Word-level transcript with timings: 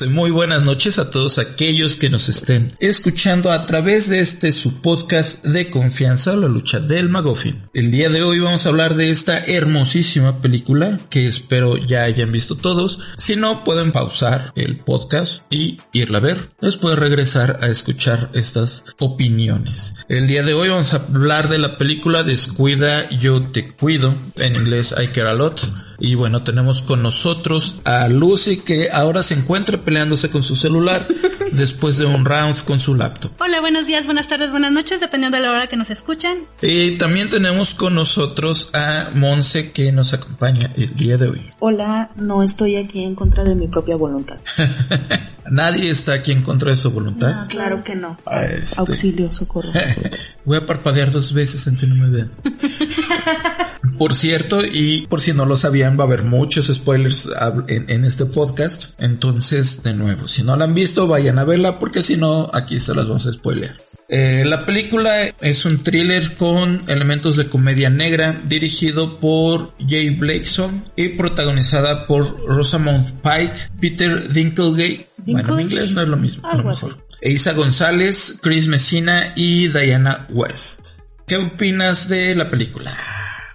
Muy 0.00 0.32
buenas 0.32 0.64
noches 0.64 0.98
a 0.98 1.08
todos 1.08 1.38
aquellos 1.38 1.96
que 1.96 2.10
nos 2.10 2.28
estén 2.28 2.76
escuchando 2.80 3.52
a 3.52 3.64
través 3.64 4.08
de 4.08 4.18
este 4.18 4.50
su 4.50 4.80
podcast 4.82 5.44
de 5.44 5.70
confianza, 5.70 6.34
la 6.34 6.48
lucha 6.48 6.80
del 6.80 7.08
Magofin. 7.08 7.62
El 7.74 7.92
día 7.92 8.08
de 8.08 8.24
hoy 8.24 8.40
vamos 8.40 8.66
a 8.66 8.70
hablar 8.70 8.96
de 8.96 9.12
esta 9.12 9.38
hermosísima 9.38 10.40
película 10.40 10.98
que 11.10 11.28
espero 11.28 11.76
ya 11.76 12.02
hayan 12.02 12.32
visto 12.32 12.56
todos. 12.56 12.98
Si 13.16 13.36
no, 13.36 13.62
pueden 13.62 13.92
pausar 13.92 14.52
el 14.56 14.78
podcast 14.78 15.42
y 15.48 15.78
irla 15.92 16.18
a 16.18 16.22
ver. 16.22 16.50
Después 16.60 16.98
regresar 16.98 17.60
a 17.62 17.68
escuchar 17.68 18.30
estas 18.34 18.84
opiniones. 18.98 19.94
El 20.08 20.26
día 20.26 20.42
de 20.42 20.54
hoy 20.54 20.70
vamos 20.70 20.92
a 20.92 20.96
hablar 20.96 21.48
de 21.48 21.58
la 21.58 21.78
película 21.78 22.24
Descuida, 22.24 23.08
yo 23.10 23.42
te 23.52 23.70
cuido. 23.70 24.16
En 24.34 24.56
inglés 24.56 24.92
I 25.00 25.06
care 25.06 25.28
a 25.28 25.34
lot. 25.34 25.60
Y 25.98 26.14
bueno, 26.14 26.42
tenemos 26.42 26.82
con 26.82 27.02
nosotros 27.02 27.76
a 27.84 28.08
Lucy 28.08 28.58
que 28.58 28.90
ahora 28.90 29.22
se 29.22 29.34
encuentra 29.34 29.78
peleándose 29.78 30.30
con 30.30 30.42
su 30.42 30.56
celular 30.56 31.06
después 31.52 31.98
de 31.98 32.06
un 32.06 32.24
round 32.24 32.64
con 32.64 32.80
su 32.80 32.94
laptop. 32.94 33.30
Hola, 33.40 33.60
buenos 33.60 33.86
días, 33.86 34.06
buenas 34.06 34.28
tardes, 34.28 34.50
buenas 34.50 34.72
noches, 34.72 35.00
dependiendo 35.00 35.36
de 35.38 35.42
la 35.42 35.52
hora 35.52 35.66
que 35.66 35.76
nos 35.76 35.90
escuchan. 35.90 36.38
Y 36.62 36.92
también 36.92 37.30
tenemos 37.30 37.74
con 37.74 37.94
nosotros 37.94 38.70
a 38.72 39.10
Monse 39.14 39.72
que 39.72 39.92
nos 39.92 40.12
acompaña 40.14 40.70
el 40.76 40.94
día 40.94 41.16
de 41.16 41.28
hoy. 41.28 41.50
Hola, 41.60 42.10
no 42.16 42.42
estoy 42.42 42.76
aquí 42.76 43.02
en 43.02 43.14
contra 43.14 43.44
de 43.44 43.54
mi 43.54 43.68
propia 43.68 43.96
voluntad. 43.96 44.38
Nadie 45.50 45.90
está 45.90 46.14
aquí 46.14 46.32
en 46.32 46.42
contra 46.42 46.70
de 46.70 46.76
su 46.76 46.90
voluntad. 46.90 47.34
No, 47.34 47.48
claro 47.48 47.84
que 47.84 47.94
no. 47.94 48.18
Ah, 48.26 48.44
este. 48.44 48.80
Auxilio, 48.80 49.30
socorro. 49.30 49.68
Voy 50.44 50.56
a 50.56 50.66
parpadear 50.66 51.10
dos 51.10 51.32
veces 51.32 51.66
aunque 51.66 51.86
no 51.86 51.94
me 51.96 52.08
vean. 52.08 52.30
Por 53.98 54.14
cierto, 54.14 54.64
y 54.64 55.06
por 55.08 55.20
si 55.20 55.32
no 55.32 55.46
lo 55.46 55.56
sabían, 55.56 55.98
va 55.98 56.04
a 56.04 56.06
haber 56.06 56.22
muchos 56.22 56.66
spoilers 56.66 57.28
en, 57.68 57.88
en, 57.88 58.04
este 58.04 58.26
podcast. 58.26 59.00
Entonces, 59.00 59.82
de 59.82 59.94
nuevo, 59.94 60.26
si 60.26 60.42
no 60.42 60.56
la 60.56 60.64
han 60.64 60.74
visto, 60.74 61.06
vayan 61.06 61.38
a 61.38 61.44
verla 61.44 61.78
porque 61.78 62.02
si 62.02 62.16
no, 62.16 62.50
aquí 62.52 62.80
se 62.80 62.94
las 62.94 63.06
vamos 63.06 63.26
a 63.26 63.32
spoilear. 63.32 63.76
Eh, 64.08 64.44
la 64.46 64.66
película 64.66 65.34
es 65.40 65.64
un 65.64 65.82
thriller 65.82 66.36
con 66.36 66.84
elementos 66.88 67.36
de 67.36 67.48
comedia 67.48 67.88
negra 67.88 68.40
dirigido 68.46 69.18
por 69.18 69.74
Jay 69.78 70.10
Blakeson 70.10 70.84
y 70.94 71.10
protagonizada 71.10 72.06
por 72.06 72.46
Rosamund 72.46 73.22
Pike, 73.22 73.54
Peter 73.80 74.28
Dinklage, 74.30 75.08
bueno 75.16 75.58
en 75.58 75.60
inglés 75.62 75.92
no 75.92 76.02
es 76.02 76.08
lo 76.08 76.18
mismo, 76.18 76.46
a 76.48 76.56
lo 76.56 76.64
mejor. 76.64 76.98
Isa 77.22 77.54
González, 77.54 78.36
Chris 78.42 78.68
Messina 78.68 79.32
y 79.34 79.68
Diana 79.68 80.26
West. 80.30 81.00
¿Qué 81.26 81.38
opinas 81.38 82.08
de 82.08 82.34
la 82.34 82.50
película? 82.50 82.94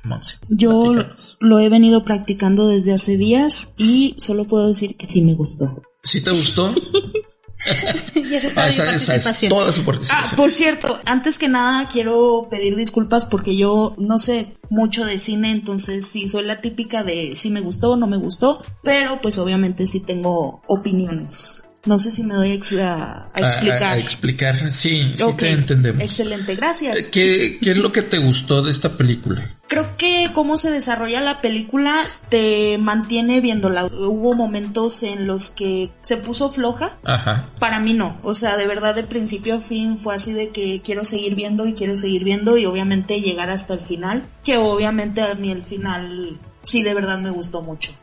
Monse, 0.03 0.38
Yo 0.47 0.95
lo 1.39 1.59
he 1.59 1.69
venido 1.69 2.03
practicando 2.03 2.69
desde 2.69 2.94
hace 2.94 3.17
días 3.17 3.73
y 3.78 4.16
solo 4.17 4.45
puedo 4.45 4.67
decir 4.67 4.95
que 4.95 5.08
sí 5.08 5.22
me 5.22 5.33
gustó. 5.33 5.81
¿Sí 6.03 6.22
te 6.22 6.31
gustó? 6.31 6.73
ah, 8.56 8.67
esa, 8.67 8.94
esa 8.95 9.16
es 9.16 9.50
toda 9.50 9.72
su 9.72 9.83
participación. 9.83 10.31
Ah, 10.31 10.36
por 10.36 10.52
cierto, 10.52 11.00
antes 11.06 11.38
que 11.38 11.50
nada 11.50 11.88
quiero 11.89 12.47
pedir 12.50 12.75
disculpas 12.75 13.25
porque 13.25 13.57
yo 13.57 13.96
no 13.97 14.19
sé 14.19 14.47
mucho 14.69 15.06
de 15.06 15.18
cine, 15.18 15.51
entonces 15.51 16.06
sí 16.06 16.28
soy 16.28 16.45
la 16.45 16.62
típica 16.62 17.03
de 17.03 17.35
si 17.35 17.50
me 17.50 17.62
gustó 17.62 17.91
o 17.91 17.97
no 17.97 18.07
me 18.07 18.18
gustó, 18.18 18.63
pero 18.84 19.19
pues 19.22 19.38
obviamente 19.38 19.85
sí 19.85 20.00
tengo 20.00 20.62
opiniones. 20.68 21.66
No 21.85 21.97
sé 21.97 22.12
si 22.12 22.23
me 22.23 22.34
doy 22.34 22.59
a, 22.81 23.29
a 23.34 23.40
explicar. 23.40 23.84
A, 23.84 23.91
a, 23.91 23.97
explicar, 23.97 24.72
sí, 24.72 25.13
sí 25.16 25.23
te 25.38 25.51
entendemos. 25.51 26.03
Excelente, 26.03 26.56
gracias. 26.56 27.07
¿Qué, 27.07 27.57
¿Qué 27.62 27.72
es 27.72 27.78
lo 27.78 27.91
que 27.94 28.01
te 28.01 28.17
gustó 28.17 28.62
de 28.62 28.72
esta 28.72 28.97
película? 28.97 29.56
Creo 29.67 29.95
que 29.97 30.29
cómo 30.34 30.57
se 30.57 30.72
desarrolla 30.72 31.22
la 31.22 31.39
película 31.39 32.03
te 32.28 32.78
mantiene 32.79 33.39
viéndola. 33.39 33.85
Hubo 33.85 34.34
momentos 34.34 35.03
en 35.03 35.25
los 35.25 35.51
que 35.51 35.89
se 36.01 36.18
puso 36.18 36.50
floja. 36.50 36.97
Ajá. 37.06 37.47
Para 37.59 37.79
mí 37.79 37.94
no. 37.94 38.19
O 38.23 38.34
sea, 38.34 38.57
de 38.57 38.68
verdad 38.68 38.94
de 38.94 39.03
principio 39.03 39.56
a 39.56 39.62
fin 39.62 39.97
fue 39.97 40.16
así 40.16 40.34
de 40.34 40.50
que 40.50 40.81
quiero 40.84 41.06
seguir 41.06 41.35
viendo 41.35 41.66
y 41.66 41.75
quiero 41.75 41.95
seguir 41.95 42.25
viendo 42.25 42.57
y 42.57 42.66
obviamente 42.66 43.22
llegar 43.22 43.50
hasta 43.50 43.75
el 43.75 43.79
final. 43.79 44.23
Que 44.44 44.57
obviamente 44.57 45.22
a 45.22 45.34
mí 45.35 45.50
el 45.50 45.63
final 45.63 46.39
sí 46.62 46.84
de 46.84 46.94
verdad 46.94 47.19
me 47.19 47.29
gustó 47.29 47.62
mucho 47.62 47.94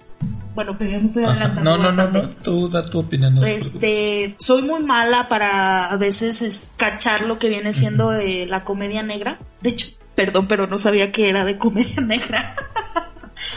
bueno, 0.56 0.77
pero 0.78 0.91
ya 0.91 0.99
me 0.99 1.06
estoy 1.06 1.25
adelantando 1.25 1.71
no, 1.71 1.77
no, 1.77 1.84
bastante. 1.84 2.19
No, 2.19 2.25
no, 2.25 2.34
tú 2.43 2.69
da 2.71 2.91
tu 2.91 2.99
opinión. 2.99 3.34
No 3.34 3.44
este, 3.44 4.34
soy 4.39 4.62
muy 4.62 4.83
mala 4.83 5.28
para 5.28 5.84
a 5.91 5.97
veces 5.97 6.41
es, 6.41 6.67
cachar 6.78 7.22
lo 7.22 7.39
que 7.39 7.50
viene 7.50 7.75
siendo 7.75 8.09
uh 8.09 8.12
-huh. 8.12 8.22
eh, 8.22 8.47
la 8.49 8.65
comedia 8.65 9.03
negra. 9.03 9.39
De 9.61 9.69
hecho, 9.69 9.89
perdón, 10.15 10.49
pero 10.49 10.66
no 10.66 10.78
sabía 10.78 11.12
que 11.12 11.28
era 11.28 11.45
de 11.45 11.59
comedia 11.59 12.00
negra. 12.00 12.56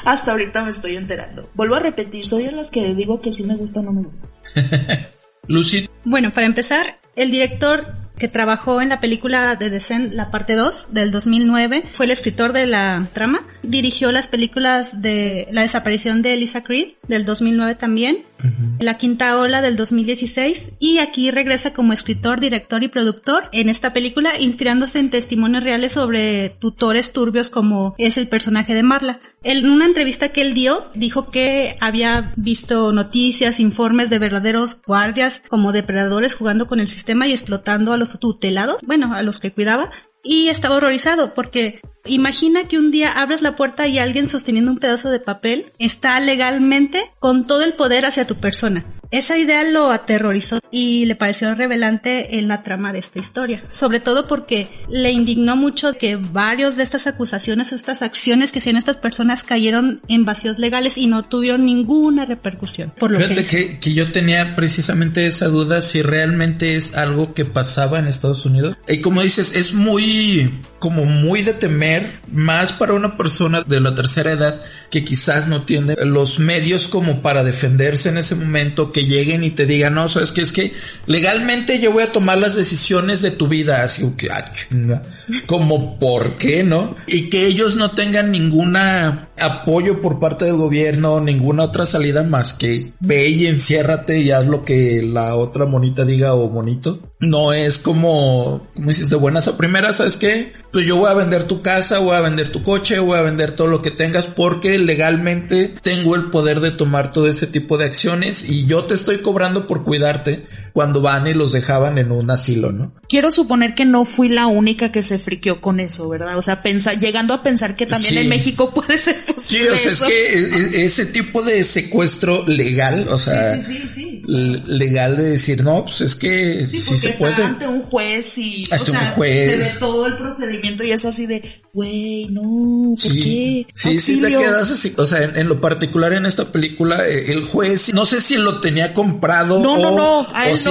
Hasta 0.03 0.31
ahorita 0.31 0.63
me 0.63 0.71
estoy 0.71 0.97
enterando. 0.97 1.49
Vuelvo 1.55 1.75
a 1.75 1.79
repetir, 1.79 2.27
soy 2.27 2.43
de 2.43 2.51
las 2.51 2.69
que 2.69 2.93
digo 2.93 3.21
que 3.21 3.31
sí 3.31 3.43
me 3.43 3.55
gusta 3.55 3.79
o 3.79 3.83
no 3.83 3.93
me 3.93 4.03
gusta. 4.03 4.27
Lucy. 5.47 5.89
Bueno, 6.03 6.33
para 6.33 6.45
empezar, 6.47 6.99
el 7.15 7.31
director 7.31 7.87
que 8.19 8.27
trabajó 8.27 8.81
en 8.81 8.89
la 8.89 8.99
película 8.99 9.55
de 9.55 9.69
Descent, 9.69 10.13
la 10.13 10.29
parte 10.29 10.55
2 10.55 10.89
del 10.91 11.09
2009, 11.09 11.83
fue 11.93 12.05
el 12.05 12.11
escritor 12.11 12.53
de 12.53 12.67
la 12.67 13.07
trama, 13.13 13.41
dirigió 13.63 14.11
las 14.11 14.27
películas 14.27 15.01
de 15.01 15.47
La 15.51 15.61
desaparición 15.61 16.21
de 16.21 16.33
Elisa 16.33 16.63
Creed 16.63 16.89
del 17.07 17.25
2009 17.25 17.75
también, 17.75 18.19
uh 18.43 18.47
-huh. 18.47 18.69
La 18.79 18.97
quinta 18.97 19.37
ola 19.37 19.61
del 19.61 19.75
2016 19.75 20.71
y 20.79 20.99
aquí 20.99 21.31
regresa 21.31 21.73
como 21.73 21.91
escritor, 21.91 22.39
director 22.39 22.81
y 22.81 22.87
productor 22.87 23.43
en 23.51 23.67
esta 23.67 23.91
película 23.91 24.39
inspirándose 24.39 24.99
en 24.99 25.09
testimonios 25.09 25.63
reales 25.63 25.91
sobre 25.93 26.49
tutores 26.49 27.11
turbios 27.11 27.49
como 27.49 27.93
es 27.97 28.17
el 28.17 28.27
personaje 28.29 28.73
de 28.73 28.83
Marla. 28.83 29.19
En 29.41 29.69
una 29.69 29.85
entrevista 29.85 30.29
que 30.29 30.41
él 30.41 30.53
dio, 30.53 30.85
dijo 30.93 31.31
que 31.31 31.77
había 31.79 32.33
visto 32.35 32.91
noticias, 32.91 33.61
informes 33.61 34.09
de 34.09 34.19
verdaderos 34.19 34.81
guardias 34.85 35.41
como 35.47 35.71
depredadores 35.71 36.35
jugando 36.35 36.65
con 36.65 36.81
el 36.81 36.89
sistema 36.89 37.25
y 37.25 37.31
explotando 37.31 37.93
a 37.93 37.97
los 37.97 38.19
tutelados, 38.19 38.81
bueno, 38.85 39.13
a 39.13 39.23
los 39.23 39.39
que 39.39 39.53
cuidaba, 39.53 39.91
y 40.23 40.49
estaba 40.49 40.75
horrorizado 40.75 41.33
porque 41.33 41.79
imagina 42.05 42.67
que 42.67 42.77
un 42.77 42.91
día 42.91 43.13
abres 43.13 43.41
la 43.41 43.55
puerta 43.55 43.87
y 43.87 43.97
alguien 43.97 44.27
sosteniendo 44.27 44.71
un 44.71 44.77
pedazo 44.77 45.09
de 45.09 45.21
papel 45.21 45.71
está 45.79 46.19
legalmente 46.19 47.01
con 47.19 47.47
todo 47.47 47.63
el 47.63 47.73
poder 47.73 48.05
hacia 48.05 48.27
tu 48.27 48.35
persona. 48.35 48.83
Esa 49.11 49.37
idea 49.39 49.63
lo 49.63 49.91
aterrorizó 49.91 50.59
y 50.71 51.05
le 51.05 51.15
pareció 51.15 51.55
revelante 51.55 52.37
en 52.37 52.47
la 52.47 52.61
trama 52.61 52.93
de 52.93 52.99
esta 52.99 53.17
historia, 53.17 53.63
sobre 53.71 53.99
todo 53.99 54.27
porque 54.27 54.67
le 54.87 55.09
indignó 55.09 55.55
mucho 55.55 55.97
que 55.97 56.15
varios 56.15 56.77
de 56.77 56.83
estas 56.83 57.07
acusaciones, 57.07 57.71
estas 57.71 58.03
acciones 58.03 58.51
que 58.51 58.59
hacían 58.59 58.77
estas 58.77 58.97
personas 58.97 59.43
cayeron 59.43 60.01
en 60.07 60.25
vacíos 60.25 60.59
legales 60.59 60.95
y 60.97 61.07
no 61.07 61.23
tuvieron 61.23 61.65
ninguna 61.65 62.25
repercusión. 62.25 62.93
Por 62.99 63.09
lo 63.09 63.17
Fíjate 63.17 63.43
que, 63.43 63.67
que, 63.67 63.79
que, 63.79 63.93
yo 63.95 64.11
tenía 64.11 64.55
precisamente 64.55 65.25
esa 65.25 65.47
duda 65.47 65.81
si 65.81 66.03
realmente 66.03 66.75
es 66.75 66.93
algo 66.95 67.33
que 67.33 67.45
pasaba 67.45 67.97
en 67.97 68.07
Estados 68.07 68.45
Unidos. 68.45 68.77
Y 68.87 69.01
como 69.01 69.23
dices, 69.23 69.55
es 69.55 69.73
muy, 69.73 70.53
como 70.77 71.05
muy 71.05 71.41
de 71.41 71.53
temer, 71.53 72.05
más 72.31 72.71
para 72.73 72.93
una 72.93 73.17
persona 73.17 73.63
de 73.63 73.79
la 73.79 73.95
tercera 73.95 74.31
edad 74.31 74.61
que 74.89 75.03
quizás 75.03 75.47
no 75.47 75.63
tiene 75.63 75.95
los 76.03 76.39
medios 76.39 76.87
como 76.87 77.21
para 77.21 77.43
defenderse 77.43 78.09
en 78.09 78.17
ese 78.17 78.35
momento, 78.35 78.91
que 78.91 78.98
lleguen 79.03 79.43
y 79.43 79.51
te 79.51 79.65
digan, 79.65 79.95
no, 79.95 80.09
sabes 80.09 80.31
que 80.31 80.41
es 80.41 80.51
que 80.51 80.73
legalmente 81.05 81.79
yo 81.79 81.91
voy 81.91 82.03
a 82.03 82.11
tomar 82.11 82.37
las 82.37 82.55
decisiones 82.55 83.21
de 83.21 83.31
tu 83.31 83.47
vida, 83.47 83.83
así 83.83 84.03
que, 84.17 84.29
ah, 84.31 84.51
chinga, 84.53 85.03
como 85.45 85.99
por 85.99 86.37
qué, 86.37 86.63
¿no? 86.63 86.95
Y 87.07 87.29
que 87.29 87.45
ellos 87.45 87.75
no 87.75 87.91
tengan 87.91 88.31
ninguna 88.31 89.28
apoyo 89.41 90.01
por 90.01 90.19
parte 90.19 90.45
del 90.45 90.55
gobierno, 90.55 91.19
ninguna 91.21 91.63
otra 91.63 91.85
salida 91.85 92.23
más 92.23 92.53
que 92.53 92.93
ve 92.99 93.29
y 93.29 93.47
enciérrate 93.47 94.19
y 94.19 94.31
haz 94.31 94.47
lo 94.47 94.63
que 94.63 95.01
la 95.01 95.35
otra 95.35 95.65
monita 95.65 96.05
diga 96.05 96.33
o 96.33 96.49
bonito. 96.49 96.99
No 97.19 97.51
es 97.51 97.79
como, 97.79 98.67
como 98.73 98.87
dices, 98.87 99.09
de 99.09 99.17
buenas 99.17 99.47
a 99.47 99.57
primeras, 99.57 99.97
¿sabes 99.97 100.15
qué? 100.15 100.53
Pues 100.71 100.87
yo 100.87 100.95
voy 100.95 101.09
a 101.09 101.15
vender 101.15 101.43
tu 101.43 101.61
casa, 101.61 101.99
voy 101.99 102.15
a 102.15 102.21
vender 102.21 102.51
tu 102.51 102.63
coche, 102.63 102.99
voy 102.99 103.17
a 103.17 103.23
vender 103.23 103.51
todo 103.51 103.67
lo 103.67 103.81
que 103.81 103.91
tengas 103.91 104.27
porque 104.27 104.77
legalmente 104.79 105.73
tengo 105.81 106.15
el 106.15 106.25
poder 106.25 106.61
de 106.61 106.71
tomar 106.71 107.11
todo 107.11 107.27
ese 107.27 107.47
tipo 107.47 107.77
de 107.77 107.85
acciones 107.85 108.49
y 108.49 108.65
yo 108.65 108.85
te 108.85 108.93
estoy 108.93 109.17
cobrando 109.17 109.67
por 109.67 109.83
cuidarte 109.83 110.45
cuando 110.73 111.01
van 111.01 111.27
y 111.27 111.33
los 111.33 111.51
dejaban 111.51 111.97
en 111.97 112.11
un 112.11 112.29
asilo, 112.31 112.71
¿no? 112.71 112.91
Quiero 113.07 113.31
suponer 113.31 113.73
que 113.75 113.85
no 113.85 114.05
fui 114.05 114.29
la 114.29 114.47
única 114.47 114.91
que 114.91 115.01
se 115.03 115.17
friqueó 115.19 115.61
con 115.61 115.79
eso, 115.79 116.07
¿verdad? 116.09 116.37
O 116.37 116.41
sea, 116.41 116.61
pensa, 116.61 116.93
llegando 116.93 117.33
a 117.33 117.41
pensar 117.43 117.75
que 117.75 117.85
también 117.85 118.13
Sí. 118.13 118.19
en 118.19 118.29
México 118.29 118.71
puede 118.73 118.99
ser 118.99 119.15
Sí, 119.39 119.61
o 119.67 119.75
sea, 119.77 119.91
es 119.91 120.01
que 120.01 120.33
e- 120.33 120.81
e- 120.81 120.85
ese 120.85 121.05
tipo 121.05 121.41
de 121.41 121.63
secuestro 121.63 122.45
legal, 122.47 123.07
o 123.09 123.17
sea, 123.17 123.59
Sí, 123.59 123.61
sí, 123.61 123.81
sí, 123.81 123.89
sí. 123.89 124.18
Legal 124.29 125.17
de 125.17 125.23
decir, 125.31 125.63
no, 125.63 125.83
pues 125.85 126.01
es 126.01 126.15
que 126.15 126.65
Sí, 126.67 126.77
sí, 126.77 126.97
se 126.97 127.09
está 127.09 127.19
puede. 127.19 127.43
ante 127.43 127.67
un 127.67 127.81
juez 127.83 128.37
y 128.37 128.67
o 128.69 128.73
Ante 128.75 128.91
un 128.91 128.97
sea, 128.97 129.11
juez. 129.11 129.49
se 129.49 129.57
ve 129.73 129.79
todo 129.79 130.05
el 130.07 130.15
procedimiento 130.17 130.83
y 130.83 130.91
es 130.91 131.03
así 131.05 131.25
de, 131.25 131.41
güey, 131.73 132.27
no, 132.29 132.93
¿por 132.93 132.97
Sí, 133.11 133.19
qué? 133.21 133.73
sí, 133.73 133.99
sí 133.99 134.19
te 134.19 134.27
Auxilio". 134.27 134.39
quedas 134.39 134.71
así. 134.71 134.93
O 134.97 135.05
sea, 135.05 135.23
en, 135.23 135.37
en 135.37 135.47
lo 135.47 135.59
particular 135.61 136.13
en 136.13 136.25
esta 136.25 136.51
película, 136.51 137.07
eh, 137.07 137.31
el 137.31 137.43
juez, 137.43 137.93
no 137.93 138.05
sé 138.05 138.21
si 138.21 138.37
lo 138.37 138.59
tenía 138.59 138.93
comprado 138.93 139.59
No, 139.59 139.73
o, 139.73 139.77
no, 139.81 139.95
no, 139.97 140.19
o 140.21 140.57
si 140.57 140.69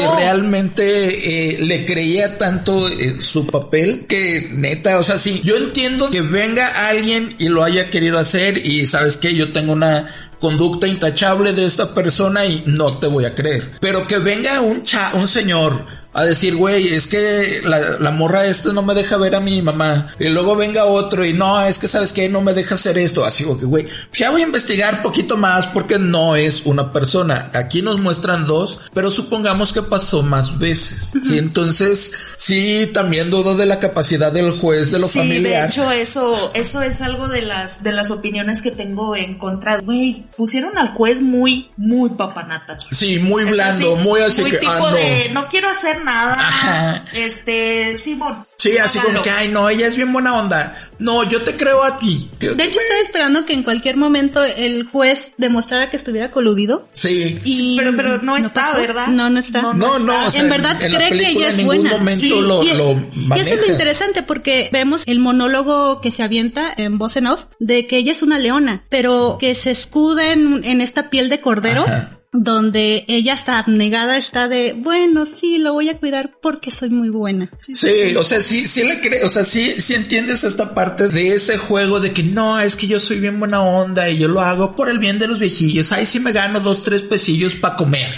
realmente 0.53 1.55
eh, 1.55 1.59
le 1.63 1.85
creía 1.85 2.39
tanto 2.39 2.89
eh, 2.89 3.17
su 3.21 3.47
papel 3.47 4.07
que 4.09 4.49
neta, 4.53 4.99
o 4.99 5.03
sea, 5.03 5.19
sí, 5.19 5.41
yo 5.43 5.57
entiendo 5.57 6.11
que 6.11 6.23
venga 6.23 6.89
alguien 6.89 7.35
y 7.39 7.49
lo 7.49 7.65
haya 7.65 7.91
querido 7.91 8.19
hacer 8.19 8.65
y 8.65 8.87
sabes 8.87 9.17
que 9.17 9.35
yo 9.35 9.53
tengo 9.53 9.73
una 9.73 10.28
conducta 10.41 10.87
intachable 10.87 11.53
de 11.53 11.67
esta 11.67 11.95
persona 11.95 12.45
y 12.45 12.63
no 12.67 12.99
te 12.99 13.07
voy 13.07 13.25
a 13.25 13.35
creer. 13.35 13.79
Pero 13.81 14.07
que 14.07 14.19
venga 14.19 14.61
un 14.61 14.85
cha, 14.85 15.13
un 15.15 15.29
señor 15.29 15.98
a 16.13 16.25
decir, 16.25 16.57
güey, 16.57 16.95
es 16.95 17.07
que 17.07 17.61
la, 17.65 17.99
la 18.01 18.11
morra 18.11 18.47
esta 18.47 18.73
no 18.73 18.83
me 18.83 18.95
deja 18.95 19.17
ver 19.19 19.35
a 19.35 19.41
mi 19.41 19.61
mamá. 19.63 20.15
Y 20.19 20.29
luego 20.29 20.57
venga 20.57 20.85
otro 20.87 21.25
y 21.25 21.33
no, 21.33 21.61
es 21.63 21.79
que 21.79 21.87
sabes 21.87 22.13
que 22.13 22.29
no 22.29 22.41
me 22.41 22.55
deja 22.55 22.75
hacer 22.75 22.99
esto. 22.99 23.25
Así 23.25 23.45
que, 23.45 23.67
güey, 23.67 23.87
ya 24.13 24.31
voy 24.31 24.43
a 24.43 24.47
investigar 24.47 25.03
poquito 25.03 25.37
más 25.37 25.67
porque 25.67 25.99
no 25.99 26.35
es 26.35 26.63
una 26.65 26.93
persona. 26.93 27.51
Aquí 27.55 27.83
nos 27.83 28.01
muestran 28.01 28.47
dos, 28.47 28.81
pero 28.95 29.11
supongamos 29.11 29.73
que 29.73 29.83
pasó 29.83 30.23
más 30.23 30.59
veces. 30.59 31.13
Sí, 31.21 31.39
entonces, 31.39 32.13
sí, 32.37 32.91
también 32.93 33.31
dudo 33.31 33.55
de 33.55 33.67
la 33.67 33.79
capacidad 33.79 34.33
del 34.33 34.51
juez 34.53 34.91
de 34.91 34.99
lo 34.99 35.09
Sí, 35.09 35.19
familiar. 35.21 35.63
de 35.63 35.69
hecho 35.69 35.91
eso, 35.91 36.51
eso 36.55 36.83
es 36.83 37.01
algo 37.01 37.29
de 37.29 37.43
las, 37.43 37.83
de 37.83 37.93
las 37.93 38.11
opiniones 38.11 38.63
que 38.63 38.71
tengo 38.71 39.15
en 39.15 39.39
contra. 39.39 39.81
Güey, 39.81 40.17
pusieron 40.37 40.77
al 40.79 40.89
juez 40.95 41.21
muy, 41.21 41.71
muy 41.77 42.11
papanatas. 42.11 42.87
Sí, 42.87 43.19
muy 43.19 43.45
blando, 43.45 43.95
así, 43.95 44.03
muy 44.03 44.21
así 44.21 44.41
muy 44.43 44.51
que, 44.51 44.59
tipo 44.59 44.73
ah, 44.73 44.79
no. 44.79 44.91
de 44.93 45.31
no 45.33 45.47
quiero 45.49 45.69
hacer 45.69 45.99
nada. 46.09 46.33
Ajá. 46.49 47.05
Este, 47.13 47.97
Simón. 47.97 48.47
Sí, 48.59 48.77
así 48.77 48.99
como 48.99 49.23
que, 49.23 49.31
ay, 49.31 49.49
no, 49.49 49.69
ella 49.69 49.87
es 49.87 49.95
bien 49.97 50.13
buena 50.13 50.35
onda. 50.37 50.77
No, 50.99 51.23
yo 51.23 51.43
te 51.43 51.57
creo 51.57 51.85
a 51.85 51.97
ti. 51.97 52.29
De 52.41 52.65
hecho, 52.65 52.81
estaba 52.81 53.01
esperando 53.05 53.47
que 53.47 53.53
en 53.53 53.63
cualquier 53.63 53.97
momento 53.97 54.43
el 54.43 54.83
juez 54.85 55.33
demostrara 55.37 55.91
que 55.91 55.97
estuviera 55.97 56.33
coludido. 56.33 56.89
Sí. 56.91 57.39
Y 57.45 57.55
Sí, 57.55 57.75
pero- 57.79 57.97
pero 57.97 58.19
no 58.23 58.37
está, 58.37 58.63
pasó. 58.73 58.81
¿verdad? 58.81 59.07
No, 59.09 59.31
no 59.31 59.39
está. 59.39 59.63
No, 59.63 59.75
No, 59.75 59.99
no, 60.01 60.27
o 60.27 60.31
sea, 60.31 60.43
en 60.43 60.51
verdad 60.51 60.83
en 60.83 60.93
la 60.93 60.99
cree 60.99 61.11
que 61.11 61.29
ella 61.29 61.45
en 61.47 61.51
es 61.53 61.57
ningún 61.59 61.77
buena. 61.83 61.91
momento 61.99 62.41
lo- 62.41 62.63
y, 62.65 62.73
lo 62.73 62.93
y 63.37 63.41
eso 63.41 63.55
es 63.55 63.61
lo 63.61 63.73
interesante 63.73 64.25
porque 64.25 64.71
vemos 64.73 65.05
el 65.07 65.21
monólogo 65.21 66.01
que 66.01 66.11
se 66.11 66.25
avienta 66.25 66.73
en 66.77 66.99
voz 66.99 67.17
en 67.17 67.29
off 67.29 67.45
de 67.61 67.87
que 67.87 67.97
ella 67.99 68.11
es 68.11 68.23
una 68.25 68.41
leona, 68.41 68.83
pero 68.89 69.37
que 69.41 69.55
se 69.55 69.71
escuda 69.71 70.33
en, 70.33 70.65
en 70.65 70.81
esta 70.81 71.11
piel 71.11 71.29
de 71.29 71.41
cordero. 71.41 71.83
Ajá. 71.83 72.18
Donde 72.31 73.07
ella 73.09 73.33
está 73.33 73.59
abnegada, 73.59 74.19
está 74.19 74.49
de, 74.49 74.75
bueno, 74.75 75.25
sí, 75.25 75.57
lo 75.57 75.73
voy 75.73 75.89
a 75.89 75.97
cuidar 75.99 76.33
porque 76.43 76.71
soy 76.71 76.91
muy 76.91 77.09
buena. 77.09 77.51
Sí, 77.59 78.15
o 78.17 78.23
sea, 78.23 78.43
sí, 78.43 78.67
sí 78.69 78.83
le 78.85 79.01
crees, 79.01 79.25
o 79.25 79.31
sea, 79.31 79.45
sí, 79.45 79.81
sí 79.81 79.95
entiendes 79.95 80.45
esta 80.45 80.75
parte 80.75 81.09
de 81.09 81.33
ese 81.33 81.57
juego 81.57 82.01
de 82.01 82.13
que 82.13 82.23
no, 82.23 82.61
es 82.61 82.77
que 82.77 82.87
yo 82.87 83.01
soy 83.01 83.19
bien 83.19 83.39
buena 83.39 83.63
onda 83.63 84.11
y 84.11 84.19
yo 84.19 84.29
lo 84.29 84.43
hago 84.43 84.77
por 84.77 84.91
el 84.91 84.99
bien 84.99 85.19
de 85.19 85.27
los 85.27 85.39
viejillos. 85.39 85.91
Ahí 85.93 86.05
sí 86.05 86.21
me 86.21 86.33
gano 86.33 86.61
dos, 86.61 86.83
tres 86.83 87.03
pesillos 87.03 87.55
para 87.55 87.77
comer. 87.77 88.11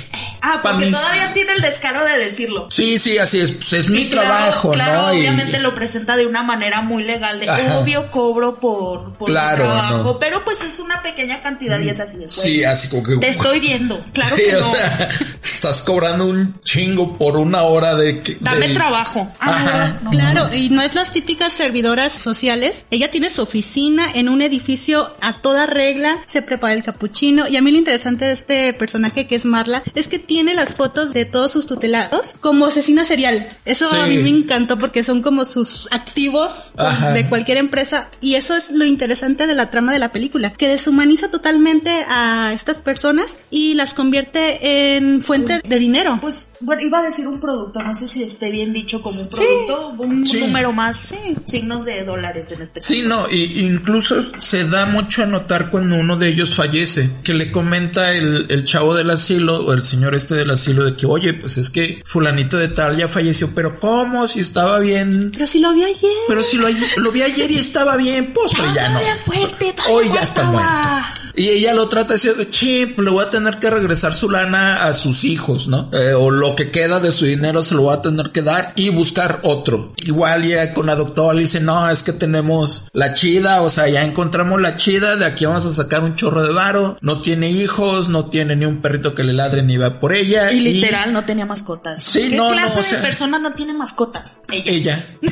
Ah, 0.43 0.61
Pa' 0.63 0.71
porque 0.73 0.87
mis- 0.87 0.97
todavía 0.97 1.33
tiene 1.33 1.53
el 1.53 1.61
descaro 1.61 2.05
de 2.05 2.19
decirlo. 2.19 2.67
Sí, 2.71 2.99
sí, 2.99 3.17
así 3.19 3.39
es, 3.39 3.53
pues 3.53 3.73
es 3.75 3.89
mi 3.91 4.09
claro, 4.09 4.27
trabajo, 4.29 4.73
claro, 4.73 5.03
¿no? 5.03 5.15
Y- 5.15 5.19
obviamente 5.21 5.61
lo 5.61 5.73
presenta 5.75 6.17
de 6.17 6.27
una 6.27 6.43
manera 6.43 6.81
muy 6.83 7.05
legal, 7.05 7.39
de 7.39 7.49
Ajá. 7.49 7.79
obvio 7.79 8.11
cobro 8.11 8.59
por, 8.59 9.13
por 9.19 9.29
mi 9.29 9.35
trabajo, 9.37 9.99
no. 10.03 10.19
pero 10.19 10.45
pues 10.45 10.63
es 10.63 10.81
una 10.81 11.01
pequeña 11.03 11.43
cantidad 11.43 11.79
y 11.79 11.91
es 11.91 12.01
así 12.01 12.17
de 12.17 12.27
Sí, 12.27 12.65
así 12.65 12.89
como 12.89 13.03
que. 13.05 13.17
Te 13.19 13.29
estoy 13.29 13.61
viendo, 13.61 14.00
claro 14.13 14.37
Sí, 14.37 14.43
que 14.43 14.57
o 14.57 14.61
no. 14.61 14.73
sea, 14.73 15.09
estás 15.45 15.83
cobrando 15.83 16.27
un 16.27 16.61
chingo 16.61 17.17
por 17.19 17.37
una 17.37 17.63
hora 17.63 17.95
de 17.95 18.21
que. 18.23 18.37
Dame 18.41 18.69
trabajo. 18.71 19.29
Ah, 19.41 19.51
Ajá. 19.57 19.99
no, 20.03 20.05
no. 20.05 20.11
Claro, 20.11 20.55
y 20.55 20.71
no 20.71 20.83
es 20.83 20.95
las 20.95 21.13
típicas 21.13 21.53
servidoras 21.53 22.13
sociales. 22.13 22.85
Ella 22.91 23.11
tiene 23.11 23.31
su 23.31 23.43
oficina 23.43 24.07
en 24.15 24.29
un 24.29 24.43
edificio 24.43 25.11
a 25.21 25.35
toda 25.35 25.67
regla, 25.67 26.19
se 26.27 26.43
prepara 26.43 26.75
el 26.75 26.83
capuchino. 26.83 27.47
Y 27.49 27.57
a 27.57 27.63
mí 27.63 27.71
lo 27.71 27.79
interesante 27.79 28.25
de 28.25 28.33
este 28.33 28.73
personaje 28.73 29.27
que 29.27 29.37
es 29.37 29.45
Marla 29.45 29.83
es 29.95 30.09
que 30.09 30.19
tiene 30.19 30.55
las 30.55 30.75
fotos 30.75 31.13
de 31.13 31.25
todos 31.25 31.53
sus 31.53 31.67
tutelados 31.67 32.35
como 32.41 32.67
asesina 32.67 33.05
serial. 33.05 33.49
Eso 33.65 33.91
a 34.01 34.07
mí 34.07 34.19
me 34.19 34.31
encantó 34.31 34.79
porque 34.79 35.05
son 35.05 35.23
como 35.23 35.45
sus 35.45 35.89
activos 35.93 36.73
Ajá. 36.77 37.13
de 37.13 37.29
cualquier 37.29 37.59
empresa. 37.59 38.09
Y 38.21 38.35
eso 38.35 38.55
es 38.55 38.71
lo 38.71 38.85
interesante 38.85 39.47
de 39.47 39.55
la 39.55 39.71
trama 39.71 39.93
de 39.93 39.99
la 39.99 40.11
película, 40.13 40.53
que 40.53 40.69
deshumaniza 40.69 41.31
totalmente 41.31 41.91
a 42.09 42.53
estas 42.55 42.81
personas 42.81 43.39
y 43.51 43.75
las 43.75 43.90
convierte 43.95 44.97
en 44.97 45.23
fuente 45.23 45.61
de 45.67 45.79
dinero. 45.79 46.19
Pues 46.21 46.47
bueno, 46.63 46.83
iba 46.83 46.99
a 46.99 47.03
decir 47.03 47.27
un 47.27 47.41
producto, 47.41 47.83
no 47.83 47.95
sé 47.95 48.07
si 48.07 48.23
esté 48.23 48.51
bien 48.51 48.73
dicho 48.75 49.01
como 49.01 49.21
un 49.23 49.29
producto, 49.31 49.95
un 49.99 50.27
Sí. 50.27 50.39
número 50.41 50.73
más, 50.73 51.15
signos 51.47 51.85
de 51.87 52.05
dólares 52.05 52.51
en 52.53 52.63
este 52.63 52.81
caso. 52.81 52.93
Sí, 52.93 53.03
no, 53.03 53.31
y 53.31 53.61
incluso 53.61 54.17
se 54.39 54.69
da 54.69 54.85
mucho 54.87 55.23
a 55.23 55.27
notar 55.27 55.71
cuando 55.71 55.97
uno 55.97 56.17
de 56.19 56.29
ellos 56.29 56.55
fallece, 56.55 57.11
que 57.25 57.33
le 57.33 57.51
comenta 57.51 58.13
el, 58.13 58.47
el 58.51 58.65
chavo 58.65 58.95
del 58.95 59.09
asilo 59.11 59.65
o 59.65 59.73
el 59.73 59.85
señor 59.85 60.15
este 60.15 60.35
del 60.35 60.51
asilo 60.51 60.85
de 60.85 60.95
que, 60.97 61.07
oye, 61.07 61.33
pues 61.33 61.57
es 61.57 61.71
que 61.71 62.03
fulanito 62.05 62.59
de 62.59 62.69
tal 62.69 62.95
ya 62.97 63.09
falleció, 63.09 63.55
pero 63.55 63.81
¿cómo? 63.81 64.29
Si 64.29 64.41
estaba 64.41 64.79
bien. 64.81 65.31
Pero 65.33 65.47
si 65.47 65.61
lo 65.61 65.73
vi 65.73 65.85
ayer. 65.85 66.11
Pero 66.29 66.43
si 66.45 66.59
lo, 66.59 66.69
lo 66.99 67.11
vi 67.11 67.23
ayer 67.23 67.51
y 67.51 67.59
estaba 67.59 67.97
bien, 67.97 68.33
pues 68.35 68.53
hoy 68.59 68.69
ya 68.75 68.89
no. 68.91 69.01
Fuerte, 69.25 69.75
Hoy 69.89 70.11
ya 70.13 70.21
está 70.23 70.43
muerto. 70.51 71.20
Y 71.35 71.49
ella 71.49 71.75
lo 71.75 71.89
trata 71.89 72.15
así 72.15 72.29
de, 72.29 72.49
che, 72.49 72.87
pues 72.95 73.05
le 73.05 73.11
voy 73.11 73.25
a 73.25 73.31
tener 73.31 73.59
que 73.59 73.71
regresar 73.71 74.15
su 74.15 74.29
lana 74.31 74.85
a 74.85 74.95
sus 74.95 75.25
hijos, 75.25 75.69
¿no? 75.69 75.89
Eh, 75.93 76.15
o 76.15 76.31
lo 76.31 76.55
que 76.55 76.71
queda 76.71 77.01
de 77.01 77.13
su 77.13 77.25
dinero 77.25 77.63
se 77.63 77.75
lo 77.75 77.85
va 77.85 77.95
a 77.95 78.03
tener 78.03 78.31
que 78.31 78.43
dar 78.43 78.73
y 78.77 78.89
buscar 78.91 79.41
otro. 79.43 79.93
Igual 79.99 80.45
ya 80.47 80.73
con 80.75 80.87
la 80.87 80.95
doctora 80.95 81.35
le 81.35 81.43
dice, 81.43 81.61
no, 81.61 81.89
es 81.91 82.03
que 82.03 82.13
tenemos 82.13 82.85
la 82.93 83.13
chida, 83.15 83.63
o 83.63 83.71
sea, 83.71 83.89
ya 83.89 84.03
encontramos 84.03 84.61
la 84.61 84.77
chida, 84.77 85.17
de 85.17 85.25
aquí 85.27 85.47
vamos 85.47 85.67
a 85.67 85.73
sacar 85.73 86.03
un 86.03 86.15
chorro 86.17 86.43
de 86.43 86.53
varo, 86.53 86.99
no 87.01 87.21
tiene 87.21 87.51
hijos, 87.51 88.09
no 88.09 88.27
tiene 88.27 88.57
ni 88.57 88.65
un 88.65 88.81
perrito 88.81 89.15
que 89.15 89.25
le 89.25 89.33
ladre 89.33 89.63
ni 89.63 89.77
va 89.77 90.01
por 90.01 90.13
ella. 90.15 90.51
Y 90.53 90.61
literal 90.61 91.13
no 91.13 91.25
tenía 91.25 91.47
mascotas. 91.47 92.03
Sí, 92.03 92.29
¿Qué 92.29 92.37
no, 92.37 92.45
no, 92.51 92.57
clase 92.57 92.81
o 92.81 92.83
sea- 92.83 92.97
de 92.99 93.03
persona 93.05 93.39
no 93.39 93.53
tiene 93.53 93.73
mascotas? 93.75 94.41
Ella. 94.53 94.71
Ella. 94.73 95.05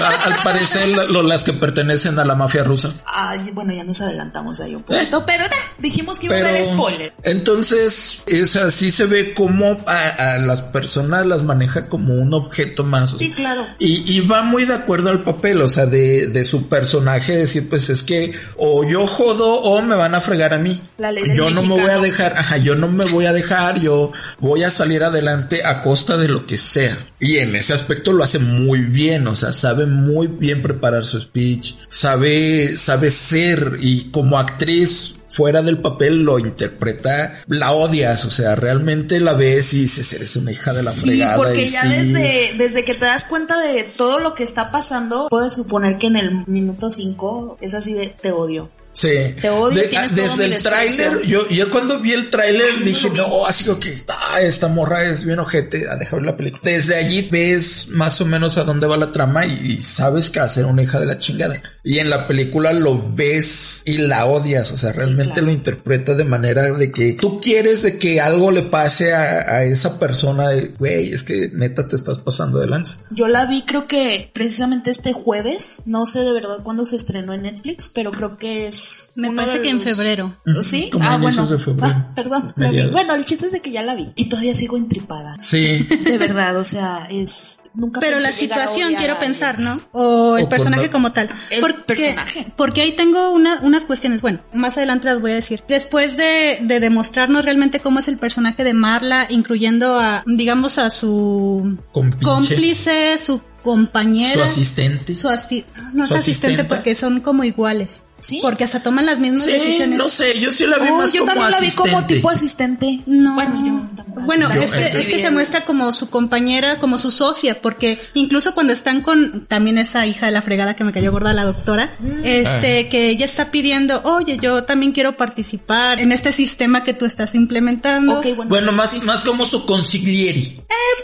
A- 0.00 0.24
al 0.26 0.34
parecer 0.42 0.88
lo- 0.88 1.22
las 1.22 1.44
que 1.44 1.52
pertenecen 1.52 2.18
a 2.18 2.24
la 2.24 2.34
mafia 2.34 2.64
rusa. 2.64 2.92
Ay, 3.06 3.50
bueno, 3.52 3.72
ya 3.72 3.84
nos 3.84 4.00
adelantamos 4.00 4.60
ahí 4.60 4.74
un 4.74 4.82
poquito, 4.82 5.23
pero 5.26 5.44
dijimos 5.78 6.18
que 6.18 6.26
iba 6.26 6.36
a 6.36 6.38
haber 6.40 6.64
spoiler. 6.64 7.12
entonces 7.22 8.22
es 8.26 8.56
así 8.56 8.90
se 8.90 9.06
ve 9.06 9.34
como 9.34 9.82
a, 9.86 10.34
a 10.34 10.38
las 10.38 10.62
personas 10.62 11.26
las 11.26 11.42
maneja 11.42 11.88
como 11.88 12.14
un 12.14 12.32
objeto 12.34 12.84
más. 12.84 13.14
Sí, 13.18 13.30
claro. 13.30 13.66
Y, 13.78 14.10
y 14.10 14.20
va 14.20 14.42
muy 14.42 14.64
de 14.64 14.74
acuerdo 14.74 15.10
al 15.10 15.22
papel, 15.22 15.60
o 15.62 15.68
sea, 15.68 15.86
de, 15.86 16.26
de 16.26 16.44
su 16.44 16.68
personaje 16.68 17.36
decir, 17.36 17.68
pues 17.68 17.90
es 17.90 18.02
que 18.02 18.32
o 18.56 18.84
yo 18.84 19.06
jodo 19.06 19.60
o 19.60 19.82
me 19.82 19.94
van 19.94 20.14
a 20.14 20.20
fregar 20.20 20.54
a 20.54 20.58
mí. 20.58 20.80
La 20.98 21.12
ley 21.12 21.24
del 21.24 21.36
yo 21.36 21.50
no 21.50 21.62
me 21.62 21.80
voy 21.80 21.90
a 21.90 21.98
dejar, 21.98 22.36
ajá, 22.36 22.56
yo 22.56 22.74
no 22.74 22.88
me 22.88 23.04
voy 23.06 23.26
a 23.26 23.32
dejar, 23.32 23.80
yo 23.80 24.12
voy 24.38 24.64
a 24.64 24.70
salir 24.70 25.02
adelante 25.02 25.64
a 25.64 25.82
costa 25.82 26.16
de 26.16 26.28
lo 26.28 26.46
que 26.46 26.58
sea. 26.58 26.96
Y 27.20 27.38
en 27.38 27.56
ese 27.56 27.72
aspecto 27.72 28.12
lo 28.12 28.24
hace 28.24 28.38
muy 28.38 28.80
bien, 28.80 29.26
o 29.26 29.34
sea, 29.34 29.52
sabe 29.52 29.86
muy 29.86 30.26
bien 30.26 30.62
preparar 30.62 31.06
su 31.06 31.20
speech, 31.20 31.76
sabe, 31.88 32.76
sabe 32.76 33.10
ser 33.10 33.78
y 33.80 34.10
como 34.10 34.38
actriz 34.38 35.13
fuera 35.34 35.62
del 35.62 35.78
papel 35.78 36.22
lo 36.22 36.38
interpreta, 36.38 37.42
la 37.48 37.72
odias, 37.72 38.24
o 38.24 38.30
sea, 38.30 38.54
realmente 38.54 39.18
la 39.18 39.32
ves 39.32 39.74
y 39.74 39.80
dices, 39.80 40.12
eres 40.12 40.36
una 40.36 40.52
hija 40.52 40.72
de 40.72 40.82
la 40.84 40.92
Sí, 40.92 41.00
fregada. 41.00 41.36
porque 41.36 41.66
ya 41.66 41.82
sí. 41.82 41.88
desde, 41.88 42.52
desde 42.56 42.84
que 42.84 42.94
te 42.94 43.04
das 43.04 43.24
cuenta 43.24 43.58
de 43.60 43.82
todo 43.82 44.20
lo 44.20 44.34
que 44.34 44.44
está 44.44 44.70
pasando, 44.70 45.26
puedes 45.28 45.54
suponer 45.54 45.98
que 45.98 46.06
en 46.06 46.16
el 46.16 46.44
minuto 46.46 46.88
5 46.88 47.58
es 47.60 47.74
así 47.74 47.94
de 47.94 48.06
te 48.08 48.30
odio. 48.30 48.70
Sí. 48.94 49.34
Te 49.40 49.50
odio, 49.50 49.82
De- 49.82 49.88
tienes 49.88 50.12
ah, 50.12 50.16
todo 50.16 50.24
desde 50.28 50.48
mi 50.48 50.54
el 50.54 50.62
tráiler, 50.62 51.22
yo, 51.26 51.48
yo 51.50 51.70
cuando 51.70 52.00
vi 52.00 52.12
el 52.12 52.30
tráiler 52.30 52.82
dije, 52.84 53.10
no, 53.10 53.44
así 53.44 53.64
como 53.64 53.80
que, 53.80 54.02
ah, 54.08 54.40
esta 54.40 54.68
morra 54.68 55.04
es 55.04 55.24
bien 55.24 55.40
ojete, 55.40 55.88
a 55.90 55.96
dejar 55.96 56.20
ver 56.20 56.26
la 56.26 56.36
película. 56.36 56.62
Desde 56.64 56.94
allí 56.94 57.28
ves 57.30 57.88
más 57.90 58.20
o 58.20 58.24
menos 58.24 58.56
a 58.56 58.64
dónde 58.64 58.86
va 58.86 58.96
la 58.96 59.12
trama 59.12 59.46
y, 59.46 59.72
y 59.78 59.82
sabes 59.82 60.30
que 60.30 60.38
va 60.38 60.46
a 60.46 60.48
ser 60.48 60.64
una 60.66 60.82
hija 60.82 61.00
de 61.00 61.06
la 61.06 61.18
chingada. 61.18 61.60
Y 61.82 61.98
en 61.98 62.08
la 62.08 62.26
película 62.26 62.72
lo 62.72 63.02
ves 63.14 63.82
y 63.84 63.98
la 63.98 64.24
odias, 64.24 64.70
o 64.72 64.76
sea, 64.76 64.92
realmente 64.92 65.34
claro. 65.34 65.46
lo 65.48 65.52
interpreta 65.52 66.14
de 66.14 66.24
manera 66.24 66.62
de 66.62 66.92
que 66.92 67.18
tú 67.20 67.40
quieres 67.42 67.82
de 67.82 67.98
que 67.98 68.20
algo 68.22 68.50
le 68.52 68.62
pase 68.62 69.12
a, 69.12 69.56
a 69.56 69.64
esa 69.64 69.98
persona, 69.98 70.50
güey, 70.78 71.12
es 71.12 71.24
que 71.24 71.50
neta 71.52 71.86
te 71.88 71.96
estás 71.96 72.18
pasando 72.18 72.58
de 72.60 72.68
lanza. 72.68 72.98
Yo 73.10 73.28
la 73.28 73.44
vi 73.46 73.64
creo 73.66 73.86
que 73.86 74.30
precisamente 74.32 74.90
este 74.90 75.12
jueves, 75.12 75.82
no 75.84 76.06
sé 76.06 76.20
de 76.20 76.32
verdad 76.32 76.60
cuándo 76.62 76.86
se 76.86 76.96
estrenó 76.96 77.34
en 77.34 77.42
Netflix, 77.42 77.90
pero 77.92 78.12
creo 78.12 78.38
que 78.38 78.68
es... 78.68 78.83
Me 79.14 79.28
uno 79.28 79.42
parece 79.42 79.62
que 79.62 79.70
en 79.70 79.80
febrero. 79.80 80.34
¿Sí? 80.62 80.88
como 80.90 81.04
Ah, 81.08 81.16
bueno. 81.18 81.46
de 81.46 81.58
febrero. 81.58 81.94
Ah, 81.94 82.12
perdón. 82.14 82.52
Bueno, 82.92 83.14
el 83.14 83.24
chiste 83.24 83.46
es 83.46 83.52
de 83.52 83.60
que 83.60 83.70
ya 83.70 83.82
la 83.82 83.94
vi. 83.94 84.12
Y 84.16 84.26
todavía 84.26 84.54
sigo 84.54 84.76
entripada. 84.76 85.36
Sí. 85.38 85.78
De 86.04 86.18
verdad, 86.18 86.56
o 86.56 86.64
sea, 86.64 87.06
es 87.10 87.60
nunca 87.74 88.00
Pero 88.00 88.20
la 88.20 88.32
situación, 88.32 88.94
quiero 88.94 89.18
pensar, 89.18 89.58
¿no? 89.58 89.80
O 89.92 90.36
el 90.38 90.44
O 90.44 90.48
personaje 90.48 90.84
la- 90.86 90.90
como 90.92 91.12
tal. 91.12 91.28
El 91.50 91.60
porque, 91.60 91.82
personaje. 91.86 92.46
Porque 92.56 92.82
ahí 92.82 92.92
tengo 92.92 93.30
una- 93.30 93.60
unas 93.62 93.84
cuestiones. 93.84 94.20
Bueno, 94.22 94.40
más 94.52 94.76
adelante 94.76 95.06
las 95.06 95.20
voy 95.20 95.32
a 95.32 95.34
decir. 95.36 95.62
Después 95.68 96.16
de, 96.16 96.58
de 96.62 96.80
demostrarnos 96.80 97.44
realmente 97.44 97.80
cómo 97.80 97.98
es 98.00 98.08
el 98.08 98.18
personaje 98.18 98.64
de 98.64 98.74
Marla, 98.74 99.26
incluyendo 99.28 99.98
a, 99.98 100.22
digamos, 100.26 100.78
a 100.78 100.90
su 100.90 101.78
Compinche. 101.92 102.24
cómplice, 102.24 103.18
su 103.18 103.40
compañera. 103.62 104.34
Su 104.34 104.42
asistente. 104.42 105.16
Su 105.16 105.28
asi- 105.28 105.64
no 105.92 106.04
es 106.04 106.12
asistente 106.12 106.64
porque 106.64 106.94
son 106.94 107.20
como 107.20 107.44
iguales. 107.44 108.02
¿Sí? 108.24 108.38
Porque 108.40 108.64
hasta 108.64 108.80
toman 108.82 109.04
las 109.06 109.18
mismas 109.18 109.44
Sí, 109.44 109.52
decisiones. 109.52 109.98
no 109.98 110.08
sé, 110.08 110.38
yo 110.40 110.50
sí 110.50 110.66
la 110.66 110.78
vi 110.78 110.88
Oh, 110.90 110.96
más 110.98 111.12
yo 111.12 111.20
como 111.20 111.32
también 111.32 111.50
la 111.50 111.60
vi 111.60 111.70
como 111.72 111.88
asistente. 111.98 112.14
tipo 112.14 112.30
asistente. 112.30 113.00
No. 113.06 113.34
Bueno, 113.34 113.52
yo 113.56 113.96
también 113.96 114.26
Bueno, 114.26 114.54
Yo- 114.54 114.62
es 114.62 114.72
que, 114.72 114.84
es 114.84 115.08
que 115.08 115.20
se 115.20 115.30
muestra 115.30 115.66
como 115.66 115.92
su 115.92 116.08
compañera, 116.08 116.78
como 116.78 116.96
su 116.96 117.10
socia, 117.10 117.60
porque 117.60 118.00
incluso 118.14 118.54
cuando 118.54 118.72
están 118.72 119.02
con 119.02 119.44
también 119.46 119.76
esa 119.76 120.06
hija 120.06 120.26
de 120.26 120.32
la 120.32 120.40
fregada 120.40 120.74
que 120.74 120.84
me 120.84 120.92
cayó 120.92 121.12
gorda, 121.12 121.34
la 121.34 121.44
doctora, 121.44 121.90
Mm. 121.98 122.20
este, 122.24 122.88
que 122.88 123.10
ella 123.10 123.26
está 123.26 123.50
pidiendo, 123.50 124.00
oye, 124.04 124.38
yo 124.40 124.64
también 124.64 124.92
quiero 124.92 125.16
participar 125.18 126.00
en 126.00 126.12
este 126.12 126.32
sistema 126.32 126.84
que 126.84 126.94
tú 126.94 127.04
estás 127.04 127.34
implementando. 127.34 128.18
Ok, 128.20 128.26
bueno, 128.36 128.48
Bueno, 128.48 128.70
sí, 128.70 128.76
más, 128.76 129.04
más 129.04 129.22
sí, 129.22 129.28
como 129.28 129.44
sí. 129.44 129.50
su 129.50 129.66
consiglieri. 129.66 130.60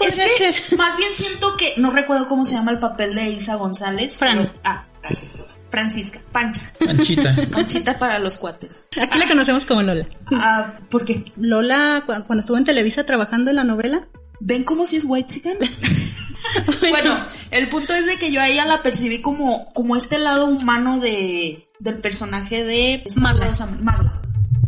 Es 0.07 0.17
podría 0.17 0.25
que 0.39 0.53
ser. 0.55 0.79
más 0.79 0.97
bien 0.97 1.13
siento 1.13 1.57
que 1.59 1.75
no 1.77 1.91
recuerdo 1.91 2.27
cómo 2.29 2.45
se 2.45 2.55
llama 2.55 2.71
el 2.71 2.79
papel 2.79 3.15
de 3.15 3.31
Isa 3.31 3.57
González. 3.57 4.17
Fran. 4.19 4.39
pero- 4.39 4.53
ah, 4.65 4.85
gracias. 5.03 5.61
Francisca, 5.71 6.21
Pancha. 6.33 6.63
Panchita. 6.85 7.35
Panchita 7.53 7.99
para 7.99 8.19
los 8.19 8.39
cuates. 8.39 8.89
Aquí 9.01 9.19
la 9.19 9.27
conocemos 9.29 9.65
como 9.67 9.83
Lola. 9.83 10.07
Ah, 10.33 10.75
¿por 10.91 11.05
qué? 11.05 11.25
Lola, 11.37 12.03
cu- 12.07 12.25
cuando 12.27 12.41
estuvo 12.41 12.57
en 12.59 12.65
Televisa 12.65 13.05
trabajando 13.05 13.51
en 13.51 13.57
la 13.57 13.65
novela. 13.65 14.03
¿Ven 14.41 14.65
cómo 14.65 14.87
si 14.87 14.97
es 14.97 15.05
white 15.07 15.29
chicken? 15.29 15.59
bueno, 16.91 17.15
el 17.51 17.69
punto 17.69 17.95
es 17.95 18.07
de 18.07 18.17
que 18.17 18.31
yo 18.33 18.41
a 18.41 18.49
ella 18.49 18.65
la 18.65 18.83
percibí 18.83 19.21
como, 19.21 19.73
como 19.75 19.97
este 19.97 20.19
lado 20.19 20.47
humano 20.47 20.99
de, 20.99 21.67
del 21.79 21.97
personaje 21.97 22.65
de 22.65 23.03
Marla. 23.17 23.51
Marla. 23.81 24.20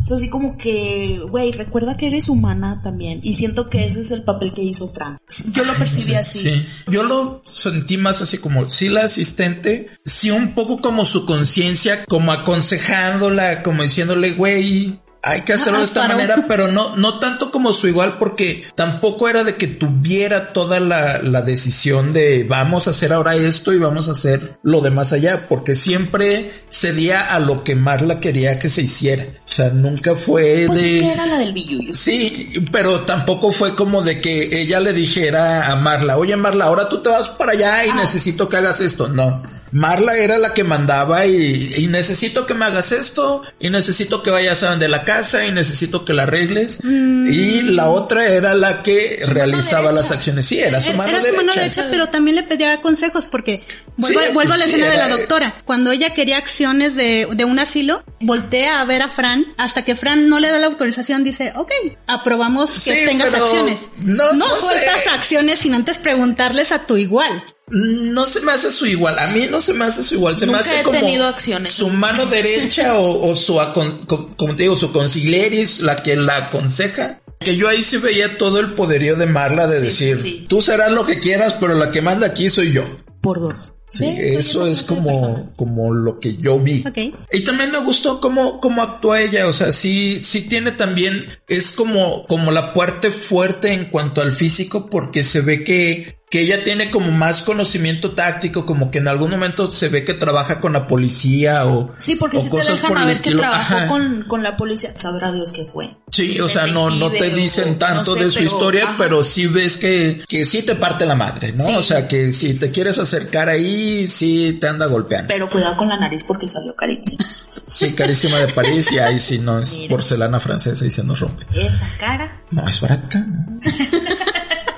Sea, 0.03 0.17
así 0.17 0.29
como 0.29 0.57
que, 0.57 1.19
güey, 1.29 1.51
recuerda 1.51 1.95
que 1.95 2.07
eres 2.07 2.29
humana 2.29 2.81
también. 2.83 3.19
Y 3.23 3.33
siento 3.33 3.69
que 3.69 3.85
ese 3.85 4.01
es 4.01 4.11
el 4.11 4.23
papel 4.23 4.53
que 4.53 4.61
hizo 4.61 4.87
Fran. 4.89 5.17
Yo 5.51 5.63
lo 5.63 5.73
percibí 5.75 6.15
así. 6.15 6.39
Sí. 6.39 6.65
Yo 6.87 7.03
lo 7.03 7.41
sentí 7.45 7.97
más 7.97 8.21
así 8.21 8.37
como, 8.37 8.67
sí 8.69 8.89
la 8.89 9.05
asistente, 9.05 9.89
sí 10.05 10.31
un 10.31 10.53
poco 10.53 10.81
como 10.81 11.05
su 11.05 11.25
conciencia, 11.25 12.05
como 12.05 12.31
aconsejándola, 12.31 13.63
como 13.63 13.83
diciéndole, 13.83 14.31
güey, 14.31 14.99
hay 15.25 15.41
que 15.41 15.53
hacerlo 15.53 15.79
de 15.79 15.85
esta 15.85 16.01
Asparo. 16.01 16.19
manera, 16.19 16.45
pero 16.49 16.67
no, 16.71 16.95
no 16.97 17.17
tanto 17.19 17.49
como 17.49 17.71
su 17.71 17.87
igual, 17.87 18.17
porque 18.19 18.65
tampoco 18.75 19.29
era 19.29 19.43
de 19.45 19.55
que 19.55 19.67
tuviera 19.67 20.51
toda 20.51 20.79
la, 20.81 21.19
la 21.19 21.41
decisión 21.41 22.11
de 22.11 22.43
vamos 22.47 22.87
a 22.87 22.91
hacer 22.91 23.13
ahora 23.13 23.35
esto 23.35 23.71
y 23.71 23.77
vamos 23.77 24.09
a 24.09 24.11
hacer 24.11 24.57
lo 24.63 24.81
de 24.81 24.91
más 24.91 25.13
allá, 25.13 25.45
porque 25.47 25.75
siempre 25.75 26.51
cedía 26.69 27.21
a 27.21 27.39
lo 27.39 27.63
que 27.63 27.75
Marla 27.75 28.19
quería 28.19 28.59
que 28.59 28.67
se 28.69 28.81
hiciera. 28.81 29.23
O 29.45 29.49
sea, 29.49 29.69
nunca 29.69 30.13
fue 30.15 30.65
Pues 30.67 30.79
de... 30.81 30.97
es 30.97 31.03
que 31.03 31.11
era 31.13 31.25
la 31.25 31.37
del 31.37 31.53
billuyo. 31.53 31.93
Sí, 31.93 32.51
pero 32.71 33.01
tampoco 33.01 33.51
fue 33.51 33.75
como 33.75 34.01
de 34.01 34.19
que 34.19 34.61
ella 34.61 34.79
le 34.81 34.91
dijera 34.93 35.71
a 35.71 35.75
Marla, 35.77 36.17
oye 36.17 36.35
Marla, 36.35 36.65
ahora 36.65 36.89
tú 36.89 37.01
te 37.01 37.09
vas 37.09 37.29
para 37.29 37.53
allá 37.53 37.85
y 37.85 37.89
Ah. 37.91 37.95
necesito 37.95 38.49
que 38.49 38.57
hagas 38.57 38.81
esto. 38.81 39.07
No. 39.07 39.41
Marla 39.73 40.15
era 40.17 40.37
la 40.37 40.53
que 40.53 40.63
mandaba 40.63 41.25
y, 41.25 41.73
y 41.77 41.87
necesito 41.87 42.45
que 42.45 42.53
me 42.53 42.65
hagas 42.65 42.91
esto 42.91 43.41
y 43.59 43.69
necesito 43.69 44.21
que 44.23 44.29
vayas 44.31 44.63
a 44.63 44.75
de 44.77 44.87
la 44.87 45.03
casa 45.03 45.45
y 45.45 45.51
necesito 45.51 46.05
que 46.05 46.13
la 46.13 46.23
arregles. 46.23 46.79
Y 46.83 47.61
la 47.63 47.89
otra 47.89 48.27
era 48.27 48.53
la 48.53 48.83
que 48.83 49.17
Su 49.21 49.31
realizaba 49.31 49.89
derecha. 49.89 50.01
las 50.01 50.11
acciones. 50.11 50.45
Sí, 50.45 50.59
era 50.59 50.79
su 50.79 50.89
Era- 50.89 50.97
mano 50.97 51.09
era 51.09 51.17
derecha. 51.19 51.31
su 51.39 51.45
mano 51.45 51.53
derecha, 51.53 51.87
pero 51.89 52.09
también 52.09 52.35
le 52.35 52.43
pedía 52.43 52.81
consejos 52.81 53.25
porque 53.27 53.63
vuelvo, 53.97 54.19
Sí, 54.21 54.25
vuelvo 54.33 54.53
a 54.53 54.57
la 54.57 54.65
sí, 54.65 54.71
escena 54.71 54.91
de 54.91 54.97
la 54.97 55.05
era- 55.07 55.17
doctora. 55.17 55.55
Cuando 55.65 55.91
ella 55.91 56.11
quería 56.13 56.37
acciones 56.37 56.95
de, 56.95 57.27
de 57.31 57.45
un 57.45 57.59
asilo, 57.59 58.03
voltea 58.19 58.79
a 58.81 58.85
ver 58.85 59.01
a 59.01 59.09
Fran 59.09 59.45
hasta 59.57 59.83
que 59.83 59.95
Fran 59.95 60.29
no 60.29 60.39
le 60.39 60.49
da 60.49 60.59
la 60.59 60.67
autorización, 60.67 61.23
dice, 61.23 61.51
ok, 61.55 61.71
aprobamos 62.07 62.71
que 62.83 62.93
Sí, 63.01 63.05
tengas 63.05 63.33
acciones. 63.33 63.79
no- 64.03 64.33
no 64.33 64.55
sueltas 64.55 65.03
sé. 65.03 65.09
acciones 65.09 65.59
sin 65.59 65.73
antes 65.73 65.97
preguntarles 65.97 66.71
a 66.71 66.85
tu 66.85 66.97
igual. 66.97 67.43
No 67.69 68.25
se 68.27 68.41
me 68.41 68.51
hace 68.51 68.71
su 68.71 68.85
igual. 68.85 69.17
A 69.19 69.27
mí 69.27 69.47
no 69.49 69.61
se 69.61 69.73
me 69.73 69.85
hace 69.85 70.03
su 70.03 70.15
igual. 70.15 70.37
Se 70.37 70.45
Nunca 70.45 70.59
me 70.59 70.61
hace 70.65 70.79
he 70.79 70.83
como 70.83 70.99
tenido 70.99 71.25
acciones. 71.27 71.69
su 71.71 71.89
mano 71.89 72.25
derecha 72.25 72.95
o, 72.99 73.29
o 73.29 73.35
su, 73.35 73.55
acon- 73.59 74.05
co- 74.05 74.35
como 74.35 74.55
te 74.55 74.63
digo, 74.63 74.75
su 74.75 74.91
consiglieris, 74.91 75.79
la 75.79 75.95
que 75.95 76.15
la 76.15 76.37
aconseja. 76.37 77.21
Que 77.39 77.55
yo 77.57 77.67
ahí 77.67 77.81
sí 77.83 77.97
veía 77.97 78.37
todo 78.37 78.59
el 78.59 78.71
poderío 78.73 79.15
de 79.15 79.25
Marla 79.25 79.67
de 79.67 79.79
Sí, 79.79 79.85
decir, 79.87 80.15
sí, 80.15 80.21
sí. 80.21 80.45
tú 80.47 80.61
serás 80.61 80.91
lo 80.91 81.05
que 81.05 81.19
quieras, 81.19 81.55
pero 81.59 81.73
la 81.73 81.91
que 81.91 82.01
manda 82.01 82.27
aquí 82.27 82.49
soy 82.49 82.71
yo. 82.71 82.83
Por 83.21 83.39
dos. 83.39 83.75
Sí, 83.87 84.05
eso 84.17 84.65
es 84.67 84.83
como, 84.83 85.45
como 85.55 85.93
lo 85.93 86.19
que 86.19 86.35
yo 86.37 86.59
vi. 86.59 86.83
Ok. 86.87 87.15
Y 87.31 87.41
también 87.45 87.71
me 87.71 87.77
gustó 87.79 88.19
cómo, 88.19 88.59
cómo 88.59 88.81
actúa 88.81 89.21
ella, 89.21 89.47
o 89.47 89.53
sea, 89.53 89.71
sí, 89.71 90.19
sí 90.21 90.41
tiene 90.41 90.71
también, 90.71 91.25
es 91.57 91.71
como, 91.71 92.25
como 92.27 92.51
la 92.51 92.73
parte 92.73 93.11
fuerte 93.11 93.73
en 93.73 93.85
cuanto 93.85 94.21
al 94.21 94.33
físico, 94.33 94.89
porque 94.89 95.23
se 95.23 95.41
ve 95.41 95.63
que, 95.63 96.17
que 96.29 96.41
ella 96.41 96.63
tiene 96.63 96.89
como 96.89 97.11
más 97.11 97.43
conocimiento 97.43 98.11
táctico, 98.11 98.65
como 98.65 98.89
que 98.91 98.97
en 98.97 99.07
algún 99.07 99.29
momento 99.31 99.71
se 99.71 99.89
ve 99.89 100.03
que 100.03 100.13
trabaja 100.15 100.59
con 100.59 100.73
la 100.73 100.87
policía 100.87 101.65
o, 101.67 101.91
Sí, 101.99 102.15
porque 102.15 102.37
o 102.37 102.39
si 102.39 102.49
te 102.49 102.57
dejan 102.57 102.87
por 102.89 102.97
a 102.97 103.05
ver 103.05 103.21
que 103.21 103.35
trabajó 103.35 103.87
con, 103.87 104.23
con 104.27 104.41
la 104.43 104.57
policía. 104.57 104.91
Sabrá 104.97 105.31
Dios 105.31 105.51
qué 105.53 105.63
fue. 105.65 105.91
Sí, 106.11 106.39
o 106.39 106.47
sea, 106.49 106.67
no, 106.67 106.89
no 106.91 107.09
te 107.09 107.31
dicen 107.31 107.79
tanto 107.79 108.11
no 108.13 108.17
sé, 108.19 108.23
de 108.25 108.29
su 108.31 108.37
pero- 108.39 108.51
historia, 108.51 108.83
ajá. 108.83 108.95
pero 108.99 109.23
sí 109.23 109.47
ves 109.47 109.77
que, 109.77 110.23
que 110.27 110.45
sí 110.45 110.61
te 110.61 110.75
parte 110.75 111.05
la 111.07 111.15
madre, 111.15 111.51
¿no? 111.53 111.63
Sí. 111.65 111.73
O 111.75 111.81
sea, 111.81 112.07
que 112.07 112.31
si 112.31 112.53
te 112.59 112.69
quieres 112.71 112.99
acercar 112.99 113.49
ahí, 113.49 114.07
sí 114.07 114.57
te 114.61 114.67
anda 114.67 114.85
golpeando. 114.85 115.27
Pero 115.27 115.49
cuidado 115.49 115.75
con 115.75 115.89
la 115.89 115.97
nariz 115.97 116.23
porque 116.27 116.47
salió 116.47 116.75
carísima. 116.75 117.25
Sí, 117.67 117.93
carísima 117.93 118.37
de 118.37 118.47
París 118.49 118.91
y 118.91 118.99
ahí 118.99 119.19
sí 119.19 119.39
no 119.39 119.59
es 119.59 119.73
Mira. 119.77 119.89
porcelana 119.89 120.39
francesa 120.39 120.85
y 120.85 120.91
se 120.91 121.03
nos 121.03 121.19
rompe. 121.19 121.42
Esa 121.53 121.87
cara. 121.99 122.31
No, 122.51 122.67
es 122.67 122.79
barata. 122.81 123.19
¿no? 123.27 123.59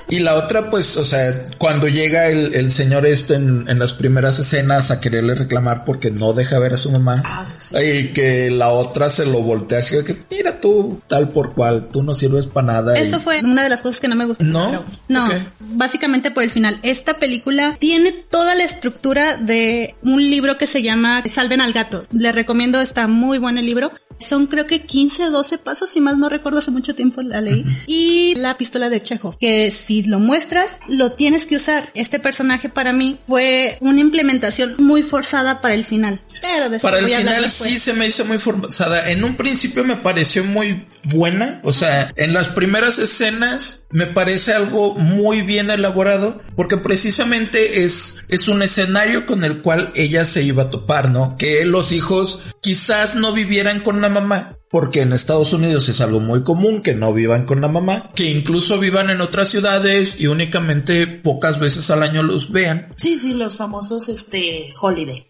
Y 0.08 0.20
la 0.20 0.34
otra, 0.36 0.70
pues, 0.70 0.96
o 0.98 1.04
sea, 1.04 1.48
cuando 1.58 1.88
llega 1.88 2.28
el, 2.28 2.54
el 2.54 2.70
señor 2.70 3.04
este 3.06 3.34
en, 3.34 3.64
en 3.68 3.80
las 3.80 3.92
primeras 3.92 4.38
escenas 4.38 4.92
a 4.92 5.00
quererle 5.00 5.34
reclamar 5.34 5.84
porque 5.84 6.12
no 6.12 6.32
deja 6.32 6.60
ver 6.60 6.74
a 6.74 6.76
su 6.76 6.92
mamá, 6.92 7.24
Ah, 7.26 7.44
sí, 7.58 7.76
y 7.76 7.96
sí. 8.02 8.08
que 8.12 8.52
la 8.52 8.68
otra 8.68 9.08
se 9.08 9.26
lo 9.26 9.42
voltea 9.42 9.80
así 9.80 9.96
de 9.96 10.04
que, 10.04 10.16
mira 10.30 10.60
tú, 10.60 11.00
tal 11.08 11.30
por 11.30 11.54
cual, 11.54 11.88
tú 11.92 12.04
no 12.04 12.14
sirves 12.14 12.46
para 12.46 12.68
nada. 12.68 12.96
y- 12.96 13.02
Eso 13.02 13.18
fue 13.18 13.40
una 13.40 13.64
de 13.64 13.68
las 13.68 13.82
cosas 13.82 14.00
que 14.00 14.06
no 14.06 14.14
me 14.14 14.26
gustó. 14.26 14.44
¿No? 14.44 14.70
pero- 14.70 14.84
no, 15.08 15.28
básicamente 15.58 16.30
por 16.30 16.44
el 16.44 16.52
final. 16.52 16.78
Esta 16.84 17.14
película 17.14 17.76
tiene 17.80 18.12
toda 18.12 18.54
la 18.54 18.62
estructura 18.62 19.36
de 19.38 19.96
un 20.04 20.22
libro 20.22 20.56
que 20.56 20.68
se 20.68 20.82
llama 20.82 21.20
Salven 21.28 21.60
al 21.60 21.72
gato. 21.72 22.06
Le 22.12 22.30
recomiendo, 22.30 22.80
está 22.80 23.08
muy 23.08 23.38
bueno 23.38 23.58
el 23.58 23.66
libro. 23.66 23.90
Son 24.18 24.46
creo 24.46 24.66
que 24.66 24.82
15, 24.82 25.30
12 25.30 25.58
pasos, 25.58 25.90
si 25.90 26.00
más 26.00 26.16
no 26.16 26.28
recuerdo, 26.28 26.58
hace 26.58 26.70
mucho 26.70 26.94
tiempo 26.94 27.22
la 27.22 27.40
leí. 27.40 27.64
Y 27.86 28.34
la 28.36 28.56
pistola 28.56 28.88
de 28.88 29.02
Chejo, 29.02 29.36
que 29.38 29.70
si 29.70 30.02
lo 30.04 30.18
muestras, 30.18 30.78
lo 30.88 31.12
tienes 31.12 31.46
que 31.46 31.56
usar. 31.56 31.90
Este 31.94 32.18
personaje 32.18 32.68
para 32.68 32.92
mí 32.92 33.18
fue 33.26 33.78
una 33.80 34.00
implementación 34.00 34.74
muy 34.78 35.02
forzada 35.02 35.60
para 35.60 35.74
el 35.74 35.84
final. 35.84 36.20
Pero 36.42 36.68
de 36.68 36.76
eso 36.76 36.82
Para 36.86 36.98
el 36.98 37.04
voy 37.04 37.12
a 37.14 37.18
hablar 37.18 37.34
final 37.34 37.44
después. 37.44 37.70
sí 37.70 37.78
se 37.78 37.92
me 37.94 38.06
hizo 38.06 38.24
muy 38.24 38.38
forzada. 38.38 39.10
En 39.10 39.24
un 39.24 39.36
principio 39.36 39.84
me 39.84 39.96
pareció 39.96 40.44
muy 40.44 40.84
buena. 41.04 41.60
O 41.62 41.72
sea, 41.72 42.12
en 42.16 42.32
las 42.32 42.48
primeras 42.48 42.98
escenas 42.98 43.84
me 43.90 44.06
parece 44.06 44.52
algo 44.52 44.94
muy 44.94 45.42
bien 45.42 45.70
elaborado. 45.70 46.40
Porque 46.54 46.76
precisamente 46.76 47.84
es, 47.84 48.24
es 48.28 48.48
un 48.48 48.62
escenario 48.62 49.26
con 49.26 49.44
el 49.44 49.62
cual 49.62 49.92
ella 49.94 50.24
se 50.24 50.42
iba 50.42 50.64
a 50.64 50.70
topar, 50.70 51.10
¿no? 51.10 51.36
Que 51.38 51.64
los 51.64 51.92
hijos 51.92 52.40
quizás 52.66 53.14
no 53.14 53.32
vivieran 53.32 53.78
con 53.78 54.00
la 54.00 54.08
mamá. 54.08 54.58
Porque 54.76 55.00
en 55.00 55.14
Estados 55.14 55.54
Unidos 55.54 55.88
es 55.88 56.02
algo 56.02 56.20
muy 56.20 56.42
común 56.42 56.82
que 56.82 56.94
no 56.94 57.14
vivan 57.14 57.46
con 57.46 57.62
la 57.62 57.68
mamá, 57.68 58.10
que 58.14 58.26
incluso 58.30 58.78
vivan 58.78 59.08
en 59.08 59.22
otras 59.22 59.48
ciudades 59.48 60.20
y 60.20 60.26
únicamente 60.26 61.06
pocas 61.06 61.58
veces 61.58 61.88
al 61.90 62.02
año 62.02 62.22
los 62.22 62.52
vean. 62.52 62.88
Sí, 62.96 63.18
sí, 63.18 63.32
los 63.32 63.56
famosos 63.56 64.10
este 64.10 64.70
holidays. 64.78 65.24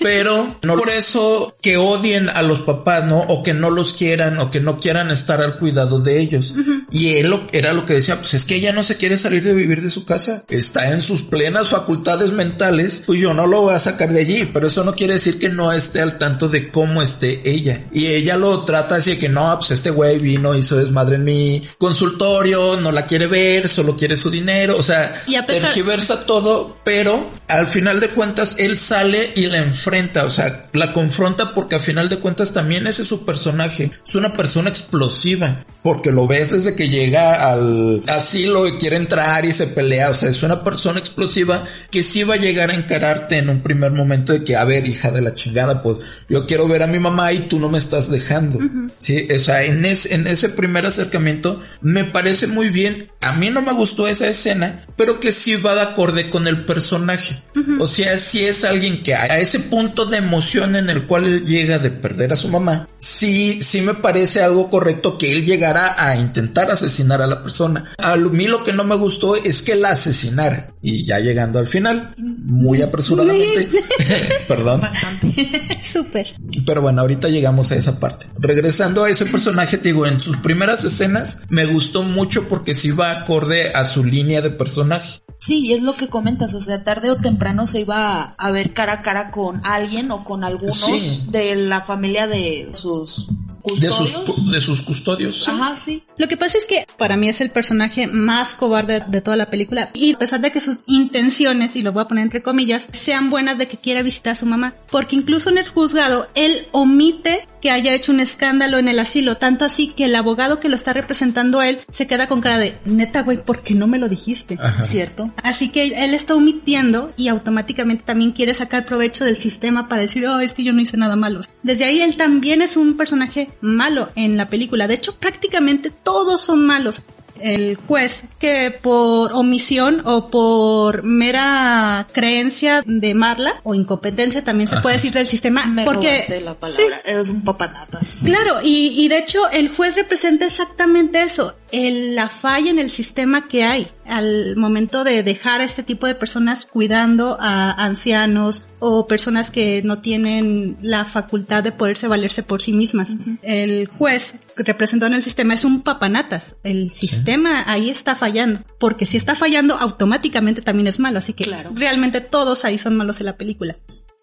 Pero 0.00 0.56
no 0.62 0.76
por 0.76 0.90
eso 0.90 1.54
que 1.62 1.76
odien 1.76 2.28
a 2.28 2.42
los 2.42 2.62
papás, 2.62 3.06
¿no? 3.06 3.20
O 3.20 3.44
que 3.44 3.54
no 3.54 3.70
los 3.70 3.94
quieran 3.94 4.40
o 4.40 4.50
que 4.50 4.58
no 4.58 4.80
quieran 4.80 5.12
estar 5.12 5.40
al 5.40 5.56
cuidado 5.58 6.00
de 6.00 6.18
ellos. 6.18 6.52
Y 6.90 7.10
él 7.18 7.28
lo- 7.30 7.46
era 7.52 7.74
lo 7.74 7.86
que 7.86 7.94
decía, 7.94 8.18
pues 8.18 8.34
es 8.34 8.44
que 8.44 8.56
ella 8.56 8.72
no 8.72 8.82
se 8.82 8.96
quiere 8.96 9.18
salir 9.18 9.44
de 9.44 9.54
vivir 9.54 9.82
de 9.82 9.90
su 9.90 10.04
casa. 10.04 10.42
Está 10.48 10.90
en 10.90 11.00
sus 11.02 11.22
plenas 11.22 11.68
facultades 11.68 12.32
mentales. 12.32 13.04
Pues 13.06 13.20
yo 13.20 13.34
no 13.34 13.46
lo 13.46 13.60
voy 13.62 13.74
a 13.74 13.78
sacar 13.78 14.12
de 14.12 14.18
allí, 14.20 14.50
pero 14.52 14.66
eso 14.66 14.82
no 14.82 14.94
quiere 14.94 15.12
decir 15.14 15.38
que 15.38 15.48
no 15.48 15.72
esté 15.72 16.00
al 16.00 16.18
tanto 16.18 16.48
de 16.48 16.70
cómo 16.72 17.02
esté 17.02 17.48
ella. 17.48 17.84
Y 17.92 18.06
ella 18.06 18.36
lo 18.36 18.63
trata 18.64 18.96
así 18.96 19.10
de 19.10 19.18
que 19.18 19.28
no, 19.28 19.54
pues 19.58 19.70
este 19.72 19.90
güey 19.90 20.18
vino, 20.18 20.54
hizo 20.54 20.76
desmadre 20.76 21.16
en 21.16 21.24
mi 21.24 21.68
consultorio, 21.78 22.76
no 22.80 22.92
la 22.92 23.06
quiere 23.06 23.26
ver, 23.26 23.68
solo 23.68 23.96
quiere 23.96 24.16
su 24.16 24.30
dinero. 24.30 24.76
O 24.78 24.82
sea, 24.82 25.22
Y 25.26 25.34
a 25.36 25.46
pesar- 25.46 25.68
tergiversa 25.70 26.26
todo, 26.26 26.78
pero 26.84 27.30
al 27.48 27.66
final 27.66 28.00
de 28.00 28.08
cuentas 28.10 28.56
él 28.58 28.78
sale 28.78 29.32
y 29.36 29.46
la 29.46 29.58
enfrenta, 29.58 30.24
o 30.24 30.30
sea, 30.30 30.66
la 30.72 30.92
confronta 30.92 31.54
porque 31.54 31.76
al 31.76 31.80
final 31.80 32.08
de 32.08 32.18
cuentas 32.18 32.52
también 32.52 32.86
ese 32.86 33.02
es 33.02 33.08
su 33.08 33.24
personaje, 33.24 33.90
es 34.06 34.14
una 34.14 34.32
persona 34.32 34.68
explosiva. 34.70 35.64
Porque 35.84 36.12
lo 36.12 36.26
ves 36.26 36.50
desde 36.50 36.74
que 36.74 36.88
llega 36.88 37.46
al 37.46 38.02
asilo 38.08 38.66
y 38.66 38.78
quiere 38.78 38.96
entrar 38.96 39.44
y 39.44 39.52
se 39.52 39.66
pelea, 39.66 40.08
o 40.08 40.14
sea, 40.14 40.30
es 40.30 40.42
una 40.42 40.64
persona 40.64 40.98
explosiva 40.98 41.62
que 41.90 42.02
sí 42.02 42.22
va 42.22 42.34
a 42.34 42.38
llegar 42.38 42.70
a 42.70 42.74
encararte 42.74 43.36
en 43.36 43.50
un 43.50 43.60
primer 43.60 43.92
momento 43.92 44.32
de 44.32 44.44
que, 44.44 44.56
a 44.56 44.64
ver, 44.64 44.88
hija 44.88 45.10
de 45.10 45.20
la 45.20 45.34
chingada, 45.34 45.82
pues 45.82 45.98
yo 46.26 46.46
quiero 46.46 46.66
ver 46.66 46.82
a 46.82 46.86
mi 46.86 47.00
mamá 47.00 47.34
y 47.34 47.40
tú 47.40 47.60
no 47.60 47.68
me 47.68 47.76
estás 47.76 48.10
dejando. 48.10 48.58
Sí, 48.98 49.28
o 49.30 49.38
sea, 49.38 49.62
en, 49.62 49.84
en 49.84 50.26
ese 50.26 50.48
primer 50.48 50.86
acercamiento 50.86 51.62
me 51.82 52.04
parece 52.04 52.46
muy 52.46 52.70
bien. 52.70 53.08
A 53.20 53.34
mí 53.34 53.50
no 53.50 53.60
me 53.60 53.74
gustó 53.74 54.08
esa 54.08 54.26
escena, 54.26 54.86
pero 54.96 55.20
que 55.20 55.32
sí 55.32 55.56
va 55.56 55.74
de 55.74 55.82
acorde 55.82 56.30
con 56.30 56.46
el 56.48 56.64
personaje. 56.64 57.42
O 57.78 57.86
sea, 57.86 58.16
si 58.16 58.42
es 58.42 58.64
alguien 58.64 59.02
que 59.02 59.14
a 59.14 59.38
ese 59.38 59.60
punto 59.60 60.06
de 60.06 60.16
emoción 60.16 60.76
en 60.76 60.88
el 60.88 61.02
cual 61.02 61.24
él 61.24 61.44
llega 61.44 61.78
de 61.78 61.90
perder 61.90 62.32
a 62.32 62.36
su 62.36 62.48
mamá, 62.48 62.88
sí, 62.96 63.60
sí 63.60 63.82
me 63.82 63.92
parece 63.92 64.40
algo 64.42 64.70
correcto 64.70 65.18
que 65.18 65.30
él 65.30 65.44
llegara 65.44 65.73
a 65.76 66.16
intentar 66.16 66.70
asesinar 66.70 67.20
a 67.22 67.26
la 67.26 67.42
persona. 67.42 67.92
A 67.98 68.16
mí 68.16 68.46
lo 68.46 68.64
que 68.64 68.72
no 68.72 68.84
me 68.84 68.96
gustó 68.96 69.36
es 69.36 69.62
que 69.62 69.74
la 69.76 69.90
asesinara. 69.90 70.72
Y 70.82 71.04
ya 71.06 71.18
llegando 71.18 71.58
al 71.58 71.66
final, 71.66 72.14
muy 72.16 72.82
apresuradamente, 72.82 73.68
perdón. 74.48 74.80
Bastante. 74.82 75.78
Súper. 75.90 76.26
Pero 76.66 76.82
bueno, 76.82 77.00
ahorita 77.02 77.28
llegamos 77.28 77.70
a 77.72 77.76
esa 77.76 77.98
parte. 78.00 78.26
Regresando 78.38 79.04
a 79.04 79.10
ese 79.10 79.26
personaje, 79.26 79.78
te 79.78 79.88
digo, 79.90 80.06
en 80.06 80.20
sus 80.20 80.36
primeras 80.38 80.84
escenas 80.84 81.40
me 81.48 81.64
gustó 81.66 82.02
mucho 82.02 82.48
porque 82.48 82.74
sí 82.74 82.90
va 82.90 83.10
acorde 83.12 83.72
a 83.74 83.84
su 83.84 84.04
línea 84.04 84.40
de 84.42 84.50
personaje. 84.50 85.20
Sí, 85.38 85.66
y 85.66 85.72
es 85.74 85.82
lo 85.82 85.94
que 85.94 86.08
comentas, 86.08 86.54
o 86.54 86.60
sea, 86.60 86.84
tarde 86.84 87.10
o 87.10 87.16
temprano 87.16 87.66
se 87.66 87.80
iba 87.80 88.22
a 88.38 88.50
ver 88.50 88.72
cara 88.72 88.94
a 88.94 89.02
cara 89.02 89.30
con 89.30 89.60
alguien 89.66 90.10
o 90.10 90.24
con 90.24 90.42
algunos 90.42 90.74
Sí. 90.80 91.24
de 91.28 91.54
la 91.56 91.82
familia 91.82 92.26
de 92.26 92.68
sus 92.72 93.28
De 93.64 93.90
sus, 93.90 94.50
de 94.50 94.60
sus 94.60 94.82
custodios. 94.82 95.48
Ajá, 95.48 95.76
sí. 95.76 96.02
Lo 96.18 96.28
que 96.28 96.36
pasa 96.36 96.58
es 96.58 96.66
que 96.66 96.86
para 96.98 97.16
mí 97.16 97.28
es 97.28 97.40
el 97.40 97.50
personaje 97.50 98.06
más 98.06 98.54
cobarde 98.54 99.02
de 99.06 99.20
toda 99.22 99.36
la 99.36 99.48
película 99.48 99.90
y 99.94 100.14
a 100.14 100.18
pesar 100.18 100.40
de 100.40 100.52
que 100.52 100.60
sus 100.60 100.78
intenciones, 100.86 101.74
y 101.74 101.82
lo 101.82 101.92
voy 101.92 102.02
a 102.02 102.08
poner 102.08 102.24
entre 102.24 102.42
comillas, 102.42 102.84
sean 102.92 103.30
buenas 103.30 103.56
de 103.56 103.66
que 103.66 103.78
quiera 103.78 104.02
visitar 104.02 104.32
a 104.32 104.36
su 104.36 104.46
mamá, 104.46 104.74
porque 104.90 105.16
incluso 105.16 105.48
en 105.50 105.58
el 105.58 105.66
juzgado 105.66 106.28
él 106.34 106.66
omite 106.72 107.48
que 107.64 107.70
haya 107.70 107.94
hecho 107.94 108.12
un 108.12 108.20
escándalo 108.20 108.76
en 108.76 108.88
el 108.88 108.98
asilo, 108.98 109.38
tanto 109.38 109.64
así 109.64 109.88
que 109.88 110.04
el 110.04 110.14
abogado 110.16 110.60
que 110.60 110.68
lo 110.68 110.76
está 110.76 110.92
representando 110.92 111.60
a 111.60 111.68
él 111.70 111.80
se 111.90 112.06
queda 112.06 112.26
con 112.26 112.42
cara 112.42 112.58
de, 112.58 112.74
neta 112.84 113.22
güey, 113.22 113.38
¿por 113.38 113.62
qué 113.62 113.72
no 113.72 113.86
me 113.86 113.96
lo 113.96 114.10
dijiste? 114.10 114.58
Cierto. 114.82 115.32
Así 115.42 115.70
que 115.70 115.84
él 115.84 116.12
está 116.12 116.34
omitiendo 116.34 117.14
y 117.16 117.28
automáticamente 117.28 118.04
también 118.04 118.32
quiere 118.32 118.52
sacar 118.52 118.84
provecho 118.84 119.24
del 119.24 119.38
sistema 119.38 119.88
para 119.88 120.02
decir, 120.02 120.26
oh, 120.26 120.40
es 120.40 120.52
que 120.52 120.62
yo 120.62 120.74
no 120.74 120.82
hice 120.82 120.98
nada 120.98 121.16
malo. 121.16 121.40
Desde 121.62 121.86
ahí 121.86 122.02
él 122.02 122.18
también 122.18 122.60
es 122.60 122.76
un 122.76 122.98
personaje 122.98 123.48
malo 123.62 124.10
en 124.14 124.36
la 124.36 124.50
película. 124.50 124.86
De 124.86 124.96
hecho, 124.96 125.14
prácticamente 125.14 125.90
todos 125.90 126.42
son 126.42 126.66
malos. 126.66 127.00
El 127.40 127.76
juez 127.76 128.22
que 128.38 128.70
por 128.70 129.32
omisión 129.32 130.02
o 130.04 130.30
por 130.30 131.02
mera 131.02 132.06
creencia 132.12 132.82
de 132.86 133.14
Marla 133.14 133.60
o 133.64 133.74
incompetencia 133.74 134.44
también 134.44 134.68
se 134.68 134.76
puede 134.76 134.96
decir 134.96 135.12
del 135.12 135.26
sistema 135.26 135.66
Me 135.66 135.84
porque 135.84 136.08
robaste 136.12 136.40
la 136.40 136.54
palabra. 136.54 137.00
Eres 137.04 137.28
un 137.30 137.42
papanatas. 137.44 138.22
Claro, 138.24 138.60
y, 138.62 138.88
y 138.96 139.08
de 139.08 139.18
hecho 139.18 139.50
el 139.50 139.68
juez 139.74 139.94
representa 139.96 140.46
exactamente 140.46 141.22
eso, 141.22 141.54
el- 141.72 142.14
la 142.14 142.28
falla 142.28 142.70
en 142.70 142.78
el 142.78 142.90
sistema 142.90 143.48
que 143.48 143.64
hay 143.64 143.88
al 144.06 144.56
momento 144.56 145.04
de 145.04 145.22
dejar 145.22 145.60
a 145.60 145.64
este 145.64 145.82
tipo 145.82 146.06
de 146.06 146.14
personas 146.14 146.66
cuidando 146.66 147.36
a 147.40 147.70
ancianos 147.84 148.66
o 148.78 149.06
personas 149.06 149.50
que 149.50 149.82
no 149.82 149.98
tienen 150.00 150.76
la 150.82 151.04
facultad 151.04 151.62
de 151.62 151.72
poderse 151.72 152.06
valerse 152.08 152.42
por 152.42 152.60
sí 152.60 152.72
mismas. 152.72 153.10
El 153.42 153.86
juez 153.88 154.34
representado 154.56 155.10
en 155.10 155.16
el 155.16 155.22
sistema 155.22 155.54
es 155.54 155.64
un 155.64 155.82
papanatas. 155.82 156.54
El 156.64 156.90
sistema 156.90 157.64
ahí 157.66 157.88
está 157.90 158.14
fallando, 158.14 158.60
porque 158.78 159.06
si 159.06 159.16
está 159.16 159.34
fallando 159.34 159.74
automáticamente 159.76 160.62
también 160.62 160.86
es 160.86 160.98
malo, 160.98 161.18
así 161.18 161.32
que 161.32 161.44
Claro. 161.44 161.70
realmente 161.74 162.20
todos 162.20 162.64
ahí 162.64 162.78
son 162.78 162.96
malos 162.96 163.20
en 163.20 163.26
la 163.26 163.36
película. 163.36 163.74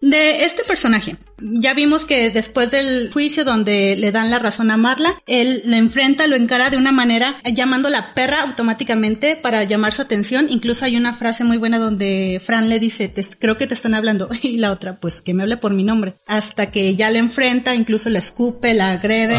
De 0.02 0.44
este 0.44 0.64
personaje, 0.64 1.16
ya 1.40 1.74
vimos 1.74 2.04
que 2.04 2.30
después 2.30 2.72
del 2.72 3.10
juicio 3.12 3.44
donde 3.44 3.94
le 3.96 4.10
dan 4.10 4.30
la 4.32 4.40
razón 4.40 4.72
a 4.72 4.76
Marla, 4.76 5.14
él 5.26 5.62
le 5.64 5.76
enfrenta, 5.76 6.26
lo 6.26 6.34
encara 6.34 6.70
de 6.70 6.76
una 6.76 6.90
manera 6.90 7.36
llamándola 7.44 8.12
perra 8.12 8.42
automáticamente 8.42 9.36
para 9.36 9.62
llamar 9.62 9.92
su 9.92 10.02
atención. 10.02 10.46
Incluso 10.50 10.84
hay 10.86 10.96
una 10.96 11.14
frase 11.14 11.44
muy 11.44 11.56
buena 11.56 11.78
donde 11.78 12.42
Fran 12.44 12.68
le 12.68 12.80
dice, 12.80 13.08
"Te- 13.08 13.24
creo 13.38 13.56
que 13.56 13.68
te 13.68 13.74
están 13.74 13.94
hablando. 13.94 14.28
Y 14.42 14.58
la 14.58 14.72
otra, 14.72 14.96
pues 14.98 15.22
que 15.22 15.34
me 15.34 15.44
hable 15.44 15.56
por 15.56 15.72
mi 15.72 15.84
nombre. 15.84 16.14
Hasta 16.26 16.72
que 16.72 16.96
ya 16.96 17.08
le 17.10 17.20
enfrenta, 17.20 17.74
incluso 17.76 18.10
la 18.10 18.18
escupe, 18.18 18.74
la 18.74 18.90
agrede, 18.90 19.36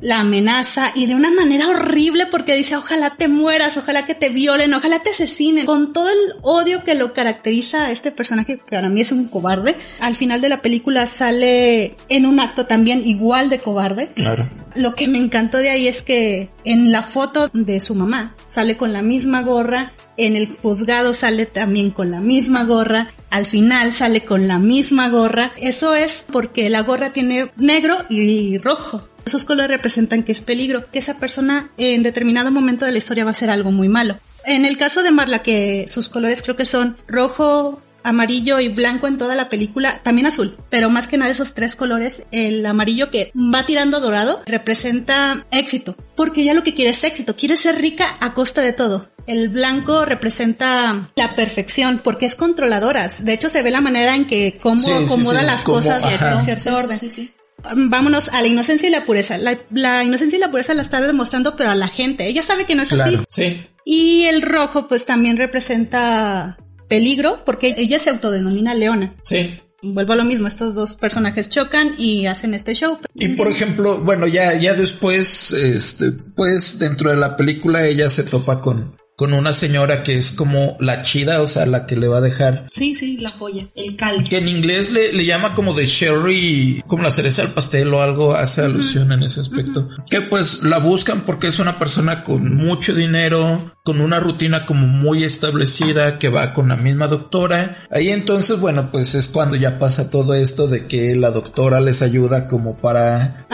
la 0.00 0.20
amenaza 0.20 0.92
y 0.94 1.06
de 1.06 1.16
una 1.16 1.30
manera 1.32 1.66
horrible 1.68 2.26
porque 2.26 2.54
dice, 2.54 2.76
ojalá 2.76 3.10
te 3.16 3.26
mueras, 3.26 3.76
ojalá 3.76 4.06
que 4.06 4.14
te 4.14 4.28
violen, 4.28 4.72
ojalá 4.74 5.00
te 5.00 5.10
asesinen. 5.10 5.66
Con 5.66 5.92
todo 5.92 6.08
el 6.08 6.18
odio 6.42 6.84
que 6.84 6.94
lo 6.94 7.12
caracteriza 7.12 7.86
a 7.86 7.90
este 7.90 8.12
personaje, 8.12 8.58
que 8.58 8.62
para 8.70 8.88
mí 8.88 9.00
es 9.00 9.10
un 9.10 9.26
cobarde, 9.26 9.74
al 10.04 10.16
final 10.16 10.40
de 10.40 10.48
la 10.50 10.60
película 10.60 11.06
sale 11.06 11.96
en 12.08 12.26
un 12.26 12.38
acto 12.38 12.66
también 12.66 13.06
igual 13.06 13.48
de 13.48 13.58
cobarde. 13.58 14.08
Claro. 14.08 14.48
Lo 14.74 14.94
que 14.94 15.08
me 15.08 15.18
encantó 15.18 15.58
de 15.58 15.70
ahí 15.70 15.88
es 15.88 16.02
que 16.02 16.50
en 16.64 16.92
la 16.92 17.02
foto 17.02 17.48
de 17.52 17.80
su 17.80 17.94
mamá 17.94 18.34
sale 18.48 18.76
con 18.76 18.92
la 18.92 19.02
misma 19.02 19.42
gorra, 19.42 19.92
en 20.16 20.36
el 20.36 20.48
juzgado 20.60 21.14
sale 21.14 21.46
también 21.46 21.90
con 21.90 22.10
la 22.10 22.20
misma 22.20 22.64
gorra, 22.64 23.08
al 23.30 23.46
final 23.46 23.92
sale 23.92 24.24
con 24.24 24.46
la 24.46 24.58
misma 24.58 25.08
gorra. 25.08 25.52
Eso 25.56 25.94
es 25.94 26.26
porque 26.30 26.68
la 26.68 26.82
gorra 26.82 27.12
tiene 27.12 27.50
negro 27.56 27.96
y 28.08 28.58
rojo. 28.58 29.08
Esos 29.24 29.44
colores 29.44 29.70
representan 29.70 30.22
que 30.22 30.32
es 30.32 30.40
peligro, 30.40 30.90
que 30.90 30.98
esa 30.98 31.14
persona 31.14 31.70
en 31.78 32.02
determinado 32.02 32.50
momento 32.50 32.84
de 32.84 32.92
la 32.92 32.98
historia 32.98 33.24
va 33.24 33.30
a 33.30 33.32
hacer 33.32 33.48
algo 33.48 33.72
muy 33.72 33.88
malo. 33.88 34.18
En 34.44 34.66
el 34.66 34.76
caso 34.76 35.02
de 35.02 35.10
Marla, 35.10 35.38
que 35.38 35.86
sus 35.88 36.10
colores 36.10 36.42
creo 36.42 36.56
que 36.56 36.66
son 36.66 36.98
rojo, 37.08 37.80
amarillo 38.04 38.60
y 38.60 38.68
blanco 38.68 39.08
en 39.08 39.18
toda 39.18 39.34
la 39.34 39.48
película, 39.48 40.00
también 40.04 40.26
azul, 40.28 40.56
pero 40.70 40.88
más 40.90 41.08
que 41.08 41.18
nada 41.18 41.32
esos 41.32 41.54
tres 41.54 41.74
colores, 41.74 42.22
el 42.30 42.64
amarillo 42.64 43.10
que 43.10 43.32
va 43.34 43.66
tirando 43.66 43.98
dorado 43.98 44.40
representa 44.46 45.44
éxito, 45.50 45.96
porque 46.14 46.42
ella 46.42 46.54
lo 46.54 46.62
que 46.62 46.74
quiere 46.74 46.90
es 46.92 47.02
éxito, 47.02 47.34
quiere 47.34 47.56
ser 47.56 47.80
rica 47.80 48.16
a 48.20 48.34
costa 48.34 48.60
de 48.62 48.72
todo. 48.72 49.08
El 49.26 49.48
blanco 49.48 50.04
representa 50.04 51.08
la 51.16 51.34
perfección 51.34 51.98
porque 52.04 52.26
es 52.26 52.34
controladora. 52.34 53.08
De 53.20 53.32
hecho, 53.32 53.48
se 53.48 53.62
ve 53.62 53.70
la 53.70 53.80
manera 53.80 54.14
en 54.14 54.26
que 54.26 54.52
cómo 54.60 54.78
Sí, 54.82 54.90
acomoda 54.92 55.40
sí, 55.40 55.46
las 55.46 55.62
cómo- 55.62 55.78
cosas 55.78 56.02
en 56.04 56.44
cierto 56.44 56.74
orden. 56.76 56.98
sí, 56.98 57.10
sí. 57.10 57.32
Vámonos 57.74 58.28
a 58.28 58.42
la 58.42 58.48
inocencia 58.48 58.86
y 58.88 58.92
la 58.92 59.06
pureza. 59.06 59.38
La, 59.38 59.56
la 59.70 60.04
inocencia 60.04 60.36
y 60.36 60.40
la 60.40 60.50
pureza 60.50 60.74
la 60.74 60.82
está 60.82 61.00
demostrando, 61.00 61.56
pero 61.56 61.70
a 61.70 61.74
la 61.74 61.88
gente. 61.88 62.26
Ella 62.26 62.42
sabe 62.42 62.66
que 62.66 62.74
no 62.74 62.82
es 62.82 62.92
así. 62.92 63.18
Sí. 63.28 63.62
Y 63.86 64.24
el 64.24 64.42
rojo, 64.42 64.88
pues 64.88 65.06
también 65.06 65.38
representa 65.38 66.58
peligro, 66.94 67.42
porque 67.44 67.74
ella 67.76 67.98
se 67.98 68.10
autodenomina 68.10 68.72
leona. 68.72 69.16
Sí. 69.20 69.52
Vuelvo 69.82 70.12
a 70.12 70.16
lo 70.16 70.24
mismo, 70.24 70.46
estos 70.46 70.76
dos 70.76 70.94
personajes 70.94 71.48
chocan 71.48 71.96
y 71.98 72.26
hacen 72.26 72.54
este 72.54 72.72
show. 72.74 72.98
Y 73.14 73.30
por 73.30 73.48
ejemplo, 73.48 73.98
bueno, 73.98 74.28
ya, 74.28 74.54
ya 74.54 74.74
después, 74.74 75.52
este, 75.52 76.12
pues 76.12 76.78
dentro 76.78 77.10
de 77.10 77.16
la 77.16 77.36
película 77.36 77.84
ella 77.84 78.08
se 78.08 78.22
topa 78.22 78.60
con, 78.60 78.96
con 79.16 79.34
una 79.34 79.52
señora 79.52 80.04
que 80.04 80.16
es 80.16 80.30
como 80.30 80.76
la 80.78 81.02
chida, 81.02 81.42
o 81.42 81.48
sea, 81.48 81.66
la 81.66 81.84
que 81.84 81.96
le 81.96 82.06
va 82.06 82.18
a 82.18 82.20
dejar. 82.20 82.68
Sí, 82.70 82.94
sí, 82.94 83.16
la 83.18 83.28
joya. 83.28 83.66
El 83.74 83.96
cáliz. 83.96 84.30
Que 84.30 84.38
en 84.38 84.48
inglés 84.48 84.92
le, 84.92 85.12
le 85.12 85.26
llama 85.26 85.52
como 85.54 85.74
de 85.74 85.86
Sherry, 85.86 86.80
como 86.86 87.02
la 87.02 87.10
cereza 87.10 87.42
al 87.42 87.54
pastel 87.54 87.92
o 87.92 88.02
algo, 88.02 88.36
hace 88.36 88.62
alusión 88.62 89.10
en 89.10 89.24
ese 89.24 89.40
aspecto. 89.40 89.88
Que 90.08 90.20
pues 90.20 90.62
la 90.62 90.78
buscan 90.78 91.22
porque 91.24 91.48
es 91.48 91.58
una 91.58 91.76
persona 91.76 92.22
con 92.22 92.54
mucho 92.54 92.94
dinero, 92.94 93.73
con 93.86 94.00
una 94.00 94.18
rutina 94.18 94.64
como 94.64 94.86
muy 94.86 95.24
establecida, 95.24 96.18
que 96.18 96.30
va 96.30 96.54
con 96.54 96.68
la 96.68 96.76
misma 96.76 97.06
doctora. 97.06 97.76
Ahí 97.90 98.08
entonces, 98.08 98.58
bueno, 98.58 98.88
pues 98.90 99.14
es 99.14 99.28
cuando 99.28 99.56
ya 99.56 99.78
pasa 99.78 100.08
todo 100.08 100.32
esto 100.32 100.68
de 100.68 100.86
que 100.86 101.14
la 101.14 101.30
doctora 101.30 101.82
les 101.82 102.00
ayuda 102.00 102.48
como 102.48 102.78
para 102.78 103.44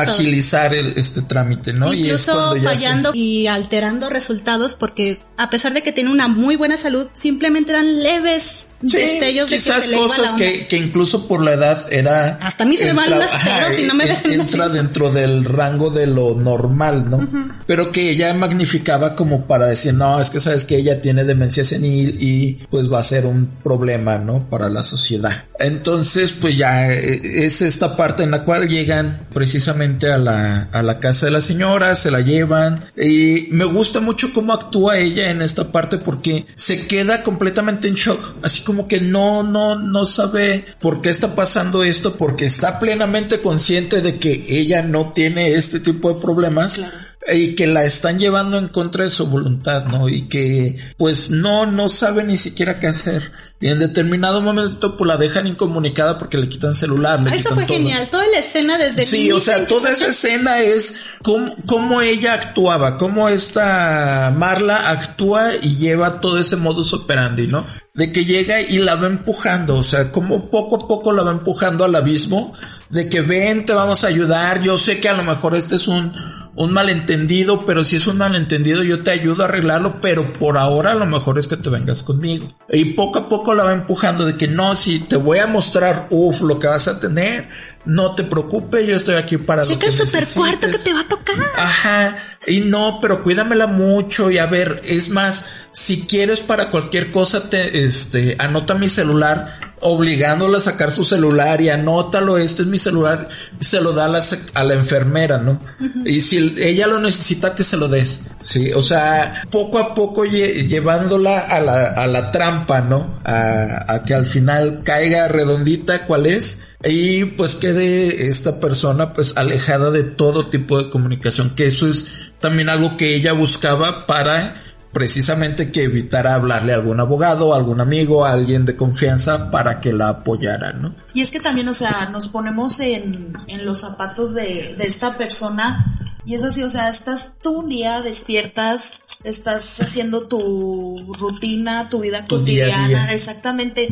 Agilizar 0.00 0.74
el, 0.74 0.94
este 0.96 1.22
trámite, 1.22 1.72
¿no? 1.72 1.94
y 1.94 2.10
es 2.10 2.22
Incluso 2.26 2.32
cuando 2.32 2.56
ya 2.56 2.62
se- 2.62 2.76
fallando 2.76 3.14
y 3.14 3.46
alterando 3.46 4.10
resultados 4.10 4.74
porque 4.74 5.20
a 5.36 5.50
pesar 5.50 5.72
de 5.74 5.82
que 5.82 5.92
tiene 5.92 6.10
una 6.10 6.28
muy 6.28 6.56
buena 6.56 6.78
salud, 6.78 7.06
simplemente 7.12 7.72
dan 7.72 8.02
leves 8.02 8.68
Sí, 8.84 8.98
destellos 8.98 9.48
de 9.48 9.56
que 9.56 9.62
quizás 9.62 9.88
le 9.88 9.96
iba 9.96 10.06
cosas 10.06 10.34
que, 10.34 10.66
que 10.66 10.76
incluso 10.76 11.26
por 11.26 11.42
la 11.42 11.54
edad 11.54 11.90
era 11.90 12.38
Hasta 12.42 12.64
a 12.64 12.66
mí 12.66 12.76
se 12.76 12.84
me 12.84 12.92
van 12.92 13.08
los 13.08 13.30
pedos 13.30 13.78
y 13.78 13.86
no 13.86 13.94
me 13.94 14.04
entra 14.34 14.68
dentro 14.68 15.10
del 15.10 15.46
rango 15.46 15.88
de 15.88 16.06
lo 16.06 16.34
normal 16.34 17.08
no 17.08 17.26
pero 17.66 17.90
que 17.90 18.10
ella 18.10 18.34
magnificaba 18.34 19.16
como 19.16 19.46
para 19.46 19.64
decir 19.64 19.94
no 19.94 20.20
es 20.20 20.28
que 20.28 20.40
sabes 20.40 20.64
que 20.64 20.76
ella 20.76 21.00
tiene 21.00 21.24
demencia 21.24 21.64
senil 21.64 22.18
y 22.20 22.58
pues 22.70 22.92
va 22.92 22.98
a 22.98 23.02
ser 23.02 23.24
un 23.24 23.46
problema 23.64 24.18
no 24.18 24.44
para 24.50 24.68
la 24.68 24.84
sociedad 24.84 25.44
entonces 25.58 26.32
pues 26.32 26.58
ya 26.58 26.92
eh, 26.92 27.46
es 27.46 27.62
esta 27.62 27.96
parte 27.96 28.24
en 28.24 28.30
la 28.30 28.44
cual 28.44 28.68
llegan 28.68 29.20
precisamente 29.32 30.12
a 30.12 30.18
la 30.18 30.68
a 30.70 30.82
la 30.82 31.00
casa 31.00 31.26
de 31.26 31.32
la 31.32 31.40
señora 31.40 31.94
se 31.96 32.10
la 32.10 32.20
llevan 32.20 32.84
y 32.94 33.48
me 33.50 33.64
gusta 33.64 34.00
mucho 34.00 34.34
cómo 34.34 34.52
actúa 34.52 34.98
ella 34.98 35.25
en 35.30 35.42
esta 35.42 35.72
parte 35.72 35.98
porque 35.98 36.46
se 36.54 36.86
queda 36.86 37.22
completamente 37.22 37.88
en 37.88 37.94
shock 37.94 38.36
así 38.42 38.62
como 38.62 38.88
que 38.88 39.00
no 39.00 39.42
no 39.42 39.76
no 39.78 40.06
sabe 40.06 40.64
por 40.80 41.02
qué 41.02 41.10
está 41.10 41.34
pasando 41.34 41.82
esto 41.82 42.16
porque 42.16 42.46
está 42.46 42.78
plenamente 42.78 43.40
consciente 43.40 44.00
de 44.00 44.18
que 44.18 44.46
ella 44.48 44.82
no 44.82 45.12
tiene 45.12 45.54
este 45.54 45.80
tipo 45.80 46.12
de 46.12 46.20
problemas 46.20 46.74
Claro. 46.76 46.92
y 47.34 47.54
que 47.54 47.66
la 47.66 47.84
están 47.84 48.18
llevando 48.18 48.56
en 48.58 48.68
contra 48.68 49.02
de 49.04 49.10
su 49.10 49.26
voluntad, 49.26 49.86
¿no? 49.86 50.08
Y 50.08 50.28
que 50.28 50.78
pues 50.96 51.28
no, 51.30 51.66
no 51.66 51.88
sabe 51.88 52.22
ni 52.22 52.36
siquiera 52.36 52.78
qué 52.78 52.86
hacer. 52.86 53.32
Y 53.58 53.68
en 53.68 53.78
determinado 53.78 54.42
momento 54.42 54.98
pues 54.98 55.08
la 55.08 55.16
dejan 55.16 55.46
incomunicada 55.46 56.18
porque 56.18 56.36
le 56.36 56.46
quitan 56.46 56.74
celular. 56.74 57.20
Le 57.20 57.30
Eso 57.30 57.38
quitan 57.38 57.54
fue 57.54 57.64
todo. 57.64 57.76
genial. 57.78 58.08
Toda 58.10 58.26
la 58.26 58.38
escena 58.38 58.76
desde 58.76 59.04
Sí, 59.04 59.32
o 59.32 59.40
sea, 59.40 59.66
toda 59.66 59.90
esa 59.90 60.08
escena 60.08 60.60
es 60.60 60.96
cómo, 61.22 61.54
cómo 61.64 62.02
ella 62.02 62.34
actuaba, 62.34 62.98
cómo 62.98 63.30
esta 63.30 64.30
Marla 64.36 64.90
actúa 64.90 65.52
y 65.62 65.76
lleva 65.76 66.20
todo 66.20 66.38
ese 66.38 66.56
modus 66.56 66.92
operandi, 66.92 67.46
¿no? 67.46 67.64
De 67.94 68.12
que 68.12 68.26
llega 68.26 68.60
y 68.60 68.76
la 68.78 68.94
va 68.96 69.06
empujando, 69.06 69.76
o 69.76 69.82
sea, 69.82 70.12
como 70.12 70.50
poco 70.50 70.76
a 70.84 70.86
poco 70.86 71.12
la 71.12 71.22
va 71.22 71.30
empujando 71.30 71.84
al 71.86 71.94
abismo, 71.94 72.52
de 72.90 73.08
que 73.08 73.20
ven, 73.20 73.66
te 73.66 73.72
vamos 73.72 74.04
a 74.04 74.08
ayudar, 74.08 74.62
yo 74.62 74.78
sé 74.78 75.00
que 75.00 75.08
a 75.08 75.14
lo 75.14 75.24
mejor 75.24 75.54
este 75.56 75.76
es 75.76 75.88
un, 75.88 76.12
un 76.56 76.72
malentendido, 76.72 77.64
pero 77.64 77.84
si 77.84 77.96
es 77.96 78.06
un 78.06 78.18
malentendido 78.18 78.82
yo 78.82 79.02
te 79.02 79.10
ayudo 79.10 79.42
a 79.42 79.46
arreglarlo, 79.46 80.00
pero 80.00 80.32
por 80.32 80.56
ahora 80.56 80.92
a 80.92 80.94
lo 80.94 81.06
mejor 81.06 81.38
es 81.38 81.48
que 81.48 81.56
te 81.56 81.68
vengas 81.68 82.02
conmigo. 82.02 82.50
Y 82.70 82.94
poco 82.94 83.18
a 83.18 83.28
poco 83.28 83.54
la 83.54 83.64
va 83.64 83.72
empujando 83.72 84.24
de 84.24 84.36
que 84.36 84.48
no, 84.48 84.74
si 84.74 85.00
te 85.00 85.16
voy 85.16 85.38
a 85.38 85.46
mostrar, 85.46 86.06
uff, 86.10 86.40
lo 86.40 86.58
que 86.58 86.66
vas 86.66 86.88
a 86.88 86.98
tener, 86.98 87.48
no 87.84 88.14
te 88.14 88.24
preocupes, 88.24 88.86
yo 88.86 88.96
estoy 88.96 89.16
aquí 89.16 89.36
para 89.36 89.62
lo 89.62 89.68
Checa 89.68 89.80
que 89.80 89.86
el 89.88 89.96
super 89.96 90.24
cuarto 90.34 90.60
que 90.60 90.66
necesites". 90.68 90.84
te 90.84 90.92
va 90.94 91.00
a 91.00 91.08
tocar. 91.08 91.36
Ajá, 91.56 92.16
y 92.46 92.60
no, 92.60 93.00
pero 93.02 93.22
cuídamela 93.22 93.66
mucho 93.66 94.30
y 94.30 94.38
a 94.38 94.46
ver, 94.46 94.80
es 94.84 95.10
más, 95.10 95.46
si 95.72 96.02
quieres 96.06 96.40
para 96.40 96.70
cualquier 96.70 97.10
cosa 97.10 97.50
te, 97.50 97.84
este, 97.84 98.36
anota 98.38 98.74
mi 98.74 98.88
celular, 98.88 99.65
obligándola 99.86 100.58
a 100.58 100.60
sacar 100.60 100.90
su 100.92 101.04
celular 101.04 101.60
y 101.60 101.68
anótalo, 101.68 102.38
este 102.38 102.62
es 102.62 102.68
mi 102.68 102.78
celular, 102.78 103.28
se 103.60 103.80
lo 103.80 103.92
da 103.92 104.06
a 104.06 104.08
la, 104.08 104.18
sec- 104.20 104.50
a 104.54 104.64
la 104.64 104.74
enfermera, 104.74 105.38
¿no? 105.38 105.60
Y 106.04 106.20
si 106.20 106.54
ella 106.58 106.86
lo 106.86 106.98
necesita, 107.00 107.54
que 107.54 107.64
se 107.64 107.76
lo 107.76 107.88
des, 107.88 108.20
sí, 108.42 108.70
o 108.72 108.82
sea, 108.82 109.42
poco 109.50 109.78
a 109.78 109.94
poco 109.94 110.24
lle- 110.24 110.66
llevándola 110.68 111.38
a 111.40 111.60
la, 111.60 111.86
a 111.88 112.06
la 112.06 112.30
trampa, 112.30 112.80
¿no? 112.80 113.20
A, 113.24 113.92
a 113.94 114.04
que 114.04 114.14
al 114.14 114.26
final 114.26 114.82
caiga 114.84 115.28
redondita 115.28 116.06
cuál 116.06 116.26
es, 116.26 116.60
y 116.84 117.24
pues 117.24 117.54
quede 117.56 118.28
esta 118.28 118.60
persona 118.60 119.12
pues 119.14 119.36
alejada 119.36 119.90
de 119.90 120.02
todo 120.04 120.48
tipo 120.48 120.82
de 120.82 120.90
comunicación, 120.90 121.50
que 121.56 121.66
eso 121.66 121.88
es 121.88 122.06
también 122.40 122.68
algo 122.68 122.96
que 122.96 123.14
ella 123.14 123.32
buscaba 123.32 124.06
para 124.06 124.62
precisamente 124.96 125.70
que 125.70 125.84
evitara 125.84 126.34
hablarle 126.34 126.72
a 126.72 126.76
algún 126.76 126.98
abogado, 127.00 127.52
a 127.52 127.58
algún 127.58 127.82
amigo, 127.82 128.24
a 128.24 128.32
alguien 128.32 128.64
de 128.64 128.76
confianza 128.76 129.50
para 129.50 129.78
que 129.78 129.92
la 129.92 130.08
apoyara, 130.08 130.72
¿no? 130.72 130.94
Y 131.12 131.20
es 131.20 131.30
que 131.30 131.38
también, 131.38 131.68
o 131.68 131.74
sea, 131.74 132.08
nos 132.10 132.28
ponemos 132.28 132.80
en, 132.80 133.36
en 133.46 133.66
los 133.66 133.80
zapatos 133.80 134.32
de, 134.32 134.74
de 134.78 134.84
esta 134.86 135.18
persona 135.18 135.84
y 136.26 136.34
es 136.34 136.42
así, 136.42 136.62
o 136.62 136.68
sea, 136.68 136.88
estás 136.88 137.36
tú 137.40 137.60
un 137.60 137.68
día, 137.68 138.00
despiertas, 138.02 139.00
estás 139.24 139.80
haciendo 139.80 140.26
tu 140.28 141.14
rutina, 141.18 141.88
tu 141.88 142.00
vida 142.00 142.24
Tu 142.24 142.38
cotidiana, 142.38 142.88
día. 142.88 143.12
exactamente. 143.12 143.88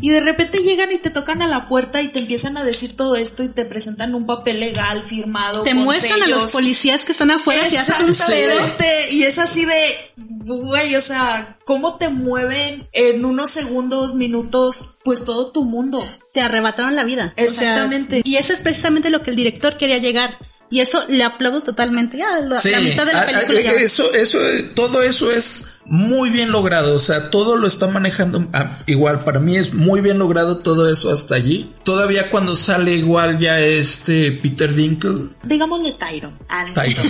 Y 0.00 0.10
de 0.10 0.18
repente 0.20 0.58
llegan 0.58 0.90
y 0.90 0.98
te 0.98 1.10
tocan 1.10 1.42
a 1.42 1.46
la 1.46 1.68
puerta 1.68 2.02
y 2.02 2.08
te 2.08 2.18
empiezan 2.18 2.56
a 2.56 2.64
decir 2.64 2.96
todo 2.96 3.14
esto 3.14 3.44
y 3.44 3.48
te 3.48 3.64
presentan 3.64 4.16
un 4.16 4.26
papel 4.26 4.58
legal 4.58 5.04
firmado. 5.04 5.62
Te 5.62 5.70
con 5.74 5.84
muestran 5.84 6.20
a 6.22 6.26
los 6.26 6.50
policías 6.50 7.04
que 7.04 7.12
están 7.12 7.30
afuera 7.30 7.64
si 7.68 7.76
haces 7.76 8.00
un 8.00 8.06
pedo. 8.06 8.50
Exactamente, 8.52 9.14
Y 9.14 9.22
es 9.22 9.38
así 9.38 9.64
de, 9.64 9.96
güey, 10.16 10.96
o 10.96 11.00
sea, 11.00 11.56
cómo 11.64 11.94
te 11.98 12.08
mueven 12.08 12.88
en 12.92 13.24
unos 13.24 13.50
segundos, 13.50 14.16
minutos, 14.16 14.96
pues 15.04 15.24
todo 15.24 15.52
tu 15.52 15.62
mundo. 15.64 16.04
Te 16.32 16.40
arrebataron 16.40 16.96
la 16.96 17.04
vida. 17.04 17.32
O 17.34 17.36
sea, 17.36 17.44
Exactamente. 17.44 18.22
y 18.24 18.36
eso 18.36 18.52
es 18.52 18.60
precisamente 18.60 19.08
lo 19.08 19.22
que 19.22 19.30
el 19.30 19.36
director 19.36 19.76
quería 19.76 19.98
llegar. 19.98 20.36
Y 20.70 20.80
eso 20.80 21.04
le 21.08 21.22
aplaudo 21.22 21.62
totalmente. 21.62 22.16
Ya, 22.18 22.40
la, 22.40 22.60
la 22.62 22.80
mitad 22.80 23.06
de 23.06 23.12
la 23.12 23.20
a- 23.20 23.22
a- 23.22 23.26
película 23.26 23.60
ya. 23.60 23.72
eso, 23.72 24.12
eso, 24.14 24.38
todo 24.74 25.02
eso 25.02 25.30
es 25.30 25.66
muy 25.84 26.30
bien 26.30 26.50
logrado, 26.50 26.96
o 26.96 26.98
sea, 26.98 27.30
todo 27.30 27.56
lo 27.56 27.68
está 27.68 27.86
manejando 27.86 28.48
ah, 28.52 28.80
igual, 28.86 29.20
para 29.22 29.38
mí 29.38 29.56
es 29.56 29.72
muy 29.72 30.00
bien 30.00 30.18
logrado 30.18 30.58
todo 30.58 30.90
eso 30.90 31.12
hasta 31.12 31.36
allí. 31.36 31.72
Todavía 31.84 32.28
cuando 32.28 32.56
sale 32.56 32.92
igual 32.96 33.38
ya 33.38 33.60
este 33.60 34.32
Peter 34.32 34.74
Dinkle, 34.74 35.28
Digámosle 35.44 35.92
Tyron. 35.92 36.36
Ah. 36.48 36.64
Tyron, 36.74 37.06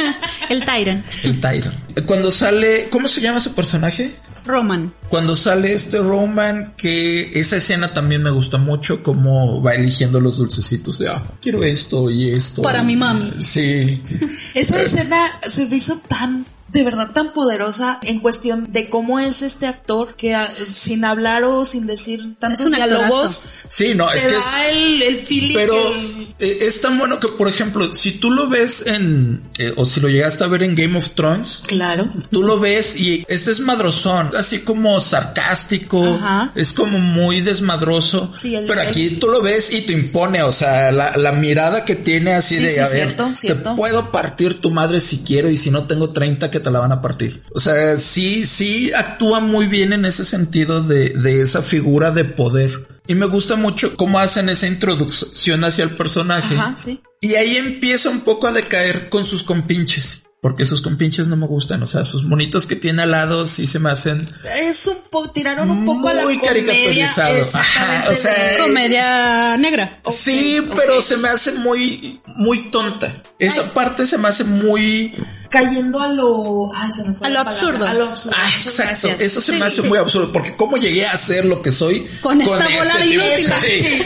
El 0.48 0.64
Tyrant. 0.64 1.04
el 1.24 1.40
Tyron. 1.40 1.74
Cuando 2.06 2.30
sale, 2.30 2.88
¿cómo 2.90 3.08
se 3.08 3.20
llama 3.20 3.40
su 3.40 3.52
personaje? 3.54 4.14
Roman. 4.44 4.92
Cuando 5.08 5.34
sale 5.34 5.72
este 5.72 5.98
Roman, 5.98 6.74
que 6.76 7.38
esa 7.38 7.56
escena 7.56 7.92
también 7.92 8.22
me 8.22 8.30
gusta 8.30 8.58
mucho, 8.58 9.02
como 9.02 9.62
va 9.62 9.74
eligiendo 9.74 10.20
los 10.20 10.38
dulcecitos 10.38 10.98
de, 10.98 11.08
ah, 11.08 11.22
quiero 11.40 11.64
esto 11.64 12.10
y 12.10 12.30
esto. 12.30 12.62
Para 12.62 12.82
mi 12.82 12.96
mami. 12.96 13.32
Sí. 13.40 14.02
Esa 14.54 14.82
escena 14.82 15.38
se 15.46 15.66
me 15.66 15.76
hizo 15.76 15.98
tan, 16.08 16.46
de 16.72 16.84
verdad 16.84 17.10
tan 17.12 17.32
poderosa 17.32 17.98
en 18.02 18.20
cuestión 18.20 18.72
de 18.72 18.88
cómo 18.88 19.18
es 19.18 19.42
este 19.42 19.66
actor 19.66 20.14
que 20.14 20.34
ah, 20.34 20.48
sin 20.64 21.04
hablar 21.04 21.44
o 21.44 21.64
sin 21.64 21.86
decir 21.86 22.36
tantos 22.38 22.70
diálogos. 22.72 23.42
Sí, 23.68 23.94
no, 23.94 24.06
te 24.08 24.18
es 24.18 24.24
que 24.26 24.32
da 24.32 24.38
es... 24.68 24.76
el, 24.76 25.02
el 25.02 25.18
feeling. 25.18 25.54
Pero 25.54 25.74
el- 25.94 26.34
eh, 26.38 26.58
es 26.62 26.80
tan 26.80 26.98
bueno 26.98 27.18
que, 27.20 27.28
por 27.28 27.48
ejemplo, 27.48 27.92
si 27.92 28.12
tú 28.12 28.30
lo 28.30 28.48
ves 28.48 28.84
en, 28.86 29.42
eh, 29.58 29.72
o 29.76 29.84
si 29.84 30.00
lo 30.00 30.08
llegaste 30.08 30.44
a 30.44 30.46
ver 30.48 30.62
en 30.62 30.74
Game 30.74 30.96
of 30.96 31.10
Thrones, 31.14 31.62
Claro. 31.66 32.08
tú 32.30 32.42
lo 32.42 32.58
ves 32.60 32.96
y 32.96 33.24
este 33.28 33.50
es 33.50 33.60
madrozón, 33.60 34.30
así 34.36 34.60
como 34.60 35.00
sarcástico, 35.00 36.04
Ajá. 36.22 36.52
es 36.54 36.72
como 36.72 36.98
muy 36.98 37.40
desmadroso, 37.40 38.32
Sí, 38.36 38.54
el- 38.54 38.66
pero 38.66 38.80
el- 38.82 38.88
aquí 38.88 39.10
tú 39.20 39.28
lo 39.28 39.42
ves 39.42 39.72
y 39.74 39.82
te 39.82 39.92
impone, 39.92 40.42
o 40.42 40.52
sea, 40.52 40.92
la, 40.92 41.16
la 41.16 41.32
mirada 41.32 41.84
que 41.84 41.96
tiene 41.96 42.34
así 42.34 42.56
Sí, 42.56 42.62
de, 42.62 42.74
sí, 42.74 42.78
a 42.80 42.82
ver, 42.84 42.90
cierto, 42.90 43.26
te 43.28 43.34
cierto. 43.34 43.76
puedo 43.76 44.10
partir 44.10 44.58
tu 44.60 44.70
madre 44.70 45.00
si 45.00 45.18
quiero 45.18 45.48
y 45.50 45.56
si 45.56 45.70
no 45.70 45.84
tengo 45.84 46.10
30 46.10 46.50
que 46.50 46.59
te 46.60 46.70
la 46.70 46.78
van 46.78 46.92
a 46.92 47.02
partir. 47.02 47.42
O 47.54 47.60
sea, 47.60 47.96
sí, 47.96 48.46
sí 48.46 48.92
actúa 48.92 49.40
muy 49.40 49.66
bien 49.66 49.92
en 49.92 50.04
ese 50.04 50.24
sentido 50.24 50.82
de, 50.82 51.10
de 51.10 51.40
esa 51.40 51.62
figura 51.62 52.10
de 52.10 52.24
poder. 52.24 52.86
Y 53.06 53.14
me 53.14 53.26
gusta 53.26 53.56
mucho 53.56 53.96
cómo 53.96 54.18
hacen 54.20 54.48
esa 54.48 54.66
introducción 54.66 55.64
hacia 55.64 55.84
el 55.84 55.90
personaje. 55.90 56.54
Ajá, 56.54 56.74
sí. 56.76 57.00
Y 57.20 57.34
ahí 57.34 57.56
empieza 57.56 58.08
un 58.10 58.20
poco 58.20 58.46
a 58.46 58.52
decaer 58.52 59.08
con 59.08 59.26
sus 59.26 59.42
compinches. 59.42 60.22
Porque 60.42 60.64
sus 60.64 60.80
compinches 60.80 61.28
no 61.28 61.36
me 61.36 61.46
gustan. 61.46 61.82
O 61.82 61.86
sea, 61.86 62.02
sus 62.02 62.24
monitos 62.24 62.66
que 62.66 62.74
tiene 62.74 63.02
al 63.02 63.10
lado 63.10 63.46
sí 63.46 63.66
se 63.66 63.78
me 63.78 63.90
hacen 63.90 64.26
Es 64.56 64.86
un 64.86 64.96
poco, 65.10 65.30
tiraron 65.32 65.70
un 65.70 65.84
poco 65.84 66.08
a 66.08 66.14
la 66.14 66.22
Muy 66.24 66.38
comedia. 66.38 66.64
caricaturizado. 66.64 67.42
Ajá, 67.52 68.08
o 68.10 68.14
sea, 68.14 68.56
Comedia 68.58 69.56
negra. 69.58 69.98
Sí, 70.10 70.66
pero 70.74 71.02
se 71.02 71.18
me 71.18 71.28
hace 71.28 71.52
muy, 71.52 72.22
muy 72.26 72.70
tonta. 72.70 73.12
Esa 73.38 73.64
parte 73.74 74.06
se 74.06 74.16
me 74.16 74.28
hace 74.28 74.44
muy. 74.44 75.14
Cayendo 75.50 76.00
a 76.00 76.08
lo, 76.08 76.68
ay, 76.74 76.90
se 76.90 77.06
me 77.08 77.14
fue 77.14 77.26
A 77.26 77.30
lo 77.30 77.40
absurdo. 77.40 77.86
A 77.86 77.92
lo 77.94 78.04
absurdo. 78.08 78.36
Ah, 78.40 78.48
exacto. 78.56 78.82
gracias. 79.08 79.20
Eso 79.20 79.40
se 79.40 79.52
Sí, 79.52 79.58
me 79.58 79.66
hace 79.66 79.82
sí. 79.82 79.88
muy 79.88 79.98
absurdo. 79.98 80.32
Porque 80.32 80.56
cómo 80.56 80.76
llegué 80.78 81.06
a 81.06 81.16
ser 81.18 81.44
lo 81.44 81.60
que 81.60 81.72
soy 81.72 82.08
Con 82.22 82.40
esta 82.40 82.54
bola 82.56 82.94
de 82.96 83.04
tipo- 83.04 83.24
inútiles. 83.24 83.54
Sí. 83.60 84.02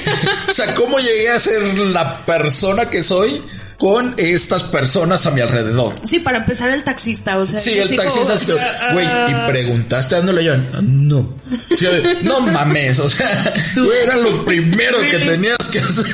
O 0.48 0.52
sea, 0.52 0.74
cómo 0.74 0.98
llegué 0.98 1.28
a 1.30 1.38
ser 1.38 1.62
la 1.62 2.24
persona 2.24 2.88
que 2.90 3.02
soy 3.02 3.42
con 3.78 4.14
estas 4.16 4.62
personas 4.64 5.26
a 5.26 5.30
mi 5.30 5.40
alrededor. 5.40 5.94
Sí, 6.04 6.20
para 6.20 6.38
empezar 6.38 6.70
el 6.70 6.84
taxista, 6.84 7.38
o 7.38 7.46
sea, 7.46 7.58
Sí, 7.58 7.72
el 7.78 7.94
taxista 7.96 8.36
como, 8.46 8.58
ah, 8.58 8.92
güey, 8.92 9.06
y 9.06 9.48
preguntaste 9.50 10.14
a 10.14 10.18
dónde 10.18 10.32
le 10.34 10.42
llevan. 10.42 10.68
No. 11.08 11.34
Sí, 11.74 11.86
no 12.22 12.40
mames, 12.40 12.98
o 12.98 13.08
sea, 13.08 13.52
güey, 13.76 13.98
era 14.02 14.16
lo 14.16 14.44
primero 14.44 14.98
que 15.00 15.18
tenías 15.18 15.58
que 15.70 15.80
hacer. 15.80 16.06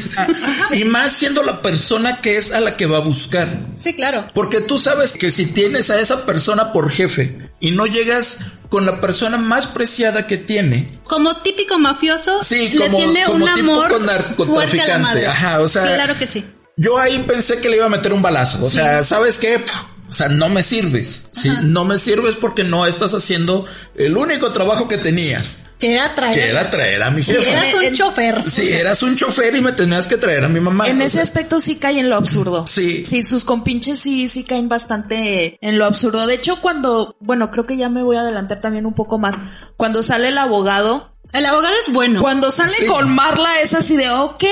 Y 0.73 0.85
más 0.85 1.13
siendo 1.13 1.43
la 1.43 1.63
persona 1.63 2.21
que 2.21 2.37
es 2.37 2.53
a 2.53 2.61
la 2.61 2.77
que 2.77 2.87
va 2.87 2.99
a 2.99 3.01
buscar. 3.01 3.49
Sí, 3.79 3.95
claro. 3.95 4.27
Porque 4.35 4.61
tú 4.61 4.79
sabes 4.79 5.13
que 5.13 5.31
si 5.31 5.47
tienes 5.47 5.91
a 5.91 6.01
esa 6.01 6.25
persona 6.27 6.73
por 6.73 6.91
jefe 6.91 7.39
y 7.61 7.71
no 7.73 7.87
llegas 7.87 8.39
con 8.69 8.87
la 8.87 9.01
persona 9.01 9.37
más 9.37 9.67
preciada 9.67 10.27
que 10.27 10.37
tiene, 10.39 10.89
Como 11.05 11.37
típico 11.39 11.79
mafioso, 11.79 12.43
Sí, 12.43 12.69
le 12.71 12.87
como- 12.87 12.99
tiene 12.99 13.25
como 13.25 13.45
un 13.45 13.49
amor 13.49 14.01
narcotraficante. 14.01 14.45
fuerte 14.55 14.81
a 14.81 14.87
la 14.87 14.99
madre. 14.99 15.27
Ajá, 15.27 15.61
o 15.61 15.69
sea- 15.69 15.83
claro 15.83 16.17
que 16.19 16.27
sí. 16.29 16.45
Yo 16.81 16.99
ahí 16.99 17.19
pensé 17.27 17.61
que 17.61 17.69
le 17.69 17.77
iba 17.77 17.87
a 17.87 17.91
meter 17.91 18.13
un 18.15 18.23
balazo. 18.23 18.65
O 18.65 18.71
sea, 18.71 19.05
¿sabes 19.05 19.37
qué? 19.39 19.63
O 20.09 20.13
sea, 20.13 20.29
no 20.29 20.49
me 20.49 20.63
sirves. 20.63 21.25
Sí, 21.33 21.51
no 21.63 21.85
me 21.85 21.99
sirves 21.99 22.37
porque 22.37 22.65
no 22.65 22.87
estás 22.87 23.13
haciendo 23.13 23.67
el 23.97 24.17
único 24.17 24.51
trabajo 24.53 24.89
que 24.89 24.97
tenías, 24.97 25.59
Que 25.79 25.95
era 25.95 26.15
traer. 26.15 26.35
que 26.35 26.49
era 26.49 26.71
traer 26.71 27.03
a 27.03 27.11
mi 27.11 27.23
Sí, 27.23 27.33
jefa. 27.35 27.51
eras 27.51 27.75
un 27.75 27.85
En- 27.85 27.95
chofer. 27.95 28.51
Si 28.51 28.73
eras 28.73 29.03
un 29.03 29.15
chofer 29.15 29.55
y 29.57 29.61
me 29.61 29.73
tenías 29.73 30.07
que 30.07 30.17
traer 30.17 30.45
a 30.45 30.49
mi 30.49 30.59
mamá. 30.61 30.89
En 30.89 31.01
ese 31.03 31.15
sea, 31.15 31.23
aspecto 31.23 31.61
sí 31.61 31.77
cae 31.77 32.01
en 32.01 32.09
lo 32.09 32.17
absurdo. 32.17 32.67
Sí. 32.67 33.05
Sí, 33.05 33.23
sus 33.25 33.45
compinches 33.45 33.99
sí, 34.01 34.27
sí 34.27 34.43
caen 34.45 34.69
bastante 34.69 35.59
en 35.61 35.79
lo 35.79 35.85
absurdo. 35.85 36.27
De 36.27 36.35
hecho, 36.35 36.61
cuando, 36.63 37.15
bueno, 37.21 37.51
creo 37.51 37.67
que 37.67 37.77
ya 37.77 37.89
me 37.91 38.03
voy 38.03 38.17
a 38.17 38.23
adelantar 38.23 38.61
también 38.61 38.87
un 38.87 38.95
poco 38.95 39.19
más. 39.19 39.37
Cuando 39.77 40.03
sale 40.03 40.29
el 40.29 40.39
abogado, 40.39 41.13
El 41.33 41.47
abogado 41.47 41.75
es 41.87 41.93
bueno. 41.93 42.21
cuando 42.21 42.51
sale 42.51 42.73
Sí. 42.79 42.87
con 42.87 43.09
Marla 43.15 43.61
es 43.61 43.75
así 43.75 43.97
de, 43.97 44.11
ok, 44.11 44.45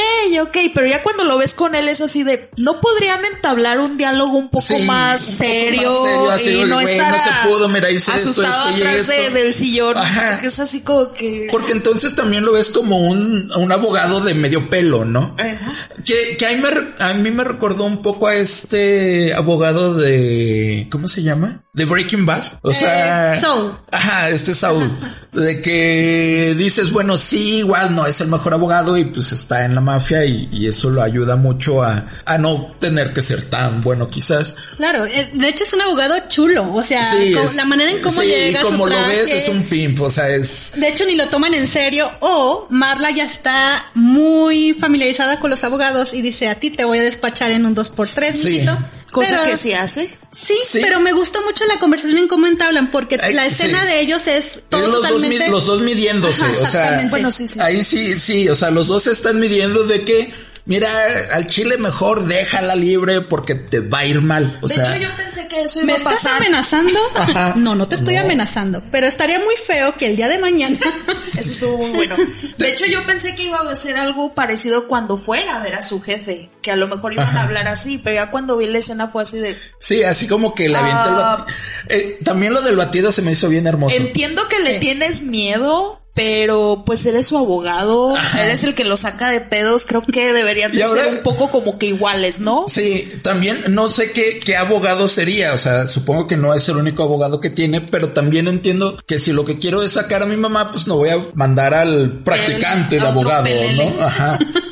ok, 0.42 0.56
pero 0.74 0.86
ya 0.86 1.02
cuando 1.02 1.24
lo 1.24 1.36
ves 1.38 1.54
con 1.54 1.74
él 1.74 1.88
es 1.88 2.00
así 2.00 2.22
de, 2.22 2.50
¿no 2.56 2.80
podrían 2.80 3.24
entablar 3.24 3.80
un 3.80 3.96
diálogo 3.96 4.36
un 4.38 4.48
poco 4.48 4.64
Sí, 4.64 4.78
más 4.84 5.20
un 5.20 5.26
poco 5.26 5.38
serio, 5.38 5.90
más 5.90 6.02
serio, 6.02 6.30
así, 6.30 6.50
y 6.50 6.64
no 6.64 6.74
güey, 6.80 6.92
estar 6.98 7.12
no 7.16 7.22
se 7.22 7.28
a- 7.30 7.42
pudo, 7.48 7.68
mira, 7.68 7.88
asustado 7.88 8.68
esto 8.70 8.78
y 8.78 8.82
atrás 8.82 9.06
de- 9.08 9.30
del 9.30 9.54
sillón? 9.54 9.96
Ajá. 9.98 10.30
Porque 10.32 10.46
es 10.46 10.58
así 10.60 10.80
como 10.82 11.12
que... 11.12 11.48
Porque 11.50 11.72
entonces 11.72 12.14
también 12.14 12.44
lo 12.44 12.52
ves 12.52 12.70
como 12.70 12.96
un, 12.98 13.50
un 13.56 13.72
abogado 13.72 14.20
de 14.20 14.34
medio 14.34 14.68
pelo, 14.70 15.04
¿no? 15.04 15.34
Ajá. 15.38 15.74
Que, 16.04 16.36
que 16.36 16.46
a, 16.46 16.50
mí 16.50 16.56
me, 16.56 16.70
re- 16.70 16.86
a 17.00 17.12
mí 17.14 17.30
me 17.30 17.44
recordó 17.44 17.84
un 17.84 18.02
poco 18.02 18.28
a 18.28 18.36
este 18.36 19.34
abogado 19.34 19.94
de. 19.94 20.86
¿Cómo 20.90 21.08
se 21.08 21.22
llama? 21.22 21.60
De 21.74 21.84
Breaking 21.84 22.24
Bad. 22.24 22.44
O 22.62 22.72
sea. 22.72 23.34
Eh, 23.34 23.40
Saul. 23.40 23.72
Ajá, 23.90 24.30
este 24.30 24.54
Saul. 24.54 24.90
De 25.32 25.60
que 25.60 26.54
dices, 26.68 26.90
bueno, 26.92 27.16
sí, 27.16 27.58
igual 27.58 27.94
no 27.94 28.06
es 28.06 28.20
el 28.20 28.28
mejor 28.28 28.54
abogado 28.54 28.96
y 28.96 29.04
pues 29.04 29.32
está 29.32 29.64
en 29.64 29.74
la 29.74 29.80
mafia 29.80 30.24
y, 30.24 30.48
y 30.52 30.66
eso 30.68 30.90
lo 30.90 31.02
ayuda 31.02 31.36
mucho 31.36 31.82
a, 31.82 32.04
a 32.24 32.38
no 32.38 32.70
tener 32.78 33.12
que 33.12 33.22
ser 33.22 33.44
tan 33.44 33.82
bueno, 33.82 34.08
quizás. 34.10 34.56
Claro, 34.76 35.04
es- 35.04 35.36
de 35.38 35.48
hecho 35.48 35.64
es 35.64 35.72
un 35.72 35.80
abogado 35.82 36.14
chulo, 36.28 36.72
o 36.72 36.82
sea, 36.82 37.10
Sí, 37.10 37.32
como- 37.32 37.44
es- 37.44 37.56
la 37.56 37.64
manera 37.64 37.90
en 37.90 38.00
cómo 38.00 38.20
sí, 38.22 38.28
llega 38.28 38.62
como 38.62 38.84
su 38.86 38.90
lo 38.90 38.96
ves, 39.08 39.18
traje. 39.26 39.36
es 39.38 39.48
un 39.48 39.62
pimp, 39.64 40.00
o 40.00 40.10
sea, 40.10 40.28
es. 40.30 40.72
De 40.76 40.88
hecho, 40.88 41.04
ni 41.04 41.14
lo 41.16 41.28
toman 41.28 41.54
en 41.54 41.66
serio. 41.68 42.10
O 42.20 42.66
Marla 42.70 43.10
ya 43.10 43.24
está 43.24 43.86
muy 43.94 44.74
familiarizada 44.74 45.40
con 45.40 45.50
los 45.50 45.64
abogados 45.64 46.14
y 46.14 46.22
dice: 46.22 46.48
A 46.48 46.54
ti 46.56 46.70
te 46.70 46.84
voy 46.84 46.98
a 46.98 47.02
despachar 47.02 47.50
en 47.50 47.66
un 47.66 47.74
2x3, 47.74 48.34
Sí. 48.36 48.48
mijito". 48.50 48.78
Cosa 49.20 49.30
Pero- 49.38 49.44
que 49.50 49.56
sí 49.56 49.72
hace. 49.72 50.08
Sí, 50.32 50.54
Sí. 50.66 50.80
pero 50.82 51.00
me 51.00 51.12
gustó 51.12 51.40
mucho 51.42 51.64
la 51.66 51.78
conversación 51.78 52.18
en 52.18 52.28
cómo 52.28 52.46
entablan, 52.46 52.90
porque 52.90 53.18
Ay, 53.20 53.32
la 53.34 53.46
escena 53.46 53.80
sí. 53.82 53.86
de 53.88 54.00
ellos 54.00 54.26
es 54.26 54.60
todo 54.68 54.82
los, 54.88 55.02
dos, 55.02 55.10
totalmente. 55.12 55.48
los 55.48 55.66
dos 55.66 55.80
midiéndose, 55.80 56.42
Ajá, 56.42 56.52
o 56.52 56.54
sea, 56.56 56.64
exactamente. 56.64 57.10
Bueno, 57.10 57.32
sí, 57.32 57.48
sí. 57.48 57.58
ahí 57.60 57.82
sí, 57.82 58.18
sí, 58.18 58.48
o 58.48 58.54
sea, 58.54 58.70
los 58.70 58.86
dos 58.88 59.04
se 59.04 59.12
están 59.12 59.40
midiendo 59.40 59.84
de 59.84 60.04
que, 60.04 60.30
mira, 60.68 60.88
al 61.32 61.46
chile 61.48 61.76
mejor 61.78 62.26
déjala 62.26 62.76
libre 62.76 63.20
porque 63.22 63.56
te 63.56 63.80
va 63.80 63.98
a 64.00 64.04
ir 64.06 64.20
mal, 64.20 64.56
o 64.62 64.68
de 64.68 64.74
sea, 64.76 64.96
hecho, 64.96 65.08
yo 65.08 65.16
pensé 65.16 65.48
que 65.48 65.62
eso 65.62 65.80
¿Me 65.82 65.98
iba 65.98 66.10
a 66.10 66.14
estás 66.14 66.32
amenazando? 66.36 66.98
Ajá. 67.16 67.54
No, 67.56 67.74
no 67.74 67.88
te 67.88 67.96
estoy 67.96 68.14
No. 68.14 68.20
amenazando, 68.20 68.80
pero 68.92 69.06
estaría 69.08 69.40
muy 69.40 69.56
feo 69.66 69.94
que 69.94 70.06
el 70.06 70.14
día 70.16 70.28
de 70.28 70.38
mañana 70.38 70.78
Eso 71.36 71.50
estuvo 71.50 71.78
muy 71.78 71.90
bueno. 71.90 72.16
De 72.56 72.68
hecho, 72.70 72.84
yo 72.86 73.04
pensé 73.06 73.34
que 73.36 73.44
iba 73.44 73.58
a 73.60 73.76
ser 73.76 73.96
algo 73.96 74.34
parecido 74.34 74.88
cuando 74.88 75.16
fuera 75.16 75.56
a 75.56 75.62
ver 75.62 75.74
a 75.74 75.82
su 75.82 76.00
jefe, 76.00 76.50
que 76.62 76.70
a 76.72 76.76
lo 76.76 76.88
mejor 76.88 77.12
iban 77.12 77.28
Ajá. 77.28 77.40
a 77.40 77.42
hablar 77.44 77.68
así, 77.68 77.98
pero 77.98 78.16
ya 78.16 78.30
cuando 78.30 78.56
vi 78.56 78.66
la 78.66 78.78
escena 78.78 79.06
fue 79.06 79.22
así 79.22 79.38
de... 79.38 79.56
sí, 79.78 80.02
así 80.02 80.26
como 80.26 80.52
que 80.54 80.68
le 80.68 80.76
avienta 80.76 81.04
el 81.04 81.14
Ah. 81.14 81.36
batido. 81.38 81.56
Eh, 81.90 82.18
también 82.24 82.52
lo 82.54 82.60
del 82.62 82.76
batido 82.76 83.12
se 83.12 83.22
me 83.22 83.32
hizo 83.32 83.48
bien 83.48 83.66
hermoso. 83.68 83.94
Entiendo 83.96 84.48
que 84.48 84.58
le 84.58 84.78
tienes 84.80 85.22
miedo, 85.22 85.97
pero 86.18 86.82
pues 86.84 87.06
eres 87.06 87.28
su 87.28 87.38
abogado, 87.38 88.12
eres 88.40 88.64
el 88.64 88.74
que 88.74 88.82
lo 88.82 88.96
saca 88.96 89.30
de 89.30 89.40
pedos, 89.40 89.86
creo 89.86 90.02
que 90.02 90.32
deberían 90.32 90.72
de 90.72 90.82
ahora- 90.82 91.04
ser 91.04 91.14
un 91.14 91.22
poco 91.22 91.48
como 91.48 91.78
que 91.78 91.86
iguales, 91.86 92.40
¿no? 92.40 92.64
Sí, 92.66 93.08
también 93.22 93.62
no 93.68 93.88
sé 93.88 94.10
qué, 94.10 94.40
qué 94.44 94.56
abogado 94.56 95.06
sería, 95.06 95.52
o 95.54 95.58
sea, 95.58 95.86
supongo 95.86 96.26
que 96.26 96.36
no 96.36 96.54
es 96.54 96.68
el 96.68 96.76
único 96.76 97.04
abogado 97.04 97.38
que 97.40 97.50
tiene, 97.50 97.80
pero 97.82 98.08
también 98.08 98.48
entiendo 98.48 98.98
que 99.06 99.20
si 99.20 99.30
lo 99.32 99.44
que 99.44 99.60
quiero 99.60 99.84
es 99.84 99.92
sacar 99.92 100.24
a 100.24 100.26
mi 100.26 100.36
mamá, 100.36 100.72
pues 100.72 100.88
no 100.88 100.96
voy 100.96 101.10
a 101.10 101.18
mandar 101.34 101.72
al 101.72 102.10
practicante 102.24 102.96
El- 102.96 103.02
otro 103.04 103.12
abogado. 103.20 103.46
¿no? 103.76 104.04
Ajá. 104.04 104.38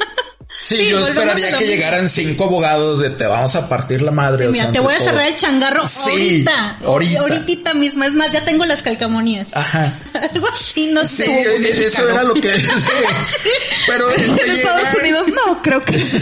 Sí, 0.67 0.77
Sí, 0.77 0.89
yo 0.89 1.07
esperaría 1.07 1.57
que 1.57 1.65
llegaran 1.67 2.09
cinco 2.09 2.45
abogados 2.45 2.99
de 2.99 3.11
te 3.11 3.25
vamos 3.25 3.55
a 3.55 3.69
partir 3.69 4.03
la 4.03 4.11
madre. 4.11 4.49
o 4.49 4.51
Mira, 4.51 4.65
sea, 4.65 4.73
te 4.73 4.81
voy 4.81 4.95
a 4.95 4.99
todos. 4.99 5.11
cerrar 5.11 5.29
el 5.29 5.37
changarro 5.37 5.87
Sí, 5.87 6.01
ahorita. 6.11 6.77
ahorita. 6.85 7.21
Ahorita 7.21 7.75
mismo. 7.75 8.03
Es 8.05 8.15
más, 8.15 8.33
ya 8.33 8.45
tengo 8.45 8.65
las 8.65 8.83
calcamonías. 8.83 9.49
Ajá. 9.53 9.93
Algo 10.33 10.49
así, 10.49 10.89
no 10.93 11.05
Sí, 11.05 11.19
sé. 11.19 11.25
e- 11.27 11.57
e- 11.69 11.87
eso 11.87 12.09
era 12.09 12.25
lo 12.25 12.35
que. 12.35 12.53
sí. 12.61 12.67
Pero 13.87 14.11
este 14.17 14.45
En 14.45 14.51
Estados 14.57 14.83
llega- 14.89 15.01
Unidos 15.03 15.27
no 15.29 15.63
creo 15.63 15.85
que 15.85 15.99
se, 16.03 16.19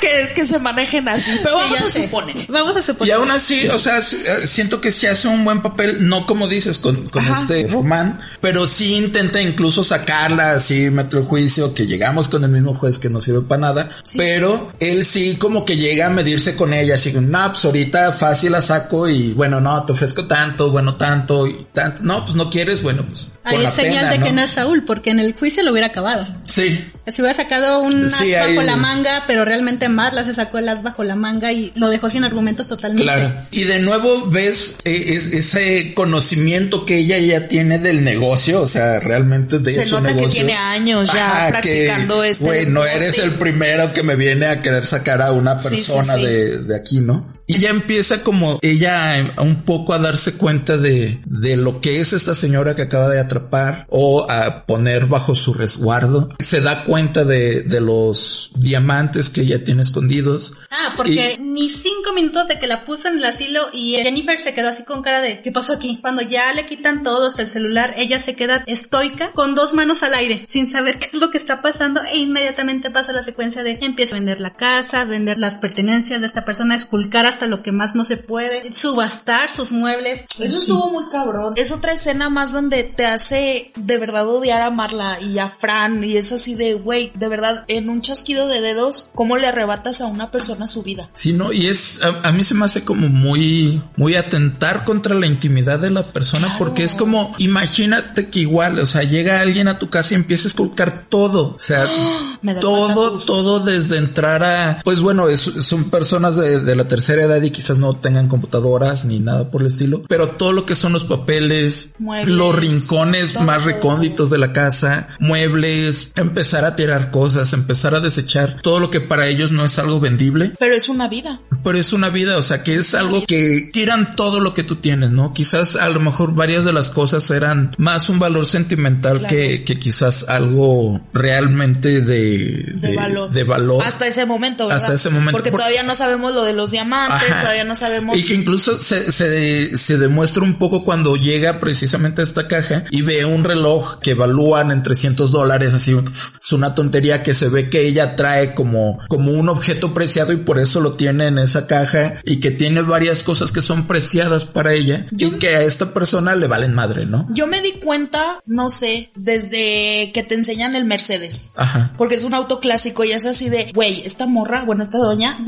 que, 0.00 0.32
que 0.34 0.44
se 0.44 0.58
manejen 0.58 1.08
así, 1.08 1.32
pero 1.42 1.54
Sí, 1.56 1.60
vamos 1.62 1.80
a 1.80 1.90
sé. 1.90 2.02
suponer. 2.04 2.36
Vamos 2.48 2.76
a 2.76 2.80
Y 2.80 2.82
suponer. 2.82 3.14
aún 3.14 3.30
así, 3.30 3.66
o 3.68 3.78
sea, 3.78 3.98
eh, 3.98 4.46
siento 4.46 4.80
que 4.80 4.90
sí 4.90 5.06
hace 5.06 5.28
un 5.28 5.44
buen 5.44 5.62
papel, 5.62 6.06
no 6.08 6.26
como 6.26 6.48
dices 6.48 6.78
con, 6.78 7.08
con 7.08 7.26
este 7.26 7.66
Román, 7.68 8.20
pero 8.40 8.66
sí 8.66 8.94
intenta 8.96 9.40
incluso 9.40 9.82
sacarla, 9.84 10.52
así 10.52 10.90
mete 10.90 11.16
el 11.16 11.24
juicio, 11.24 11.72
que 11.74 11.86
llegamos 11.86 12.28
con 12.28 12.44
el 12.44 12.50
mismo 12.50 12.74
juez 12.74 12.98
que 12.98 13.08
no 13.08 13.20
sirve 13.20 13.40
para 13.42 13.60
nada, 13.60 13.69
pero 14.16 14.72
él 14.80 15.04
sí 15.04 15.36
como 15.36 15.64
que 15.64 15.76
llega 15.76 16.06
a 16.06 16.10
medirse 16.10 16.56
con 16.56 16.72
ella, 16.74 16.94
así 16.94 17.12
que, 17.12 17.20
no, 17.20 17.52
pues 17.52 17.64
ahorita 17.64 18.12
fácil 18.12 18.52
la 18.52 18.60
saco 18.60 19.08
y 19.08 19.32
bueno, 19.32 19.60
no, 19.60 19.84
te 19.84 19.92
ofrezco 19.92 20.26
tanto, 20.26 20.70
bueno, 20.70 20.96
tanto 20.96 21.46
y 21.46 21.66
tanto, 21.72 22.02
no, 22.02 22.24
pues 22.24 22.34
no 22.36 22.50
quieres, 22.50 22.82
bueno, 22.82 23.04
pues 23.08 23.32
Ahí 23.44 23.64
es 23.64 23.72
señal 23.72 24.06
pena, 24.06 24.10
de 24.10 24.18
que 24.18 24.30
¿no? 24.30 24.36
no 24.36 24.42
es 24.42 24.50
Saúl, 24.50 24.84
porque 24.84 25.10
en 25.10 25.20
el 25.20 25.32
juicio 25.34 25.62
lo 25.62 25.70
hubiera 25.72 25.88
acabado. 25.88 26.26
Sí, 26.44 26.84
Se 27.12 27.22
hubiera 27.22 27.34
sacado 27.34 27.80
un 27.80 28.04
as 28.04 28.12
Sí, 28.18 28.32
bajo 28.34 28.60
ahí- 28.60 28.66
la 28.66 28.76
manga, 28.76 29.24
pero 29.26 29.44
realmente 29.44 29.88
Marla 29.88 30.24
se 30.24 30.34
sacó 30.34 30.58
el 30.58 30.68
as 30.68 30.82
bajo 30.82 31.02
la 31.02 31.16
manga 31.16 31.50
y 31.52 31.72
lo 31.74 31.88
dejó 31.88 32.08
sin 32.10 32.22
argumentos 32.22 32.68
totalmente. 32.68 33.02
Claro. 33.02 33.32
Y 33.50 33.64
de 33.64 33.80
nuevo 33.80 34.26
ves 34.30 34.76
eh, 34.84 35.14
es- 35.16 35.26
ese 35.32 35.92
conocimiento 35.94 36.86
que 36.86 36.98
ella 36.98 37.18
ya 37.18 37.48
tiene 37.48 37.78
del 37.78 38.04
negocio, 38.04 38.60
o 38.62 38.66
sea, 38.68 39.00
realmente 39.00 39.58
de 39.58 39.72
Se 39.74 39.82
su 39.84 39.96
nota 39.96 40.08
que 40.10 40.14
negocio. 40.16 40.44
tiene 40.44 40.52
años 40.58 41.10
ya 41.12 41.46
practicando 41.48 42.22
este 42.22 42.44
Güey, 42.44 42.66
no 42.66 42.84
eres 42.84 43.18
el 43.18 43.32
primero 43.60 43.92
que 43.92 44.02
me 44.02 44.16
viene 44.16 44.46
a 44.46 44.62
querer 44.62 44.86
sacar 44.86 45.20
a 45.22 45.32
una 45.32 45.58
Sí, 45.58 45.68
sí, 45.68 45.92
persona 45.92 46.14
sí. 46.14 46.24
De, 46.24 46.58
de 46.58 46.76
aquí, 46.76 47.00
¿no? 47.00 47.39
Y 47.50 47.58
ya 47.58 47.70
empieza 47.70 48.22
como 48.22 48.60
ella 48.62 49.18
eh, 49.18 49.32
un 49.38 49.62
poco 49.62 49.92
a 49.92 49.98
darse 49.98 50.34
cuenta 50.34 50.76
de, 50.76 51.20
de 51.26 51.56
lo 51.56 51.80
que 51.80 52.00
es 52.00 52.12
esta 52.12 52.34
señora 52.34 52.76
que 52.76 52.82
acaba 52.82 53.08
de 53.08 53.18
atrapar 53.18 53.86
o 53.88 54.30
a 54.30 54.62
poner 54.64 55.06
bajo 55.06 55.34
su 55.34 55.52
resguardo. 55.52 56.28
Se 56.38 56.60
da 56.60 56.84
cuenta 56.84 57.24
de, 57.24 57.62
de 57.62 57.80
los 57.80 58.52
diamantes 58.54 59.30
que 59.30 59.40
ella 59.40 59.64
tiene 59.64 59.82
escondidos. 59.82 60.52
Ah, 60.70 60.94
porque 60.96 61.38
ni 61.40 61.70
cinco 61.70 62.12
minutos 62.14 62.46
de 62.46 62.60
que 62.60 62.68
la 62.68 62.84
puso 62.84 63.08
en 63.08 63.18
el 63.18 63.24
asilo 63.24 63.68
y 63.72 63.96
Jennifer 63.96 64.38
se 64.38 64.54
quedó 64.54 64.68
así 64.68 64.84
con 64.84 65.02
cara 65.02 65.20
de 65.20 65.42
¿qué 65.42 65.50
pasó 65.50 65.72
aquí? 65.72 65.98
Cuando 66.00 66.22
ya 66.22 66.52
le 66.52 66.66
quitan 66.66 67.02
todos 67.02 67.38
el 67.40 67.48
celular, 67.48 67.94
ella 67.96 68.20
se 68.20 68.36
queda 68.36 68.62
estoica 68.66 69.32
con 69.32 69.56
dos 69.56 69.74
manos 69.74 70.04
al 70.04 70.14
aire, 70.14 70.46
sin 70.48 70.68
saber 70.68 70.98
qué 71.00 71.06
es 71.06 71.14
lo 71.14 71.32
que 71.32 71.38
está 71.38 71.62
pasando 71.62 72.00
e 72.04 72.18
inmediatamente 72.18 72.92
pasa 72.92 73.12
la 73.12 73.24
secuencia 73.24 73.64
de 73.64 73.80
empieza 73.80 74.14
a 74.14 74.18
vender 74.18 74.40
la 74.40 74.54
casa, 74.54 75.04
vender 75.04 75.38
las 75.38 75.56
pertenencias 75.56 76.20
de 76.20 76.26
esta 76.26 76.44
persona, 76.44 76.74
esculcar 76.74 77.26
hasta 77.26 77.39
lo 77.46 77.62
que 77.62 77.72
más 77.72 77.94
no 77.94 78.04
se 78.04 78.16
puede, 78.16 78.72
subastar 78.72 79.50
sus 79.50 79.72
muebles. 79.72 80.26
Eso 80.38 80.58
estuvo 80.58 80.90
muy 80.90 81.04
cabrón. 81.10 81.54
Es 81.56 81.70
otra 81.70 81.92
escena 81.92 82.28
más 82.30 82.52
donde 82.52 82.84
te 82.84 83.06
hace 83.06 83.72
de 83.76 83.98
verdad 83.98 84.28
odiar 84.28 84.62
a 84.62 84.70
Marla 84.70 85.20
y 85.20 85.38
a 85.38 85.48
Fran 85.48 86.02
y 86.04 86.16
es 86.16 86.32
así 86.32 86.54
de, 86.54 86.74
güey, 86.74 87.12
de 87.14 87.28
verdad, 87.28 87.64
en 87.68 87.88
un 87.90 88.00
chasquido 88.02 88.48
de 88.48 88.60
dedos, 88.60 89.10
¿cómo 89.14 89.36
le 89.36 89.46
arrebatas 89.46 90.00
a 90.00 90.06
una 90.06 90.30
persona 90.30 90.66
su 90.68 90.82
vida? 90.82 91.08
Sí, 91.12 91.32
no, 91.32 91.52
y 91.52 91.66
es, 91.68 92.00
a, 92.02 92.28
a 92.28 92.32
mí 92.32 92.44
se 92.44 92.54
me 92.54 92.64
hace 92.64 92.84
como 92.84 93.08
muy, 93.08 93.82
muy 93.96 94.16
atentar 94.16 94.84
contra 94.84 95.14
la 95.14 95.26
intimidad 95.26 95.78
de 95.78 95.90
la 95.90 96.06
persona, 96.12 96.46
Claro. 96.48 96.58
porque 96.58 96.84
es 96.84 96.94
como, 96.94 97.34
imagínate 97.38 98.28
que 98.28 98.40
igual, 98.40 98.78
o 98.78 98.86
sea, 98.86 99.02
llega 99.02 99.40
alguien 99.40 99.68
a 99.68 99.78
tu 99.78 99.90
casa 99.90 100.12
y 100.12 100.16
empieza 100.16 100.44
a 100.44 100.48
esculcar 100.48 101.04
todo, 101.08 101.54
o 101.54 101.58
sea, 101.58 101.86
Me 102.42 102.54
da 102.54 102.60
todo, 102.60 103.18
todo 103.18 103.60
desde 103.60 103.98
entrar 103.98 104.42
a, 104.42 104.80
pues 104.82 105.00
bueno, 105.00 105.28
es- 105.28 105.40
son 105.40 105.90
personas 105.90 106.36
de, 106.36 106.60
de 106.60 106.74
la 106.76 106.88
tercera 106.88 107.19
edad 107.22 107.42
y 107.42 107.50
quizás 107.50 107.78
no 107.78 107.94
tengan 107.94 108.28
computadoras 108.28 109.04
ni 109.04 109.18
nada 109.20 109.50
por 109.50 109.60
el 109.62 109.68
estilo, 109.68 110.02
pero 110.08 110.28
todo 110.28 110.52
lo 110.52 110.66
que 110.66 110.74
son 110.74 110.92
los 110.92 111.04
papeles, 111.04 111.90
Muebles, 111.98 112.34
los 112.34 112.54
rincones 112.56 113.32
todo. 113.34 113.44
más 113.44 113.64
recónditos 113.64 114.30
de 114.30 114.38
la 114.38 114.52
casa, 114.52 115.08
muebles, 115.18 116.12
empezar 116.16 116.64
a 116.64 116.76
tirar 116.76 117.10
cosas, 117.10 117.52
empezar 117.52 117.94
a 117.94 118.00
desechar 118.00 118.56
todo 118.62 118.80
lo 118.80 118.90
que 118.90 119.00
para 119.00 119.26
ellos 119.28 119.52
no 119.52 119.64
es 119.64 119.78
algo 119.78 120.00
vendible. 120.00 120.52
Pero 120.58 120.74
es 120.74 120.88
una 120.88 121.08
vida. 121.08 121.40
Pero 121.64 121.78
es 121.78 121.92
una 121.92 122.08
vida, 122.10 122.36
o 122.38 122.42
sea, 122.42 122.62
que 122.62 122.74
es 122.76 122.94
algo 122.94 123.24
que 123.26 123.70
tiran 123.72 124.16
todo 124.16 124.40
lo 124.40 124.54
que 124.54 124.62
tú 124.62 124.76
tienes, 124.76 125.10
¿no? 125.10 125.32
Quizás 125.34 125.76
a 125.76 125.88
lo 125.88 126.00
mejor 126.00 126.34
varias 126.34 126.64
de 126.64 126.72
las 126.72 126.90
cosas 126.90 127.30
eran 127.30 127.72
más 127.78 128.08
un 128.08 128.18
valor 128.18 128.46
sentimental 128.46 129.18
Claro. 129.20 129.28
que, 129.28 129.64
que 129.64 129.78
quizás 129.78 130.24
algo 130.28 131.00
realmente 131.12 132.00
de, 132.00 132.64
De, 132.76 132.94
valor. 132.96 133.30
de 133.30 133.44
valor. 133.44 133.82
Hasta 133.84 134.06
ese 134.06 134.26
momento, 134.26 134.66
¿verdad? 134.66 134.82
Hasta 134.82 134.94
ese 134.94 135.10
momento. 135.10 135.32
Porque 135.32 135.50
Por- 135.50 135.60
todavía 135.60 135.82
no 135.82 135.94
sabemos 135.94 136.34
lo 136.34 136.44
de 136.44 136.52
los 136.52 136.70
diamantes, 136.70 137.09
Ajá. 137.10 137.40
todavía 137.40 137.64
no 137.64 137.74
sabemos. 137.74 138.16
Y 138.16 138.24
que 138.24 138.34
incluso 138.34 138.78
se, 138.78 139.12
se, 139.12 139.76
se 139.76 139.98
demuestra 139.98 140.42
un 140.42 140.54
poco 140.54 140.84
cuando 140.84 141.16
llega 141.16 141.60
precisamente 141.60 142.20
a 142.20 142.24
esta 142.24 142.48
caja 142.48 142.84
y 142.90 143.02
ve 143.02 143.24
un 143.24 143.44
reloj 143.44 143.98
que 144.00 144.12
evalúan 144.12 144.70
en 144.70 144.82
300 144.82 145.30
dólares, 145.30 145.74
así 145.74 145.96
es 146.40 146.52
una 146.52 146.74
tontería 146.74 147.22
que 147.22 147.34
se 147.34 147.48
ve 147.48 147.70
que 147.70 147.86
ella 147.86 148.16
trae 148.16 148.54
como, 148.54 148.98
como 149.08 149.32
un 149.32 149.48
objeto 149.48 149.94
preciado 149.94 150.32
y 150.32 150.36
por 150.36 150.58
eso 150.58 150.80
lo 150.80 150.92
tiene 150.94 151.26
en 151.26 151.38
esa 151.38 151.66
caja 151.66 152.14
y 152.24 152.40
que 152.40 152.50
tiene 152.50 152.82
varias 152.82 153.22
cosas 153.22 153.52
que 153.52 153.62
son 153.62 153.86
preciadas 153.86 154.44
para 154.44 154.72
ella 154.74 155.06
y 155.16 155.30
que 155.32 155.56
a 155.56 155.62
esta 155.62 155.92
persona 155.92 156.34
le 156.34 156.46
valen 156.46 156.74
madre, 156.74 157.06
¿no? 157.06 157.28
Yo 157.30 157.46
me 157.46 157.60
di 157.60 157.72
cuenta, 157.72 158.40
no 158.46 158.70
sé, 158.70 159.10
desde 159.14 160.10
que 160.12 160.24
te 160.26 160.34
enseñan 160.34 160.76
el 160.76 160.84
Mercedes. 160.84 161.52
Ajá. 161.56 161.92
Porque 161.96 162.14
es 162.14 162.24
un 162.24 162.34
auto 162.34 162.60
clásico 162.60 163.04
y 163.04 163.12
es 163.12 163.24
así 163.26 163.48
de, 163.48 163.70
güey, 163.74 164.02
esta 164.04 164.26
morra, 164.26 164.64
bueno, 164.64 164.82
esta 164.82 164.98
doña, 164.98 165.38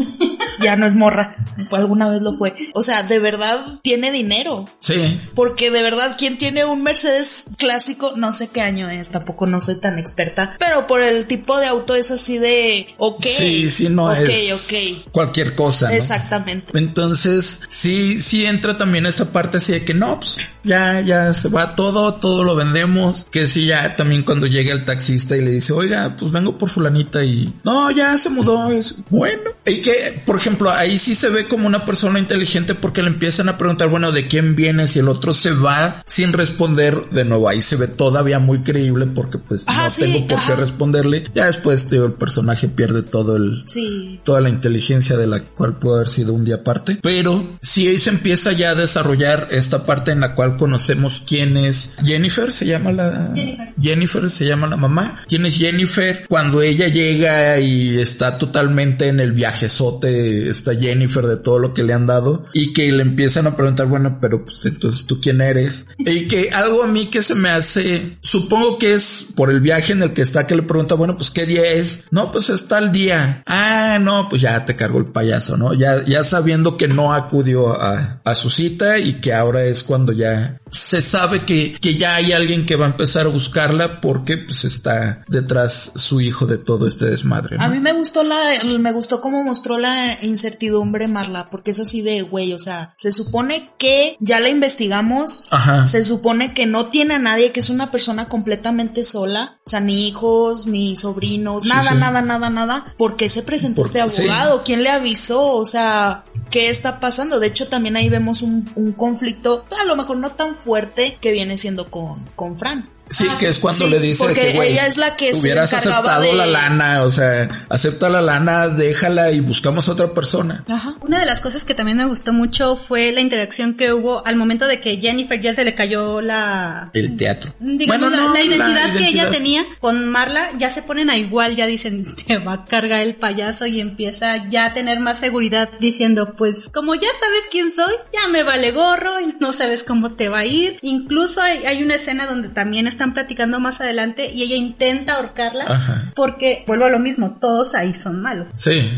ya 0.62 0.76
no 0.76 0.86
es 0.86 0.94
morra. 0.94 1.36
Fue 1.68 1.78
alguna 1.78 2.08
vez 2.08 2.22
lo 2.22 2.34
fue. 2.34 2.54
O 2.74 2.82
sea, 2.82 3.02
de 3.02 3.18
verdad 3.18 3.80
tiene 3.82 4.10
dinero. 4.10 4.68
Sí. 4.78 5.20
Porque 5.34 5.70
de 5.70 5.82
verdad, 5.82 6.16
quien 6.18 6.38
tiene 6.38 6.64
un 6.64 6.82
Mercedes 6.82 7.44
clásico, 7.58 8.12
no 8.16 8.32
sé 8.32 8.48
qué 8.48 8.62
año 8.62 8.88
es, 8.88 9.10
tampoco 9.10 9.46
no 9.46 9.60
soy 9.60 9.80
tan 9.80 9.98
experta, 9.98 10.54
pero 10.58 10.86
por 10.86 11.02
el 11.02 11.26
tipo 11.26 11.58
de 11.58 11.66
auto 11.66 11.94
es 11.94 12.10
así 12.10 12.38
de, 12.38 12.88
ok. 12.98 13.24
Sí, 13.24 13.70
sí, 13.70 13.88
no 13.88 14.06
ok, 14.06 14.28
es 14.28 14.52
ok. 14.52 15.12
cualquier 15.12 15.54
cosa. 15.54 15.88
¿no? 15.88 15.94
Exactamente. 15.94 16.76
Entonces, 16.78 17.60
sí, 17.68 18.20
sí 18.20 18.46
entra 18.46 18.76
también 18.76 19.06
esta 19.06 19.26
parte 19.26 19.58
así 19.58 19.72
de 19.72 19.84
que 19.84 19.94
no, 19.94 20.18
pues 20.20 20.38
ya, 20.64 21.00
ya 21.00 21.32
se 21.34 21.48
va 21.48 21.74
todo, 21.74 22.14
todo 22.14 22.44
lo 22.44 22.54
vendemos. 22.54 23.26
Que 23.30 23.46
si 23.46 23.66
ya 23.66 23.96
también 23.96 24.22
cuando 24.22 24.46
llega 24.46 24.72
el 24.72 24.84
taxista 24.84 25.36
y 25.36 25.42
le 25.42 25.50
dice, 25.50 25.72
oiga, 25.72 26.16
pues 26.18 26.32
vengo 26.32 26.58
por 26.58 26.68
fulanita 26.68 27.24
y 27.24 27.52
no, 27.64 27.90
ya 27.90 28.16
se 28.18 28.30
mudó. 28.30 28.70
Es 28.70 28.96
bueno. 29.10 29.50
Y 29.66 29.80
que, 29.80 30.22
por 30.24 30.36
ejemplo, 30.36 30.51
ahí 30.70 30.98
sí 30.98 31.14
se 31.14 31.28
ve 31.28 31.46
como 31.48 31.66
una 31.66 31.84
persona 31.84 32.18
inteligente 32.18 32.74
porque 32.74 33.02
le 33.02 33.08
empiezan 33.08 33.48
a 33.48 33.58
preguntar, 33.58 33.88
bueno, 33.88 34.12
¿de 34.12 34.28
quién 34.28 34.54
vienes? 34.56 34.96
Y 34.96 35.00
el 35.00 35.08
otro 35.08 35.32
se 35.34 35.50
va 35.52 36.02
sin 36.06 36.32
responder. 36.32 37.10
De 37.10 37.24
nuevo, 37.24 37.48
ahí 37.48 37.62
se 37.62 37.76
ve 37.76 37.86
todavía 37.88 38.38
muy 38.38 38.60
creíble 38.60 39.06
porque 39.06 39.38
pues 39.38 39.64
Ah, 39.66 39.84
no 39.84 39.90
sí, 39.90 40.02
tengo 40.02 40.26
por 40.26 40.38
qué 40.46 40.54
responderle. 40.56 41.24
Ya 41.34 41.46
después, 41.46 41.88
tío, 41.88 42.04
el 42.06 42.12
personaje 42.12 42.68
pierde 42.68 43.02
todo 43.02 43.36
el, 43.36 43.64
Sí. 43.66 44.20
toda 44.24 44.40
la 44.40 44.48
inteligencia 44.48 45.16
de 45.16 45.26
la 45.26 45.40
cual 45.40 45.78
pudo 45.78 45.96
haber 45.96 46.08
sido 46.08 46.32
un 46.32 46.44
día 46.44 46.56
aparte. 46.56 46.98
Pero 47.02 47.44
si 47.60 47.88
ahí 47.88 47.98
se 47.98 48.10
empieza 48.10 48.52
ya 48.52 48.70
a 48.70 48.74
desarrollar 48.74 49.48
esta 49.50 49.84
parte 49.86 50.10
en 50.12 50.20
la 50.20 50.34
cual 50.34 50.56
conocemos 50.56 51.22
quién 51.26 51.56
es 51.56 51.92
Jennifer, 52.04 52.52
se 52.52 52.66
llama 52.66 52.92
la 52.92 53.30
Jennifer. 53.34 53.72
Jennifer 53.80 54.30
se 54.30 54.46
llama 54.46 54.66
la 54.66 54.76
mamá. 54.76 55.22
¿Quién 55.28 55.46
es 55.46 55.56
Jennifer? 55.58 56.24
Cuando 56.28 56.62
ella 56.62 56.88
llega 56.88 57.58
y 57.60 57.98
está 57.98 58.38
totalmente 58.38 59.08
en 59.08 59.20
el 59.20 59.32
viajezote, 59.32 60.41
está 60.48 60.74
Jennifer 60.74 61.26
de 61.26 61.36
todo 61.36 61.58
lo 61.58 61.74
que 61.74 61.82
le 61.82 61.92
han 61.92 62.06
dado 62.06 62.44
y 62.52 62.72
que 62.72 62.90
le 62.92 63.02
empiezan 63.02 63.46
a 63.46 63.56
preguntar, 63.56 63.86
bueno, 63.86 64.18
pero 64.20 64.44
pues 64.44 64.64
entonces 64.66 65.06
tú 65.06 65.20
quién 65.20 65.40
eres? 65.40 65.88
Y 65.98 66.26
que 66.28 66.50
algo 66.50 66.82
a 66.82 66.86
mí 66.86 67.06
que 67.06 67.22
se 67.22 67.34
me 67.34 67.48
hace, 67.48 68.16
supongo 68.20 68.78
que 68.78 68.94
es 68.94 69.26
por 69.34 69.50
el 69.50 69.60
viaje 69.60 69.92
en 69.92 70.02
el 70.02 70.12
que 70.12 70.22
está 70.22 70.46
que 70.46 70.56
le 70.56 70.62
pregunta, 70.62 70.94
bueno, 70.94 71.16
pues 71.16 71.30
qué 71.30 71.46
día 71.46 71.62
es? 71.62 72.04
No, 72.10 72.30
pues 72.30 72.50
está 72.50 72.78
el 72.78 72.92
día. 72.92 73.42
Ah, 73.46 73.98
no, 74.00 74.28
pues 74.28 74.42
ya 74.42 74.64
te 74.64 74.76
cargó 74.76 74.98
el 74.98 75.06
payaso, 75.06 75.56
¿no? 75.56 75.74
Ya, 75.74 76.04
ya 76.04 76.24
sabiendo 76.24 76.76
que 76.76 76.88
no 76.88 77.12
acudió 77.12 77.80
a, 77.80 78.20
a 78.24 78.34
su 78.34 78.50
cita 78.50 78.98
y 78.98 79.14
que 79.14 79.34
ahora 79.34 79.64
es 79.64 79.82
cuando 79.82 80.12
ya 80.12 80.58
se 80.72 81.02
sabe 81.02 81.44
que, 81.44 81.74
que 81.80 81.96
ya 81.96 82.16
hay 82.16 82.32
alguien 82.32 82.64
que 82.64 82.76
va 82.76 82.86
a 82.86 82.88
empezar 82.90 83.26
a 83.26 83.28
buscarla 83.28 84.00
porque 84.00 84.38
pues 84.38 84.64
está 84.64 85.22
detrás 85.28 85.92
su 85.96 86.20
hijo 86.20 86.46
de 86.46 86.58
todo 86.58 86.86
este 86.86 87.04
desmadre. 87.06 87.56
A 87.60 87.68
mí 87.68 87.78
me 87.78 87.92
gustó 87.92 88.22
la, 88.22 88.38
me 88.78 88.92
gustó 88.92 89.20
cómo 89.20 89.44
mostró 89.44 89.78
la 89.78 90.14
incertidumbre 90.32 91.06
Marla, 91.08 91.48
porque 91.50 91.70
es 91.70 91.80
así 91.80 92.02
de 92.02 92.22
güey, 92.22 92.52
o 92.52 92.58
sea, 92.58 92.94
se 92.96 93.12
supone 93.12 93.70
que 93.78 94.16
ya 94.20 94.40
la 94.40 94.48
investigamos, 94.48 95.46
Ajá. 95.50 95.86
se 95.88 96.02
supone 96.02 96.52
que 96.54 96.66
no 96.66 96.86
tiene 96.86 97.14
a 97.14 97.18
nadie, 97.18 97.52
que 97.52 97.60
es 97.60 97.70
una 97.70 97.90
persona 97.90 98.28
completamente 98.28 99.04
sola, 99.04 99.58
o 99.64 99.70
sea, 99.70 99.80
ni 99.80 100.08
hijos, 100.08 100.66
ni 100.66 100.96
sobrinos, 100.96 101.62
Sí, 101.64 101.68
nada, 101.68 101.92
sí. 101.92 101.96
nada, 101.98 102.22
nada, 102.22 102.50
nada. 102.50 102.94
¿Por 102.98 103.16
qué 103.16 103.28
se 103.28 103.42
presentó 103.42 103.82
este 103.82 104.06
sí. 104.08 104.22
abogado? 104.22 104.62
¿Quién 104.64 104.82
le 104.82 104.90
avisó? 104.90 105.56
O 105.56 105.64
sea, 105.64 106.24
¿qué 106.50 106.68
está 106.68 106.98
pasando? 107.00 107.38
De 107.38 107.46
hecho, 107.46 107.68
también 107.68 107.96
ahí 107.96 108.08
vemos 108.08 108.42
un, 108.42 108.70
un 108.74 108.92
conflicto, 108.92 109.64
a 109.80 109.84
lo 109.84 109.96
mejor 109.96 110.16
no 110.16 110.32
tan 110.32 110.54
fuerte, 110.54 111.18
que 111.20 111.32
viene 111.32 111.56
siendo 111.56 111.90
con, 111.90 112.28
con 112.34 112.56
Fran. 112.58 112.88
Sí, 113.12 113.26
que 113.38 113.48
es 113.48 113.58
cuando 113.58 113.84
sí, 113.84 113.90
le 113.90 113.98
dice 114.00 114.24
porque 114.24 114.40
que, 114.40 114.52
güey, 114.54 114.72
ella 114.72 114.86
es 114.86 114.96
la 114.96 115.16
que 115.16 115.32
se 115.34 115.40
hubieras 115.40 115.72
encargaba 115.72 116.16
aceptado 116.16 116.22
de- 116.32 116.34
la 116.38 116.46
lana, 116.46 117.02
o 117.04 117.10
sea, 117.10 117.66
acepta 117.68 118.08
la 118.08 118.20
lana, 118.20 118.68
déjala 118.68 119.30
y 119.30 119.40
buscamos 119.40 119.88
a 119.88 119.92
otra 119.92 120.12
persona. 120.14 120.64
Ajá. 120.68 120.94
Una 121.00 121.20
de 121.20 121.26
las 121.26 121.40
cosas 121.40 121.64
que 121.64 121.74
también 121.74 121.98
me 121.98 122.06
gustó 122.06 122.32
mucho 122.32 122.76
fue 122.76 123.12
la 123.12 123.20
interacción 123.20 123.74
que 123.74 123.92
hubo 123.92 124.26
al 124.26 124.36
momento 124.36 124.66
de 124.66 124.80
que 124.80 124.96
Jennifer 124.98 125.40
ya 125.40 125.54
se 125.54 125.64
le 125.64 125.74
cayó 125.74 126.20
la... 126.20 126.90
El 126.94 127.16
teatro. 127.16 127.54
Digamos, 127.60 128.00
Bueno, 128.10 128.16
la, 128.16 128.22
no, 128.28 128.34
la 128.34 128.42
identidad 128.42 128.96
que 128.96 129.06
ella 129.08 129.30
tenía 129.30 129.64
con 129.80 130.08
Marla, 130.08 130.50
ya 130.58 130.70
se 130.70 130.82
ponen 130.82 131.10
a 131.10 131.16
igual, 131.16 131.54
ya 131.56 131.66
dicen, 131.66 132.14
te 132.26 132.38
va 132.38 132.52
a 132.54 132.64
cargar 132.64 133.00
el 133.02 133.14
payaso 133.16 133.66
y 133.66 133.80
empieza 133.80 134.48
ya 134.48 134.66
a 134.66 134.74
tener 134.74 135.00
más 135.00 135.18
seguridad 135.18 135.68
diciendo, 135.80 136.34
pues 136.36 136.68
como 136.72 136.94
ya 136.94 137.08
sabes 137.20 137.42
quién 137.50 137.70
soy, 137.70 137.92
ya 138.12 138.28
me 138.28 138.42
vale 138.42 138.72
gorro 138.72 139.20
y 139.20 139.34
no 139.40 139.52
sabes 139.52 139.84
cómo 139.84 140.12
te 140.12 140.28
va 140.28 140.38
a 140.40 140.46
ir. 140.46 140.78
Incluso 140.82 141.40
hay, 141.40 141.64
hay 141.66 141.82
una 141.82 141.96
escena 141.96 142.26
donde 142.26 142.48
también 142.48 142.86
están 143.02 143.14
platicando 143.14 143.58
más 143.58 143.80
adelante 143.80 144.30
y 144.32 144.44
ella 144.44 144.54
intenta 144.54 145.14
ahorcarla 145.14 145.64
Ajá. 145.66 146.02
porque, 146.14 146.62
vuelvo 146.68 146.84
a 146.84 146.88
lo 146.88 147.00
mismo, 147.00 147.36
todos 147.40 147.74
ahí 147.74 147.94
son 147.94 148.22
malos. 148.22 148.46
Sí. 148.54 148.88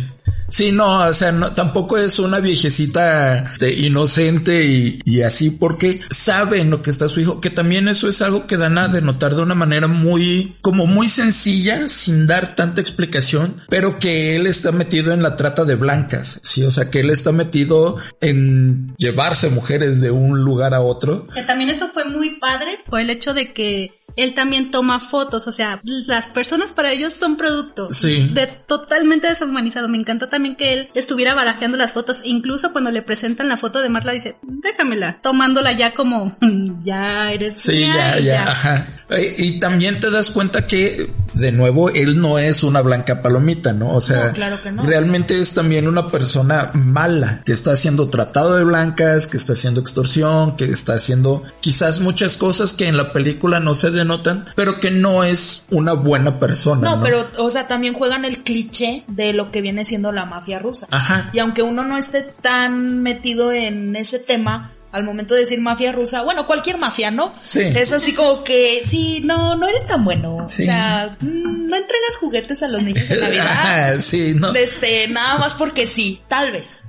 Sí, 0.49 0.73
no, 0.73 1.09
o 1.09 1.13
sea, 1.13 1.33
no, 1.33 1.53
tampoco 1.53 1.99
es 1.99 2.19
una 2.19 2.39
viejecita 2.39 3.55
de 3.59 3.73
inocente 3.73 4.65
y, 4.65 5.01
y 5.05 5.23
así 5.23 5.51
porque 5.51 6.01
sabe 6.11 6.61
en 6.61 6.71
lo 6.71 6.83
que 6.83 6.91
está 6.91 7.09
su 7.09 7.21
hijo, 7.21 7.41
que 7.41 7.51
también 7.51 7.89
eso 7.89 8.09
es 8.09 8.23
algo 8.23 8.47
que 8.47 8.57
dan 8.57 8.79
a 8.79 8.89
denotar 8.89 9.35
de 9.35 9.43
una 9.43 9.55
manera 9.55 9.89
muy, 9.89 10.57
como 10.61 10.87
muy 10.87 11.09
sencilla, 11.09 11.89
sin 11.89 12.27
dar 12.27 12.55
tanta 12.55 12.81
explicación, 12.81 13.57
pero 13.69 13.99
que 13.99 14.37
él 14.37 14.47
está 14.47 14.73
metido 14.73 15.13
en 15.13 15.23
la 15.23 15.37
trata 15.37 15.65
de 15.65 15.75
blancas, 15.75 16.41
sí, 16.43 16.63
o 16.63 16.71
sea, 16.71 16.91
que 16.91 17.01
él 17.01 17.11
está 17.11 17.33
metido 17.33 17.97
en 18.21 18.95
llevarse 18.97 19.51
mujeres 19.51 20.01
de 20.01 20.11
un 20.11 20.41
lugar 20.45 20.75
a 20.75 20.81
otro. 20.81 21.27
Que 21.35 21.43
también 21.43 21.71
eso 21.71 21.89
fue 21.89 22.05
muy 22.05 22.31
padre, 22.39 22.79
fue 22.89 23.03
el 23.03 23.11
hecho 23.11 23.35
de 23.35 23.53
que 23.53 23.93
él 24.17 24.35
también 24.35 24.71
toma 24.71 25.01
fotos, 25.01 25.47
o 25.47 25.53
sea, 25.53 25.81
las 25.85 26.29
personas 26.29 26.73
para 26.73 26.93
ellos 26.93 27.13
son 27.15 27.37
productos. 27.37 27.97
Sí. 27.97 28.29
De 28.33 28.47
totalmente 28.47 29.29
deshumanizado. 29.29 29.89
Me 29.89 29.99
encantó 29.99 30.29
también 30.29 30.57
que 30.57 30.73
él 30.73 30.89
estuviera 30.95 31.35
barajeando 31.35 31.77
las 31.77 31.93
fotos, 31.93 32.23
incluso 32.25 32.73
cuando 32.73 32.91
le 32.91 33.03
presentan 33.03 33.49
la 33.49 33.57
foto 33.57 33.81
de 33.81 33.89
Marla 33.89 34.13
dice, 34.13 34.37
déjamela, 34.43 35.19
tomándola 35.23 35.73
ya 35.73 35.93
como, 35.95 36.37
"Mm, 36.41 36.83
ya 36.83 37.33
eres 37.33 37.61
Sí, 37.61 37.73
mía 37.73 37.95
ya, 38.17 38.21
y 38.21 38.25
ya, 38.25 38.51
ajá. 38.51 38.87
Y 39.39 39.59
también 39.61 40.01
te 40.01 40.11
das 40.11 40.31
cuenta 40.31 40.67
que, 40.67 41.11
de 41.35 41.53
nuevo, 41.53 41.91
él 41.91 42.21
no 42.21 42.39
es 42.39 42.63
una 42.63 42.81
blanca 42.81 43.21
palomita, 43.23 43.73
¿no? 43.73 43.91
O 43.95 44.01
sea, 44.01 44.29
No, 44.29 44.33
claro 44.33 44.61
que 44.63 44.73
no. 44.73 44.83
realmente 44.83 45.39
es 45.41 45.53
también 45.53 45.87
una 45.89 46.11
persona 46.11 46.71
mala, 46.75 47.43
que 47.45 47.53
está 47.53 47.73
haciendo 47.73 48.09
tratado 48.09 48.57
de 48.57 48.65
blancas, 48.65 49.27
que 49.27 49.37
está 49.37 49.53
haciendo 49.53 49.81
extorsión, 49.81 50.57
que 50.57 50.65
está 50.65 50.95
haciendo 50.95 51.43
quizás 51.61 52.01
muchas 52.01 52.37
cosas 52.37 52.73
que 52.73 52.89
en 52.89 52.97
la 52.97 53.13
película 53.13 53.61
no 53.61 53.75
se 53.75 53.91
denotan, 54.05 54.47
pero 54.55 54.81
que 54.81 54.91
no 54.91 55.25
es 55.25 55.65
una 55.71 55.93
buena 55.93 56.39
persona. 56.39 56.91
No, 56.91 56.97
No, 56.97 57.03
pero, 57.03 57.29
o 57.39 57.51
sea, 57.51 57.67
también 57.69 57.95
juegan 57.95 58.25
el 58.25 58.43
cliché 58.45 59.05
de 59.09 59.33
lo 59.33 59.51
que 59.51 59.61
viene 59.61 59.85
siendo 59.85 60.13
la 60.13 60.25
mafia 60.25 60.59
rusa. 60.59 60.87
Ajá. 60.91 61.31
Y 61.33 61.39
aunque 61.41 61.63
uno 61.63 61.85
no 61.85 61.97
esté 61.97 62.23
tan 62.23 63.03
metido 63.03 63.53
en 63.53 63.97
ese 63.97 64.19
tema, 64.19 64.71
al 64.95 65.03
momento 65.03 65.35
de 65.35 65.41
decir 65.41 65.61
mafia 65.61 65.91
rusa, 65.91 66.23
bueno, 66.23 66.47
cualquier 66.47 66.79
mafia, 66.79 67.11
¿no? 67.11 67.35
Sí. 67.43 67.63
Es 67.63 67.93
así 67.93 68.15
como 68.15 68.45
que, 68.45 68.81
sí, 68.85 69.21
no, 69.25 69.57
no 69.57 69.67
eres 69.67 69.85
tan 69.89 70.05
bueno. 70.05 70.47
Sí. 70.49 70.63
O 70.63 70.67
sea, 70.67 71.17
mm, 71.21 71.67
no 71.67 71.77
entregas 71.77 72.17
juguetes 72.21 72.63
a 72.63 72.69
los 72.69 72.81
niños 72.81 73.11
en 73.11 73.21
Navidad. 73.21 73.97
Sí, 74.01 74.35
no. 74.37 74.55
Este, 74.55 75.09
nada 75.09 75.39
más 75.39 75.55
porque 75.55 75.89
sí, 75.89 76.23
tal 76.29 76.53
vez. 76.53 76.85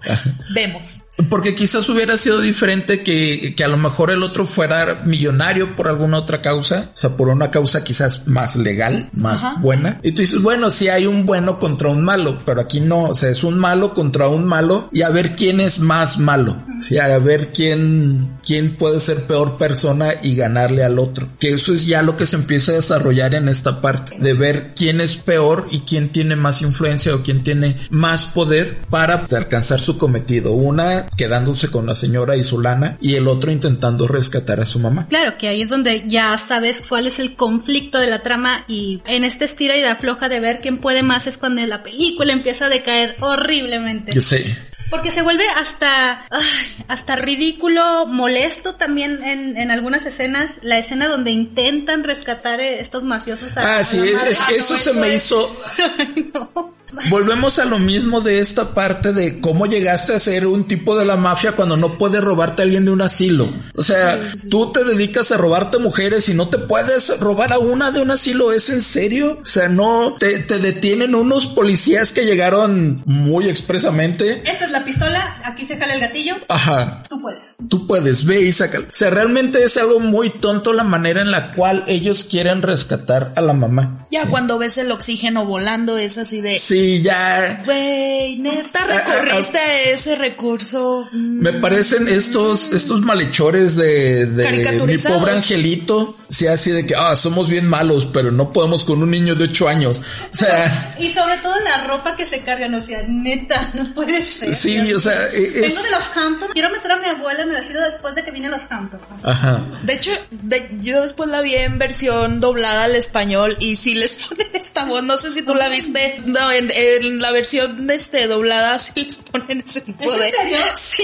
Vemos. 0.54 1.02
Porque 1.30 1.56
quizás 1.56 1.88
hubiera 1.90 2.18
sido 2.18 2.42
diferente 2.42 3.02
que, 3.02 3.54
que 3.56 3.64
a 3.64 3.68
lo 3.68 3.78
mejor 3.78 4.12
el 4.12 4.22
otro 4.24 4.46
fuera 4.46 5.02
millonario 5.06 5.76
por 5.76 5.88
alguna 5.88 6.18
otra 6.18 6.42
causa, 6.42 6.90
o 6.94 6.98
sea, 6.98 7.12
por 7.12 7.30
una 7.30 7.52
causa 7.52 7.84
quizás 7.84 8.28
más 8.28 8.56
legal, 8.56 9.10
más 9.14 9.42
Ajá. 9.42 9.58
buena. 9.62 10.00
Y 10.04 10.12
tú 10.12 10.22
dices, 10.22 10.42
bueno, 10.42 10.70
si 10.70 10.90
hay 10.90 11.06
un 11.06 11.26
bueno 11.26 11.60
contra 11.60 11.90
un 11.90 12.04
malo, 12.04 12.40
pero 12.46 12.62
aquí 12.62 12.82
no, 12.82 13.04
o 13.04 13.16
sea, 13.16 13.30
es 13.30 13.44
un 13.44 13.58
malo 13.58 13.94
contra 13.94 14.28
un 14.28 14.46
malo 14.46 14.90
y 14.92 15.04
a 15.04 15.10
ver 15.10 15.36
quién 15.36 15.62
es 15.62 15.80
más 15.80 16.18
malo, 16.20 16.58
sí, 16.82 16.98
a 16.98 17.18
ver 17.18 17.54
quién, 17.54 18.38
quién 18.46 18.76
puede 18.76 19.00
ser 19.00 19.24
peor 19.24 19.58
persona 19.58 20.16
y 20.22 20.36
ganarle 20.36 20.84
al 20.84 21.00
otro. 21.00 21.30
Que 21.40 21.54
eso 21.54 21.74
es 21.74 21.86
ya 21.86 22.02
lo 22.02 22.18
que 22.18 22.26
se 22.26 22.36
empieza 22.36 22.74
a 22.74 22.76
desarrollar 22.76 23.34
en 23.36 23.48
esta 23.48 23.80
parte, 23.80 24.18
de 24.20 24.34
ver 24.34 24.74
quién 24.76 25.00
es 25.00 25.16
peor 25.16 25.68
y 25.72 25.82
quién 25.82 26.10
tiene 26.10 26.36
más 26.36 26.62
influencia 26.62 27.16
o 27.16 27.24
quién 27.24 27.44
tiene 27.44 27.78
más 27.90 28.26
poder 28.26 28.80
para 28.90 29.26
alcanzar 29.32 29.80
su 29.80 29.98
cometido. 29.98 30.52
Una 30.52 31.05
quedándose 31.18 31.70
con 31.70 31.86
la 31.86 31.96
señora 31.96 32.36
y 32.36 32.44
su 32.44 32.60
lana 32.62 32.98
y 33.02 33.16
el 33.16 33.28
otro 33.28 33.52
intentando 33.52 34.08
rescatar 34.08 34.60
a 34.60 34.66
su 34.66 34.80
mamá. 34.80 35.08
Claro, 35.08 35.38
que 35.38 35.48
ahí 35.48 35.62
es 35.62 35.70
donde 35.70 36.04
ya 36.08 36.38
sabes 36.38 36.84
cuál 36.88 37.08
es 37.08 37.20
el 37.20 37.36
conflicto 37.36 38.00
de 38.00 38.08
la 38.08 38.24
trama 38.24 38.64
y 38.68 39.02
en 39.08 39.24
esta 39.24 39.46
estira 39.46 39.76
y 39.78 39.82
la 39.82 39.92
afloja 39.94 40.30
de 40.30 40.40
ver 40.40 40.62
quién 40.62 40.80
puede 40.80 41.04
más 41.04 41.28
es 41.28 41.38
cuando 41.38 41.66
la 41.66 41.84
película 41.84 42.34
empieza 42.34 42.66
a 42.66 42.70
decaer 42.70 43.16
horriblemente. 43.20 44.14
Yo 44.14 44.22
sé. 44.22 44.56
Porque 44.92 45.10
se 45.10 45.24
vuelve 45.24 45.44
hasta, 45.58 46.26
ay, 46.30 46.84
hasta 46.88 47.16
ridículo, 47.16 48.06
molesto 48.06 48.76
también 48.76 49.24
en, 49.24 49.58
en 49.58 49.72
algunas 49.72 50.06
escenas. 50.06 50.52
La 50.62 50.78
escena 50.78 51.08
donde 51.08 51.32
intentan 51.32 52.04
rescatar 52.04 52.60
eh, 52.60 52.80
estos 52.82 53.04
mafiosos. 53.04 53.58
a- 53.58 53.78
Ah, 53.78 53.80
a 53.80 53.84
sí, 53.84 54.00
es- 54.30 54.40
Ah, 54.42 54.48
eso 54.56 54.78
se 54.78 54.94
me 54.94 55.16
es- 55.16 55.26
hizo- 55.26 55.64
Ay, 55.98 56.32
no. 56.34 56.76
Volvemos 57.10 57.60
a 57.60 57.66
lo 57.66 57.80
mismo 57.80 58.22
de 58.22 58.40
esta 58.40 58.74
parte 58.74 59.14
de 59.14 59.40
cómo 59.40 59.66
llegaste 59.66 60.14
a 60.14 60.20
ser 60.20 60.48
un 60.48 60.66
tipo 60.66 60.98
de 60.98 61.06
la 61.06 61.16
mafia 61.18 61.54
cuando 61.54 61.78
no 61.78 61.98
puedes 61.98 62.24
robarte 62.24 62.62
a 62.62 62.66
alguien 62.66 62.86
de 62.86 62.92
un 62.92 63.02
asilo. 63.02 63.48
O 63.76 63.84
sea, 63.84 64.20
tú 64.50 64.72
te 64.72 64.84
dedicas 64.84 65.32
a 65.32 65.38
robarte 65.38 65.78
mujeres 65.78 66.30
y 66.30 66.34
no 66.34 66.48
te 66.50 66.58
puedes 66.58 67.20
robar 67.20 67.54
a 67.54 67.60
una 67.60 67.92
de 67.92 68.02
un 68.02 68.12
asilo. 68.12 68.52
¿Es 68.52 68.70
en 68.70 68.82
serio? 68.82 69.40
O 69.42 69.46
sea, 69.46 69.68
no 69.70 70.16
te, 70.20 70.40
te 70.40 70.60
detienen 70.60 71.16
unos 71.16 71.48
policías 71.48 72.12
que 72.12 72.26
llegaron 72.26 73.04
muy 73.06 73.50
expresamente. 73.50 74.42
Esta 74.50 74.66
es 74.66 74.72
la 74.72 74.84
pistola, 74.84 75.38
aquí 75.44 75.66
se 75.66 75.78
jala 75.78 75.94
el 75.96 76.00
gatillo, 76.00 76.36
Ajá. 76.50 77.04
tú 77.10 77.22
puedes. 77.22 77.56
Tú 77.70 77.88
puedes, 77.88 78.26
ve 78.26 78.42
y 78.42 78.52
sácalo. 78.52 78.86
O 78.86 78.94
sea, 78.94 79.10
realmente 79.10 79.64
es 79.64 79.78
algo 79.78 80.00
muy 80.00 80.30
tonto 80.30 80.74
la 80.74 80.84
manera 80.84 81.22
en 81.22 81.32
la 81.32 81.52
cual 81.54 81.84
ellos 81.88 82.28
quieren 82.30 82.62
rescatar 82.62 83.34
a 83.36 83.42
la 83.42 83.54
mamá. 83.54 84.06
Ya 84.12 84.24
Sí. 84.24 84.28
cuando 84.30 84.58
ves 84.58 84.78
el 84.78 84.92
oxígeno 84.92 85.46
volando 85.46 85.98
es 85.98 86.18
así 86.18 86.42
de... 86.42 86.58
Sí, 86.58 86.85
Sí, 86.86 87.02
ya. 87.02 87.64
Güey, 87.66 88.38
neta, 88.38 88.86
recorriste 88.86 89.58
ese 89.92 90.16
recurso. 90.16 91.10
Me 91.14 91.54
parecen 91.54 92.08
estos, 92.08 92.74
estos 92.74 93.02
malhechores 93.02 93.76
de, 93.76 94.28
de 94.28 94.86
mi 94.86 94.98
pobre 95.00 95.32
angelito. 95.32 96.16
Sí, 96.30 96.48
así 96.48 96.72
de 96.72 96.86
que, 96.88 96.96
ah, 96.96 97.16
somos 97.16 97.48
bien 97.50 97.68
malos, 97.68 98.08
pero 98.12 98.32
no 98.32 98.50
podemos 98.52 98.84
con 98.84 99.02
un 99.04 99.12
niño 99.12 99.36
de 99.36 99.46
ocho 99.46 99.68
años. 99.68 100.02
O 100.34 100.36
sea, 100.36 100.96
Y 101.00 101.12
sobre 101.12 101.38
todo 101.38 101.54
la 101.62 101.84
ropa 101.86 102.16
que 102.16 102.26
se 102.26 102.42
cargan, 102.42 102.74
o 102.76 102.86
sea, 102.86 103.04
neta, 103.08 103.72
no 103.76 103.94
puede 103.94 104.26
ser. 104.26 104.54
sí, 104.56 104.78
Dios 104.80 105.06
o 105.06 105.10
sea, 105.10 105.20
mío. 105.20 105.28
e- 105.34 105.50
Vengo 105.62 105.66
es. 105.68 105.84
de 105.84 105.92
los 105.92 106.18
Hamptons, 106.18 106.54
quiero 106.54 106.70
meter 106.72 106.92
a 106.92 106.98
mi 106.98 107.08
abuela 107.08 107.44
en 107.44 107.50
el 107.52 107.56
asilo 107.58 107.80
después 107.82 108.16
de 108.16 108.24
que 108.24 108.32
vine 108.32 108.48
a 108.48 108.52
los 108.52 108.64
Hamptons. 108.70 109.04
Ajá. 109.24 109.62
De 109.84 109.94
hecho, 109.94 110.12
de- 110.32 110.70
yo 110.82 111.02
después 111.02 111.30
la 111.30 111.42
vi 111.42 111.56
en 111.56 111.78
versión 111.78 112.40
doblada 112.40 112.86
al 112.86 112.96
español 112.96 113.56
y 113.60 113.76
sí 113.76 113.94
les 113.94 114.14
ponen 114.30 114.48
esta 114.54 114.86
voz, 114.86 115.04
no 115.04 115.18
sé 115.18 115.32
si 115.32 115.42
tú 115.44 115.54
la 115.56 115.70
viste, 115.70 116.22
no, 116.26 116.52
en, 116.52 116.72
en 116.76 117.20
la 117.22 117.32
versión 117.32 117.90
este, 117.92 118.28
doblada 118.28 118.80
sí 118.80 118.92
les 118.96 119.18
ponen 119.18 119.64
ese 119.66 119.82
tipo 119.82 120.04
¿Es 120.12 120.20
de... 120.20 120.32
serio? 120.32 120.58
Sí, 120.76 121.04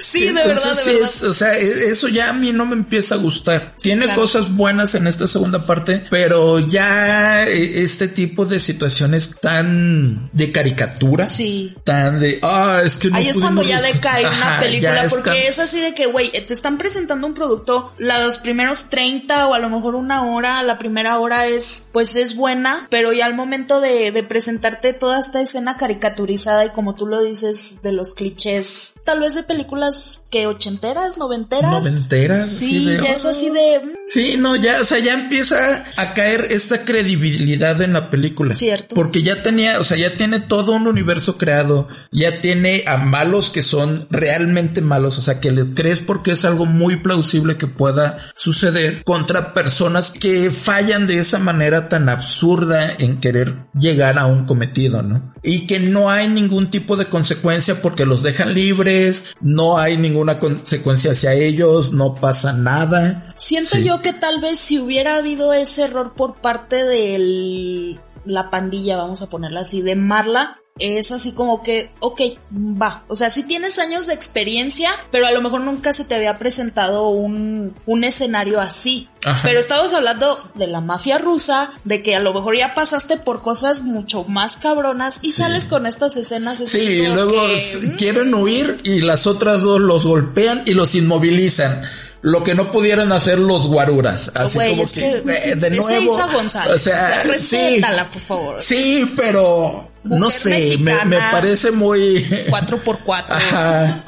sí, 0.00 0.20
de 0.22 0.28
Entonces, 0.28 0.46
verdad, 0.46 0.68
de 0.76 0.82
sí 0.82 0.90
verdad. 0.92 1.08
es- 1.08 1.22
o 1.22 1.32
sea, 1.32 1.58
e- 1.58 1.88
eso 1.90 2.08
ya 2.08 2.30
a 2.30 2.32
mí 2.32 2.52
no 2.52 2.66
me 2.66 2.74
empieza 2.74 3.11
a 3.12 3.16
gustar. 3.16 3.74
Tiene 3.80 4.04
claro. 4.06 4.20
cosas 4.20 4.54
buenas 4.56 4.94
en 4.94 5.06
esta 5.06 5.26
segunda 5.26 5.64
parte, 5.66 6.04
pero 6.10 6.58
ya 6.58 7.44
eh, 7.48 7.82
este 7.82 8.08
tipo 8.08 8.44
de 8.46 8.58
situaciones 8.60 9.36
tan 9.40 10.30
de 10.32 10.52
caricatura, 10.52 11.28
Sí. 11.30 11.74
tan 11.84 12.20
de, 12.20 12.38
ah, 12.42 12.82
es 12.84 12.96
que 12.98 13.08
no 13.10 13.16
Ahí 13.16 13.28
es 13.28 13.38
cuando 13.38 13.62
ya 13.62 13.78
rescatar". 13.78 13.92
decae 14.22 14.26
una 14.36 14.52
Ajá, 14.54 14.60
película, 14.62 15.06
porque 15.08 15.46
es 15.48 15.58
así 15.58 15.80
de 15.80 15.94
que, 15.94 16.06
güey, 16.06 16.30
te 16.30 16.52
están 16.52 16.78
presentando 16.78 17.26
un 17.26 17.34
producto, 17.34 17.92
los 17.98 18.38
primeros 18.38 18.90
30 18.90 19.46
o 19.48 19.54
a 19.54 19.58
lo 19.58 19.68
mejor 19.70 19.94
una 19.94 20.24
hora, 20.24 20.62
la 20.62 20.78
primera 20.78 21.18
hora 21.18 21.46
es, 21.46 21.86
pues 21.92 22.16
es 22.16 22.36
buena, 22.36 22.86
pero 22.90 23.12
ya 23.12 23.26
al 23.26 23.34
momento 23.34 23.80
de, 23.80 24.10
de 24.12 24.22
presentarte 24.22 24.92
toda 24.92 25.20
esta 25.20 25.40
escena 25.40 25.76
caricaturizada 25.76 26.64
y 26.66 26.70
como 26.70 26.94
tú 26.94 27.06
lo 27.06 27.22
dices, 27.22 27.80
de 27.82 27.92
los 27.92 28.14
clichés, 28.14 28.94
tal 29.04 29.20
vez 29.20 29.34
de 29.34 29.42
películas 29.42 30.22
que 30.30 30.46
ochenteras, 30.46 31.16
noventeras. 31.18 31.70
Noventeras, 31.70 32.48
Sí, 32.50 32.84
de, 32.84 32.98
ya 33.02 33.12
es 33.12 33.24
así 33.24 33.50
de... 33.50 33.80
mm, 33.82 33.90
Sí, 34.06 34.36
no, 34.38 34.56
ya, 34.56 34.80
o 34.80 34.84
sea, 34.84 34.98
ya 34.98 35.14
empieza 35.14 35.84
a 35.96 36.14
caer 36.14 36.48
esta 36.50 36.84
credibilidad 36.84 37.80
en 37.80 37.92
la 37.92 38.10
película. 38.10 38.54
Cierto. 38.54 38.94
Porque 38.94 39.22
ya 39.22 39.42
tenía, 39.42 39.78
o 39.80 39.84
sea, 39.84 39.96
ya 39.96 40.14
tiene 40.16 40.40
todo 40.40 40.72
un 40.72 40.86
universo 40.86 41.38
creado, 41.38 41.88
ya 42.10 42.40
tiene 42.40 42.84
a 42.86 42.96
malos 42.96 43.50
que 43.50 43.62
son 43.62 44.06
realmente 44.10 44.80
malos, 44.80 45.18
o 45.18 45.22
sea, 45.22 45.40
que 45.40 45.50
le 45.50 45.72
crees 45.74 46.00
porque 46.00 46.32
es 46.32 46.44
algo 46.44 46.66
muy 46.66 46.96
plausible 46.96 47.56
que 47.56 47.66
pueda 47.66 48.18
suceder 48.34 49.02
contra 49.04 49.54
personas 49.54 50.10
que 50.10 50.50
fallan 50.50 51.06
de 51.06 51.18
esa 51.18 51.38
manera 51.38 51.88
tan 51.88 52.08
absurda 52.08 52.92
en 52.98 53.18
querer 53.20 53.54
llegar 53.78 54.18
a 54.18 54.26
un 54.26 54.44
cometido, 54.46 55.02
¿no? 55.02 55.32
Y 55.42 55.66
que 55.66 55.80
no 55.80 56.10
hay 56.10 56.28
ningún 56.28 56.70
tipo 56.70 56.96
de 56.96 57.06
consecuencia 57.06 57.80
porque 57.82 58.06
los 58.06 58.22
dejan 58.22 58.54
libres, 58.54 59.34
no 59.40 59.78
hay 59.78 59.96
ninguna 59.96 60.38
consecuencia 60.38 61.12
hacia 61.12 61.32
ellos, 61.34 61.92
no 61.92 62.14
pasa 62.14 62.52
nada. 62.52 62.91
Siento 63.36 63.76
Sí. 63.76 63.84
yo 63.84 64.02
que 64.02 64.12
tal 64.12 64.40
vez 64.40 64.58
si 64.58 64.78
hubiera 64.78 65.16
habido 65.16 65.52
ese 65.52 65.84
error 65.84 66.14
por 66.14 66.36
parte 66.36 66.84
de 66.84 67.98
la 68.24 68.50
pandilla, 68.50 68.96
vamos 68.96 69.22
a 69.22 69.28
ponerla 69.28 69.60
así, 69.60 69.82
de 69.82 69.96
Marla, 69.96 70.62
es 70.78 71.12
así 71.12 71.32
como 71.32 71.62
que, 71.62 71.90
ok, 72.00 72.20
va. 72.50 73.04
O 73.08 73.14
sea, 73.14 73.28
sí 73.30 73.42
tienes 73.42 73.78
años 73.78 74.06
de 74.06 74.14
experiencia, 74.14 74.90
pero 75.10 75.26
a 75.26 75.32
lo 75.32 75.42
mejor 75.42 75.60
nunca 75.60 75.92
se 75.92 76.04
te 76.04 76.14
había 76.14 76.38
presentado 76.38 77.08
un, 77.10 77.74
un 77.84 78.04
escenario 78.04 78.60
así. 78.60 79.08
Ajá. 79.24 79.42
Pero 79.44 79.60
estamos 79.60 79.92
hablando 79.92 80.38
de 80.54 80.66
la 80.66 80.80
mafia 80.80 81.18
rusa, 81.18 81.70
de 81.84 82.02
que 82.02 82.16
a 82.16 82.20
lo 82.20 82.32
mejor 82.32 82.56
ya 82.56 82.74
pasaste 82.74 83.18
por 83.18 83.42
cosas 83.42 83.82
mucho 83.82 84.24
más 84.24 84.56
cabronas 84.56 85.20
y 85.22 85.30
sales 85.30 85.66
con 85.66 85.86
estas 85.86 86.16
escenas. 86.16 86.60
es 86.60 86.70
Sí, 86.70 86.78
y 86.78 87.06
luego 87.06 87.32
que, 87.46 87.88
mm, 87.88 87.96
quieren 87.96 88.34
huir 88.34 88.80
y 88.82 89.02
las 89.02 89.26
otras 89.26 89.62
dos 89.62 89.80
los 89.80 90.06
golpean 90.06 90.62
y 90.64 90.72
los 90.72 90.94
inmovilizan. 90.94 91.82
Lo 92.22 92.44
que 92.44 92.54
no 92.54 92.70
pudieron 92.70 93.10
hacer 93.12 93.38
los 93.38 93.66
guaruras. 93.66 94.30
Así 94.34 94.54
Güey, 94.54 94.70
como 94.70 94.82
es 94.84 94.90
que, 94.92 95.00
que, 95.00 95.50
eh, 95.50 95.56
de 95.56 95.68
esa 95.68 95.82
nuevo. 95.88 96.32
González, 96.32 96.74
o 96.74 96.78
sea, 96.78 97.22
sí, 97.22 97.28
respétala, 97.28 98.08
por 98.08 98.22
favor. 98.22 98.60
sí, 98.60 99.12
pero 99.16 99.90
no 100.04 100.26
Mujer 100.26 100.40
sé, 100.40 100.50
me, 100.78 100.92
mexicana. 100.92 101.04
me 101.04 101.18
parece 101.32 101.70
muy. 101.72 102.24
4x4. 102.48 103.24
Ajá. 103.28 104.04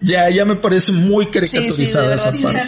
Ya, 0.00 0.30
ya 0.30 0.44
me 0.44 0.56
parece 0.56 0.92
muy 0.92 1.26
caricaturizada 1.26 2.14
esa 2.14 2.32
sí, 2.32 2.42
parte. 2.42 2.60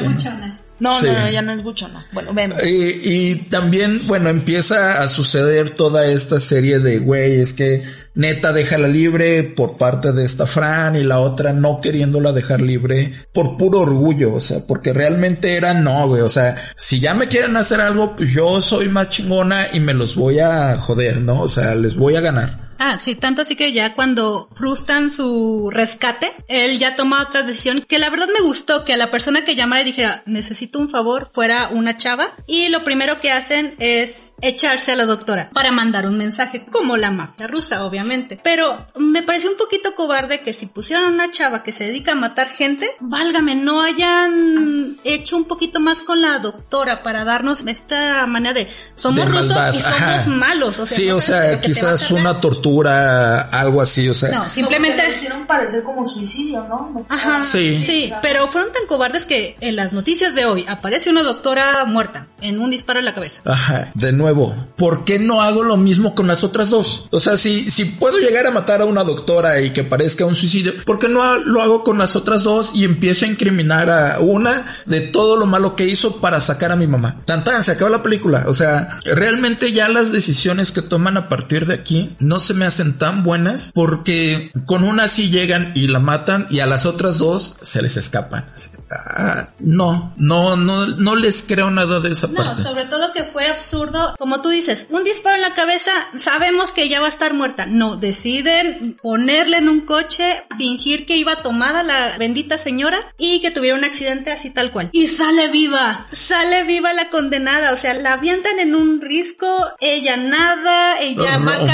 No, 0.85 1.01
Sí. 1.01 1.07
no, 1.07 1.13
no, 1.19 1.31
ya 1.31 1.41
no 1.41 1.53
es 1.53 1.63
buchona. 1.63 2.07
Bueno, 2.13 2.35
vemos. 2.35 2.63
Y, 2.63 3.01
y 3.03 3.35
también, 3.51 4.03
bueno, 4.07 4.29
empieza 4.29 5.03
a 5.03 5.09
suceder 5.09 5.71
toda 5.71 6.07
esta 6.07 6.39
serie 6.39 6.79
de, 6.79 6.99
güey, 6.99 7.41
es 7.41 7.55
que 7.55 7.83
neta 8.15 8.53
déjala 8.53 8.87
libre 8.87 9.43
por 9.45 9.79
parte 9.79 10.13
de 10.13 10.25
esta 10.25 10.47
Fran 10.47 10.95
y 10.95 11.03
la 11.03 11.21
otra 11.21 11.53
no 11.55 11.81
queriéndola 11.81 12.33
dejar 12.33 12.61
libre 12.61 13.15
por 13.33 13.57
puro 13.57 13.81
orgullo, 13.81 14.35
o 14.35 14.41
sea, 14.41 14.61
porque 14.67 14.93
realmente 14.93 15.57
era 15.57 15.73
no, 15.73 16.07
güey, 16.07 16.21
o 16.21 16.29
sea, 16.29 16.55
si 16.77 17.01
ya 17.01 17.15
me 17.15 17.29
quieren 17.29 17.57
hacer 17.57 17.81
algo, 17.81 18.15
pues 18.15 18.31
yo 18.33 18.61
soy 18.63 18.89
más 18.91 19.09
chingona 19.09 19.69
y 19.73 19.81
me 19.81 19.95
los 19.95 20.15
voy 20.15 20.39
a 20.39 20.77
joder, 20.77 21.23
¿no? 21.23 21.41
O 21.41 21.49
sea, 21.49 21.75
les 21.75 21.97
voy 21.97 22.15
a 22.17 22.21
ganar. 22.21 22.64
Ah, 22.79 22.99
sí, 22.99 23.15
tanto 23.15 23.43
así 23.43 23.57
que 23.57 23.73
ya 23.73 23.95
cuando 23.95 24.49
frustran 24.57 25.11
su 25.11 25.71
rescate, 25.71 26.33
él 26.49 26.79
ya 26.79 26.97
toma 26.97 27.23
otra 27.23 27.43
decisión 27.43 27.83
que 27.83 27.99
la 27.99 28.11
verdad 28.11 28.29
me 28.37 28.45
gustó 28.45 28.85
que 28.85 28.93
a 28.93 28.97
la 28.97 29.11
persona 29.11 29.45
que 29.45 29.55
llamara 29.55 29.83
y 29.83 29.85
dijera, 29.85 30.23
necesito 30.27 30.79
un 30.79 30.89
favor, 30.89 31.31
fuera 31.33 31.69
una 31.71 31.97
chava. 31.97 32.29
Y 32.47 32.69
lo 32.69 32.85
primero 32.85 33.21
que 33.21 33.33
hacen 33.33 33.75
es 33.79 34.35
echarse 34.41 34.93
a 34.93 34.97
la 34.97 35.07
doctora 35.07 35.51
para 35.53 35.73
mandar 35.73 36.07
un 36.07 36.17
mensaje, 36.17 36.65
como 36.71 36.97
la 36.97 37.11
mafia 37.11 37.47
rusa, 37.47 37.85
obviamente. 37.85 38.39
Pero 38.43 38.87
me 38.97 39.23
pareció 39.23 39.51
un 39.51 39.57
poquito 39.57 39.95
cobarde 39.95 40.41
que 40.41 40.53
si 40.53 40.67
pusieran 40.67 41.13
una 41.13 41.31
chava 41.31 41.63
que 41.63 41.73
se 41.73 41.85
dedica 41.85 42.13
a 42.13 42.17
matar 42.17 42.49
gente, 42.49 42.91
válgame, 43.01 43.55
no 43.55 43.83
hayan 43.83 44.97
hecho 45.05 45.37
un 45.37 45.45
poquito 45.45 45.81
más 45.81 46.03
con 46.03 46.21
la 46.21 46.39
doctora 46.39 47.03
para 47.03 47.25
darnos 47.25 47.65
esta 47.67 48.27
manera 48.27 48.55
de, 48.55 48.69
somos 48.95 49.25
De 49.27 49.31
rusos 49.31 49.49
maldad, 49.49 49.75
y 49.75 49.83
somos 49.83 49.99
ajá. 49.99 50.31
malos. 50.31 50.79
O 50.79 50.87
sea, 50.87 50.97
sí, 50.97 51.07
no 51.07 51.17
o 51.17 51.21
sea, 51.21 51.61
quizás 51.61 52.11
una 52.11 52.41
tortura, 52.41 52.64
algo 52.71 53.81
así, 53.81 54.09
o 54.09 54.15
sea. 54.15 54.31
no, 54.31 54.51
simplemente. 54.51 55.03
Lo 55.05 55.11
hicieron 55.11 55.47
parecer 55.47 55.83
como 55.83 56.07
suicidio, 56.07 56.65
¿no? 56.69 57.07
Ajá, 57.09 57.43
Sí. 57.43 57.77
sí. 57.77 58.13
pero 58.23 58.49
fueron 58.49 58.73
tan 58.73 58.87
cobardes 58.87 59.27
que 59.27 59.57
en 59.61 59.77
las 59.77 59.93
noticias 59.93 60.35
de 60.35 60.45
hoy 60.47 60.65
aparece 60.69 61.11
una 61.11 61.23
doctora 61.23 61.85
muerta 61.87 62.27
en 62.41 62.61
un 62.61 62.71
disparo 62.71 62.99
en 62.99 63.05
la 63.05 63.15
cabeza. 63.15 63.41
Ajá, 63.45 63.91
de 63.95 64.13
nuevo, 64.13 64.55
¿por 64.77 65.05
qué 65.05 65.19
no 65.19 65.41
hago 65.43 65.63
lo 65.63 65.77
mismo 65.77 66.15
con 66.15 66.27
las 66.27 66.45
otras 66.45 66.71
dos? 66.71 67.07
O 67.11 67.21
sea, 67.21 67.37
si, 67.37 67.71
si 67.71 67.85
puedo 67.87 68.19
llegar 68.19 68.47
a 68.47 68.51
matar 68.51 68.81
a 68.83 68.85
una 68.85 69.05
doctora 69.05 69.61
y 69.61 69.71
que 69.73 69.85
parezca 69.85 70.25
un 70.27 70.35
suicidio, 70.35 70.73
¿por 70.85 70.99
qué 70.99 71.09
no 71.09 71.39
lo 71.39 71.63
hago 71.63 71.85
con 71.85 71.99
las 71.99 72.17
otras 72.17 72.43
dos 72.43 72.73
y 72.75 72.85
empiezo 72.85 73.25
a 73.25 73.29
incriminar 73.29 73.91
a 73.91 74.21
una 74.21 74.65
de 74.87 75.01
todo 75.03 75.37
lo 75.37 75.47
malo 75.47 75.77
que 75.77 75.87
hizo 75.87 76.21
para 76.21 76.41
sacar 76.41 76.73
a 76.73 76.77
mi 76.77 76.87
mamá? 76.87 77.23
Tan 77.25 77.45
tan, 77.45 77.63
se 77.63 77.73
acabó 77.73 77.91
la 77.91 78.03
película. 78.03 78.45
O 78.49 78.55
sea, 78.55 79.01
realmente 79.05 79.73
ya 79.73 79.89
las 79.89 80.13
decisiones 80.13 80.73
que 80.73 80.83
toman 80.83 81.17
a 81.17 81.29
partir 81.29 81.67
de 81.67 81.75
aquí 81.75 82.15
no 82.19 82.41
se 82.41 82.54
me 82.55 82.65
hacen 82.67 82.99
tan 82.99 83.23
buenas 83.23 83.73
porque 83.75 84.51
con 84.67 84.85
una 84.85 85.09
sí 85.09 85.31
llegan 85.31 85.73
y 85.75 85.87
la 85.89 85.99
matan 85.99 86.47
y 86.51 86.61
a 86.61 86.67
las 86.67 86.87
otras 86.87 87.19
dos 87.19 87.57
se 87.61 87.83
les 87.83 87.97
escapan. 87.97 88.47
Así, 88.55 88.71
ah, 88.91 89.49
no, 89.59 90.15
no, 90.17 90.57
no, 90.57 90.87
no 90.87 91.17
les 91.17 91.43
creo 91.43 91.71
nada 91.71 92.01
de 92.01 92.13
esa 92.13 92.27
No, 92.29 92.35
parte. 92.35 92.63
sobre 92.63 92.85
todo 92.85 93.13
que 93.13 93.25
fue 93.25 93.49
absurdo. 93.49 94.15
Como 94.19 94.41
tú 94.43 94.49
dices, 94.49 94.87
un 94.91 95.05
disparo 95.05 95.37
en 95.37 95.43
la 95.43 95.55
cabeza, 95.55 95.91
sabemos 96.17 96.73
que 96.73 96.89
ya 96.89 97.01
va 97.01 97.07
a 97.07 97.11
estar 97.11 97.35
muerta. 97.35 97.67
No, 97.67 97.97
deciden 97.97 98.97
ponerle 99.03 99.59
en 99.59 99.69
un 99.69 99.81
coche, 99.83 100.43
fingir 100.57 101.07
que 101.07 101.17
iba 101.17 101.37
tomada 101.37 101.83
la 101.83 102.17
bendita 102.19 102.59
señora 102.59 102.99
y 103.19 103.41
que 103.41 103.51
tuviera 103.51 103.77
un 103.77 103.85
accidente 103.85 104.33
así 104.33 104.51
tal 104.51 104.71
cual. 104.71 104.89
Y 104.93 105.07
sale 105.09 105.49
viva, 105.49 106.07
sale 106.13 106.65
viva 106.65 106.93
la 106.93 107.09
condenada. 107.11 107.73
O 107.73 107.77
sea, 107.77 107.95
la 107.95 108.15
avientan 108.15 108.59
en 108.59 108.75
un 108.75 109.01
risco, 109.01 109.47
ella 109.81 110.17
nada, 110.17 110.99
ella 111.01 111.39
No, 111.39 111.47
va 111.47 111.53
pero- 111.59 111.67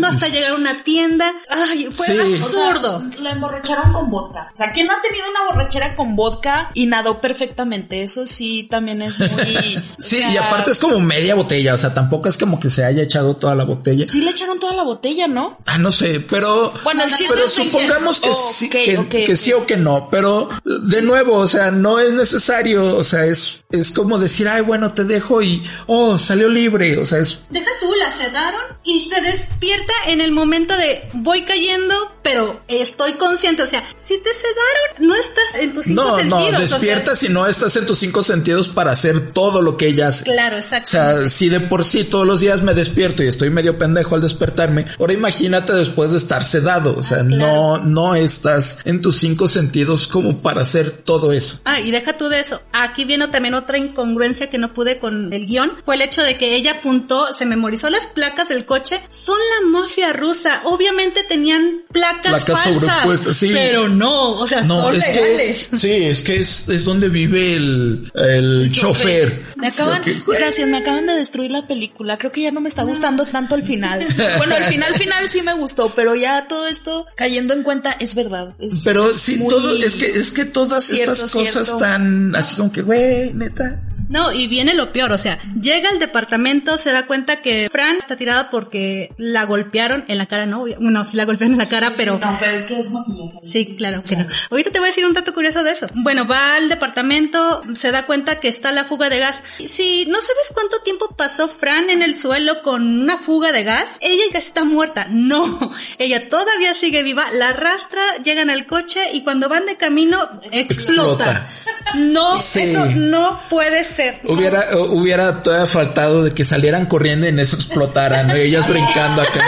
caminando 0.00 0.06
hasta 0.08 0.28
llegar 0.28 0.52
a 0.52 0.54
una 0.56 0.82
tienda. 0.82 1.32
Ay, 1.48 1.88
fue 1.92 2.06
Sí. 2.06 2.18
absurdo. 2.18 3.02
O 3.08 3.12
sea, 3.12 3.22
la 3.22 3.30
emborracharon 3.30 3.92
con 3.92 4.10
vodka. 4.10 4.50
O 4.52 4.56
sea, 4.56 4.72
¿quién 4.72 4.86
no 4.86 4.92
ha 4.94 5.02
tenido 5.02 5.24
una 5.30 5.52
borrachera 5.54 5.94
con 5.96 6.16
vodka 6.16 6.70
y 6.74 6.86
nadó 6.86 7.20
perfectamente? 7.20 8.02
Eso 8.02 8.26
sí 8.26 8.66
también 8.70 9.02
es 9.02 9.18
muy. 9.20 9.26
Sí, 9.98 10.16
sea, 10.18 10.30
y 10.32 10.36
aparte 10.36 10.70
es 10.70 10.78
como 10.78 11.00
media 11.00 11.34
botella, 11.34 11.74
o 11.74 11.78
sea, 11.78 11.92
tampoco 11.94 12.28
es 12.28 12.36
como 12.38 12.60
que 12.60 12.70
se 12.70 12.84
haya 12.84 13.02
echado 13.02 13.34
toda 13.36 13.54
la 13.54 13.64
botella. 13.64 14.06
Sí 14.08 14.20
le 14.20 14.30
echaron 14.30 14.60
toda 14.60 14.74
la 14.74 14.82
botella, 14.82 15.26
¿no? 15.26 15.58
Ah, 15.66 15.78
no 15.78 15.90
sé, 15.90 16.20
pero 16.20 16.72
Bueno, 16.84 17.02
el 17.04 17.10
chiste 17.12 17.32
pero 17.34 17.46
es 17.46 17.56
de 17.56 17.62
que- 17.62 17.70
supongamos 17.70 18.20
que, 18.20 18.28
Oh, 18.28 18.52
sí, 18.54 18.68
que, 18.70 19.36
sí 19.36 19.52
o 19.52 19.66
que 19.66 19.76
no, 19.76 20.08
pero 20.10 20.48
de 20.64 21.02
nuevo, 21.02 21.36
o 21.38 21.46
sea, 21.48 21.70
no 21.70 21.98
es 21.98 22.12
necesario, 22.12 22.96
o 22.96 23.04
sea, 23.04 23.24
es 23.24 23.64
es 23.70 23.90
como 23.90 24.18
decir, 24.18 24.48
ay, 24.48 24.62
bueno, 24.62 24.92
te 24.94 25.04
dejo 25.04 25.42
y 25.42 25.62
oh, 25.86 26.18
salió 26.18 26.48
libre, 26.48 26.98
o 26.98 27.04
sea, 27.06 27.18
es 27.18 27.40
Deja 27.50 27.70
tú, 27.80 27.92
la 27.94 28.10
sedaron 28.10 28.60
y 28.86 29.00
se 29.00 29.20
despierta 29.20 29.92
en 30.06 30.20
el 30.20 30.30
momento 30.30 30.76
de 30.76 31.02
voy 31.12 31.42
cayendo, 31.42 31.94
pero 32.22 32.60
estoy 32.68 33.14
consciente. 33.14 33.62
O 33.62 33.66
sea, 33.66 33.84
si 34.00 34.14
te 34.22 34.30
sedaron, 34.32 35.08
no 35.08 35.14
estás 35.16 35.54
en 35.60 35.74
tus 35.74 35.86
cinco 35.86 36.02
no, 36.04 36.16
sentidos. 36.18 36.52
No, 36.52 36.58
despiertas 36.60 37.22
y 37.24 37.28
no 37.28 37.46
estás 37.48 37.74
en 37.76 37.84
tus 37.86 37.98
cinco 37.98 38.22
sentidos 38.22 38.68
para 38.68 38.92
hacer 38.92 39.30
todo 39.30 39.60
lo 39.60 39.76
que 39.76 39.88
ella 39.88 40.08
hace. 40.08 40.24
Claro, 40.24 40.56
exacto. 40.56 40.86
O 40.88 40.90
sea, 40.90 41.28
si 41.28 41.48
de 41.48 41.58
por 41.60 41.84
sí 41.84 42.04
todos 42.04 42.26
los 42.26 42.38
días 42.40 42.62
me 42.62 42.74
despierto 42.74 43.24
y 43.24 43.26
estoy 43.28 43.50
medio 43.50 43.76
pendejo 43.76 44.14
al 44.14 44.20
despertarme, 44.22 44.86
ahora 45.00 45.12
imagínate 45.12 45.72
después 45.72 46.12
de 46.12 46.18
estar 46.18 46.44
sedado. 46.44 46.96
O 46.96 47.02
sea, 47.02 47.18
Ah, 47.20 47.24
claro. 47.26 47.78
no, 47.78 47.78
no 47.78 48.14
estás 48.14 48.78
en 48.84 49.02
tus 49.02 49.16
cinco 49.16 49.48
sentidos 49.48 50.06
como 50.06 50.42
para 50.42 50.62
hacer 50.62 50.90
todo 50.92 51.32
eso. 51.32 51.60
Ah, 51.64 51.80
y 51.80 51.90
deja 51.90 52.16
tú 52.16 52.28
de 52.28 52.38
eso. 52.40 52.62
Aquí 52.72 53.04
viene 53.04 53.26
también 53.28 53.54
otra 53.54 53.78
incongruencia 53.78 54.48
que 54.48 54.58
no 54.58 54.72
pude 54.74 54.98
con 54.98 55.32
el 55.32 55.46
guion. 55.46 55.72
Fue 55.84 55.96
el 55.96 56.02
hecho 56.02 56.22
de 56.22 56.36
que 56.38 56.54
ella 56.54 56.72
apuntó, 56.78 57.32
se 57.32 57.46
memorizó 57.46 57.90
las 57.90 58.06
placas 58.06 58.48
del 58.48 58.64
coche. 58.64 58.75
Son 59.10 59.36
la 59.38 59.66
mafia 59.68 60.12
rusa. 60.12 60.62
Obviamente 60.64 61.22
tenían 61.28 61.82
placas, 61.92 62.44
Placas 62.44 62.62
falsas. 62.64 62.80
sobrepuestas, 62.90 63.36
sí. 63.36 63.50
Pero 63.52 63.88
no, 63.88 64.32
o 64.32 64.46
sea, 64.46 64.62
No, 64.62 64.82
son 64.84 64.96
es 64.96 65.04
que 65.06 65.12
legales. 65.14 65.68
es, 65.72 65.80
sí, 65.80 65.92
es 65.92 66.22
que 66.22 66.40
es, 66.40 66.68
es 66.68 66.84
donde 66.84 67.08
vive 67.08 67.54
el, 67.56 68.10
el 68.14 68.70
chofer. 68.72 69.42
Me 69.56 69.68
acaban, 69.68 70.02
gracias, 70.26 70.68
me 70.68 70.76
acaban 70.78 71.06
de 71.06 71.14
destruir 71.14 71.50
la 71.50 71.66
película. 71.66 72.18
Creo 72.18 72.32
que 72.32 72.42
ya 72.42 72.50
no 72.50 72.60
me 72.60 72.68
está 72.68 72.82
gustando 72.82 73.24
tanto 73.24 73.54
el 73.54 73.62
final. 73.62 74.06
Bueno, 74.38 74.56
el 74.56 74.64
final 74.64 74.94
final 74.94 75.30
sí 75.30 75.42
me 75.42 75.54
gustó, 75.54 75.88
pero 75.94 76.14
ya 76.14 76.46
todo 76.48 76.66
esto 76.66 77.06
cayendo 77.16 77.54
en 77.54 77.62
cuenta 77.62 77.96
es 77.98 78.14
verdad. 78.14 78.54
es- 78.58 78.82
Pero 78.84 79.10
es 79.10 79.16
sí, 79.16 79.42
todo, 79.48 79.74
es 79.76 79.94
que, 79.96 80.06
es 80.06 80.30
que 80.32 80.44
todas 80.44 80.84
Cierto, 80.84 81.12
estas 81.12 81.32
cosas 81.32 81.52
cierto. 81.66 81.78
tan 81.78 82.34
así 82.36 82.54
como 82.56 82.70
que, 82.72 82.82
güey, 82.82 83.32
neta. 83.32 83.80
No, 84.08 84.32
y 84.32 84.46
viene 84.46 84.74
lo 84.74 84.92
peor, 84.92 85.12
o 85.12 85.18
sea, 85.18 85.38
llega 85.60 85.88
al 85.90 85.98
departamento, 85.98 86.78
se 86.78 86.92
da 86.92 87.06
cuenta 87.06 87.42
que 87.42 87.68
Fran 87.70 87.96
está 87.96 88.16
tirada 88.16 88.50
porque 88.50 89.12
la 89.16 89.44
golpearon 89.44 90.04
en 90.08 90.18
la 90.18 90.26
cara, 90.26 90.46
no, 90.46 90.64
no, 90.78 91.04
sí 91.04 91.16
la 91.16 91.24
golpearon 91.24 91.54
en 91.54 91.58
la 91.58 91.66
cara, 91.66 91.92
pero... 91.96 92.18
No, 92.22 92.36
pero 92.38 92.52
es 92.52 92.64
que 92.66 92.78
es 92.78 92.92
maquillaje. 92.92 93.38
Sí, 93.42 93.74
claro 93.76 94.02
que 94.02 94.16
no. 94.16 94.26
Ahorita 94.50 94.70
te 94.70 94.78
voy 94.78 94.86
a 94.86 94.90
decir 94.90 95.06
un 95.06 95.12
dato 95.14 95.34
curioso 95.34 95.62
de 95.62 95.72
eso. 95.72 95.86
Bueno, 95.94 96.26
va 96.26 96.54
al 96.56 96.68
departamento, 96.68 97.62
se 97.74 97.90
da 97.90 98.06
cuenta 98.06 98.38
que 98.40 98.48
está 98.48 98.70
la 98.72 98.84
fuga 98.84 99.08
de 99.08 99.18
gas. 99.18 99.40
Si 99.68 100.06
no 100.06 100.18
sabes 100.20 100.52
cuánto 100.54 100.80
tiempo 100.82 101.08
pasó 101.16 101.48
Fran 101.48 101.90
en 101.90 102.02
el 102.02 102.16
suelo 102.16 102.62
con 102.62 103.00
una 103.02 103.16
fuga 103.16 103.52
de 103.52 103.64
gas, 103.64 103.98
ella 104.00 104.22
ya 104.32 104.38
está 104.38 104.64
muerta. 104.64 105.06
No, 105.10 105.72
ella 105.98 106.28
todavía 106.28 106.74
sigue 106.74 107.02
viva, 107.02 107.30
la 107.32 107.48
arrastra, 107.50 108.02
llegan 108.24 108.50
al 108.50 108.66
coche 108.66 109.00
y 109.12 109.22
cuando 109.24 109.48
van 109.48 109.66
de 109.66 109.76
camino 109.76 110.18
explota. 110.52 110.66
Explota. 110.72 111.48
No, 111.94 112.40
Sí. 112.40 112.60
eso 112.60 112.86
no 112.86 113.40
puede 113.48 113.84
ser. 113.84 113.95
Hubiera, 114.24 114.70
eh, 114.72 114.76
hubiera 114.76 115.42
todavía 115.42 115.66
faltado 115.66 116.24
de 116.24 116.32
que 116.32 116.44
salieran 116.44 116.86
corriendo 116.86 117.26
y 117.26 117.30
en 117.30 117.38
eso 117.38 117.56
explotaran, 117.56 118.28
¿no? 118.28 118.34
ellas 118.34 118.68
brincando 118.68 119.22
acá. 119.22 119.44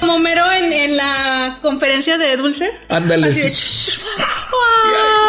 Como 0.00 0.18
Mero 0.18 0.44
en, 0.52 0.72
en 0.72 0.96
la 0.96 1.58
conferencia 1.62 2.18
de 2.18 2.36
dulces. 2.36 2.70
Ándale, 2.88 3.28
Así 3.28 3.42
de, 3.42 3.54
sí. 3.54 3.92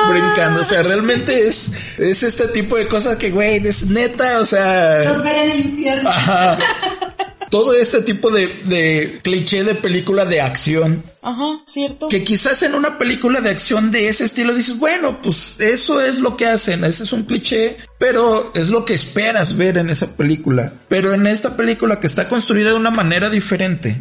brincando. 0.10 0.62
O 0.62 0.64
sea, 0.64 0.84
realmente 0.84 1.48
es, 1.48 1.72
es 1.98 2.24
este 2.24 2.48
tipo 2.50 2.76
de 2.78 2.88
cosas 2.88 3.18
que, 3.18 3.32
güey, 3.32 3.66
es 3.66 3.88
neta, 3.88 4.40
o 4.40 4.46
sea. 4.46 5.04
Los 5.04 5.24
veré 5.24 5.44
en 5.44 5.52
el 5.52 5.60
infierno. 5.62 6.10
Ajá. 6.10 6.58
Todo 7.50 7.76
este 7.76 8.02
tipo 8.02 8.32
de, 8.32 8.48
de 8.66 9.20
cliché 9.24 9.64
de 9.64 9.76
película 9.76 10.26
de 10.26 10.42
acción. 10.42 11.04
Ajá, 11.24 11.59
cierto. 11.65 12.09
Que 12.09 12.24
quizás 12.24 12.61
en 12.63 12.76
una 12.76 12.97
película 12.97 13.39
de 13.39 13.49
acción 13.49 13.91
de 13.91 14.09
ese 14.09 14.26
estilo 14.26 14.53
dices, 14.53 14.78
bueno, 14.78 15.21
pues 15.21 15.59
eso 15.61 16.01
es 16.01 16.19
lo 16.19 16.36
que 16.36 16.47
hacen, 16.47 16.84
ese 16.84 17.03
es 17.03 17.13
un 17.13 17.24
cliché, 17.24 17.78
pero 17.97 18.51
es 18.53 18.69
lo 18.69 18.84
que 18.84 18.93
esperas 18.93 19.55
ver 19.55 19.78
en 19.78 19.89
esa 19.89 20.17
película. 20.17 20.74
Pero 20.89 21.13
en 21.13 21.26
esta 21.26 21.55
película 21.55 22.01
que 22.01 22.07
está 22.07 22.28
construida 22.28 22.71
de 22.71 22.76
una 22.76 22.91
manera 22.91 23.30
diferente, 23.30 23.97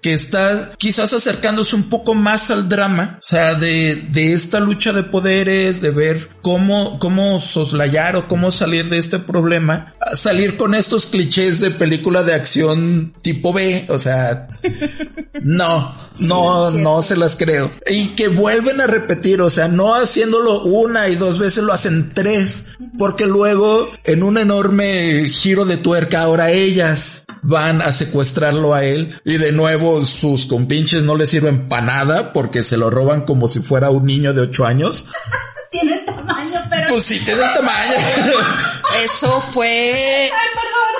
que 0.00 0.12
está 0.12 0.70
quizás 0.78 1.12
acercándose 1.12 1.74
un 1.74 1.88
poco 1.88 2.14
más 2.14 2.52
al 2.52 2.68
drama, 2.68 3.16
o 3.18 3.22
sea, 3.22 3.54
de, 3.54 3.96
de 4.12 4.32
esta 4.32 4.60
lucha 4.60 4.92
de 4.92 5.02
poderes, 5.02 5.80
de 5.80 5.90
ver 5.90 6.28
cómo, 6.42 6.98
cómo 7.00 7.40
soslayar 7.40 8.14
o 8.14 8.28
cómo 8.28 8.52
salir 8.52 8.88
de 8.88 8.98
este 8.98 9.18
problema, 9.18 9.94
salir 10.14 10.56
con 10.56 10.74
estos 10.76 11.06
clichés 11.06 11.58
de 11.58 11.72
película 11.72 12.22
de 12.22 12.34
acción 12.34 13.12
tipo 13.20 13.52
B, 13.52 13.86
o 13.88 13.98
sea, 13.98 14.46
no, 15.42 15.94
no, 16.20 16.59
no 16.70 17.02
se 17.02 17.16
las 17.16 17.36
creo. 17.36 17.70
Y 17.86 18.08
que 18.10 18.28
vuelven 18.28 18.80
a 18.80 18.86
repetir, 18.86 19.40
o 19.40 19.50
sea, 19.50 19.68
no 19.68 19.94
haciéndolo 19.94 20.62
una 20.64 21.08
y 21.08 21.16
dos 21.16 21.38
veces, 21.38 21.64
lo 21.64 21.72
hacen 21.72 22.12
tres, 22.14 22.66
porque 22.98 23.26
luego 23.26 23.90
en 24.04 24.22
un 24.22 24.36
enorme 24.38 25.28
giro 25.30 25.64
de 25.64 25.76
tuerca, 25.76 26.22
ahora 26.22 26.50
ellas 26.50 27.24
van 27.42 27.80
a 27.80 27.92
secuestrarlo 27.92 28.74
a 28.74 28.84
él 28.84 29.18
y 29.24 29.38
de 29.38 29.52
nuevo 29.52 30.04
sus 30.04 30.44
compinches 30.46 31.04
no 31.04 31.16
le 31.16 31.26
sirven 31.26 31.68
para 31.68 31.86
nada 31.86 32.32
porque 32.34 32.62
se 32.62 32.76
lo 32.76 32.90
roban 32.90 33.22
como 33.22 33.48
si 33.48 33.60
fuera 33.60 33.88
un 33.90 34.04
niño 34.04 34.34
de 34.34 34.42
ocho 34.42 34.66
años. 34.66 35.06
Tiene 35.70 35.94
el 35.94 36.04
tamaño, 36.04 36.60
pero... 36.68 36.88
Pues 36.88 37.04
sí, 37.04 37.20
tiene 37.24 37.42
el 37.44 37.52
tamaño. 37.54 37.94
Eso 39.04 39.40
fue. 39.40 40.28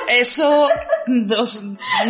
Eso 0.07 0.67
nos- 1.07 1.61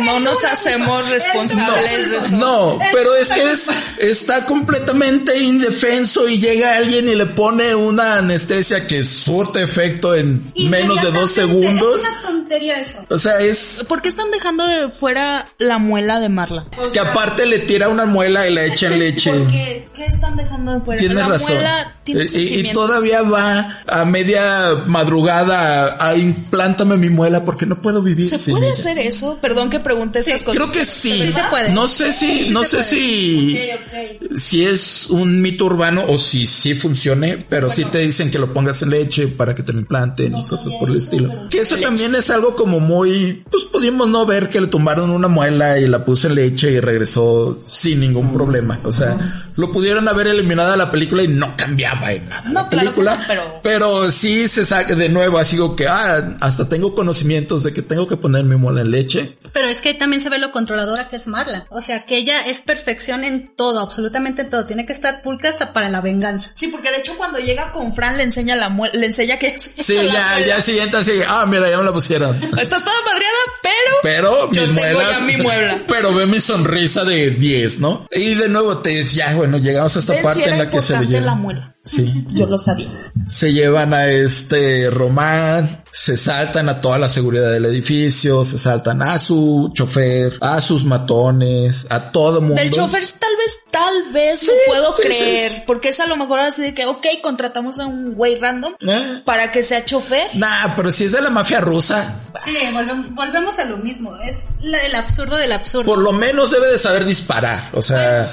no 0.04 0.20
nos 0.20 0.44
hacemos 0.44 1.08
responsables 1.08 2.10
de 2.10 2.18
eso. 2.18 2.36
No, 2.36 2.78
pero 2.92 3.14
es 3.16 3.30
que 3.30 3.50
es, 3.50 3.68
está 3.98 4.44
completamente 4.46 5.38
indefenso 5.38 6.28
y 6.28 6.38
llega 6.38 6.76
alguien 6.76 7.08
y 7.08 7.14
le 7.14 7.26
pone 7.26 7.74
una 7.74 8.16
anestesia 8.18 8.86
que 8.86 9.04
surte 9.04 9.62
efecto 9.62 10.14
en 10.14 10.52
menos 10.56 11.00
de 11.02 11.10
dos 11.10 11.30
segundos. 11.30 12.02
Es 12.02 12.08
una 12.10 12.22
tontería 12.22 12.80
eso. 12.80 13.04
O 13.08 13.18
sea, 13.18 13.40
es 13.40 13.84
¿Por 13.88 14.02
qué 14.02 14.08
están 14.08 14.30
dejando 14.30 14.66
de 14.66 14.88
fuera 14.90 15.46
la 15.58 15.78
muela 15.78 16.20
de 16.20 16.28
Marla? 16.28 16.66
que 16.92 17.00
aparte 17.00 17.46
le 17.46 17.58
tira 17.60 17.88
una 17.88 18.06
muela 18.06 18.46
y 18.48 18.54
le 18.54 18.66
echan 18.66 18.98
leche. 18.98 19.30
¿Por 19.32 19.50
qué? 19.50 19.88
¿Qué 19.94 20.06
están 20.06 20.36
dejando 20.36 20.72
de 20.74 20.80
fuera? 20.80 20.98
Tienes 20.98 21.18
la 21.18 21.28
razón. 21.28 21.54
muela 21.54 21.94
tiene 22.04 22.26
Y- 22.32 22.60
y, 22.68 22.72
todavía 22.72 23.22
va 23.22 23.78
a 23.86 24.04
media 24.04 24.74
madrugada 24.86 25.96
a, 25.98 26.08
a 26.08 26.16
implántame 26.16 26.96
mi 26.96 27.08
muela 27.10 27.44
porque 27.44 27.66
no 27.66 27.80
puedo 27.80 28.02
vivir 28.02 28.28
¿Se 28.28 28.38
sin 28.38 28.54
puede 28.54 28.68
ella. 28.70 28.78
hacer 28.78 28.98
eso? 28.98 29.38
Perdón 29.40 29.61
que 29.70 29.80
pregunte 29.80 30.18
estas 30.20 30.42
cosas. 30.42 30.60
Creo 30.60 30.72
que 30.72 30.84
sí. 30.84 31.12
Sí 31.26 31.32
se 31.32 31.42
puede. 31.50 31.70
No 31.70 31.86
sé 31.88 32.12
si, 32.12 32.50
no 32.50 32.64
sé 32.64 32.78
puede. 32.78 32.82
si, 32.88 33.58
si 34.36 34.64
es 34.64 35.06
un 35.10 35.40
mito 35.42 35.66
urbano 35.66 36.02
o 36.08 36.18
si 36.18 36.46
sí 36.46 36.74
funcione, 36.74 37.38
pero 37.48 37.68
sí 37.70 37.84
te 37.84 37.98
dicen 37.98 38.30
que 38.30 38.38
lo 38.38 38.52
pongas 38.52 38.82
en 38.82 38.90
leche 38.90 39.28
para 39.28 39.54
que 39.54 39.62
te 39.62 39.72
lo 39.72 39.80
implanten 39.80 40.36
y 40.36 40.42
cosas 40.42 40.72
por 40.78 40.88
el 40.90 40.96
estilo. 40.96 41.48
Que 41.50 41.60
eso 41.60 41.76
también 41.76 42.14
es 42.14 42.30
algo 42.30 42.56
como 42.56 42.80
muy, 42.80 43.42
pues 43.50 43.64
pudimos 43.64 44.08
no 44.08 44.24
ver 44.26 44.48
que 44.48 44.60
le 44.60 44.66
tumbaron 44.66 45.10
una 45.10 45.28
muela 45.28 45.78
y 45.78 45.86
la 45.86 46.04
puso 46.04 46.28
en 46.28 46.34
leche 46.36 46.70
y 46.70 46.80
regresó 46.80 47.58
sin 47.64 48.00
ningún 48.00 48.32
problema. 48.32 48.78
O 48.84 48.92
sea, 48.92 49.16
lo 49.56 49.72
pudieron 49.72 50.08
haber 50.08 50.26
eliminado 50.28 50.70
de 50.70 50.76
la 50.76 50.90
película 50.90 51.22
y 51.22 51.28
no 51.28 51.54
cambiaba 51.56 52.12
en 52.12 52.28
nada 52.28 52.42
No, 52.48 52.54
la 52.62 52.68
claro 52.68 52.84
película. 52.90 53.16
no, 53.16 53.22
pero- 53.28 53.60
pero 53.62 54.10
sí 54.10 54.48
se 54.48 54.64
saca 54.64 54.94
de 54.94 55.08
nuevo 55.08 55.38
así 55.38 55.56
como 55.56 55.76
que, 55.76 55.86
ah, 55.86 56.36
hasta 56.40 56.68
tengo 56.68 56.94
conocimientos 56.94 57.62
de 57.62 57.72
que 57.72 57.82
tengo 57.82 58.06
que 58.06 58.16
poner 58.16 58.44
mi 58.44 58.56
muela 58.56 58.80
en 58.82 58.90
leche. 58.90 59.36
Pero 59.52 59.68
es 59.68 59.80
que 59.82 59.90
ahí 59.90 59.94
también 59.94 60.20
se 60.22 60.28
ve 60.28 60.38
lo 60.38 60.50
controladora 60.52 61.08
que 61.08 61.16
es 61.16 61.26
Marla. 61.26 61.66
O 61.70 61.82
sea, 61.82 62.04
que 62.04 62.16
ella 62.16 62.46
es 62.46 62.60
perfección 62.60 63.24
en 63.24 63.54
todo, 63.56 63.80
absolutamente 63.80 64.42
en 64.42 64.50
todo. 64.50 64.66
Tiene 64.66 64.86
que 64.86 64.92
estar 64.92 65.22
pulcra 65.22 65.50
hasta 65.50 65.72
para 65.72 65.88
la 65.88 66.00
venganza. 66.00 66.50
Sí, 66.54 66.68
porque 66.68 66.90
de 66.90 66.98
hecho 66.98 67.16
cuando 67.16 67.38
llega 67.38 67.72
con 67.72 67.94
Fran 67.94 68.16
le 68.16 68.22
enseña 68.22 68.56
la 68.56 68.68
muela, 68.68 68.94
le 68.98 69.06
enseña 69.06 69.38
que 69.38 69.58
se 69.58 69.70
puso 69.70 69.82
Sí, 69.82 69.94
la 69.96 70.12
ya, 70.12 70.28
muela. 70.32 70.46
ya 70.46 70.60
siguiente 70.60 70.96
así, 70.96 71.12
ah, 71.28 71.46
mira, 71.46 71.68
ya 71.70 71.78
me 71.78 71.84
la 71.84 71.92
pusieron. 71.92 72.36
Estás 72.58 72.82
toda 72.84 72.96
madreada, 73.04 73.36
pero... 73.62 73.72
Pero 74.02 74.52
Yo 74.52 74.60
mis 74.62 74.74
tengo 74.74 74.80
muelas, 74.80 75.18
ya 75.20 75.24
mi 75.24 75.36
muela. 75.36 75.78
Pero 75.88 76.14
ve 76.14 76.26
mi 76.26 76.40
sonrisa 76.40 77.04
de 77.04 77.30
10, 77.30 77.80
¿no? 77.80 78.06
Y 78.10 78.34
de 78.34 78.48
nuevo 78.48 78.78
te 78.78 78.90
dices, 78.90 79.14
ya, 79.14 79.34
bueno, 79.34 79.58
llegamos 79.58 79.94
a 79.96 79.98
esta 80.00 80.14
Ven, 80.14 80.22
parte 80.22 80.42
si 80.44 80.48
en 80.50 80.58
la 80.58 80.70
que 80.70 80.80
se 80.80 80.92
importante 80.94 81.06
llevan. 81.12 81.26
la 81.26 81.34
muela. 81.34 81.71
Sí. 81.82 82.24
Yo 82.34 82.46
lo 82.46 82.58
sabía. 82.58 82.88
Se 83.26 83.52
llevan 83.52 83.92
a 83.92 84.08
este 84.08 84.88
Román, 84.90 85.82
se 85.90 86.16
saltan 86.16 86.68
a 86.68 86.80
toda 86.80 86.98
la 86.98 87.08
seguridad 87.08 87.50
del 87.50 87.66
edificio, 87.66 88.44
se 88.44 88.58
saltan 88.58 89.02
a 89.02 89.18
su 89.18 89.70
chofer, 89.74 90.34
a 90.40 90.60
sus 90.60 90.84
matones, 90.84 91.86
a 91.90 92.12
todo 92.12 92.40
mundo. 92.40 92.56
Del 92.56 92.70
chofer 92.70 93.04
tal 93.18 93.36
vez, 93.36 93.61
tal 93.72 94.12
vez 94.12 94.38
Sí, 94.40 94.46
lo 94.46 94.52
puedo 94.72 94.94
sí, 94.96 95.02
creer. 95.02 95.50
sí. 95.50 95.62
Porque 95.66 95.88
es 95.88 95.98
a 95.98 96.06
lo 96.06 96.16
mejor 96.16 96.38
así 96.38 96.62
de 96.62 96.74
que, 96.74 96.86
ok, 96.86 97.04
contratamos 97.22 97.80
a 97.80 97.86
un 97.86 98.14
güey 98.14 98.38
random 98.38 98.74
¿Eh? 98.86 99.22
para 99.24 99.50
que 99.50 99.64
sea 99.64 99.84
chofer. 99.84 100.28
Nah, 100.34 100.74
pero 100.76 100.92
si 100.92 101.04
es 101.06 101.12
de 101.12 101.20
la 101.22 101.30
mafia 101.30 101.60
rusa, 101.60 102.14
Sí, 102.44 102.56
volvemos, 102.72 103.10
volvemos 103.14 103.58
a 103.58 103.64
lo 103.66 103.76
mismo. 103.78 104.16
Es 104.18 104.44
la- 104.62 104.80
el 104.86 104.94
absurdo 104.94 105.36
del 105.36 105.52
absurdo. 105.52 105.84
por 105.84 105.98
lo 105.98 106.12
menos 106.12 106.50
debe 106.50 106.68
de 106.68 106.78
saber 106.78 107.04
disparar. 107.04 107.60
O 107.72 107.82
sea, 107.82 108.24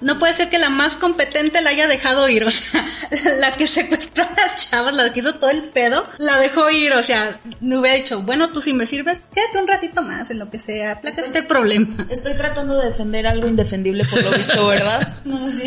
No 0.00 0.18
puede 0.20 0.32
ser 0.32 0.48
que 0.48 0.58
la 0.60 0.70
más 0.70 0.94
competente 0.94 1.60
la 1.60 1.70
haya 1.70 1.88
dejado 1.88 2.28
ir, 2.28 2.44
o 2.44 2.50
sea, 2.52 2.86
la 3.40 3.52
que 3.54 3.66
secuestró 3.66 4.22
a 4.24 4.30
las 4.36 4.70
chavas, 4.70 4.94
la 4.94 5.12
que 5.12 5.20
hizo 5.20 5.34
todo 5.34 5.50
el 5.50 5.62
pedo, 5.64 6.06
la 6.18 6.38
dejó 6.38 6.70
ir, 6.70 6.92
o 6.92 7.02
sea, 7.02 7.40
me 7.60 7.76
hubiera 7.78 7.96
dicho, 7.96 8.20
bueno, 8.22 8.50
tú 8.50 8.62
si 8.62 8.72
me 8.74 8.86
sirves, 8.86 9.18
quédate 9.34 9.58
un 9.58 9.66
ratito 9.66 10.02
más 10.02 10.30
en 10.30 10.38
lo 10.38 10.50
que 10.50 10.60
sea, 10.60 10.92
aplaca 10.92 11.20
este 11.20 11.42
problema. 11.42 12.06
Estoy 12.10 12.34
tratando 12.34 12.76
de 12.80 12.88
defender 12.90 13.26
algo 13.26 13.48
indefendible 13.48 14.04
por 14.04 14.22
lo 14.22 14.30
visto, 14.30 14.66
¿verdad? 14.68 14.87
No 15.24 15.46
sé. 15.46 15.64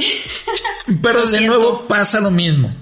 Pero 1.02 1.20
Lo 1.20 1.26
de 1.32 1.38
siento. 1.38 1.58
nuevo 1.58 1.88
pasa 1.88 2.20
lo 2.20 2.32
mismo. 2.32 2.74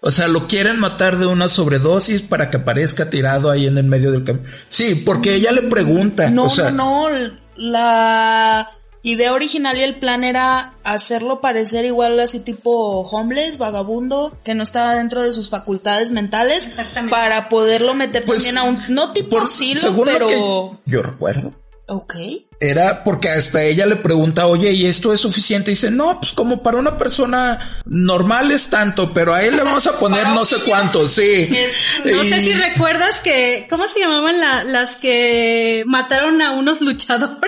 O 0.00 0.10
sea, 0.12 0.28
lo 0.28 0.46
quieren 0.46 0.78
matar 0.78 1.18
de 1.18 1.26
una 1.26 1.48
sobredosis 1.48 2.22
para 2.22 2.50
que 2.50 2.58
aparezca 2.58 3.10
tirado 3.10 3.50
ahí 3.50 3.66
en 3.66 3.78
el 3.78 3.84
medio 3.84 4.12
del 4.12 4.22
camino. 4.24 4.46
Sí, 4.68 4.94
porque 4.94 5.34
ella 5.34 5.50
le 5.52 5.62
pregunta. 5.62 6.30
No, 6.30 6.44
o 6.44 6.48
sea, 6.48 6.70
no, 6.70 7.08
no. 7.10 7.30
la 7.56 8.70
idea 9.02 9.32
original 9.32 9.76
y 9.76 9.80
el 9.82 9.96
plan 9.96 10.22
era 10.22 10.74
hacerlo 10.84 11.40
parecer 11.40 11.84
igual 11.84 12.18
así 12.20 12.40
tipo 12.40 13.00
homeless, 13.00 13.58
vagabundo, 13.58 14.36
que 14.44 14.54
no 14.54 14.62
estaba 14.62 14.94
dentro 14.94 15.22
de 15.22 15.32
sus 15.32 15.48
facultades 15.50 16.10
mentales, 16.12 16.66
Exactamente. 16.66 17.10
para 17.16 17.48
poderlo 17.48 17.94
meter 17.94 18.24
Pues, 18.24 18.44
también 18.44 18.58
a 18.58 18.64
un 18.64 18.80
no 18.88 19.12
tipo 19.12 19.30
Por- 19.30 19.42
asilo, 19.44 19.80
según 19.80 20.06
lo 20.06 20.12
pero 20.12 20.26
que 20.28 20.90
yo 20.92 21.02
recuerdo. 21.02 21.54
Ok. 21.88 22.14
Era 22.60 23.04
porque 23.04 23.28
hasta 23.30 23.62
ella 23.62 23.86
le 23.86 23.94
pregunta, 23.96 24.46
oye, 24.48 24.72
¿y 24.72 24.86
esto 24.86 25.12
es 25.12 25.20
suficiente? 25.20 25.70
Y 25.70 25.74
dice, 25.74 25.92
no, 25.92 26.20
pues 26.20 26.32
como 26.32 26.60
para 26.60 26.76
una 26.78 26.98
persona 26.98 27.82
normal 27.84 28.50
es 28.50 28.68
tanto, 28.68 29.12
pero 29.14 29.32
a 29.32 29.44
él 29.44 29.56
le 29.56 29.62
vamos 29.62 29.86
a 29.86 29.96
poner 29.98 30.26
no 30.30 30.44
sé 30.44 30.56
cuánto, 30.66 31.06
sí. 31.06 31.48
Es- 31.54 31.76
No 32.04 32.24
sé 32.24 32.40
si 32.40 32.52
recuerdas 32.54 33.20
que, 33.20 33.66
¿cómo 33.70 33.86
se 33.88 34.00
llamaban 34.00 34.40
la- 34.40 34.64
las 34.64 34.96
que 34.96 35.84
mataron 35.86 36.42
a 36.42 36.50
unos 36.52 36.80
luchadores? 36.80 37.38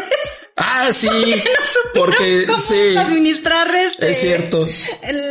Ah, 0.57 0.91
sí, 0.93 1.09
No 1.11 2.01
porque 2.01 2.45
cómo 2.47 2.61
sí, 2.61 2.97
administrar 2.97 3.75
este, 3.75 4.11
es 4.13 4.21
cierto. 4.21 4.69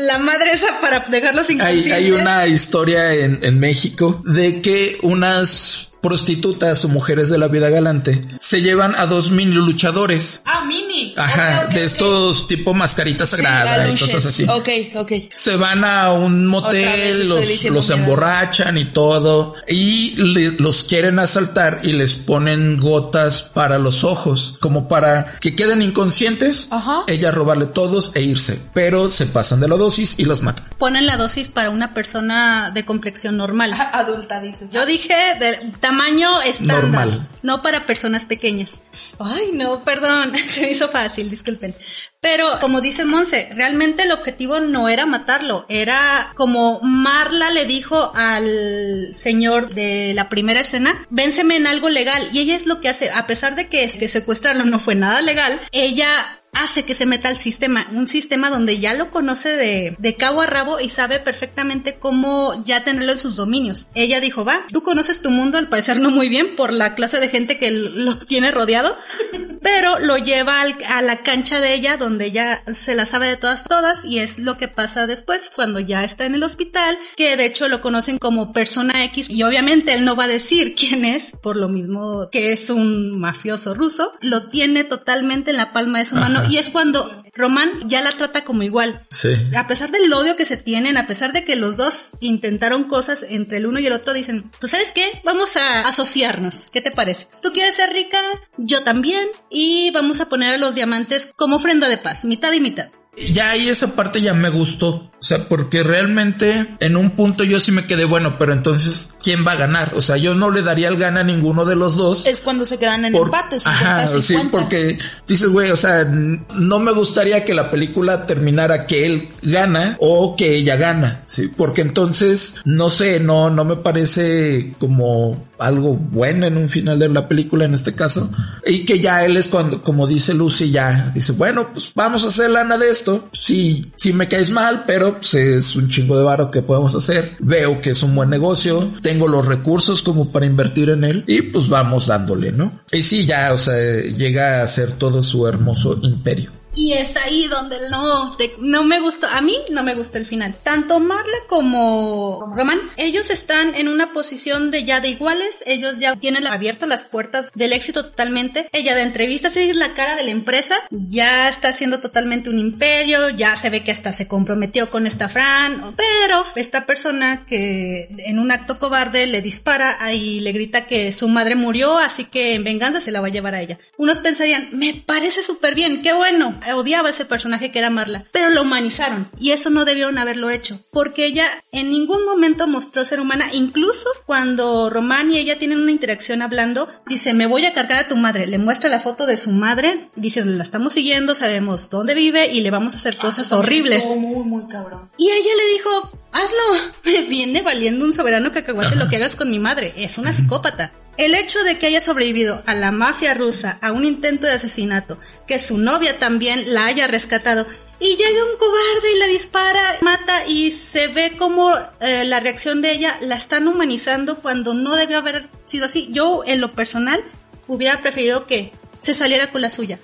La 0.02 0.18
madre 0.18 0.52
esa 0.54 0.82
para 0.82 1.00
dejarlos 1.02 1.48
Hay, 1.50 1.56
inconscientes. 1.56 1.94
hay 1.94 2.12
una 2.12 2.48
historia 2.48 3.14
en, 3.14 3.40
en 3.44 3.60
México 3.60 4.22
de 4.26 4.62
que 4.62 4.98
unas 5.04 5.89
prostitutas 6.02 6.84
o 6.86 6.88
mujeres 6.90 7.30
de 7.30 7.38
la 7.38 7.48
vida 7.48 7.70
galante 7.70 8.24
se 8.40 8.62
llevan 8.62 8.96
a 8.96 9.06
dos 9.06 9.32
mini 9.32 9.54
luchadores. 9.54 10.42
Ah, 10.46 10.64
mini. 10.68 11.14
Ajá, 11.18 11.66
de 11.68 11.84
estos 11.84 12.48
tipo 12.48 12.74
mascarita 12.74 13.26
Sí, 13.26 13.36
sagrada 13.38 13.76
y 13.78 13.80
galuches. 13.88 14.02
cosas 14.12 14.26
así. 14.26 14.44
Ok, 14.50 14.70
ok. 14.96 15.12
Se 15.34 15.56
van 15.56 15.84
a 15.84 16.12
un 16.14 16.46
motel, 16.48 17.28
los, 17.30 17.64
los 17.66 17.90
emborrachan 17.90 18.78
y 18.78 18.86
todo, 18.86 19.56
y 19.68 20.12
le- 20.18 20.52
los 20.54 20.84
quieren 20.84 21.20
asaltar 21.20 21.82
y 21.84 21.94
les 21.94 22.14
ponen 22.14 22.78
gotas 22.78 23.44
para 23.44 23.78
los 23.78 24.04
ojos, 24.04 24.58
como 24.60 24.88
para 24.88 25.36
que 25.40 25.56
queden 25.56 25.82
inconscientes, 25.82 26.68
Ajá. 26.72 27.04
ella 27.08 27.32
robarle 27.32 27.66
todos 27.66 28.12
e 28.16 28.22
irse, 28.22 28.60
pero 28.74 29.10
se 29.10 29.26
pasan 29.26 29.60
de 29.60 29.68
la 29.68 29.76
dosis 29.78 30.16
y 30.18 30.26
los 30.26 30.42
matan. 30.42 30.66
Ponen 30.78 31.06
la 31.06 31.18
dosis 31.18 31.48
para 31.50 31.70
una 31.70 31.94
persona 31.94 32.72
de 32.74 32.86
complexión 32.86 33.38
normal. 33.38 33.74
Adulta, 33.94 34.40
dices. 34.42 34.72
Yo 34.74 34.86
dije 34.86 35.14
de 35.40 35.72
tamaño 35.90 36.42
estándar, 36.44 37.08
Normal. 37.08 37.28
no 37.42 37.64
para 37.64 37.88
personas 37.88 38.26
pequeñas. 38.26 38.82
Ay, 39.18 39.52
no, 39.54 39.84
perdón, 39.84 40.34
se 40.48 40.62
me 40.62 40.72
hizo 40.72 40.90
fácil, 40.90 41.30
disculpen. 41.30 41.74
Pero 42.22 42.60
como 42.60 42.82
dice 42.82 43.06
Monse, 43.06 43.50
realmente 43.56 44.04
el 44.04 44.12
objetivo 44.12 44.60
no 44.60 44.88
era 44.90 45.06
matarlo, 45.06 45.66
era 45.68 46.32
como 46.36 46.80
Marla 46.82 47.50
le 47.50 47.66
dijo 47.66 48.12
al 48.14 49.14
señor 49.16 49.74
de 49.74 50.14
la 50.14 50.30
primera 50.30 50.60
escena, 50.60 50.94
vénseme 51.10 51.56
en 51.56 51.66
algo 51.66 51.90
legal. 51.90 52.30
Y 52.34 52.40
ella 52.40 52.56
es 52.56 52.68
lo 52.68 52.82
que 52.82 52.90
hace, 52.90 53.10
a 53.10 53.26
pesar 53.26 53.56
de 53.56 53.68
que, 53.68 53.90
que 53.90 54.08
secuestrarlo 54.08 54.66
no 54.66 54.80
fue 54.80 54.96
nada 54.96 55.22
legal, 55.22 55.60
ella 55.72 56.39
hace 56.54 56.84
que 56.84 56.96
se 56.96 57.06
meta 57.06 57.30
al 57.30 57.38
sistema, 57.38 57.88
un 57.92 58.08
sistema 58.08 58.50
donde 58.50 58.80
ya 58.80 58.94
lo 58.94 59.12
conoce 59.12 59.50
de, 59.56 59.96
de 59.98 60.16
cabo 60.16 60.42
a 60.42 60.46
rabo 60.48 60.80
y 60.80 60.90
sabe 60.90 61.20
perfectamente 61.20 61.96
cómo 62.00 62.64
ya 62.66 62.84
tenerlo 62.84 63.12
en 63.14 63.18
sus 63.18 63.36
dominios. 63.36 63.88
Ella 63.96 64.20
dijo, 64.20 64.44
va, 64.46 64.62
tú 64.72 64.82
conoces 64.84 65.22
tu 65.22 65.30
mundo, 65.30 65.58
al 65.58 65.68
parecer 65.70 66.00
no 66.00 66.10
muy 66.10 66.28
bien 66.30 66.56
por 66.56 66.74
la 66.74 66.96
clase 66.96 67.20
de 67.20 67.30
gente 67.30 67.58
que 67.58 67.72
lo 67.72 68.18
tiene 68.18 68.52
rodeado, 68.52 68.98
pero 69.62 70.00
lo 70.00 70.18
lleva 70.18 70.62
al- 70.62 70.76
a 70.88 71.02
la 71.02 71.22
cancha 71.24 71.60
de 71.62 71.74
ella 71.74 71.98
donde 71.98 72.32
ya 72.32 72.64
se 72.74 72.96
la 72.96 73.06
sabe 73.06 73.28
de 73.28 73.38
todas 73.38 73.64
todas 73.66 74.06
y 74.06 74.20
es 74.20 74.40
lo 74.40 74.58
que 74.58 74.68
pasa 74.68 75.08
después 75.08 75.50
cuando 75.56 75.80
ya 75.80 76.04
está 76.04 76.26
en 76.26 76.36
el 76.36 76.44
hospital, 76.44 76.98
que 77.16 77.36
de 77.38 77.46
hecho 77.46 77.68
lo 77.68 77.82
conocen 77.82 78.18
como 78.18 78.54
persona 78.54 79.04
X 79.06 79.30
y 79.30 79.44
obviamente 79.44 79.94
él 79.94 80.06
no 80.06 80.16
va 80.16 80.26
a 80.26 80.28
decir 80.28 80.76
quién 80.80 81.06
es, 81.06 81.32
por 81.42 81.56
lo 81.56 81.70
mismo 81.70 82.30
que 82.32 82.52
es 82.54 82.70
un 82.70 83.20
mafioso 83.20 83.74
ruso, 83.74 84.14
lo 84.22 84.50
tiene 84.50 84.84
totalmente 84.84 85.52
en 85.52 85.58
la 85.58 85.72
palma 85.74 86.00
de 86.00 86.06
su 86.06 86.16
mano 86.16 86.39
y 86.50 86.58
es 86.58 86.70
cuando 86.70 87.24
Román 87.34 87.88
ya 87.88 88.02
la 88.02 88.12
trata 88.12 88.44
como 88.44 88.64
igual. 88.64 89.06
Sí. 89.12 89.36
A 89.56 89.68
pesar 89.68 89.92
del 89.92 90.12
odio 90.14 90.36
que 90.36 90.46
se 90.46 90.58
tienen, 90.58 90.98
a 90.98 91.08
pesar 91.08 91.34
de 91.34 91.46
que 91.46 91.56
los 91.56 91.78
dos 91.78 92.12
intentaron 92.20 92.86
cosas 92.86 93.24
entre 93.28 93.58
el 93.58 93.66
uno 93.66 93.80
y 93.80 93.88
el 93.88 93.94
otro, 93.94 94.14
dicen, 94.14 94.50
¿tú 94.60 94.68
sabes 94.68 94.92
qué? 94.94 95.22
Vamos 95.24 95.58
a 95.58 95.88
asociarnos. 95.88 96.66
¿Qué 96.72 96.82
te 96.82 96.92
parece? 96.92 97.28
¿Tú 97.42 97.52
quieres 97.52 97.76
ser 97.76 97.92
rica? 97.92 98.20
Yo 98.58 98.84
también. 98.84 99.28
Y 99.50 99.92
vamos 99.92 100.22
a 100.22 100.30
poner 100.30 100.54
a 100.54 100.58
los 100.58 100.76
diamantes 100.76 101.32
como 101.36 101.58
ofrenda 101.58 101.90
de 101.90 101.98
paz, 101.98 102.26
mitad 102.26 102.52
y 102.54 102.62
mitad. 102.62 102.90
Ya 103.18 103.50
ahí 103.52 103.68
esa 103.68 103.96
parte 103.96 104.22
ya 104.22 104.34
me 104.34 104.50
gustó. 104.50 105.06
O 105.22 105.24
sea, 105.24 105.50
porque 105.50 105.84
realmente 105.84 106.66
en 106.80 106.96
un 106.96 107.10
punto 107.12 107.44
yo 107.44 107.60
sí 107.60 107.74
me 107.74 107.86
quedé 107.86 108.06
bueno, 108.06 108.38
pero 108.40 108.54
entonces, 108.54 109.10
¿quién 109.22 109.46
va 109.46 109.52
a 109.52 109.56
ganar? 109.58 109.92
O 109.96 110.02
sea, 110.02 110.16
yo 110.16 110.34
no 110.34 110.50
le 110.50 110.62
daría 110.62 110.88
el 110.88 110.96
gana 110.96 111.20
a 111.20 111.24
ninguno 111.26 111.66
de 111.66 111.76
los 111.76 111.98
dos. 111.98 112.26
Es 112.26 112.40
cuando 112.40 112.64
se 112.64 112.78
quedan 112.80 113.04
en 113.04 113.12
Por- 113.12 113.26
empate, 113.28 113.60
50 113.60 113.70
Ajá, 113.70 114.08
sí, 114.08 114.22
50. 114.22 114.52
porque 114.52 114.98
dices, 115.28 115.50
güey, 115.50 115.72
o 115.72 115.76
sea, 115.76 116.06
no 116.06 116.80
me 116.80 116.94
gustaría 116.94 117.44
que 117.44 117.54
la 117.54 117.70
película 117.70 118.26
terminara 118.28 118.88
que 118.88 119.06
él 119.06 119.28
gana 119.42 119.98
o 120.00 120.38
que 120.38 120.56
ella 120.56 120.78
gana, 120.78 121.24
sí, 121.28 121.50
porque 121.50 121.82
entonces, 121.82 122.56
no 122.64 122.90
sé, 122.90 123.20
no, 123.20 123.50
no 123.50 123.66
me 123.66 123.76
parece 123.76 124.74
como 124.80 125.50
algo 125.60 125.96
bueno 125.96 126.46
en 126.46 126.56
un 126.56 126.70
final 126.70 126.98
de 126.98 127.10
la 127.10 127.28
película 127.28 127.66
en 127.66 127.74
este 127.74 127.94
caso, 127.94 128.32
y 128.66 128.86
que 128.86 129.02
ya 129.02 129.26
él 129.26 129.36
es 129.36 129.50
cuando, 129.50 129.84
como 129.84 130.08
dice 130.08 130.34
Lucy, 130.34 130.72
ya 130.72 131.12
dice, 131.14 131.34
bueno, 131.34 131.72
pues 131.74 131.92
vamos 131.94 132.24
a 132.24 132.28
hacer 132.30 132.50
lana 132.52 132.78
de 132.78 132.90
esto, 132.90 133.09
sí, 133.32 133.92
sí 133.96 134.14
me 134.14 134.28
caes 134.28 134.52
mal, 134.52 134.84
pero 134.86 135.16
pues 135.16 135.34
es 135.34 135.76
un 135.76 135.88
chingo 135.88 136.18
de 136.18 136.24
varo 136.24 136.52
que 136.52 136.62
podemos 136.62 136.96
hacer, 136.96 137.36
veo 137.40 137.82
que 137.82 137.92
es 137.92 138.04
un 138.04 138.16
buen 138.16 138.30
negocio, 138.30 138.92
tengo 139.02 139.28
los 139.28 139.46
recursos 139.46 140.02
como 140.02 140.32
para 140.32 140.46
invertir 140.46 140.90
en 140.90 141.04
él, 141.04 141.24
y 141.28 141.42
pues 141.42 141.70
vamos 141.70 142.08
dándole, 142.08 142.52
¿no? 142.52 142.82
Y 142.92 143.04
sí, 143.04 143.26
ya, 143.26 143.54
o 143.54 143.58
sea, 143.58 143.76
llega 144.02 144.62
a 144.62 144.68
ser 144.68 144.92
todo 144.94 145.24
su 145.24 145.48
hermoso 145.48 146.00
imperio. 146.02 146.59
Y 146.76 146.94
es 146.94 147.16
ahí 147.18 147.48
donde 147.48 147.90
no, 147.90 148.38
no 148.60 148.84
me 148.84 149.00
gustó, 149.00 149.28
a 149.28 149.42
mí 149.42 149.56
no 149.72 149.84
me 149.84 149.96
gustó 149.96 150.18
el 150.18 150.26
final. 150.26 150.56
Tanto 150.64 151.00
Marla 151.00 151.38
como 151.48 152.54
Román, 152.56 152.80
ellos 152.96 153.30
están 153.30 153.76
en 153.76 153.88
una 153.88 154.14
posición 154.14 154.72
de 154.72 154.86
ya 154.86 155.02
de 155.02 155.10
iguales, 155.10 155.64
ellos 155.66 156.00
ya 156.00 156.16
tienen 156.16 156.48
abiertas 156.48 156.88
las 156.88 157.04
puertas 157.04 157.52
del 157.56 157.74
éxito 157.74 158.06
totalmente. 158.06 158.70
Ella 158.72 158.96
de 158.96 159.02
entrevistas 159.02 159.56
es 159.56 159.76
la 159.76 159.94
cara 159.94 160.16
de 160.16 160.24
la 160.24 160.32
empresa, 160.32 160.76
ya 160.90 161.50
está 161.50 161.70
haciendo 161.70 162.00
totalmente 162.00 162.50
un 162.50 162.60
imperio, 162.60 163.30
ya 163.30 163.56
se 163.58 163.70
ve 163.70 163.84
que 163.84 163.92
hasta 163.92 164.14
se 164.14 164.28
comprometió 164.28 164.90
con 164.90 165.08
esta 165.08 165.28
Fran, 165.28 165.96
pero 165.98 166.46
esta 166.56 166.86
persona 166.86 167.46
que 167.48 168.10
en 168.20 168.40
un 168.40 168.52
acto 168.52 168.80
cobarde 168.80 169.26
le 169.26 169.42
dispara 169.42 169.98
y 170.14 170.40
le 170.40 170.52
grita 170.52 170.86
que 170.86 171.12
su 171.14 171.28
madre 171.28 171.56
murió, 171.56 171.98
así 171.98 172.26
que 172.26 172.54
en 172.54 172.64
venganza 172.64 173.02
se 173.02 173.12
la 173.12 173.22
va 173.22 173.28
a 173.28 173.32
llevar 173.32 173.56
a 173.56 173.62
ella. 173.62 173.80
Unos 173.98 174.20
pensarían, 174.20 174.70
me 174.72 174.94
parece 174.94 175.42
súper 175.42 175.76
bien, 175.76 176.02
qué 176.02 176.14
bueno, 176.14 176.59
odiaba 176.76 177.10
ese 177.10 177.26
personaje 177.26 177.72
que 177.72 177.80
era 177.80 177.90
Marla, 177.90 178.26
pero 178.32 178.50
lo 178.50 178.62
humanizaron 178.62 179.30
y 179.40 179.52
eso 179.52 179.70
no 179.70 179.86
debieron 179.86 180.18
haberlo 180.18 180.50
hecho, 180.50 180.84
porque 180.92 181.26
ella 181.26 181.48
en 181.72 181.90
ningún 181.90 182.26
momento 182.26 182.68
mostró 182.68 183.06
ser 183.06 183.20
humana, 183.20 183.50
incluso 183.54 184.08
cuando 184.26 184.90
Román 184.90 185.32
y 185.32 185.38
ella 185.38 185.60
tienen 185.60 185.80
una 185.80 185.92
interacción 185.92 186.42
hablando, 186.42 186.88
dice, 187.08 187.34
me 187.34 187.46
voy 187.46 187.66
a 187.66 187.74
cargar 187.74 188.00
a 188.00 188.08
tu 188.08 188.16
madre, 188.16 188.48
le 188.48 188.58
muestra 188.58 188.90
la 188.90 189.00
foto 189.00 189.26
de 189.26 189.38
su 189.38 189.52
madre, 189.52 190.10
dice, 190.16 190.44
la 190.46 190.64
estamos 190.64 190.94
siguiendo, 190.94 191.36
sabemos 191.36 191.90
dónde 191.90 192.16
vive 192.16 192.48
y 192.52 192.62
le 192.62 192.72
vamos 192.72 192.94
a 192.94 192.98
hacer 192.98 193.18
cosas 193.18 193.52
horribles. 193.52 194.06
Muy, 194.06 194.44
muy 194.44 194.68
cabrón. 194.68 195.10
Y 195.18 195.30
ella 195.30 195.52
le 195.58 195.74
dijo, 195.74 196.12
hazlo, 196.32 196.92
me 197.06 197.22
viene 197.22 197.62
valiendo 197.62 198.06
un 198.06 198.14
soberano 198.14 198.52
cacahuate 198.52 198.96
lo 198.96 199.10
que 199.10 199.18
hagas 199.18 199.36
con 199.36 199.50
mi 199.50 199.60
madre, 199.60 199.94
es 199.98 200.18
una 200.18 200.34
psicópata. 200.34 200.92
El 201.20 201.36
hecho 201.36 201.62
de 201.66 201.78
que 201.78 201.88
haya 201.88 202.00
sobrevivido 202.00 202.64
a 202.66 202.74
la 202.76 202.94
mafia 202.94 203.34
rusa, 203.34 203.78
a 203.82 203.92
un 203.92 204.06
intento 204.06 204.48
de 204.48 204.54
asesinato, 204.54 205.20
que 205.46 205.60
su 205.60 205.78
novia 205.78 206.18
también 206.18 206.74
la 206.74 206.86
haya 206.86 207.08
rescatado, 207.08 207.68
y 208.00 208.16
llega 208.16 208.46
un 208.46 208.58
cobarde 208.58 209.14
y 209.14 209.20
la 209.20 209.26
dispara, 209.26 209.98
mata 210.00 210.48
y 210.48 210.72
se 210.72 211.10
ve 211.10 211.34
como 211.38 211.74
eh, 212.00 212.24
la 212.24 212.40
reacción 212.40 212.82
de 212.82 212.94
ella 212.94 213.18
la 213.20 213.36
están 213.36 213.68
humanizando 213.68 214.40
cuando 214.40 214.74
no 214.74 214.96
debió 214.96 215.18
haber 215.18 215.50
sido 215.66 215.88
así. 215.88 216.08
Yo, 216.14 216.44
en 216.46 216.62
lo 216.62 216.72
personal, 216.72 217.22
hubiera 217.68 218.02
preferido 218.02 218.48
que 218.48 218.72
se 219.02 219.14
saliera 219.14 219.52
con 219.52 219.62
la 219.62 219.72
suya 219.72 220.00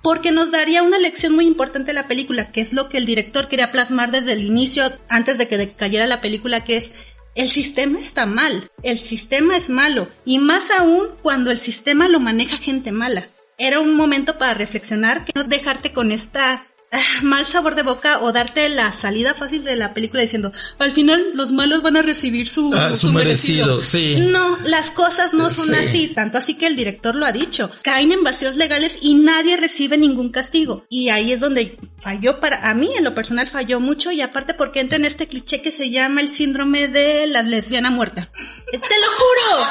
porque 0.00 0.32
nos 0.32 0.50
daría 0.50 0.82
una 0.82 0.98
lección 0.98 1.34
muy 1.34 1.46
importante 1.46 1.88
de 1.88 1.94
la 1.94 2.08
película, 2.08 2.52
que 2.52 2.60
es 2.60 2.74
lo 2.74 2.90
que 2.90 2.98
el 2.98 3.06
director 3.06 3.48
quería 3.48 3.72
plasmar 3.72 4.10
desde 4.10 4.32
el 4.32 4.44
inicio, 4.44 4.92
antes 5.08 5.38
de 5.38 5.48
que 5.48 5.72
cayera 5.72 6.06
la 6.06 6.20
película, 6.20 6.62
que 6.62 6.76
es 6.76 6.92
el 7.34 7.48
sistema 7.48 7.98
está 7.98 8.26
mal, 8.26 8.70
el 8.82 8.98
sistema 8.98 9.56
es 9.56 9.68
malo, 9.68 10.08
y 10.24 10.38
más 10.38 10.70
aún 10.70 11.06
cuando 11.22 11.50
el 11.50 11.58
sistema 11.58 12.08
lo 12.08 12.20
maneja 12.20 12.56
gente 12.56 12.92
mala. 12.92 13.28
Era 13.58 13.80
un 13.80 13.94
momento 13.94 14.38
para 14.38 14.54
reflexionar, 14.54 15.24
que 15.24 15.32
no 15.34 15.44
dejarte 15.44 15.92
con 15.92 16.12
esta 16.12 16.64
mal 17.22 17.46
sabor 17.46 17.74
de 17.74 17.82
boca 17.82 18.20
o 18.20 18.32
darte 18.32 18.68
la 18.68 18.92
salida 18.92 19.34
fácil 19.34 19.64
de 19.64 19.76
la 19.76 19.94
película 19.94 20.22
diciendo, 20.22 20.52
al 20.78 20.92
final 20.92 21.22
los 21.34 21.52
malos 21.52 21.82
van 21.82 21.96
a 21.96 22.02
recibir 22.02 22.48
su, 22.48 22.72
Ah, 22.74 22.94
su 22.94 23.12
merecido, 23.12 23.82
sí. 23.82 24.16
No, 24.16 24.58
las 24.64 24.90
cosas 24.90 25.34
no 25.34 25.50
son 25.50 25.68
Sí. 25.68 25.74
así, 25.74 26.08
tanto 26.08 26.38
así 26.38 26.54
que 26.54 26.66
el 26.66 26.76
director 26.76 27.14
lo 27.14 27.26
ha 27.26 27.32
dicho. 27.32 27.70
Caen 27.82 28.12
en 28.12 28.22
vacíos 28.24 28.56
legales 28.56 28.98
y 29.00 29.14
nadie 29.14 29.56
recibe 29.56 29.98
ningún 29.98 30.30
castigo. 30.30 30.86
Y 30.88 31.08
ahí 31.10 31.32
es 31.32 31.40
donde 31.40 31.78
falló 32.00 32.40
para, 32.40 32.68
a 32.70 32.74
mí 32.74 32.90
en 32.96 33.04
lo 33.04 33.14
personal 33.14 33.48
falló 33.48 33.80
mucho 33.80 34.10
y 34.12 34.20
aparte 34.20 34.54
porque 34.54 34.80
entra 34.80 34.96
en 34.96 35.04
este 35.04 35.26
cliché 35.26 35.62
que 35.62 35.72
se 35.72 35.90
llama 35.90 36.20
el 36.20 36.28
síndrome 36.28 36.88
de 36.88 37.26
la 37.26 37.42
lesbiana 37.42 37.90
muerta. 37.90 38.30
Eh, 38.72 38.78
Te 38.78 38.94
lo 39.00 39.06
juro, 39.16 39.66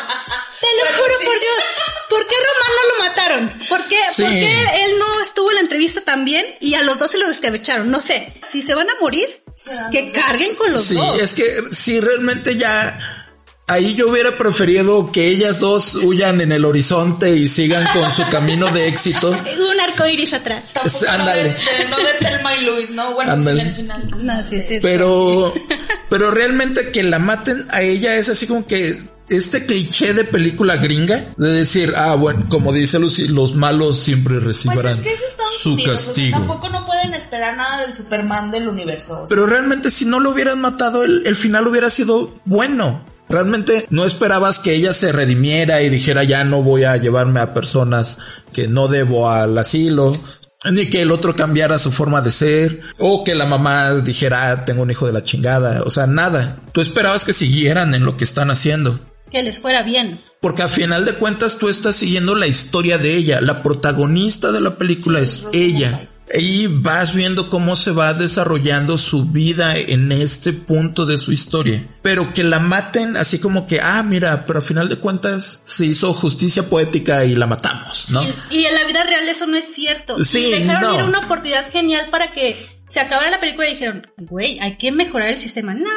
te 0.63 0.91
lo 0.91 0.97
juro 0.97 1.13
por 1.25 1.39
Dios. 1.39 1.63
¿Por 2.09 2.27
qué 2.27 2.35
Román 2.35 2.71
no 2.75 2.93
lo 2.93 3.03
mataron? 3.09 3.67
¿Por 3.69 3.87
qué, 3.87 3.97
Sí. 4.11 4.21
¿Por 4.23 4.31
qué 4.31 4.85
él 4.85 4.99
no 4.99 5.21
estuvo 5.21 5.49
en 5.49 5.55
la 5.55 5.61
entrevista 5.61 6.01
también 6.01 6.45
y 6.59 6.75
a 6.75 6.83
los 6.83 6.97
dos 6.99 7.11
se 7.11 7.17
lo 7.17 7.27
descabecharon? 7.27 7.89
No 7.89 8.01
sé. 8.01 8.33
Si 8.47 8.61
se 8.61 8.75
van 8.75 8.89
a 8.89 8.93
morir, 9.01 9.41
Serán 9.55 9.91
que 9.91 10.11
carguen 10.11 10.55
con 10.55 10.71
los 10.73 10.83
Sí, 10.85 10.95
dos. 10.95 11.19
es 11.21 11.33
que 11.33 11.63
si 11.71 11.99
realmente 11.99 12.55
ya 12.57 12.99
ahí 13.67 13.95
yo 13.95 14.09
hubiera 14.09 14.37
preferido 14.37 15.11
que 15.11 15.27
ellas 15.27 15.59
dos 15.59 15.95
huyan 15.95 16.41
en 16.41 16.51
el 16.51 16.65
horizonte 16.65 17.35
y 17.35 17.47
sigan 17.47 17.87
con 17.93 18.11
su 18.11 18.27
camino 18.29 18.67
de 18.69 18.87
éxito. 18.87 19.29
Un 19.71 19.79
arco 19.79 20.05
iris 20.07 20.33
atrás. 20.33 20.63
No 20.75 20.99
de, 20.99 21.09
Ándale. 21.09 21.43
de- 21.43 21.55
no 21.89 21.97
de 21.97 22.13
Telma 22.19 22.55
y 22.57 22.65
Luis, 22.65 22.89
¿no? 22.91 23.13
Bueno, 23.13 23.31
Ándale. 23.31 23.61
sí, 23.63 23.67
al 23.69 23.75
final. 23.75 24.11
No, 24.25 24.43
sí, 24.49 24.61
sí. 24.67 24.79
Pero, 24.81 25.53
pero 26.09 26.29
realmente 26.31 26.91
que 26.91 27.01
la 27.03 27.17
maten 27.19 27.65
a 27.71 27.81
ella 27.81 28.15
es 28.17 28.29
así 28.29 28.45
como 28.47 28.67
que 28.67 29.01
este 29.37 29.65
cliché 29.65 30.13
de 30.13 30.23
película 30.23 30.77
gringa 30.77 31.25
de 31.37 31.49
decir, 31.51 31.93
ah, 31.95 32.15
bueno, 32.15 32.45
como 32.49 32.71
dice 32.73 32.99
Lucy, 32.99 33.27
los 33.27 33.55
malos 33.55 33.99
siempre 33.99 34.35
Pues 34.35 34.45
recibirán 34.45 34.93
es 34.93 34.99
que 35.01 35.13
es 35.13 35.23
su 35.59 35.73
Unidos, 35.73 35.95
o 35.95 35.97
sea, 35.97 36.05
castigo. 36.07 36.37
tampoco 36.39 36.69
no 36.69 36.85
pueden 36.85 37.13
esperar 37.13 37.55
nada 37.57 37.81
del 37.81 37.93
Superman 37.93 38.51
del 38.51 38.67
universo. 38.67 39.13
o 39.23 39.27
sea, 39.27 39.35
Pero 39.35 39.45
realmente 39.47 39.89
si 39.89 40.05
no 40.05 40.19
lo 40.19 40.31
hubieran 40.31 40.61
matado, 40.61 41.03
el, 41.03 41.23
el 41.25 41.35
final 41.35 41.67
hubiera 41.67 41.89
sido 41.89 42.33
bueno. 42.45 43.05
Realmente 43.29 43.87
no 43.89 44.05
esperabas 44.05 44.59
que 44.59 44.73
ella 44.73 44.93
se 44.93 45.11
redimiera 45.11 45.81
y 45.81 45.89
dijera 45.89 46.23
ya 46.23 46.43
no 46.43 46.61
voy 46.61 46.83
a 46.83 46.97
llevarme 46.97 47.39
a 47.39 47.53
personas 47.53 48.17
que 48.51 48.67
no 48.67 48.87
debo 48.87 49.29
al 49.31 49.57
asilo. 49.57 50.11
Ni 50.71 50.89
que 50.89 51.01
el 51.01 51.11
otro 51.11 51.35
cambiara 51.35 51.77
su 51.79 51.91
forma 51.91 52.21
de 52.21 52.31
ser. 52.31 52.81
O 52.97 53.23
que 53.23 53.35
la 53.35 53.45
mamá 53.45 53.95
dijera 53.95 54.51
"Ah, 54.51 54.65
tengo 54.65 54.83
un 54.83 54.91
hijo 54.91 55.05
de 55.07 55.11
la 55.13 55.23
chingada. 55.23 55.81
O 55.83 55.89
sea, 55.89 56.05
nada. 56.07 56.59
Tú 56.71 56.79
esperabas 56.81 57.25
que 57.25 57.33
siguieran 57.33 57.93
en 57.95 58.05
lo 58.05 58.15
que 58.17 58.23
están 58.23 58.49
haciendo. 58.51 58.97
Que 59.33 59.43
les 59.43 59.59
fuera 59.59 59.83
bien. 59.83 60.21
Porque 60.39 60.61
a 60.61 60.69
final 60.69 61.05
de 61.05 61.15
cuentas 61.15 61.57
tú 61.57 61.67
estás 61.67 61.95
siguiendo 61.95 62.35
la 62.35 62.47
historia 62.47 62.97
de 62.97 63.15
ella. 63.15 63.41
La 63.41 63.63
protagonista 63.63 64.51
de 64.51 64.61
la 64.61 64.77
película 64.77 65.19
es 65.19 65.45
ella. 65.53 66.07
Y 66.35 66.67
vas 66.67 67.13
viendo 67.13 67.49
cómo 67.49 67.75
se 67.75 67.91
va 67.91 68.13
desarrollando 68.13 68.97
su 68.97 69.25
vida 69.25 69.75
en 69.75 70.11
este 70.11 70.53
punto 70.53 71.05
de 71.05 71.17
su 71.17 71.31
historia. 71.31 71.83
Pero 72.01 72.33
que 72.33 72.43
la 72.43 72.59
maten 72.59 73.17
así 73.17 73.39
como 73.39 73.67
que, 73.67 73.81
ah, 73.81 74.03
mira, 74.03 74.45
pero 74.45 74.59
a 74.59 74.61
final 74.61 74.87
de 74.87 74.97
cuentas 74.97 75.61
se 75.65 75.87
hizo 75.87 76.13
justicia 76.13 76.69
poética 76.69 77.25
y 77.25 77.35
la 77.35 77.47
matamos, 77.47 78.11
¿no? 78.11 78.23
Y, 78.23 78.57
y 78.57 78.65
en 78.65 78.75
la 78.75 78.85
vida 78.85 79.03
real 79.03 79.27
eso 79.27 79.47
no 79.47 79.57
es 79.57 79.73
cierto. 79.73 80.23
Sí, 80.23 80.45
y 80.47 80.51
dejaron 80.51 80.91
no. 80.91 80.99
ir 80.99 81.03
una 81.05 81.19
oportunidad 81.19 81.71
genial 81.71 82.07
para 82.11 82.31
que 82.31 82.55
se 82.93 82.99
acabara 82.99 83.31
la 83.31 83.39
película 83.39 83.67
y 83.67 83.71
dijeron, 83.71 84.05
güey, 84.17 84.59
hay 84.59 84.77
que 84.77 84.91
mejorar 84.91 85.29
el 85.29 85.39
sistema. 85.39 85.73
No, 85.73 85.89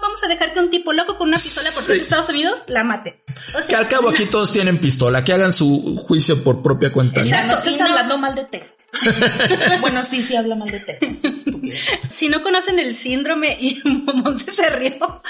vamos 0.00 0.22
a 0.22 0.28
dejar 0.28 0.52
que 0.52 0.60
un 0.60 0.70
tipo 0.70 0.92
loco 0.92 1.16
con 1.18 1.26
una 1.28 1.36
pistola 1.36 1.68
por 1.72 1.82
Sí. 1.82 1.92
Estados 1.94 2.28
Unidos 2.28 2.60
la 2.68 2.84
mate. 2.84 3.20
O 3.48 3.58
sea, 3.58 3.62
Que 3.66 3.74
al 3.76 3.88
cabo 3.88 4.10
aquí 4.10 4.26
todos 4.26 4.52
tienen 4.52 4.78
pistola, 4.78 5.24
que 5.24 5.32
hagan 5.32 5.52
su 5.52 5.96
juicio 6.06 6.44
por 6.44 6.62
propia 6.62 6.92
cuenta. 6.92 7.20
o 7.20 7.24
¿no? 7.24 7.28
sea, 7.28 7.42
no 7.46 7.54
Exacto, 7.54 7.70
no- 7.76 7.84
hablando 7.86 8.18
mal 8.18 8.34
de 8.36 8.44
Texas. 8.44 8.73
bueno, 9.80 10.04
sí, 10.04 10.22
sí 10.22 10.36
habla 10.36 10.54
mal 10.56 10.70
de 10.70 10.80
Texas. 10.80 11.14
estúpido. 11.24 11.76
si 12.10 12.28
no 12.28 12.42
conocen 12.42 12.78
el 12.78 12.94
síndrome, 12.94 13.56
y 13.60 13.80
Monse 14.14 14.50
se 14.52 14.70
rió, 14.70 15.22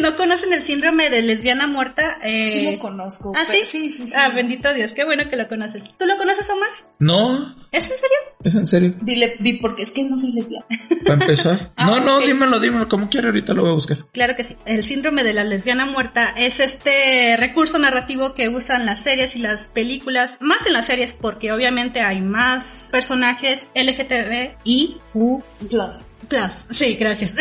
no 0.00 0.16
conocen 0.16 0.52
el 0.52 0.62
síndrome 0.62 1.10
de 1.10 1.22
lesbiana 1.22 1.66
muerta. 1.66 2.18
Eh, 2.22 2.52
Sí 2.52 2.70
lo 2.72 2.78
conozco. 2.78 3.32
¿Ah, 3.36 3.44
pero- 3.46 3.64
sí? 3.64 3.66
Sí, 3.66 3.90
sí, 3.90 4.08
sí. 4.08 4.14
Ah, 4.16 4.28
bendito 4.30 4.72
Dios, 4.74 4.92
qué 4.92 5.04
bueno 5.04 5.28
que 5.28 5.36
lo 5.36 5.48
conoces. 5.48 5.82
¿Tú 5.98 6.06
lo 6.06 6.16
conoces, 6.16 6.48
Omar? 6.50 6.68
No, 6.98 7.54
¿Es 7.72 7.84
en 7.90 7.96
serio? 7.98 8.16
es 8.42 8.54
en 8.54 8.66
serio. 8.66 8.94
Dile, 9.02 9.36
di, 9.38 9.54
porque 9.54 9.82
es 9.82 9.92
que 9.92 10.02
no 10.04 10.16
soy 10.16 10.32
lesbiana. 10.32 10.64
Para 11.04 11.20
empezar. 11.20 11.72
Ah, 11.76 11.86
no, 11.86 12.00
no, 12.00 12.20
dímelo, 12.20 12.58
dímelo, 12.58 12.88
como 12.88 13.10
quiera, 13.10 13.28
ahorita 13.28 13.52
lo 13.52 13.62
voy 13.62 13.70
a 13.72 13.74
buscar. 13.74 13.98
Claro 14.12 14.34
que 14.34 14.44
sí. 14.44 14.56
El 14.64 14.82
síndrome 14.82 15.22
de 15.24 15.34
la 15.34 15.44
lesbiana 15.44 15.84
muerta 15.84 16.32
es 16.38 16.58
este 16.60 17.36
recurso 17.36 17.78
narrativo 17.78 18.32
que 18.34 18.48
usan 18.48 18.86
las 18.86 19.02
series 19.02 19.36
y 19.36 19.40
las 19.40 19.68
películas, 19.68 20.38
más 20.40 20.64
en 20.66 20.72
las 20.72 20.86
series 20.86 21.12
porque 21.12 21.52
obviamente 21.52 22.00
hay 22.00 22.20
más 22.22 22.88
personajes 22.96 23.68
LGTB 23.74 24.56
y 24.64 24.96
U 25.12 25.42
Plus. 25.68 26.06
plus. 26.28 26.64
Sí, 26.70 26.94
gracias. 26.94 27.34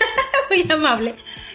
Muy 0.48 0.64
amable. 0.72 1.14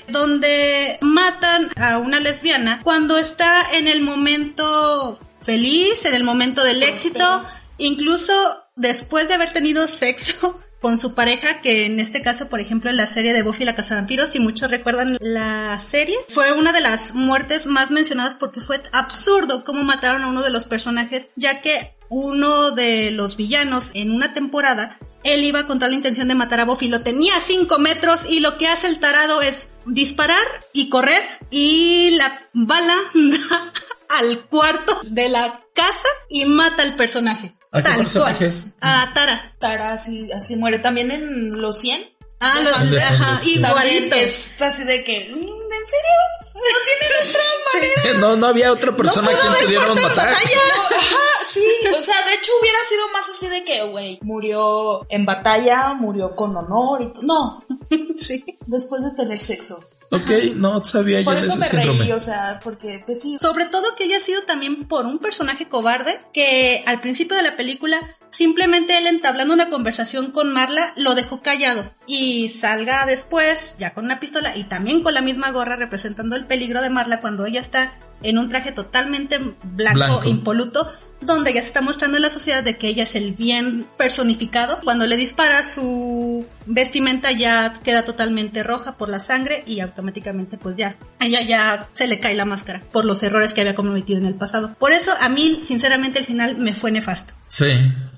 Donde 0.09 0.99
matan 1.01 1.71
a 1.75 1.97
una 1.97 2.19
lesbiana 2.19 2.81
cuando 2.83 3.17
está 3.17 3.65
en 3.73 3.87
el 3.87 4.01
momento 4.01 5.19
feliz, 5.41 6.05
en 6.05 6.13
el 6.13 6.23
momento 6.23 6.63
del 6.63 6.83
éxito, 6.83 7.43
incluso 7.79 8.31
después 8.75 9.27
de 9.27 9.33
haber 9.33 9.53
tenido 9.53 9.87
sexo 9.87 10.61
con 10.81 10.97
su 10.97 11.13
pareja, 11.13 11.61
que 11.61 11.85
en 11.85 11.99
este 11.99 12.21
caso, 12.21 12.49
por 12.49 12.59
ejemplo, 12.59 12.89
en 12.89 12.97
la 12.97 13.07
serie 13.07 13.33
de 13.33 13.43
Buffy 13.43 13.65
la 13.65 13.75
Cazavampiros, 13.75 14.29
si 14.29 14.39
muchos 14.39 14.69
recuerdan 14.69 15.17
la 15.19 15.79
serie, 15.79 16.17
fue 16.29 16.53
una 16.53 16.71
de 16.71 16.81
las 16.81 17.13
muertes 17.13 17.67
más 17.67 17.91
mencionadas 17.91 18.35
porque 18.35 18.61
fue 18.61 18.81
absurdo 18.91 19.63
cómo 19.63 19.83
mataron 19.83 20.23
a 20.23 20.27
uno 20.27 20.43
de 20.43 20.49
los 20.49 20.65
personajes, 20.65 21.29
ya 21.35 21.61
que 21.61 21.93
uno 22.09 22.71
de 22.71 23.11
los 23.11 23.37
villanos 23.37 23.91
en 23.93 24.11
una 24.11 24.33
temporada, 24.33 24.97
él 25.23 25.43
iba 25.43 25.65
con 25.65 25.79
toda 25.79 25.89
la 25.89 25.95
intención 25.95 26.27
de 26.27 26.35
matar 26.35 26.59
a 26.59 26.65
Buffy, 26.65 26.87
lo 26.87 27.01
tenía 27.01 27.35
a 27.37 27.41
5 27.41 27.79
metros 27.79 28.25
y 28.29 28.39
lo 28.39 28.57
que 28.57 28.67
hace 28.67 28.87
el 28.87 28.99
tarado 28.99 29.41
es 29.41 29.67
disparar 29.85 30.45
y 30.73 30.89
correr 30.89 31.21
y 31.49 32.15
la 32.17 32.49
bala 32.53 32.95
da 33.13 33.73
al 34.09 34.41
cuarto 34.45 35.01
de 35.03 35.29
la 35.29 35.63
casa 35.73 36.07
y 36.29 36.45
mata 36.45 36.83
al 36.83 36.95
personaje. 36.95 37.53
¿A 37.71 37.81
qué 37.83 37.89
Tal 37.89 37.97
personaje 37.99 38.37
cual. 38.37 38.49
es? 38.49 38.63
A 38.81 39.11
Tara. 39.13 39.51
Tara 39.59 39.93
así, 39.93 40.31
así 40.31 40.55
muere. 40.55 40.79
También 40.79 41.11
en 41.11 41.61
los 41.61 41.79
100. 41.79 42.01
Ah, 42.39 42.59
lo- 42.61 42.75
El 42.83 42.91
de- 42.91 43.01
ajá, 43.01 43.41
igualito. 43.43 44.15
es 44.15 44.61
así 44.61 44.83
de 44.83 45.03
que, 45.03 45.27
"Mm, 45.31 45.37
¿en 45.37 45.87
serio? 45.87 46.17
¿No 46.53 46.61
tienes 46.85 47.29
otras 47.29 47.45
maneras? 47.73 48.17
No, 48.21 48.35
no 48.35 48.47
había 48.47 48.71
otra 48.71 48.95
persona 48.95 49.27
a 49.29 49.31
pudo 49.31 49.67
quien 49.67 49.81
en 49.81 49.87
matar. 50.01 50.27
batalla. 50.27 50.55
No, 50.55 50.97
Ajá, 50.97 51.17
sí. 51.43 51.63
O 51.97 52.01
sea, 52.01 52.25
de 52.25 52.33
hecho 52.33 52.51
hubiera 52.61 52.77
sido 52.87 53.07
más 53.13 53.27
así 53.29 53.47
de 53.47 53.63
que, 53.63 53.83
güey, 53.83 54.19
murió 54.21 55.05
en 55.09 55.25
batalla, 55.25 55.93
murió 55.93 56.35
con 56.35 56.55
honor 56.55 57.01
y 57.03 57.13
todo. 57.13 57.23
No, 57.23 57.65
Sí. 58.17 58.43
después 58.65 59.03
de 59.03 59.11
tener 59.11 59.37
sexo. 59.39 59.83
Ok, 60.09 60.29
no 60.55 60.83
sabía 60.85 61.19
yo 61.19 61.25
Por 61.25 61.35
de 61.35 61.41
eso 61.41 61.51
ese 61.51 61.59
me 61.59 61.65
síndrome. 61.65 61.99
reí, 61.99 62.11
o 62.13 62.19
sea, 62.19 62.59
porque, 62.63 63.03
pues 63.05 63.21
sí. 63.21 63.37
Sobre 63.39 63.65
todo 63.65 63.95
que 63.95 64.05
haya 64.05 64.19
sido 64.19 64.43
también 64.43 64.87
por 64.87 65.05
un 65.05 65.19
personaje 65.19 65.67
cobarde 65.67 66.19
que 66.33 66.83
al 66.85 67.01
principio 67.01 67.35
de 67.35 67.43
la 67.43 67.57
película 67.57 67.99
simplemente 68.29 68.97
él 68.97 69.07
entablando 69.07 69.53
una 69.53 69.69
conversación 69.69 70.31
con 70.31 70.53
Marla 70.53 70.93
lo 70.95 71.15
dejó 71.15 71.41
callado 71.41 71.93
y 72.05 72.49
salga 72.49 73.05
después 73.05 73.75
ya 73.77 73.93
con 73.93 74.05
una 74.05 74.19
pistola 74.19 74.55
y 74.55 74.63
también 74.63 75.01
con 75.03 75.13
la 75.13 75.21
misma 75.21 75.51
gorra 75.51 75.75
representando 75.75 76.35
el 76.35 76.45
peligro 76.45 76.81
de 76.81 76.89
Marla 76.89 77.19
cuando 77.21 77.45
ella 77.45 77.59
está 77.59 77.93
en 78.23 78.37
un 78.37 78.49
traje 78.49 78.71
totalmente 78.71 79.39
blanco, 79.63 79.97
Blanco. 79.97 80.29
impoluto 80.29 80.89
donde 81.21 81.53
ya 81.53 81.61
se 81.61 81.67
está 81.69 81.81
mostrando 81.81 82.17
en 82.17 82.23
la 82.23 82.29
sociedad 82.29 82.63
de 82.63 82.77
que 82.77 82.87
ella 82.87 83.03
es 83.03 83.15
el 83.15 83.33
bien 83.33 83.87
personificado. 83.97 84.79
Cuando 84.83 85.07
le 85.07 85.17
dispara 85.17 85.63
su 85.63 86.45
vestimenta 86.65 87.31
ya 87.31 87.73
queda 87.83 88.05
totalmente 88.05 88.63
roja 88.63 88.97
por 88.97 89.09
la 89.09 89.19
sangre 89.19 89.63
y 89.65 89.79
automáticamente 89.79 90.57
pues 90.57 90.75
ya, 90.77 90.95
a 91.19 91.25
ella 91.25 91.41
ya 91.41 91.89
se 91.93 92.07
le 92.07 92.19
cae 92.19 92.35
la 92.35 92.45
máscara 92.45 92.83
por 92.91 93.05
los 93.05 93.23
errores 93.23 93.53
que 93.53 93.61
había 93.61 93.75
cometido 93.75 94.19
en 94.19 94.25
el 94.25 94.35
pasado. 94.35 94.75
Por 94.79 94.91
eso 94.91 95.11
a 95.19 95.29
mí 95.29 95.63
sinceramente 95.65 96.19
el 96.19 96.25
final 96.25 96.57
me 96.57 96.73
fue 96.73 96.91
nefasto. 96.91 97.33
Sí. 97.47 97.71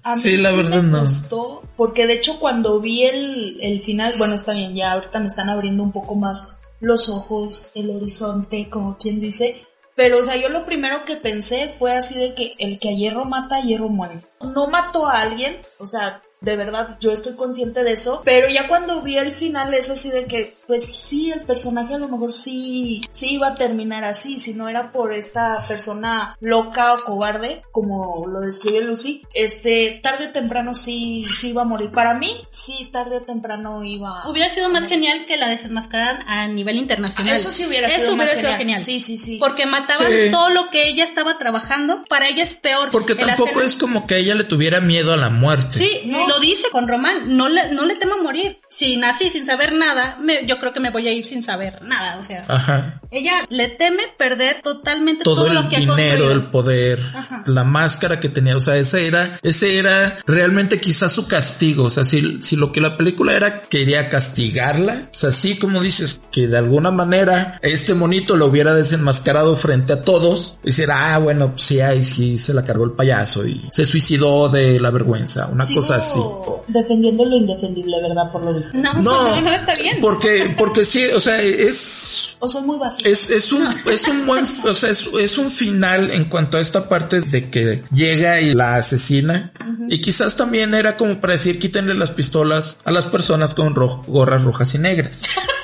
A 0.03 0.15
mí 0.15 0.21
Sí, 0.21 0.37
la 0.37 0.51
verdad 0.51 0.81
me 0.83 0.91
no. 0.91 1.01
gustó, 1.03 1.63
porque 1.75 2.07
de 2.07 2.13
hecho 2.13 2.39
cuando 2.39 2.79
vi 2.79 3.03
el, 3.05 3.57
el 3.61 3.81
final, 3.81 4.13
bueno, 4.17 4.33
está 4.35 4.53
bien, 4.53 4.75
ya 4.75 4.93
ahorita 4.93 5.19
me 5.19 5.27
están 5.27 5.49
abriendo 5.49 5.83
un 5.83 5.91
poco 5.91 6.15
más 6.15 6.57
los 6.81 7.09
ojos, 7.09 7.71
el 7.75 7.89
horizonte, 7.89 8.69
como 8.69 8.97
quien 8.97 9.19
dice, 9.19 9.65
pero 9.99 10.19
o 10.19 10.23
sea, 10.23 10.37
yo 10.37 10.47
lo 10.47 10.65
primero 10.65 11.03
que 11.03 11.17
pensé 11.17 11.67
fue 11.67 11.91
así 11.91 12.17
de 12.17 12.33
que 12.33 12.55
el 12.59 12.79
que 12.79 12.87
a 12.87 12.93
hierro 12.93 13.25
mata, 13.25 13.57
a 13.57 13.61
hierro 13.61 13.89
muere. 13.89 14.21
No 14.55 14.67
mató 14.67 15.05
a 15.05 15.19
alguien, 15.19 15.59
o 15.77 15.87
sea, 15.87 16.21
de 16.41 16.55
verdad 16.55 16.97
yo 17.01 17.11
estoy 17.11 17.33
consciente 17.35 17.83
de 17.83 17.93
eso, 17.93 18.21
pero 18.25 18.47
ya 18.49 18.67
cuando 18.67 19.01
vi 19.01 19.17
el 19.17 19.33
final 19.33 19.73
es 19.73 19.89
así 19.89 20.09
de 20.09 20.25
que, 20.25 20.55
pues 20.67 20.85
sí, 20.85 21.31
el 21.31 21.41
personaje 21.41 21.95
a 21.95 21.97
lo 21.97 22.07
mejor 22.07 22.31
sí, 22.33 23.01
sí 23.09 23.33
iba 23.33 23.47
a 23.47 23.55
terminar 23.55 24.03
así, 24.03 24.39
si 24.39 24.53
no 24.53 24.69
era 24.69 24.91
por 24.91 25.11
esta 25.13 25.63
persona 25.67 26.35
loca 26.39 26.93
o 26.93 27.03
cobarde, 27.03 27.61
como 27.71 28.25
lo 28.27 28.41
describe 28.41 28.81
Lucy, 28.81 29.23
este, 29.33 29.99
tarde 30.03 30.27
o 30.27 30.31
temprano 30.31 30.75
sí, 30.75 31.25
sí 31.25 31.49
iba 31.49 31.63
a 31.63 31.65
morir. 31.65 31.89
Para 31.91 32.13
mí, 32.13 32.31
sí, 32.51 32.89
tarde 32.91 33.17
o 33.17 33.21
temprano 33.21 33.83
iba 33.83 34.21
a... 34.21 34.29
Hubiera 34.29 34.49
sido 34.49 34.69
más 34.69 34.87
genial 34.87 35.25
que 35.25 35.37
la 35.37 35.47
desenmascararan 35.49 36.23
a 36.27 36.47
nivel 36.47 36.77
internacional. 36.77 37.35
Eso 37.35 37.51
sí 37.51 37.65
hubiera 37.65 37.87
Eso 37.87 37.99
sido 38.01 38.15
más 38.15 38.27
hubiera 38.29 38.39
sido 38.39 38.51
genial. 38.57 38.79
genial. 38.79 38.81
Sí, 38.81 39.01
sí, 39.01 39.17
sí. 39.17 39.37
Porque 39.39 39.65
mataban 39.65 40.07
Sí. 40.09 40.31
todo 40.31 40.49
lo 40.51 40.69
que 40.69 40.87
ella 40.87 41.03
estaba 41.03 41.37
trabajando. 41.37 42.03
Para 42.07 42.27
ella 42.27 42.43
es 42.43 42.53
peor. 42.53 42.89
Porque 42.91 43.13
el 43.13 43.19
tampoco 43.19 43.51
hacer- 43.59 43.65
es 43.65 43.75
como 43.75 44.07
que 44.07 44.17
ella 44.17 44.35
le 44.35 44.43
tuviera 44.43 44.79
miedo 44.81 45.13
a 45.13 45.17
la 45.17 45.29
muerte. 45.29 45.77
Sí, 45.77 46.01
lo 46.29 46.39
dice 46.39 46.67
con 46.71 46.87
Román, 46.87 47.35
no 47.35 47.49
le, 47.49 47.73
no 47.73 47.85
le 47.85 47.95
temo 47.95 48.17
morir. 48.23 48.59
si 48.69 48.95
nací 48.97 49.29
sin 49.29 49.45
saber 49.45 49.73
nada, 49.73 50.17
me- 50.21 50.45
yo 50.45 50.59
creo 50.59 50.71
que 50.71 50.79
me 50.79 50.91
voy 50.91 51.07
a 51.07 51.11
ir 51.11 51.25
sin 51.25 51.41
saber 51.43 51.81
nada. 51.81 52.17
O 52.19 52.23
sea, 52.23 52.45
Ajá. 52.47 53.01
ella 53.11 53.33
le 53.49 53.67
teme 53.67 54.03
perder 54.17 54.61
totalmente 54.61 55.23
todo, 55.23 55.35
todo 55.37 55.47
el 55.47 55.53
lo 55.55 55.67
que 55.69 55.75
ha 55.77 55.79
dinero, 55.79 55.95
construido. 55.97 56.31
el 56.31 56.41
poder, 56.43 56.99
Ajá. 57.15 57.43
la 57.47 57.63
máscara 57.63 58.19
que 58.19 58.29
tenía, 58.29 58.55
o 58.55 58.59
sea, 58.59 58.77
ese 58.77 59.07
era, 59.07 59.39
ese 59.43 59.77
era 59.79 60.19
realmente 60.27 60.79
quizás 60.79 61.11
su 61.11 61.27
castigo, 61.27 61.85
o 61.85 61.89
sea, 61.89 62.05
si, 62.05 62.41
si 62.41 62.55
lo 62.55 62.71
que 62.71 62.79
la 62.81 62.95
película 62.95 63.33
era 63.35 63.61
quería 63.61 64.07
castigarla, 64.09 65.09
o 65.11 65.17
sea, 65.17 65.29
así 65.29 65.57
como 65.57 65.81
dices, 65.81 66.21
que 66.31 66.47
de 66.47 66.57
alguna 66.57 66.91
manera 66.91 67.59
este 67.63 67.93
monito 67.95 68.37
lo 68.37 68.45
hubiera 68.45 68.73
desenmascarado 68.73 69.55
frente 69.55 69.93
a 69.93 70.03
todos, 70.03 70.55
y 70.63 70.67
decir, 70.67 70.89
ah, 70.91 71.17
bueno, 71.17 71.49
pues 71.51 71.63
sí, 71.63 71.81
ahí 71.81 72.03
sí 72.03 72.37
se 72.37 72.53
la 72.53 72.63
cargó 72.63 72.85
el 72.85 72.91
payaso 72.91 73.45
y 73.47 73.67
se 73.71 73.85
suicidó 73.85 74.49
de 74.49 74.79
la 74.79 74.91
vergüenza, 74.91 75.47
una 75.47 75.65
cosa 75.67 75.95
así. 75.95 76.18
Defendiendo 76.67 77.25
lo 77.25 77.35
indefendible, 77.37 78.01
¿verdad? 78.01 78.31
Por 78.31 78.43
lo 78.43 78.53
visto. 78.53 78.77
No, 78.77 78.93
No, 78.93 79.01
no, 79.35 79.41
no, 79.41 79.53
está 79.53 79.73
bien. 79.75 79.97
porque, 80.01 80.53
porque 80.57 80.85
sí, 80.85 81.05
o 81.05 81.19
sea, 81.19 81.41
es, 81.41 82.35
O 82.39 82.47
soy 82.47 82.61
muy 82.63 82.77
vacío. 82.77 83.05
Es, 83.09 83.29
es 83.31 83.51
un, 83.51 83.67
es 83.91 84.07
un 84.07 84.25
buen, 84.27 84.43
o 84.65 84.73
sea, 84.73 84.89
es, 84.89 85.09
es 85.19 85.37
un 85.37 85.49
final 85.49 86.11
en 86.11 86.25
cuanto 86.25 86.57
a 86.57 86.61
esta 86.61 86.87
parte 86.87 87.21
de 87.21 87.49
que 87.49 87.83
llega 87.91 88.39
y 88.41 88.53
la 88.53 88.75
asesina. 88.75 89.51
Y 89.89 90.01
quizás 90.01 90.35
también 90.37 90.73
era 90.75 90.95
como 90.97 91.19
para 91.19 91.33
decir, 91.33 91.57
quítenle 91.57 91.95
las 91.95 92.11
pistolas 92.11 92.77
a 92.85 92.91
las 92.91 93.05
personas 93.05 93.55
con 93.55 93.73
ro- 93.73 94.03
gorras 94.07 94.43
rojas 94.43 94.73
y 94.75 94.77
negras. 94.77 95.21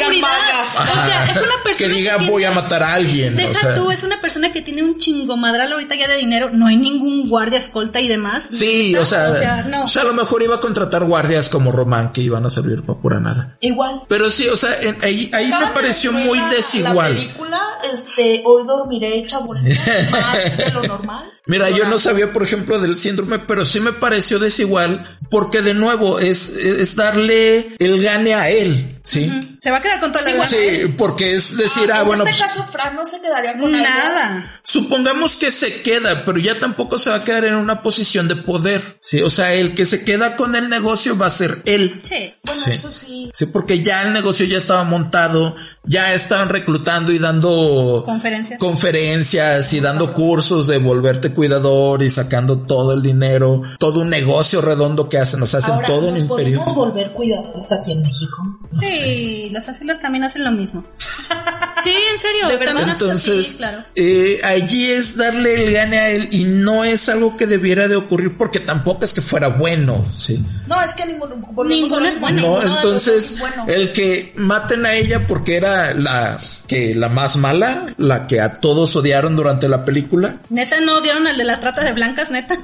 seguridad. 0.00 0.28
maga. 0.28 0.92
O 0.92 1.06
sea, 1.06 1.24
es 1.30 1.36
una 1.36 1.46
Ajá. 1.54 1.62
persona 1.64 1.88
Que 1.88 1.88
diga, 1.88 2.16
voy 2.18 2.44
a 2.44 2.50
matar 2.50 2.82
a 2.82 2.94
alguien, 2.94 3.36
Deja 3.36 3.50
o 3.50 3.54
sea. 3.54 3.74
tú, 3.76 3.90
es 3.90 4.02
una 4.02 4.20
persona 4.20 4.52
que 4.52 4.62
tiene 4.62 4.82
un 4.82 4.98
chingomadral 4.98 5.72
ahorita 5.72 5.94
ya 5.94 6.08
de 6.08 6.16
dinero. 6.16 6.50
No 6.52 6.66
hay 6.66 6.76
ningún 6.76 7.28
guardia 7.28 7.58
escolta 7.58 8.00
y 8.00 8.08
demás. 8.08 8.48
Sí, 8.52 8.96
o 8.96 9.04
sea, 9.06 9.30
o 9.30 9.36
sea, 9.36 9.62
no. 9.62 9.84
o 9.84 9.88
sea, 9.88 10.02
a 10.02 10.04
lo 10.06 10.12
mejor 10.14 10.42
iba 10.42 10.56
a 10.56 10.60
contratar 10.60 11.04
guardias 11.04 11.48
como 11.48 11.72
Román 11.72 12.12
que 12.12 12.20
iban 12.22 12.44
a 12.46 12.50
servir 12.50 12.82
para 12.82 12.98
pura 12.98 13.20
nada. 13.20 13.56
Igual. 13.60 14.02
Pero 14.08 14.30
sí, 14.30 14.48
o 14.48 14.56
sea, 14.56 14.70
en- 14.80 14.96
ahí, 15.02 15.30
ahí 15.32 15.46
me 15.48 15.66
pareció 15.74 16.12
muy 16.12 16.38
desigual. 16.54 17.12
La 17.14 17.20
película, 17.20 17.60
este, 17.92 18.42
hoy 18.44 18.66
dormiré 18.66 19.18
hecha 19.18 19.38
bolita, 19.38 19.80
más 20.10 20.56
de 20.56 20.70
lo 20.72 20.82
normal. 20.82 21.24
Mira, 21.50 21.70
yo 21.70 21.86
no 21.88 21.98
sabía, 21.98 22.32
por 22.32 22.42
ejemplo, 22.42 22.78
del 22.78 22.96
síndrome, 22.96 23.38
pero 23.40 23.64
sí 23.64 23.80
me 23.80 23.92
pareció 23.92 24.38
desigual 24.38 25.18
porque 25.30 25.62
de 25.62 25.74
nuevo 25.74 26.18
es, 26.20 26.48
es 26.50 26.96
darle 26.96 27.74
el 27.78 28.02
gane 28.02 28.34
a 28.34 28.48
él, 28.50 28.98
¿sí? 29.04 29.30
Se 29.62 29.70
va 29.70 29.76
a 29.78 29.82
quedar 29.82 30.00
con 30.00 30.12
toda 30.12 30.24
Sí, 30.24 30.32
la. 30.36 30.46
Sí, 30.46 30.94
porque 30.96 31.34
es 31.34 31.56
decir, 31.56 31.90
ah, 31.92 32.00
en 32.00 32.06
bueno, 32.06 32.24
este 32.24 32.38
pues, 32.40 32.52
caso, 32.52 32.64
Fran 32.70 32.96
no 32.96 33.04
se 33.04 33.20
quedaría 33.20 33.58
con 33.58 33.74
algo. 33.74 33.86
Nada. 33.86 34.60
supongamos 34.62 35.36
que 35.36 35.50
se 35.50 35.82
queda, 35.82 36.24
pero 36.24 36.38
ya 36.38 36.58
tampoco 36.58 36.98
se 36.98 37.10
va 37.10 37.16
a 37.16 37.24
quedar 37.24 37.44
en 37.44 37.54
una 37.54 37.82
posición 37.82 38.26
de 38.28 38.36
poder, 38.36 38.98
¿sí? 39.00 39.20
O 39.22 39.30
sea, 39.30 39.52
el 39.54 39.74
que 39.74 39.86
se 39.86 40.04
queda 40.04 40.34
con 40.36 40.54
el 40.56 40.68
negocio 40.68 41.16
va 41.18 41.26
a 41.26 41.30
ser 41.30 41.62
él. 41.66 42.00
Sí. 42.02 42.34
Bueno, 42.44 42.60
Sí. 42.64 42.70
eso 42.72 42.90
sí. 42.90 43.30
Sí, 43.34 43.46
porque 43.46 43.82
ya 43.82 44.02
el 44.02 44.12
negocio 44.12 44.46
ya 44.46 44.58
estaba 44.58 44.82
montado, 44.84 45.54
ya 45.84 46.14
estaban 46.14 46.48
reclutando 46.48 47.12
y 47.12 47.18
dando 47.18 48.02
Conferencias. 48.04 48.58
conferencias 48.58 49.72
y 49.72 49.80
dando 49.80 50.12
cursos 50.12 50.66
de 50.66 50.78
volverte 50.78 51.30
cuidador 51.40 52.02
y 52.02 52.10
sacando 52.10 52.58
todo 52.58 52.92
el 52.92 53.00
dinero, 53.00 53.62
todo 53.78 54.02
un 54.02 54.10
negocio 54.10 54.60
redondo 54.60 55.08
que 55.08 55.16
hacen, 55.16 55.42
o 55.42 55.46
sea, 55.46 55.60
hacen 55.60 55.74
Ahora, 55.76 55.86
todo 55.86 56.08
un 56.08 56.14
¿nos 56.14 56.20
imperio. 56.24 56.58
podemos 56.58 56.76
volver 56.76 57.12
cuidados 57.12 57.72
aquí 57.72 57.92
en 57.92 58.02
México? 58.02 58.58
Sí, 58.78 59.48
los 59.50 59.66
asilos 59.66 59.98
también 60.00 60.24
hacen 60.24 60.44
lo 60.44 60.50
mismo. 60.50 60.84
Sí, 61.82 61.94
en 62.12 62.18
serio. 62.18 62.48
¿De 62.48 62.56
verdad? 62.56 62.88
Entonces, 62.88 63.46
sí, 63.46 63.56
claro. 63.58 63.84
eh, 63.94 64.40
allí 64.44 64.90
es 64.90 65.16
darle 65.16 65.64
el 65.64 65.72
gane 65.72 65.98
a 65.98 66.10
él 66.10 66.28
y 66.32 66.44
no 66.44 66.84
es 66.84 67.08
algo 67.08 67.36
que 67.36 67.46
debiera 67.46 67.88
de 67.88 67.96
ocurrir 67.96 68.36
porque 68.36 68.60
tampoco 68.60 69.04
es 69.04 69.12
que 69.12 69.20
fuera 69.20 69.48
bueno, 69.48 70.04
sí. 70.16 70.44
No, 70.66 70.80
es 70.82 70.94
que 70.94 71.06
ninguno. 71.06 71.36
Ninguno 71.64 72.06
es 72.06 72.20
bueno. 72.20 72.42
No, 72.42 72.62
entonces 72.76 73.32
es 73.32 73.38
bueno. 73.38 73.64
el 73.68 73.92
que 73.92 74.32
maten 74.36 74.86
a 74.86 74.94
ella 74.94 75.26
porque 75.26 75.56
era 75.56 75.94
la 75.94 76.38
que 76.66 76.94
la 76.94 77.08
más 77.08 77.36
mala, 77.36 77.86
la 77.98 78.28
que 78.28 78.40
a 78.40 78.60
todos 78.60 78.94
odiaron 78.94 79.34
durante 79.34 79.68
la 79.68 79.84
película, 79.84 80.36
Neta, 80.50 80.80
no 80.80 81.00
dieron 81.00 81.26
al 81.26 81.36
de 81.36 81.42
la 81.42 81.58
trata 81.58 81.82
de 81.82 81.92
blancas, 81.92 82.30
neta. 82.30 82.56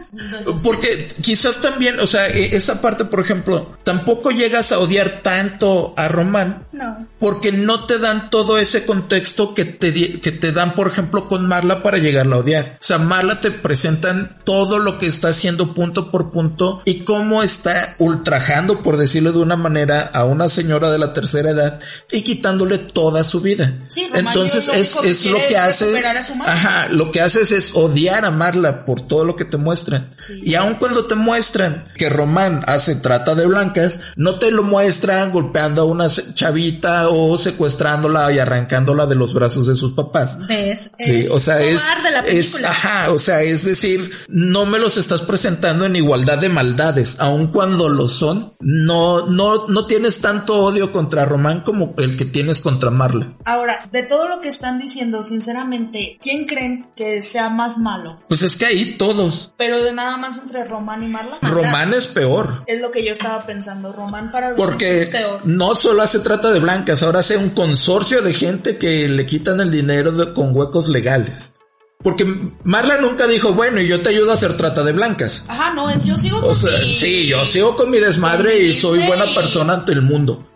porque 0.62 1.08
quizás 1.22 1.60
también, 1.60 1.98
o 1.98 2.06
sea, 2.06 2.28
e- 2.28 2.54
esa 2.54 2.80
parte, 2.80 3.04
por 3.04 3.18
ejemplo, 3.20 3.76
tampoco 3.82 4.30
llegas 4.30 4.70
a 4.70 4.78
odiar 4.78 5.22
tanto 5.22 5.92
a 5.96 6.06
Román 6.08 6.66
No. 6.72 7.06
porque 7.18 7.50
no 7.50 7.84
te 7.86 7.98
dan 7.98 8.30
todo 8.30 8.58
ese 8.58 8.84
contexto 8.86 9.05
que 9.08 9.64
te, 9.64 10.20
que 10.20 10.32
te 10.32 10.52
dan, 10.52 10.74
por 10.74 10.88
ejemplo, 10.88 11.26
con 11.28 11.46
Marla 11.46 11.82
para 11.82 11.98
llegarla 11.98 12.36
a 12.36 12.38
odiar. 12.40 12.78
O 12.80 12.84
sea, 12.84 12.98
Marla 12.98 13.40
te 13.40 13.50
presentan 13.50 14.38
todo 14.44 14.78
lo 14.78 14.98
que 14.98 15.06
está 15.06 15.28
haciendo 15.28 15.74
punto 15.74 16.10
por 16.10 16.30
punto 16.30 16.82
y 16.84 17.00
cómo 17.00 17.42
está 17.42 17.94
ultrajando, 17.98 18.82
por 18.82 18.96
decirlo 18.96 19.32
de 19.32 19.38
una 19.38 19.56
manera, 19.56 20.02
a 20.12 20.24
una 20.24 20.48
señora 20.48 20.90
de 20.90 20.98
la 20.98 21.12
tercera 21.12 21.50
edad 21.50 21.80
y 22.10 22.22
quitándole 22.22 22.78
toda 22.78 23.24
su 23.24 23.40
vida. 23.40 23.74
Sí, 23.88 24.08
Entonces 24.12 24.68
es, 24.68 24.96
que 24.96 25.10
es 25.10 25.26
lo 25.26 25.36
que 25.36 25.54
es 25.54 25.56
hace. 25.56 25.84
recuperar 25.86 26.16
a 26.16 26.22
su 26.22 26.34
madre. 26.34 26.52
Ajá, 26.52 26.88
lo 26.90 27.10
que 27.10 27.20
haces 27.20 27.52
es 27.52 27.74
odiar 27.74 28.24
a 28.24 28.30
Marla 28.30 28.84
por 28.84 29.00
todo 29.00 29.24
lo 29.24 29.36
que 29.36 29.44
te 29.44 29.56
muestran. 29.56 30.08
Y 30.42 30.54
aun 30.54 30.74
cuando 30.74 31.06
te 31.06 31.14
muestran 31.14 31.84
que 31.96 32.08
Román 32.08 32.64
hace 32.66 32.96
trata 32.96 33.34
de 33.34 33.46
blancas, 33.46 34.00
no 34.16 34.38
te 34.38 34.50
lo 34.50 34.62
muestran 34.62 35.32
golpeando 35.32 35.82
a 35.82 35.84
una 35.84 36.08
chavita 36.08 37.08
o 37.08 37.36
secuestrándola 37.38 38.32
y 38.32 38.38
arrancándola 38.96 39.06
de 39.06 39.14
los 39.14 39.34
brazos 39.34 39.66
de 39.66 39.76
sus 39.76 39.92
papás. 39.92 40.38
¿Ves? 40.46 40.90
Sí, 40.98 41.20
Es 41.20 41.30
o 41.30 41.40
sea, 41.40 41.60
es, 41.60 41.82
la 42.10 42.20
es, 42.20 42.64
ajá, 42.64 43.12
o 43.12 43.18
sea, 43.18 43.42
es 43.42 43.64
decir, 43.64 44.10
no 44.28 44.66
me 44.66 44.78
los 44.78 44.96
estás 44.96 45.22
presentando 45.22 45.84
en 45.84 45.96
igualdad 45.96 46.38
de 46.38 46.48
maldades, 46.48 47.16
aun 47.20 47.48
cuando 47.48 47.88
lo 47.88 48.08
son, 48.08 48.54
no, 48.60 49.26
no, 49.26 49.66
no 49.68 49.86
tienes 49.86 50.20
tanto 50.20 50.54
odio 50.64 50.92
contra 50.92 51.24
Román 51.24 51.60
como 51.60 51.94
el 51.98 52.16
que 52.16 52.24
tienes 52.24 52.60
contra 52.60 52.90
Marla. 52.90 53.34
Ahora, 53.44 53.88
de 53.92 54.02
todo 54.02 54.28
lo 54.28 54.40
que 54.40 54.48
están 54.48 54.78
diciendo, 54.78 55.22
sinceramente, 55.22 56.18
¿quién 56.20 56.46
creen 56.46 56.86
que 56.96 57.22
sea 57.22 57.48
más 57.48 57.78
malo? 57.78 58.14
Pues 58.28 58.42
es 58.42 58.56
que 58.56 58.66
ahí 58.66 58.96
todos. 58.98 59.52
Pero 59.56 59.82
de 59.82 59.92
nada 59.92 60.16
más 60.16 60.38
entre 60.38 60.64
Román 60.64 61.02
y 61.02 61.08
Marla. 61.08 61.38
Román 61.42 61.94
es 61.94 62.06
peor. 62.06 62.64
Es 62.66 62.80
lo 62.80 62.90
que 62.90 63.04
yo 63.04 63.12
estaba 63.12 63.44
pensando. 63.46 63.92
Román 63.92 64.32
para 64.32 64.54
Porque 64.54 65.02
es 65.02 65.08
peor. 65.08 65.40
no 65.44 65.74
solo 65.74 66.02
hace 66.02 66.20
trata 66.20 66.50
de 66.50 66.60
blancas, 66.60 67.02
ahora 67.02 67.20
hace 67.20 67.36
un 67.36 67.50
consorcio 67.50 68.22
de 68.22 68.32
gente 68.32 68.78
que 68.78 68.85
le 69.08 69.26
quitan 69.26 69.60
el 69.60 69.70
dinero 69.70 70.12
de- 70.12 70.32
con 70.32 70.54
huecos 70.56 70.88
legales. 70.88 71.52
Porque 72.02 72.24
Marla 72.62 72.98
nunca 72.98 73.26
dijo, 73.26 73.52
bueno, 73.54 73.80
y 73.80 73.88
yo 73.88 74.00
te 74.00 74.10
ayudo 74.10 74.30
a 74.30 74.34
hacer 74.34 74.56
trata 74.56 74.84
de 74.84 74.92
blancas. 74.92 75.44
Ajá, 75.48 75.72
no, 75.74 75.90
es 75.90 76.04
yo 76.04 76.16
sigo 76.16 76.38
O 76.38 76.42
con 76.48 76.56
sea, 76.56 76.78
mi- 76.80 76.94
sí, 76.94 77.26
yo 77.26 77.44
sigo 77.46 77.74
con 77.76 77.90
mi 77.90 77.98
desmadre 77.98 78.62
y 78.62 78.74
soy 78.74 79.00
buena 79.06 79.24
persona 79.34 79.72
ante 79.74 79.92
el 79.92 80.02
mundo. 80.02 80.46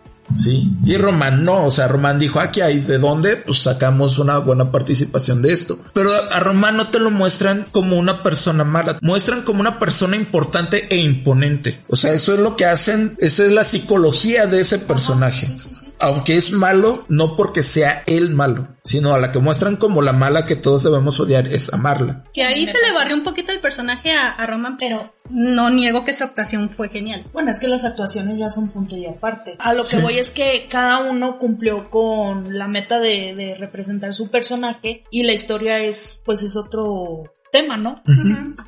Sí. 0.41 0.69
Y 0.85 0.95
Román 0.95 1.43
no, 1.43 1.65
o 1.65 1.71
sea, 1.71 1.89
Román 1.89 2.17
dijo, 2.17 2.39
aquí 2.39 2.61
hay 2.61 2.79
de 2.79 2.99
dónde, 2.99 3.35
pues 3.35 3.57
sacamos 3.57 4.17
una 4.17 4.37
buena 4.37 4.71
participación 4.71 5.41
de 5.41 5.51
esto. 5.51 5.77
Pero 5.93 6.09
a 6.31 6.39
Román 6.39 6.77
no 6.77 6.87
te 6.87 6.99
lo 6.99 7.11
muestran 7.11 7.67
como 7.69 7.97
una 7.97 8.23
persona 8.23 8.63
mala, 8.63 8.97
muestran 9.01 9.41
como 9.41 9.59
una 9.59 9.77
persona 9.77 10.15
importante 10.15 10.87
e 10.89 10.97
imponente. 10.97 11.81
O 11.89 11.97
sea, 11.97 12.13
eso 12.13 12.33
es 12.33 12.39
lo 12.39 12.55
que 12.55 12.63
hacen, 12.65 13.17
esa 13.19 13.43
es 13.43 13.51
la 13.51 13.65
psicología 13.65 14.47
de 14.47 14.61
ese 14.61 14.79
personaje. 14.79 15.47
sí, 15.47 15.59
sí, 15.59 15.69
sí. 15.73 15.90
Aunque 16.01 16.35
es 16.35 16.51
malo, 16.51 17.05
no 17.09 17.35
porque 17.35 17.63
sea 17.63 18.03
él 18.07 18.29
malo, 18.29 18.67
sino 18.83 19.13
a 19.13 19.19
la 19.19 19.31
que 19.31 19.39
muestran 19.39 19.77
como 19.77 20.01
la 20.01 20.13
mala 20.13 20.45
que 20.45 20.55
todos 20.55 20.83
debemos 20.83 21.19
odiar 21.19 21.47
es 21.47 21.71
amarla. 21.73 22.23
Que 22.33 22.43
ahí 22.43 22.65
se 22.65 22.73
le 22.73 22.91
barrió 22.93 23.15
un 23.15 23.23
poquito 23.23 23.51
el 23.51 23.59
personaje 23.59 24.11
a, 24.11 24.29
a 24.31 24.45
Roman, 24.47 24.77
pero 24.77 25.13
no 25.29 25.69
niego 25.69 26.03
que 26.03 26.13
su 26.13 26.23
actuación 26.23 26.69
fue 26.69 26.89
genial. 26.89 27.27
Bueno, 27.33 27.51
es 27.51 27.59
que 27.59 27.67
las 27.67 27.85
actuaciones 27.85 28.37
ya 28.37 28.49
son 28.49 28.71
punto 28.71 28.97
y 28.97 29.05
aparte. 29.05 29.55
A 29.59 29.73
lo 29.73 29.87
que 29.87 29.97
voy 29.97 30.17
es 30.17 30.31
que 30.31 30.67
cada 30.69 30.99
uno 30.99 31.37
cumplió 31.37 31.89
con 31.89 32.57
la 32.57 32.67
meta 32.67 32.99
de, 32.99 33.35
de 33.35 33.55
representar 33.55 34.13
su 34.13 34.29
personaje 34.29 35.03
y 35.11 35.23
la 35.23 35.33
historia 35.33 35.79
es, 35.79 36.21
pues 36.25 36.41
es 36.41 36.55
otro 36.55 37.31
tema, 37.51 37.77
¿no? 37.77 38.01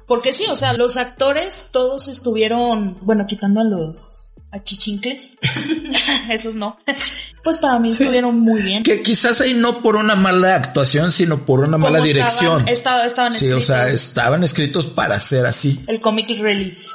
Porque 0.06 0.34
sí, 0.34 0.46
o 0.50 0.56
sea, 0.56 0.74
los 0.74 0.98
actores 0.98 1.70
todos 1.72 2.08
estuvieron, 2.08 2.98
bueno, 3.02 3.26
quitando 3.26 3.62
a 3.62 3.64
los 3.64 4.33
achichincles, 4.54 5.38
esos 6.30 6.56
no, 6.56 6.78
pues 7.44 7.58
para 7.58 7.80
mí 7.80 7.90
Sí. 7.94 8.04
estuvieron 8.04 8.40
muy 8.40 8.62
bien. 8.62 8.84
Que 8.84 9.02
quizás 9.02 9.42
ahí 9.42 9.54
no 9.54 9.82
por 9.82 9.96
una 9.98 10.16
mala 10.16 10.56
actuación, 10.56 11.12
sino 11.12 11.46
por 11.46 11.60
una 11.60 11.78
mala 11.78 11.98
estaban- 12.00 12.04
dirección. 12.08 12.68
estaba- 12.68 13.06
estaban 13.06 13.34
sí, 13.34 13.52
o 13.52 13.60
sea, 13.60 13.88
escritos. 13.88 14.08
estaban 14.08 14.44
escritos 14.44 14.86
para 14.88 15.20
ser 15.20 15.46
así. 15.46 15.80
El 15.88 16.00
comic 16.00 16.30
relief. 16.40 16.88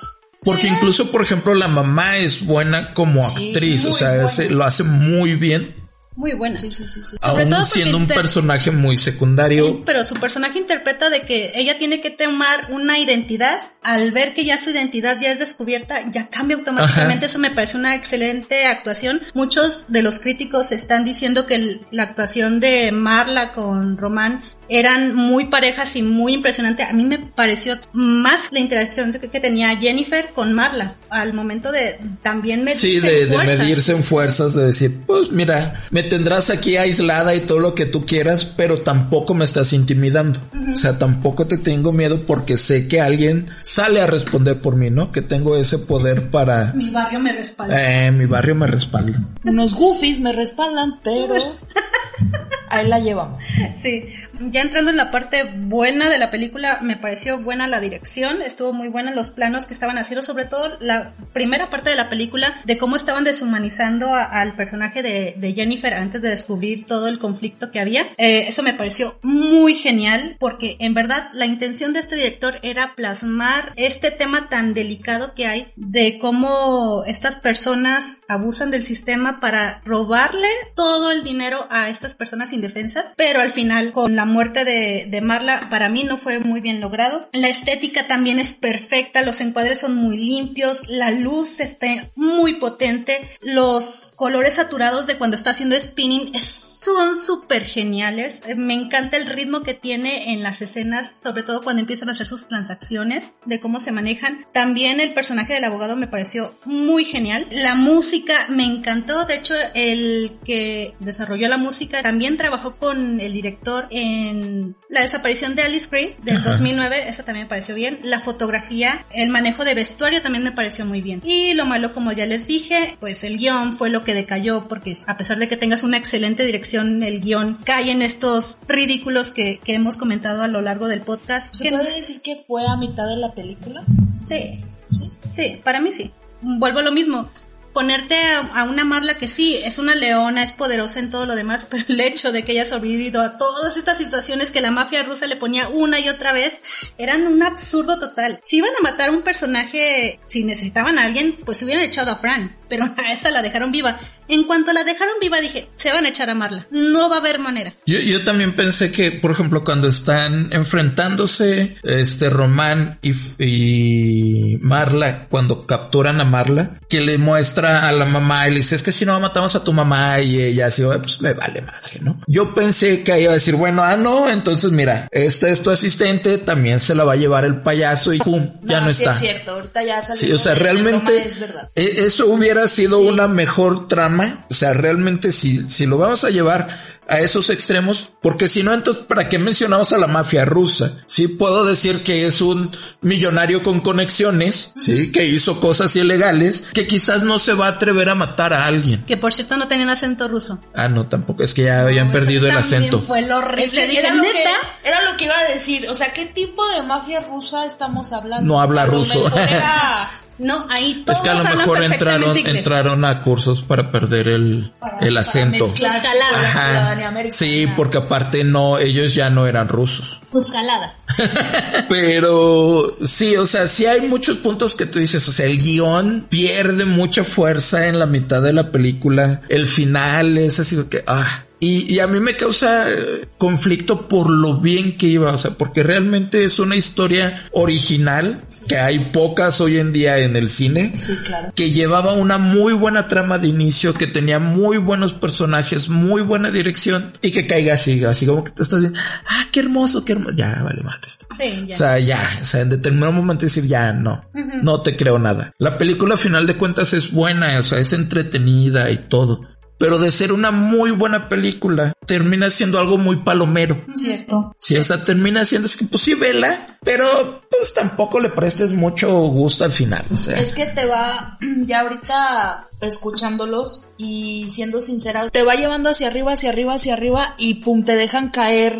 Porque 0.42 0.68
incluso, 0.68 1.10
por 1.10 1.20
ejemplo, 1.22 1.52
la 1.54 1.66
mamá 1.66 2.16
es 2.18 2.46
buena 2.46 2.94
como 2.94 3.20
actriz, 3.26 3.84
o 3.84 3.92
sea, 3.92 4.12
lo 4.50 4.64
hace 4.64 4.84
muy 4.84 5.34
bien. 5.34 5.74
Muy 6.18 6.32
buena. 6.32 6.56
Sí, 6.56 6.70
sí, 6.70 6.86
sí, 6.86 7.00
sí. 7.04 7.16
Sobre 7.20 7.42
Aún 7.42 7.50
todo 7.50 7.64
siendo 7.64 7.96
un 7.96 8.08
personaje 8.08 8.70
muy 8.72 8.96
secundario. 8.96 9.84
Pero 9.84 10.02
su 10.04 10.14
personaje 10.16 10.58
interpreta 10.58 11.10
de 11.10 11.22
que 11.22 11.52
ella 11.54 11.78
tiene 11.78 12.00
que 12.00 12.10
tomar 12.10 12.66
una 12.70 12.98
identidad. 12.98 13.60
Al 13.82 14.10
ver 14.10 14.34
que 14.34 14.44
ya 14.44 14.58
su 14.58 14.70
identidad 14.70 15.18
ya 15.20 15.30
es 15.32 15.38
descubierta, 15.38 16.02
ya 16.10 16.28
cambia 16.28 16.56
automáticamente. 16.56 17.26
Eso 17.26 17.38
me 17.38 17.50
parece 17.52 17.76
una 17.76 17.94
excelente 17.94 18.66
actuación. 18.66 19.22
Muchos 19.34 19.84
de 19.88 20.02
los 20.02 20.18
críticos 20.18 20.72
están 20.72 21.04
diciendo 21.04 21.46
que 21.46 21.54
el- 21.54 21.86
la 21.92 22.02
actuación 22.02 22.58
de 22.60 22.90
Marla 22.92 23.52
con 23.52 23.96
Román 23.96 24.42
eran 24.68 25.14
muy 25.14 25.46
parejas 25.46 25.96
y 25.96 26.02
muy 26.02 26.34
impresionante. 26.34 26.82
A 26.82 26.92
mí 26.92 27.04
me 27.04 27.18
pareció 27.18 27.78
más 27.92 28.48
la 28.50 28.60
interacción 28.60 29.12
que 29.12 29.40
tenía 29.40 29.76
Jennifer 29.76 30.30
con 30.34 30.52
Marla 30.52 30.96
al 31.10 31.32
momento 31.32 31.72
de 31.72 31.98
también 32.22 32.64
medirse 32.64 32.86
Sí, 32.86 32.96
en 32.96 33.02
de, 33.02 33.26
de 33.26 33.34
fuerzas. 33.34 33.58
medirse 33.58 33.92
en 33.92 34.02
fuerzas, 34.02 34.54
de 34.54 34.66
decir, 34.66 35.00
pues 35.06 35.30
mira, 35.30 35.84
me 35.90 36.02
tendrás 36.02 36.50
aquí 36.50 36.76
aislada 36.76 37.34
y 37.34 37.40
todo 37.40 37.58
lo 37.60 37.74
que 37.74 37.86
tú 37.86 38.04
quieras, 38.06 38.44
pero 38.44 38.80
tampoco 38.80 39.34
me 39.34 39.44
estás 39.44 39.72
intimidando. 39.72 40.40
O 40.72 40.76
sea, 40.76 40.98
tampoco 40.98 41.46
te 41.46 41.56
tengo 41.58 41.92
miedo 41.92 42.26
porque 42.26 42.56
sé 42.56 42.88
que 42.88 43.00
alguien 43.00 43.46
sale 43.62 44.00
a 44.02 44.06
responder 44.06 44.60
por 44.60 44.76
mí, 44.76 44.90
¿no? 44.90 45.12
Que 45.12 45.22
tengo 45.22 45.56
ese 45.56 45.78
poder 45.78 46.30
para... 46.30 46.72
Mi 46.74 46.90
barrio 46.90 47.20
me 47.20 47.32
respalda. 47.32 48.06
Eh, 48.06 48.12
mi 48.12 48.26
barrio 48.26 48.54
me 48.54 48.66
respalda. 48.66 49.18
Unos 49.44 49.74
goofies 49.74 50.20
me 50.20 50.32
respaldan, 50.32 51.00
pero 51.02 51.34
ahí 52.70 52.86
la 52.86 52.98
llevamos. 52.98 53.42
Sí, 53.80 54.06
ya 54.40 54.62
entrando 54.62 54.90
en 54.90 54.96
la 54.96 55.10
parte 55.10 55.44
buena 55.44 56.08
de 56.08 56.18
la 56.18 56.30
película, 56.30 56.78
me 56.82 56.96
pareció 56.96 57.38
buena 57.38 57.68
la 57.68 57.80
dirección, 57.80 58.42
estuvo 58.42 58.72
muy 58.72 58.88
buena 58.88 59.12
los 59.12 59.30
planos 59.30 59.66
que 59.66 59.74
estaban 59.74 59.98
haciendo, 59.98 60.22
sobre 60.22 60.44
todo 60.44 60.76
la 60.80 61.12
primera 61.32 61.70
parte 61.70 61.90
de 61.90 61.96
la 61.96 62.08
película, 62.08 62.60
de 62.64 62.78
cómo 62.78 62.96
estaban 62.96 63.24
deshumanizando 63.24 64.14
al 64.14 64.54
personaje 64.54 65.02
de, 65.02 65.34
de 65.36 65.52
Jennifer 65.54 65.94
antes 65.94 66.22
de 66.22 66.28
descubrir 66.28 66.86
todo 66.86 67.08
el 67.08 67.18
conflicto 67.18 67.70
que 67.70 67.80
había. 67.80 68.06
Eh, 68.16 68.46
eso 68.48 68.62
me 68.62 68.74
pareció 68.74 69.18
muy 69.22 69.74
genial, 69.74 70.36
porque 70.38 70.76
en 70.80 70.94
verdad 70.94 71.30
la 71.32 71.46
intención 71.46 71.92
de 71.92 72.00
este 72.00 72.16
director 72.16 72.58
era 72.62 72.94
plasmar 72.94 73.72
este 73.76 74.10
tema 74.10 74.48
tan 74.48 74.74
delicado 74.74 75.34
que 75.34 75.46
hay 75.46 75.72
de 75.76 76.18
cómo 76.18 77.04
estas 77.06 77.36
personas 77.36 78.18
abusan 78.28 78.70
del 78.70 78.82
sistema 78.82 79.40
para 79.40 79.80
robarle 79.84 80.48
todo 80.74 81.10
el 81.10 81.24
dinero 81.24 81.66
a 81.70 81.90
estas 81.90 82.07
personas 82.14 82.52
indefensas, 82.52 83.14
pero 83.16 83.40
al 83.40 83.50
final 83.50 83.92
con 83.92 84.16
la 84.16 84.24
muerte 84.24 84.64
de, 84.64 85.06
de 85.08 85.20
Marla 85.20 85.68
para 85.70 85.88
mí 85.88 86.04
no 86.04 86.18
fue 86.18 86.38
muy 86.38 86.60
bien 86.60 86.80
logrado. 86.80 87.28
La 87.32 87.48
estética 87.48 88.06
también 88.06 88.38
es 88.38 88.54
perfecta, 88.54 89.22
los 89.22 89.40
encuadres 89.40 89.80
son 89.80 89.94
muy 89.94 90.16
limpios, 90.16 90.88
la 90.88 91.10
luz 91.10 91.60
está 91.60 92.10
muy 92.14 92.54
potente, 92.54 93.18
los 93.40 94.12
colores 94.16 94.54
saturados 94.54 95.06
de 95.06 95.16
cuando 95.16 95.36
está 95.36 95.50
haciendo 95.50 95.78
spinning 95.78 96.34
es 96.34 96.77
son 96.80 97.16
súper 97.16 97.64
geniales. 97.64 98.40
Eh, 98.46 98.54
Me 98.54 98.74
encanta 98.74 99.16
el 99.16 99.26
ritmo 99.26 99.62
que 99.62 99.74
tiene 99.74 100.32
en 100.32 100.42
las 100.42 100.62
escenas, 100.62 101.12
sobre 101.22 101.42
todo 101.42 101.62
cuando 101.62 101.80
empiezan 101.80 102.08
a 102.08 102.12
hacer 102.12 102.26
sus 102.26 102.46
transacciones, 102.48 103.32
de 103.46 103.60
cómo 103.60 103.80
se 103.80 103.92
manejan. 103.92 104.46
También 104.52 105.00
el 105.00 105.12
personaje 105.12 105.54
del 105.54 105.64
abogado 105.64 105.96
me 105.96 106.06
pareció 106.06 106.54
muy 106.64 107.04
genial. 107.04 107.46
La 107.50 107.74
música 107.74 108.46
me 108.48 108.64
encantó. 108.64 109.24
De 109.24 109.34
hecho, 109.34 109.54
el 109.74 110.38
que 110.44 110.94
desarrolló 111.00 111.48
la 111.48 111.56
música 111.56 112.02
también 112.02 112.36
trabajó 112.36 112.76
con 112.76 113.20
el 113.20 113.32
director 113.32 113.86
en 113.90 114.76
la 114.88 115.02
desaparición 115.02 115.56
de 115.56 115.62
Alice 115.62 115.88
Green 115.90 116.10
del 116.22 116.42
2009. 116.42 117.08
Esa 117.08 117.24
también 117.24 117.46
me 117.46 117.50
pareció 117.50 117.74
bien. 117.74 117.98
La 118.02 118.20
fotografía, 118.20 119.04
el 119.10 119.30
manejo 119.30 119.64
de 119.64 119.74
vestuario 119.74 120.22
también 120.22 120.44
me 120.44 120.52
pareció 120.52 120.84
muy 120.84 121.00
bien. 121.00 121.22
Y 121.24 121.54
lo 121.54 121.64
malo, 121.66 121.92
como 121.92 122.12
ya 122.12 122.26
les 122.26 122.46
dije, 122.46 122.96
pues 123.00 123.24
el 123.24 123.38
guion 123.38 123.76
fue 123.76 123.90
lo 123.90 124.04
que 124.04 124.14
decayó 124.14 124.68
porque 124.68 124.96
a 125.06 125.16
pesar 125.16 125.38
de 125.38 125.48
que 125.48 125.56
tengas 125.56 125.82
una 125.82 125.96
excelente 125.96 126.44
dirección, 126.44 126.67
el 126.74 127.20
guion 127.20 127.58
cae 127.64 127.90
en 127.90 128.02
estos 128.02 128.58
ridículos 128.68 129.32
que, 129.32 129.60
que 129.64 129.74
hemos 129.74 129.96
comentado 129.96 130.42
a 130.42 130.48
lo 130.48 130.60
largo 130.62 130.88
del 130.88 131.00
podcast. 131.02 131.54
¿Se 131.54 131.64
Que- 131.64 131.70
puede 131.70 131.92
decir 131.94 132.20
que 132.22 132.36
fue 132.46 132.66
a 132.66 132.76
mitad 132.76 133.06
de 133.06 133.16
la 133.16 133.32
película? 133.34 133.84
Sí, 134.20 134.64
Sí. 134.90 135.10
sí, 135.28 135.60
para 135.64 135.80
mí 135.80 135.92
sí. 135.92 136.12
Vuelvo 136.40 136.78
a 136.78 136.82
lo 136.82 136.92
mismo. 136.92 137.28
Ponerte 137.74 138.16
a, 138.54 138.64
una 138.64 138.82
Marla 138.84 139.18
que 139.18 139.28
sí, 139.28 139.54
es 139.56 139.78
una 139.78 139.94
leona, 139.94 140.42
es 140.42 140.50
poderosa 140.52 140.98
en 140.98 141.10
todo 141.10 141.26
lo 141.26 141.36
demás, 141.36 141.64
pero 141.70 141.84
el 141.88 142.00
hecho 142.00 142.32
de 142.32 142.42
que 142.42 142.52
haya 142.52 142.66
sobrevivido 142.66 143.20
a 143.20 143.38
todas 143.38 143.76
estas 143.76 143.98
situaciones 143.98 144.50
que 144.50 144.60
la 144.60 144.70
mafia 144.72 145.02
rusa 145.04 145.26
le 145.26 145.36
ponía 145.36 145.68
una 145.68 146.00
y 146.00 146.08
otra 146.08 146.32
vez, 146.32 146.60
eran 146.96 147.26
un 147.26 147.42
absurdo 147.42 147.98
total. 148.00 148.40
Si 148.42 148.56
iban 148.56 148.70
a 148.78 148.82
matar 148.82 149.10
a 149.10 149.12
un 149.12 149.22
personaje, 149.22 150.18
si 150.26 150.42
necesitaban 150.44 150.98
a 150.98 151.04
alguien, 151.04 151.36
pues 151.44 151.58
se 151.58 151.66
hubieran 151.66 151.84
echado 151.84 152.10
a 152.10 152.16
Fran, 152.16 152.56
pero 152.68 152.84
a 152.96 153.12
esa 153.12 153.30
la 153.30 153.42
dejaron 153.42 153.72
viva. 153.72 153.98
En 154.28 154.44
cuanto 154.44 154.72
la 154.72 154.84
dejaron 154.84 155.14
viva 155.20 155.40
dije, 155.40 155.68
se 155.76 155.90
van 155.92 156.04
a 156.04 156.08
echar 156.10 156.28
a 156.30 156.34
Marla. 156.34 156.66
No 156.70 157.08
va 157.08 157.16
a 157.16 157.18
haber 157.20 157.38
manera. 157.38 157.72
Yo, 157.86 157.98
yo 157.98 158.24
también 158.24 158.52
pensé 158.52 158.92
que, 158.92 159.10
por 159.10 159.30
ejemplo, 159.30 159.64
cuando 159.64 159.88
están 159.88 160.50
enfrentándose 160.52 161.76
este 161.82 162.28
Román 162.30 162.98
y, 163.02 163.12
y 163.42 164.58
Marla, 164.60 165.26
cuando 165.28 165.66
capturan 165.66 166.20
a 166.20 166.24
Marla, 166.24 166.70
que 166.88 167.00
le 167.00 167.18
muestra 167.18 167.88
a 167.88 167.92
la 167.92 168.04
mamá 168.04 168.48
y 168.48 168.50
le 168.52 168.56
dice, 168.58 168.76
es 168.76 168.82
que 168.82 168.92
si 168.92 169.04
no 169.06 169.18
matamos 169.20 169.54
a 169.54 169.64
tu 169.64 169.72
mamá 169.72 170.20
y 170.20 170.40
ella 170.40 170.66
así, 170.66 170.82
"Ay, 170.82 170.98
pues 171.02 171.20
me 171.20 171.32
vale 171.32 171.62
madre, 171.62 171.98
¿no? 172.00 172.20
Yo 172.26 172.54
pensé 172.54 173.02
que 173.02 173.20
iba 173.20 173.30
a 173.30 173.34
decir, 173.34 173.54
bueno, 173.56 173.82
ah, 173.82 173.96
no, 173.96 174.28
entonces 174.28 174.70
mira, 174.72 175.08
este 175.10 175.50
es 175.50 175.62
tu 175.62 175.70
asistente, 175.70 176.38
también 176.38 176.80
se 176.80 176.94
la 176.94 177.04
va 177.04 177.12
a 177.14 177.16
llevar 177.16 177.44
el 177.44 177.56
payaso 177.62 178.12
y 178.12 178.18
pum, 178.18 178.50
ya 178.62 178.80
no 178.80 178.92
sí 178.92 179.02
está. 179.04 179.14
es 179.14 179.20
cierto, 179.20 179.52
ahorita 179.52 179.82
ya 179.84 180.02
salió. 180.02 180.20
Sí, 180.20 180.32
o 180.32 180.38
sea, 180.38 180.54
realmente 180.54 181.24
es 181.24 181.38
verdad. 181.38 181.70
e- 181.74 182.04
eso 182.06 182.26
hubiera 182.28 182.57
sido 182.66 182.98
una 182.98 183.28
mejor 183.28 183.86
trama. 183.86 184.46
O 184.50 184.54
sea, 184.54 184.74
realmente 184.74 185.30
si, 185.30 185.68
si 185.70 185.86
lo 185.86 185.98
vamos 185.98 186.24
a 186.24 186.30
llevar 186.30 186.98
a 187.10 187.20
esos 187.20 187.48
extremos, 187.48 188.10
porque 188.20 188.48
si 188.48 188.62
no, 188.62 188.74
entonces, 188.74 189.04
¿para 189.04 189.30
qué 189.30 189.38
mencionamos 189.38 189.94
a 189.94 189.98
la 189.98 190.06
mafia 190.08 190.44
rusa? 190.44 190.92
Sí, 191.06 191.26
puedo 191.26 191.64
decir 191.64 192.02
que 192.02 192.26
es 192.26 192.42
un 192.42 192.70
millonario 193.00 193.62
con 193.62 193.80
conexiones, 193.80 194.72
sí, 194.76 195.10
que 195.10 195.24
hizo 195.24 195.58
cosas 195.58 195.96
ilegales, 195.96 196.64
que 196.74 196.86
quizás 196.86 197.22
no 197.22 197.38
se 197.38 197.54
va 197.54 197.64
a 197.64 197.70
atrever 197.70 198.10
a 198.10 198.14
matar 198.14 198.52
a 198.52 198.66
alguien. 198.66 199.04
Que 199.06 199.16
por 199.16 199.32
cierto 199.32 199.56
no 199.56 199.68
tenían 199.68 199.88
acento 199.88 200.28
ruso. 200.28 200.58
Ah, 200.74 200.90
no, 200.90 201.06
tampoco, 201.06 201.42
es 201.42 201.54
que 201.54 201.62
ya 201.62 201.80
habían 201.80 202.12
perdido 202.12 202.46
el 202.46 202.54
acento. 202.58 203.00
Fue 203.00 203.22
lo 203.22 203.38
horrible. 203.38 203.64
Es 203.64 203.70
que 203.72 203.86
Dije, 203.86 204.00
era, 204.00 204.14
lo 204.14 204.22
que, 204.22 204.28
¿neta? 204.34 204.50
era 204.84 205.10
lo 205.10 205.16
que 205.16 205.24
iba 205.24 205.38
a 205.38 205.44
decir. 205.50 205.88
O 205.88 205.94
sea, 205.94 206.12
¿qué 206.12 206.26
tipo 206.26 206.68
de 206.68 206.82
mafia 206.82 207.20
rusa 207.20 207.64
estamos 207.64 208.12
hablando? 208.12 208.44
No 208.46 208.60
habla 208.60 208.84
ruso. 208.84 209.24
mejor 209.24 209.40
era- 209.40 210.10
No, 210.38 210.66
ahí 210.70 210.92
Es 211.00 211.04
todos 211.04 211.20
que 211.22 211.30
a 211.30 211.34
lo 211.34 211.44
mejor 211.44 211.82
entraron, 211.82 212.36
inglés. 212.36 212.56
entraron 212.56 213.04
a 213.04 213.22
cursos 213.22 213.62
para 213.62 213.90
perder 213.90 214.28
el, 214.28 214.72
el 215.00 215.16
acento. 215.16 215.72
la 215.80 216.00
Ajá. 216.34 216.96
Sí, 217.30 217.68
porque 217.76 217.98
aparte 217.98 218.44
no, 218.44 218.78
ellos 218.78 219.14
ya 219.14 219.30
no 219.30 219.46
eran 219.46 219.68
rusos. 219.68 220.20
Tus 220.30 220.52
caladas. 220.52 220.94
Pero 221.88 222.96
sí, 223.04 223.36
o 223.36 223.46
sea, 223.46 223.66
sí 223.66 223.86
hay 223.86 224.02
muchos 224.02 224.38
puntos 224.38 224.74
que 224.74 224.86
tú 224.86 225.00
dices, 225.00 225.26
o 225.28 225.32
sea, 225.32 225.46
el 225.46 225.58
guion 225.58 226.26
pierde 226.28 226.84
mucha 226.84 227.24
fuerza 227.24 227.88
en 227.88 227.98
la 227.98 228.06
mitad 228.06 228.40
de 228.40 228.52
la 228.52 228.70
película. 228.70 229.42
El 229.48 229.66
final 229.66 230.38
es 230.38 230.60
así 230.60 230.76
que, 230.88 231.02
ah. 231.06 231.44
Y, 231.60 231.92
y 231.92 231.98
a 231.98 232.06
mí 232.06 232.20
me 232.20 232.36
causa 232.36 232.90
eh, 232.90 233.28
conflicto 233.36 234.06
por 234.08 234.30
lo 234.30 234.58
bien 234.60 234.96
que 234.96 235.06
iba, 235.06 235.32
o 235.32 235.38
sea, 235.38 235.52
porque 235.52 235.82
realmente 235.82 236.44
es 236.44 236.58
una 236.58 236.76
historia 236.76 237.44
original, 237.52 238.42
que 238.68 238.78
hay 238.78 239.10
pocas 239.10 239.60
hoy 239.60 239.78
en 239.78 239.92
día 239.92 240.18
en 240.18 240.36
el 240.36 240.48
cine 240.48 240.92
Sí, 240.94 241.14
claro. 241.24 241.52
que 241.54 241.70
llevaba 241.70 242.12
una 242.12 242.38
muy 242.38 242.72
buena 242.74 243.08
trama 243.08 243.38
de 243.38 243.48
inicio, 243.48 243.94
que 243.94 244.06
tenía 244.06 244.38
muy 244.38 244.78
buenos 244.78 245.12
personajes, 245.12 245.88
muy 245.88 246.22
buena 246.22 246.50
dirección 246.50 247.12
y 247.22 247.30
que 247.30 247.46
caiga 247.46 247.74
así, 247.74 248.04
así 248.04 248.26
como 248.26 248.44
que 248.44 248.52
te 248.52 248.62
estás 248.62 248.80
diciendo, 248.80 249.00
ah, 249.26 249.46
qué 249.50 249.60
hermoso, 249.60 250.04
qué 250.04 250.12
hermoso, 250.12 250.36
ya, 250.36 250.62
vale 250.62 250.82
mal 250.82 251.00
esto. 251.06 251.26
Sí, 251.36 251.64
ya. 251.66 251.74
O 251.74 251.78
sea, 251.78 251.98
ya, 251.98 252.38
o 252.42 252.44
sea, 252.44 252.60
en 252.60 252.68
determinado 252.70 253.12
momento 253.12 253.44
decir, 253.44 253.66
ya, 253.66 253.92
no, 253.92 254.24
no 254.62 254.80
te 254.82 254.96
creo 254.96 255.18
nada. 255.18 255.52
La 255.58 255.76
película 255.78 256.14
a 256.14 256.18
final 256.18 256.46
de 256.46 256.54
cuentas 256.56 256.92
es 256.92 257.10
buena, 257.12 257.58
o 257.58 257.62
sea, 257.62 257.78
es 257.78 257.92
entretenida 257.92 258.90
y 258.90 258.98
todo. 258.98 259.42
Pero 259.78 259.98
de 259.98 260.10
ser 260.10 260.32
una 260.32 260.50
muy 260.50 260.90
buena 260.90 261.28
película, 261.28 261.92
termina 262.06 262.50
siendo 262.50 262.78
algo 262.78 262.98
muy 262.98 263.16
palomero. 263.16 263.80
Cierto. 263.94 264.54
Sí, 264.58 264.76
o 264.76 264.82
sea, 264.82 265.00
termina 265.00 265.44
siendo, 265.44 265.66
es 265.66 265.76
que 265.76 265.84
pues 265.84 266.02
sí, 266.02 266.14
vela, 266.14 266.78
pero 266.82 267.42
pues 267.50 267.74
tampoco 267.74 268.18
le 268.18 268.28
prestes 268.28 268.72
mucho 268.72 269.10
gusto 269.28 269.64
al 269.64 269.72
final. 269.72 270.04
O 270.12 270.16
sea, 270.16 270.38
Es 270.38 270.52
que 270.52 270.66
te 270.66 270.84
va, 270.86 271.38
ya 271.66 271.80
ahorita 271.80 272.68
escuchándolos 272.80 273.86
y 273.96 274.48
siendo 274.50 274.80
sincera, 274.80 275.28
te 275.30 275.42
va 275.42 275.54
llevando 275.54 275.90
hacia 275.90 276.08
arriba, 276.08 276.32
hacia 276.32 276.50
arriba, 276.50 276.74
hacia 276.74 276.94
arriba 276.94 277.34
y 277.38 277.54
pum, 277.54 277.84
te 277.84 277.94
dejan 277.94 278.30
caer. 278.30 278.76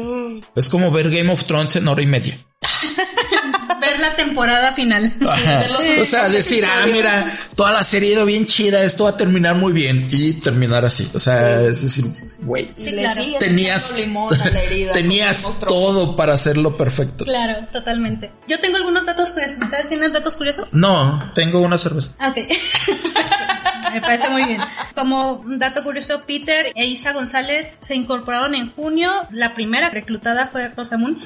es 0.55 0.69
como 0.69 0.91
ver 0.91 1.11
Game 1.11 1.33
of 1.33 1.45
Thrones 1.45 1.77
en 1.77 1.89
hora 1.89 2.03
y 2.03 2.07
media. 2.07 2.39
Ver 3.99 4.11
la 4.11 4.17
temporada 4.17 4.73
final. 4.73 5.13
O 6.01 6.05
sea, 6.05 6.29
decir, 6.29 6.65
ah, 6.65 6.87
mira, 6.87 7.39
toda 7.55 7.73
la 7.73 7.83
serie 7.83 8.11
ha 8.11 8.13
ido 8.15 8.25
bien 8.27 8.47
chida, 8.47 8.83
esto 8.85 9.05
va 9.05 9.11
a 9.11 9.17
terminar 9.17 9.55
muy 9.57 9.73
bien 9.73 10.09
y 10.11 10.35
terminar 10.35 10.85
así. 10.85 11.09
O 11.15 11.19
sea, 11.19 11.63
es 11.63 11.83
decir, 11.83 12.05
güey, 12.43 12.71
Sí, 12.77 12.91
le 12.91 13.03
claro. 13.03 13.23
tenías, 13.39 13.95
herida. 13.97 14.93
tenías 14.93 15.47
todo 15.61 16.17
para 16.17 16.35
hacerlo 16.35 16.77
perfecto. 16.77 17.25
Claro, 17.25 17.67
totalmente. 17.73 18.31
Yo 18.47 18.61
tengo 18.61 18.77
algunos 18.77 19.07
datos 19.07 19.31
curiosos. 19.33 19.59
¿Ustedes 19.63 19.89
tienen 19.89 20.13
datos 20.13 20.37
curiosos? 20.37 20.69
No, 20.73 21.31
tengo 21.35 21.61
una 21.61 21.79
cerveza. 21.79 22.11
Ah, 22.19 22.29
Ok. 22.31 22.39
Me 23.93 24.03
parece 24.03 24.29
muy 24.29 24.45
bien. 24.45 24.61
Como 24.95 25.33
un 25.33 25.59
dato 25.59 25.83
curioso, 25.83 26.23
Peter 26.27 26.67
e 26.75 26.85
Isa 26.87 27.13
González 27.15 27.79
se 27.81 27.95
incorporaron 27.95 28.55
en 28.55 28.71
junio. 28.71 29.11
La 29.31 29.55
primera 29.55 29.89
reclutada 29.89 30.49
fue 30.53 30.69
Rosamund. 30.69 31.17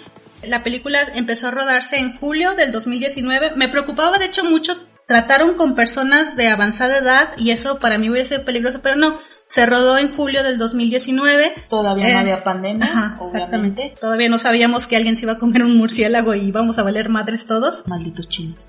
La 0.45 0.62
película 0.62 1.01
empezó 1.14 1.49
a 1.49 1.51
rodarse 1.53 1.99
en 1.99 2.16
julio 2.18 2.55
del 2.55 2.72
2019. 2.72 3.53
Me 3.57 3.68
preocupaba 3.68 4.18
de 4.18 4.26
hecho 4.26 4.45
mucho. 4.45 4.76
Trataron 5.07 5.55
con 5.55 5.74
personas 5.74 6.36
de 6.36 6.49
avanzada 6.49 6.99
edad 6.99 7.28
y 7.36 7.51
eso 7.51 7.78
para 7.78 7.99
mí 7.99 8.09
hubiera 8.09 8.26
sido 8.28 8.45
peligroso, 8.45 8.80
pero 8.82 8.97
no. 8.97 9.18
Se 9.49 9.66
rodó 9.66 9.99
en 9.99 10.14
julio 10.14 10.43
del 10.43 10.57
2019. 10.59 11.53
Todavía 11.68 12.09
Eh, 12.09 12.12
no 12.14 12.18
había 12.20 12.43
pandemia, 12.45 12.84
Ajá, 12.86 13.16
obviamente. 13.18 13.36
exactamente. 13.36 13.95
Todavía 14.01 14.28
no 14.28 14.38
sabíamos 14.38 14.86
que 14.86 14.97
alguien 14.97 15.16
se 15.16 15.24
iba 15.26 15.32
a 15.34 15.38
comer 15.38 15.62
un 15.64 15.76
murciélago 15.76 16.34
y 16.34 16.47
íbamos 16.49 16.78
a 16.78 16.82
valer 16.82 17.09
madres 17.11 17.45
todos. 17.47 17.86
Malditos 17.88 18.28
chinos. 18.28 18.66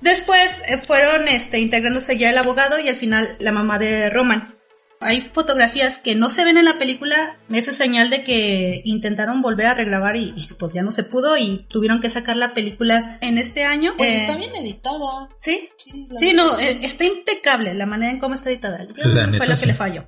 Después 0.00 0.62
eh, 0.66 0.78
fueron 0.78 1.28
este, 1.28 1.58
integrándose 1.60 2.18
ya 2.18 2.30
el 2.30 2.38
abogado 2.38 2.78
y 2.80 2.88
al 2.88 2.96
final 2.96 3.36
la 3.38 3.52
mamá 3.52 3.78
de 3.78 4.10
Roman. 4.10 4.55
Hay 5.00 5.20
fotografías 5.32 5.98
que 5.98 6.14
no 6.14 6.30
se 6.30 6.44
ven 6.44 6.56
en 6.56 6.64
la 6.64 6.78
película, 6.78 7.36
eso 7.50 7.70
es 7.70 7.76
señal 7.76 8.08
de 8.10 8.24
que 8.24 8.80
intentaron 8.84 9.42
volver 9.42 9.66
a 9.66 9.74
regrabar 9.74 10.16
y, 10.16 10.32
y, 10.36 10.46
pues 10.58 10.72
ya 10.72 10.82
no 10.82 10.90
se 10.90 11.04
pudo 11.04 11.36
y 11.36 11.66
tuvieron 11.68 12.00
que 12.00 12.08
sacar 12.10 12.36
la 12.36 12.54
película 12.54 13.18
en 13.20 13.36
este 13.38 13.64
año. 13.64 13.94
Pues 13.98 14.10
Eh, 14.10 14.16
está 14.16 14.36
bien 14.36 14.54
editada. 14.56 15.28
Sí, 15.38 15.68
Sí, 15.76 16.08
sí, 16.16 16.32
no, 16.32 16.56
sí. 16.56 16.64
eh, 16.64 16.78
está 16.82 17.04
impecable 17.04 17.74
la 17.74 17.86
manera 17.86 18.10
en 18.10 18.18
cómo 18.18 18.34
está 18.34 18.50
editada. 18.50 18.84
Yo 18.84 19.04
La 19.04 19.22
fue 19.24 19.32
neta, 19.32 19.44
lo 19.46 19.50
que 19.52 19.56
sí. 19.58 19.66
le 19.66 19.74
falló. 19.74 20.06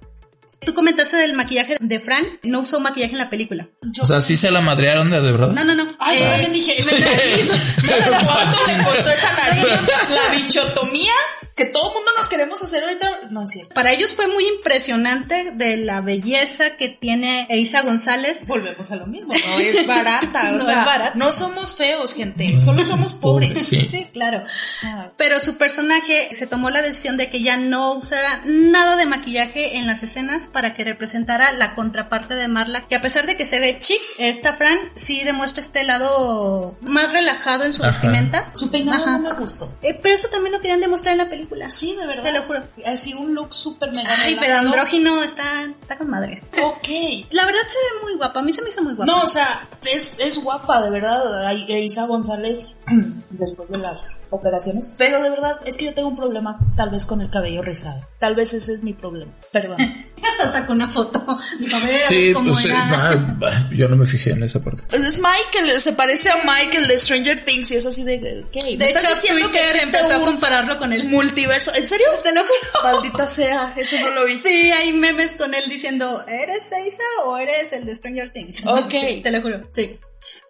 Tú 0.61 0.75
comentaste 0.75 1.17
del 1.19 1.35
maquillaje 1.35 1.77
de 1.79 2.01
Fran, 2.01 2.25
no 2.43 2.61
usó 2.61 2.81
maquillaje 2.81 3.13
en 3.13 3.19
la 3.19 3.31
película. 3.31 3.69
O 4.03 4.07
sea, 4.07 4.21
sí 4.21 4.37
se 4.37 4.51
la 4.51 4.61
madrearon 4.61 5.09
de, 5.09 5.21
de 5.21 5.31
verdad. 5.31 5.49
No, 5.53 5.63
no, 5.65 5.73
no. 5.75 5.87
Ay, 6.01 6.19
yo 6.19 6.25
Eh, 6.25 6.29
también 6.31 6.53
dije, 6.53 6.75
esa 6.81 6.99
nariz. 6.99 7.53
¿Sabes 7.85 8.09
cuánto 8.09 8.59
le 8.67 8.85
costó 8.85 9.11
esa 9.11 9.33
nariz? 9.35 9.89
La 10.11 10.35
bichotomía 10.35 11.13
que 11.59 11.67
todo 11.67 11.93
mundo 11.93 12.11
nos 12.17 12.29
queremos 12.29 12.63
hacer 12.63 12.83
ahorita. 12.85 13.11
No 13.31 13.43
es 13.45 13.51
cierto. 13.51 13.75
Para 13.75 13.93
ellos 13.93 14.15
fue 14.15 14.27
muy 14.29 14.47
impresionante 14.49 15.51
de 15.55 15.77
la 15.77 16.01
belleza 16.01 16.77
que 16.77 16.89
tiene 16.89 17.47
Eiza 17.51 17.83
González. 17.83 18.39
Volvemos 18.47 18.91
a 18.93 18.97
lo 18.97 19.07
mismo. 19.07 19.35
No 19.35 19.59
es 19.59 19.87
barata. 19.87 20.51
O 20.51 20.53
No 20.59 20.61
sea, 20.65 20.81
es 20.81 20.87
barata. 20.87 21.13
no 21.17 21.33
somos 21.33 21.75
feos, 21.75 22.15
gente. 22.15 22.59
Solo 22.61 22.85
somos 22.85 23.13
pobres. 23.15 23.67
Sí. 23.67 24.07
claro. 24.13 24.39
O 24.39 24.81
sea, 24.81 25.13
Pero 25.17 25.41
su 25.41 25.57
personaje 25.57 26.31
se 26.33 26.47
tomó 26.47 26.71
la 26.71 26.81
decisión 26.81 27.17
de 27.17 27.29
que 27.29 27.43
ya 27.43 27.57
no 27.57 27.93
usara 27.93 28.41
nada 28.45 28.97
de 28.97 29.07
maquillaje 29.07 29.77
en 29.77 29.87
las 29.87 30.03
escenas 30.03 30.45
para 30.53 30.75
que 30.75 30.85
representara 30.85 31.53
la 31.53 31.75
contraparte 31.75 32.35
de 32.35 32.47
Marla, 32.49 32.87
que 32.87 32.95
a 32.95 33.03
pesar 33.03 33.27
de 33.27 33.37
que 33.37 33.47
se 33.47 33.59
ve 33.59 33.79
chic, 33.81 34.01
esta 34.19 34.53
Fran 34.55 34.79
sí 34.97 35.23
demuestra 35.25 35.61
este 35.61 35.83
lado 35.85 36.77
más 36.81 37.13
relajado 37.13 37.65
en 37.65 37.75
su 37.75 37.83
Ajá. 37.83 37.91
vestimenta. 37.93 38.47
su 38.55 38.71
peinado 38.71 39.03
Ajá. 39.03 39.19
no 39.19 39.31
me 39.31 39.41
gustó. 39.41 39.77
Eh, 39.83 39.99
pero 40.01 40.15
eso 40.15 40.29
también 40.29 40.53
lo 40.53 40.61
querían 40.61 40.81
demostrar 40.81 41.13
en 41.13 41.19
la 41.19 41.29
película. 41.29 41.48
Sí, 41.71 41.95
de 41.95 42.07
verdad. 42.07 42.23
Te 42.23 42.33
lo 42.33 42.43
juro. 42.43 42.63
Así 42.87 43.15
un 43.15 43.35
look 43.35 43.53
súper 43.53 43.91
mega 43.93 44.11
Ay, 44.23 44.37
pero 44.41 44.57
andrógino 44.57 45.23
está, 45.23 45.65
está 45.65 45.97
con 45.99 46.09
madres. 46.09 46.43
Ok. 46.63 46.89
La 47.31 47.45
verdad 47.45 47.61
se 47.67 47.77
ve 47.77 48.03
muy 48.03 48.15
guapa, 48.17 48.41
a 48.41 48.43
mí 48.43 48.53
se 48.53 48.63
me 48.63 48.69
hizo 48.69 48.83
muy 48.83 48.95
guapa. 48.95 49.11
No, 49.13 49.23
o 49.23 49.27
sea, 49.27 49.67
es, 49.85 50.19
es 50.19 50.43
guapa, 50.43 50.83
de 50.83 50.91
verdad. 50.91 51.53
Isa 51.53 52.07
González, 52.07 52.83
después 53.31 53.69
de 53.69 53.79
las 53.79 54.27
operaciones. 54.31 54.95
Pero 54.99 55.23
de 55.23 55.31
verdad, 55.31 55.61
es 55.65 55.77
que 55.77 55.87
yo 55.87 55.95
tengo 55.95 56.09
un 56.09 56.17
problema, 56.17 56.59
tal 56.77 56.91
vez 56.91 57.05
con 57.05 57.21
el 57.21 57.31
cabello 57.31 57.63
rizado. 57.63 58.07
Tal 58.19 58.35
vez 58.35 58.53
ese 58.55 58.75
es 58.75 58.83
mi 58.83 58.93
problema. 58.93 59.33
Perdón. 59.53 59.79
Hasta 60.19 60.51
sacó 60.53 60.73
una 60.73 60.89
foto. 60.89 61.39
Dijo, 61.61 61.77
a 61.77 61.81
ver 61.81 62.01
Sí, 62.09 62.33
cómo 62.33 62.53
pues, 62.53 62.65
sí, 62.65 62.71
era. 62.71 63.11
ah, 63.11 63.37
bah, 63.39 63.69
yo 63.71 63.89
no 63.89 63.97
me 63.97 64.05
fijé 64.05 64.31
en 64.31 64.43
esa 64.43 64.63
parte. 64.63 64.83
Pues 64.91 65.05
es 65.05 65.19
Michael, 65.19 65.81
se 65.81 65.93
parece 65.93 66.29
a 66.31 66.37
Michael 66.45 66.89
de 66.89 66.99
Stranger 66.99 67.45
Things 67.45 67.71
y 67.71 67.77
es 67.77 67.87
así 67.87 68.03
de. 68.03 68.45
¿qué? 68.53 68.63
¿Me 68.63 68.77
De 68.77 68.91
hecho, 68.91 69.07
Twitter 69.29 69.63
existe 69.67 69.83
empezó 69.85 70.15
a 70.15 70.21
compararlo 70.21 70.79
con 70.79 70.93
él. 70.93 71.09
Multiverso? 71.39 71.75
¿En 71.75 71.87
serio? 71.87 72.07
Te 72.23 72.33
lo 72.33 72.43
juro. 72.43 72.83
Maldita 72.83 73.29
sea, 73.29 73.73
eso 73.77 73.97
no 74.01 74.11
lo 74.11 74.25
vi. 74.25 74.37
Sí, 74.37 74.71
hay 74.73 74.93
memes 74.93 75.35
con 75.35 75.55
él 75.55 75.69
diciendo, 75.69 76.25
¿eres 76.27 76.71
Eiza 76.73 77.03
o 77.25 77.39
eres 77.39 77.73
el 77.73 77.87
de 77.87 77.95
Stranger 77.95 78.31
Things? 78.33 78.67
Ok. 78.67 78.91
Sí, 78.91 79.21
te 79.23 79.31
lo 79.31 79.41
juro, 79.41 79.61
sí. 79.73 79.99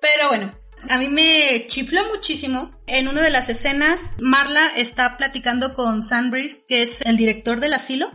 Pero 0.01 0.29
bueno, 0.29 0.53
a 0.89 0.99
mí 0.99 1.09
me 1.09 1.67
chifló 1.67 2.03
muchísimo. 2.15 2.71
En 2.89 3.09
una 3.09 3.23
de 3.23 3.31
las 3.31 3.49
escenas, 3.49 4.01
Marla 4.21 4.67
está 4.77 5.17
platicando 5.17 5.75
con 5.75 6.03
Sam 6.03 6.31
Brice, 6.31 6.63
que 6.69 6.83
es 6.83 7.01
el 7.03 7.17
director 7.17 7.61
del 7.61 7.75
asilo. 7.75 8.11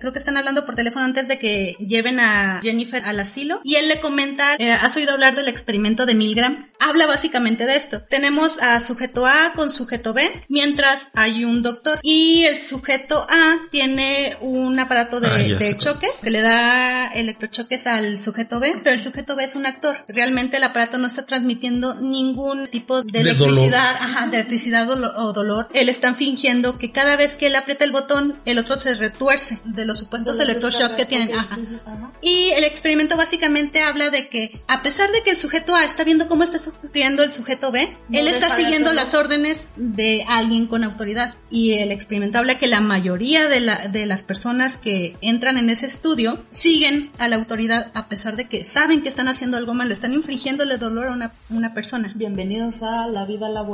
Creo 0.00 0.12
que 0.12 0.18
están 0.18 0.36
hablando 0.36 0.66
por 0.66 0.74
teléfono 0.74 1.04
antes 1.04 1.28
de 1.28 1.38
que 1.38 1.76
lleven 1.78 2.20
a 2.20 2.60
Jennifer 2.62 3.02
al 3.04 3.20
asilo. 3.20 3.60
Y 3.64 3.76
él 3.76 3.88
le 3.88 4.00
comenta, 4.00 4.56
eh, 4.58 4.72
¿has 4.72 4.96
oído 4.96 5.12
hablar 5.12 5.34
del 5.34 5.48
experimento 5.48 6.04
de 6.04 6.14
Milgram? 6.14 6.68
Habla 6.78 7.06
básicamente 7.06 7.64
de 7.64 7.76
esto. 7.76 8.02
Tenemos 8.02 8.60
a 8.60 8.80
sujeto 8.80 9.26
A 9.26 9.52
con 9.54 9.70
sujeto 9.70 10.12
B, 10.12 10.30
mientras 10.48 11.08
hay 11.14 11.44
un 11.44 11.62
doctor. 11.62 12.00
Y 12.02 12.44
el 12.44 12.56
sujeto 12.58 13.26
A 13.30 13.56
tiene 13.70 14.36
un 14.40 14.78
aparato 14.78 15.20
de, 15.20 15.28
Ah, 15.28 15.36
de 15.38 15.76
choque 15.76 16.08
que 16.22 16.30
le 16.30 16.40
da 16.40 17.06
electrochoques 17.08 17.86
al 17.86 18.18
sujeto 18.20 18.58
B, 18.60 18.80
pero 18.82 18.96
el 18.96 19.02
sujeto 19.02 19.36
B 19.36 19.44
es 19.44 19.54
un 19.54 19.64
actor. 19.64 19.96
Realmente 20.08 20.56
el 20.56 20.64
aparato 20.64 20.98
no 20.98 21.06
está 21.06 21.24
transmitiendo 21.24 21.94
ningún 21.94 22.66
tipo 22.66 23.02
de, 23.02 23.12
De 23.12 23.20
electricidad, 23.20 23.79
ajá, 23.80 24.26
de 24.26 24.36
electricidad 24.38 24.88
o, 24.90 24.96
lo- 24.96 25.16
o 25.24 25.32
dolor. 25.32 25.68
Él 25.74 25.88
están 25.88 26.14
fingiendo 26.16 26.78
que 26.78 26.92
cada 26.92 27.16
vez 27.16 27.36
que 27.36 27.46
él 27.48 27.56
aprieta 27.56 27.84
el 27.84 27.92
botón, 27.92 28.36
el 28.44 28.58
otro 28.58 28.76
se 28.76 28.94
retuerce 28.94 29.58
de 29.64 29.84
los 29.84 29.98
supuestos 29.98 30.38
electroshock 30.38 30.94
que 30.96 31.06
tienen. 31.06 31.34
Ajá. 31.34 31.56
ajá. 31.86 32.12
Y 32.22 32.50
el 32.50 32.64
experimento 32.64 33.16
básicamente 33.16 33.80
habla 33.82 34.10
de 34.10 34.28
que 34.28 34.60
a 34.68 34.82
pesar 34.82 35.10
de 35.10 35.22
que 35.22 35.30
el 35.30 35.36
sujeto 35.36 35.74
A 35.74 35.84
está 35.84 36.04
viendo 36.04 36.28
cómo 36.28 36.44
está 36.44 36.58
sufriendo 36.58 37.22
el 37.22 37.30
sujeto 37.32 37.72
B, 37.72 37.96
No 38.08 38.18
él 38.18 38.28
está 38.28 38.54
siguiendo 38.54 38.92
las 38.92 39.14
órdenes 39.14 39.58
de 39.76 40.24
alguien 40.28 40.66
con 40.66 40.84
autoridad. 40.84 41.34
Y 41.50 41.72
el 41.74 41.92
experimento 41.92 42.38
habla 42.38 42.58
que 42.58 42.66
la 42.66 42.80
mayoría 42.80 43.48
de, 43.48 43.60
la- 43.60 43.88
de 43.88 44.04
las 44.06 44.22
personas 44.22 44.76
que 44.76 45.16
entran 45.22 45.56
en 45.58 45.70
ese 45.70 45.86
estudio 45.86 46.42
siguen 46.50 47.10
a 47.18 47.28
la 47.28 47.36
autoridad 47.36 47.90
a 47.94 48.08
pesar 48.08 48.36
de 48.36 48.46
que 48.48 48.64
saben 48.64 49.02
que 49.02 49.08
están 49.08 49.28
haciendo 49.28 49.56
algo 49.56 49.72
mal, 49.74 49.90
están 49.90 50.12
infligiéndole 50.12 50.76
dolor 50.76 51.06
a 51.08 51.12
una, 51.12 51.32
una 51.48 51.72
persona. 51.74 52.12
Bienvenidos 52.14 52.82
a 52.82 53.06
la 53.06 53.24
vida 53.24 53.48
laboral. 53.48 53.69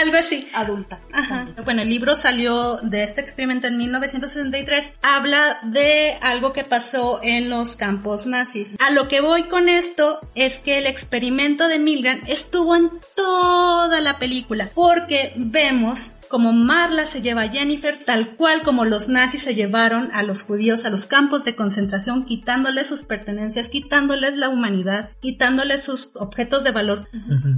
Algo 0.00 0.16
así. 0.16 0.48
Adulta. 0.54 1.00
Ajá. 1.12 1.48
Bueno, 1.64 1.82
el 1.82 1.88
libro 1.88 2.14
salió 2.14 2.76
de 2.76 3.02
este 3.02 3.20
experimento 3.20 3.66
en 3.66 3.76
1963. 3.76 4.92
Habla 5.02 5.58
de 5.62 6.16
algo 6.20 6.52
que 6.52 6.62
pasó 6.62 7.20
en 7.22 7.50
los 7.50 7.74
campos 7.74 8.26
nazis. 8.26 8.76
A 8.78 8.90
lo 8.90 9.08
que 9.08 9.20
voy 9.20 9.44
con 9.44 9.68
esto 9.68 10.20
es 10.36 10.60
que 10.60 10.78
el 10.78 10.86
experimento 10.86 11.66
de 11.66 11.80
Milgram 11.80 12.20
estuvo 12.28 12.76
en 12.76 12.90
toda 13.16 14.00
la 14.00 14.18
película. 14.18 14.70
Porque 14.72 15.32
vemos 15.36 16.12
como 16.28 16.52
Marla 16.52 17.06
se 17.06 17.22
lleva 17.22 17.42
a 17.42 17.48
Jennifer, 17.48 17.98
tal 18.04 18.28
cual 18.36 18.62
como 18.62 18.84
los 18.84 19.08
nazis 19.08 19.42
se 19.42 19.54
llevaron 19.54 20.10
a 20.12 20.22
los 20.22 20.42
judíos 20.42 20.84
a 20.84 20.90
los 20.90 21.06
campos 21.06 21.44
de 21.44 21.56
concentración, 21.56 22.24
quitándoles 22.24 22.86
sus 22.86 23.02
pertenencias, 23.02 23.68
quitándoles 23.68 24.36
la 24.36 24.48
humanidad, 24.48 25.10
quitándoles 25.20 25.82
sus 25.82 26.12
objetos 26.14 26.64
de 26.64 26.70
valor. 26.70 27.08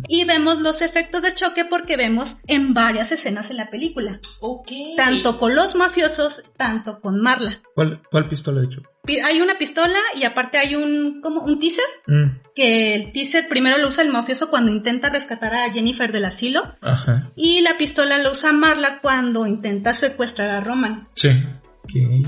Y 0.09 0.25
vemos 0.25 0.61
los 0.61 0.83
efectos 0.83 1.23
de 1.23 1.35
choque 1.35 1.65
porque 1.65 1.97
vemos 1.97 2.37
en 2.47 2.75
varias 2.75 3.13
escenas 3.13 3.51
en 3.51 3.57
la 3.57 3.71
película, 3.71 4.21
Ok. 4.41 4.71
tanto 4.97 5.39
con 5.39 5.55
los 5.55 5.75
mafiosos, 5.75 6.43
tanto 6.57 7.01
con 7.01 7.21
Marla. 7.21 7.61
¿Cuál, 7.75 8.03
cuál 8.11 8.29
pistola 8.29 8.61
de 8.61 8.67
hecho? 8.67 8.83
Hay 9.25 9.41
una 9.41 9.57
pistola 9.57 9.99
y 10.17 10.25
aparte 10.25 10.59
hay 10.59 10.77
un 10.77 11.21
como 11.21 11.41
un 11.43 11.59
teaser 11.59 11.85
Mm, 12.07 12.41
que 12.55 12.95
el 12.95 13.13
teaser 13.13 13.49
primero 13.49 13.79
lo 13.79 13.89
usa 13.89 14.05
el 14.05 14.11
mafioso 14.11 14.51
cuando 14.51 14.71
intenta 14.71 15.09
rescatar 15.09 15.55
a 15.55 15.73
Jennifer 15.73 16.13
del 16.13 16.25
asilo 16.25 16.77
Ajá. 16.81 17.31
y 17.37 17.61
la 17.61 17.79
pistola 17.79 18.19
lo 18.19 18.33
usa 18.33 18.53
Marla 18.53 18.99
cuando 19.01 19.47
intenta 19.47 19.95
secuestrar 19.95 20.51
a 20.51 20.61
Roman. 20.61 21.07
Sí. 21.15 21.31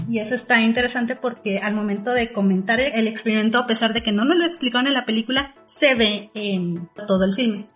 Y 0.08 0.18
eso 0.18 0.34
está 0.34 0.60
interesante 0.60 1.16
porque 1.16 1.58
al 1.58 1.74
momento 1.74 2.12
de 2.12 2.32
comentar 2.32 2.80
el 2.80 3.02
el 3.02 3.08
experimento, 3.08 3.58
a 3.58 3.66
pesar 3.66 3.92
de 3.92 4.02
que 4.02 4.12
no 4.12 4.24
nos 4.24 4.36
lo 4.36 4.44
explicaron 4.44 4.86
en 4.86 4.94
la 4.94 5.04
película, 5.04 5.54
se 5.66 5.94
ve 5.94 6.30
en 6.34 6.88
todo 7.06 7.24
el 7.24 7.34
filme. 7.34 7.66